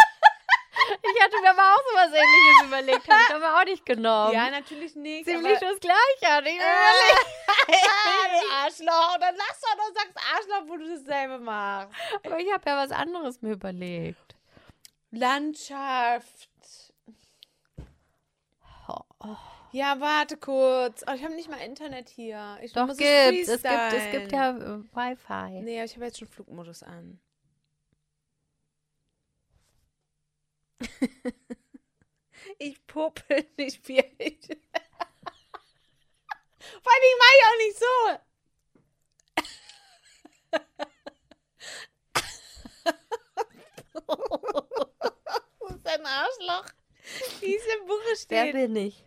Ich 1.03 1.23
hatte 1.25 1.41
mir 1.43 1.51
aber 1.51 1.75
auch 1.75 1.83
so 1.91 1.97
was 1.97 2.13
ähnliches 2.13 2.67
überlegt, 2.69 3.09
habe 3.09 3.21
ich 3.29 3.35
aber 3.35 3.61
auch 3.61 3.65
nicht 3.65 3.85
genommen. 3.85 4.33
ja, 4.33 4.49
natürlich 4.49 4.95
nicht. 4.95 5.25
Ziemlich 5.25 5.59
das 5.59 5.81
Gleiche 5.81 6.35
hatte 6.37 6.49
ich 6.51 6.55
mir 6.55 6.63
du 6.63 8.55
Arschloch. 8.63 9.15
Und 9.17 9.23
dann 9.23 9.35
lass 9.35 9.61
doch 9.61 9.89
und 9.89 9.97
sagst 9.97 10.19
Arschloch, 10.37 10.69
wo 10.69 10.77
du 10.77 10.89
dasselbe 10.89 11.41
machst. 11.41 11.89
überlegt. 11.91 12.27
Aber 12.27 12.39
ich 12.39 12.53
habe 12.53 12.63
ja 12.71 12.77
was 12.77 12.93
anderes 12.93 13.43
mir 13.43 13.55
überlegt. 13.55 14.37
Landschaft. 15.11 16.49
Ja, 19.75 20.01
warte 20.01 20.37
kurz. 20.37 21.03
Oh, 21.09 21.13
ich 21.15 21.25
habe 21.25 21.35
nicht 21.35 21.51
mal 21.51 21.57
Internet 21.57 22.09
hier. 22.09 22.59
Ich 22.63 22.73
Doch, 22.73 22.87
muss 22.87 22.97
gibt's. 22.97 23.49
Es 23.49 23.63
gibt, 23.63 23.93
es 23.93 24.11
gibt 24.13 24.31
ja 24.31 24.51
äh, 24.51 24.79
Wi-Fi. 24.95 25.63
Nee, 25.63 25.79
aber 25.79 25.87
ich 25.87 25.97
habe 25.97 26.05
jetzt 26.05 26.21
schon 26.21 26.29
Flugmodus 26.29 26.85
an. 26.85 27.19
ich 32.59 32.87
puppel 32.87 33.45
nicht 33.57 33.89
ich. 33.89 34.47
Vor 36.83 36.93
allem 36.93 37.03
ich 37.35 37.45
auch 37.45 37.59
nicht 37.59 37.79
so. 37.79 37.87
Wo 45.59 45.67
ist 45.67 45.85
dein 45.85 46.07
Arschloch? 46.07 46.67
Wie 47.41 47.57
es 47.57 47.67
im 47.67 47.87
Buche 47.87 48.15
Wer 48.29 48.47
steht. 48.47 48.53
bin 48.53 48.77
ich? 48.77 49.05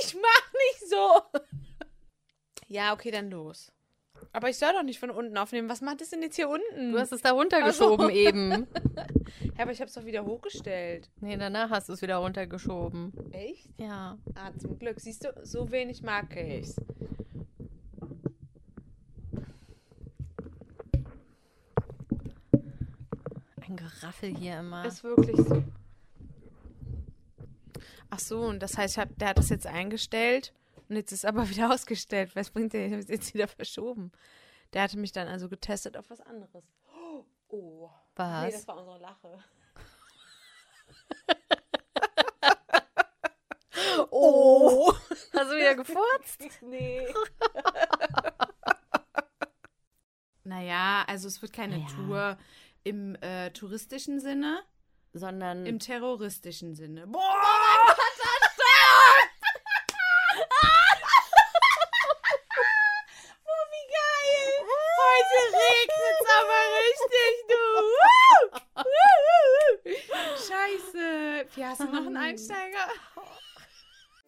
Ich 0.00 0.14
mach 0.14 0.52
nicht 0.52 0.90
so. 0.90 1.40
Ja, 2.68 2.92
okay, 2.92 3.10
dann 3.10 3.30
los. 3.30 3.72
Aber 4.32 4.48
ich 4.48 4.58
soll 4.58 4.72
doch 4.72 4.82
nicht 4.82 4.98
von 4.98 5.10
unten 5.10 5.36
aufnehmen. 5.38 5.68
Was 5.68 5.80
macht 5.80 6.00
das 6.00 6.10
denn 6.10 6.22
jetzt 6.22 6.36
hier 6.36 6.48
unten? 6.48 6.92
Du 6.92 6.98
hast 6.98 7.12
es 7.12 7.22
da 7.22 7.32
runtergeschoben 7.32 8.06
Ach 8.06 8.10
so. 8.10 8.16
eben. 8.16 8.50
ja, 9.56 9.62
aber 9.62 9.72
ich 9.72 9.80
hab's 9.80 9.94
doch 9.94 10.04
wieder 10.04 10.24
hochgestellt. 10.24 11.10
Nee, 11.20 11.36
danach 11.36 11.70
hast 11.70 11.88
du 11.88 11.92
es 11.92 12.02
wieder 12.02 12.16
runtergeschoben. 12.16 13.12
Echt? 13.32 13.68
Ja. 13.78 14.18
Ah, 14.34 14.50
zum 14.58 14.78
Glück. 14.78 15.00
Siehst 15.00 15.24
du, 15.24 15.32
so 15.42 15.70
wenig 15.70 16.02
mag 16.02 16.34
ich's. 16.36 16.76
Ein 23.66 23.76
Geraffel 23.76 24.36
hier 24.36 24.60
immer. 24.60 24.84
Ist 24.84 25.04
wirklich 25.04 25.36
so. 25.36 25.62
Ach 28.10 28.18
so, 28.18 28.40
und 28.42 28.60
das 28.60 28.76
heißt, 28.78 28.96
hab, 28.98 29.16
der 29.18 29.28
hat 29.28 29.38
das 29.38 29.50
jetzt 29.50 29.66
eingestellt 29.66 30.52
und 30.88 30.96
jetzt 30.96 31.12
ist 31.12 31.26
aber 31.26 31.42
wieder 31.50 31.72
ausgestellt. 31.72 32.34
Was 32.34 32.50
bringt 32.50 32.72
der? 32.72 32.86
Ich 32.86 32.92
habe 32.92 33.02
es 33.02 33.08
jetzt 33.08 33.34
wieder 33.34 33.48
verschoben. 33.48 34.12
Der 34.72 34.82
hatte 34.82 34.98
mich 34.98 35.12
dann 35.12 35.28
also 35.28 35.48
getestet 35.48 35.96
auf 35.96 36.10
was 36.10 36.20
anderes. 36.20 36.64
Oh. 37.48 37.88
Was? 38.16 38.46
Nee, 38.46 38.52
das 38.52 38.68
war 38.68 38.78
unsere 38.78 38.98
Lache. 38.98 39.38
oh. 44.10 44.92
Hast 45.32 45.50
du 45.50 45.56
wieder 45.56 45.74
gefurzt? 45.74 46.42
Nee. 46.68 47.06
naja, 50.44 51.04
also 51.06 51.28
es 51.28 51.40
wird 51.40 51.52
keine 51.52 51.78
Ja. 51.78 51.86
Tour 51.86 52.38
im 52.84 53.14
äh, 53.16 53.50
touristischen 53.50 54.20
Sinne, 54.20 54.62
Sondern 55.12 55.66
im 55.66 55.78
terroristischen 55.78 56.74
Sinne. 56.74 57.06
Boah! 57.06 57.20
Oh 57.20 57.92
Oh, 63.44 63.64
wie 63.72 63.86
geil! 63.98 64.44
Heute 65.02 65.38
regnet's 65.56 66.28
aber 66.38 66.60
richtig, 66.84 67.32
du! 67.48 67.64
Scheiße! 70.36 71.06
Wie 71.54 71.64
hast 71.64 71.80
du 71.80 71.84
noch 71.86 72.06
einen 72.06 72.16
Einsteiger? 72.16 72.86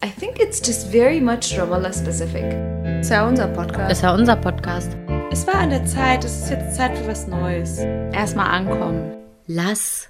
I 0.03 0.09
think 0.09 0.39
it's 0.39 0.59
just 0.65 0.87
very 0.87 1.21
much 1.21 1.57
Ramallah 1.57 1.93
specific. 1.93 2.49
Das 2.83 3.05
ist 3.07 3.11
ja 3.11 3.27
unser 3.27 3.47
Podcast. 3.47 3.89
das 3.91 3.97
ist 3.99 4.03
ja 4.03 4.13
unser 4.13 4.35
Podcast. 4.35 4.97
Es 5.31 5.45
war 5.47 5.55
an 5.55 5.69
der 5.69 5.85
Zeit, 5.85 6.23
es 6.25 6.41
ist 6.43 6.49
jetzt 6.49 6.75
Zeit 6.75 6.97
für 6.97 7.07
was 7.07 7.27
Neues. 7.27 7.77
Erstmal 8.11 8.47
ankommen. 8.47 9.15
Lass 9.47 10.09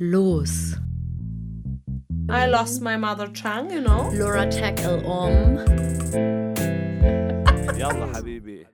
los. 0.00 0.76
I 2.28 2.46
lost 2.46 2.82
my 2.82 2.96
mother 2.96 3.28
tongue, 3.28 3.70
you 3.70 3.80
know. 3.80 4.10
Laura 4.12 4.46
tackle 4.50 5.06
um. 5.10 5.64
يلا 7.76 8.16
حبيبي 8.16 8.66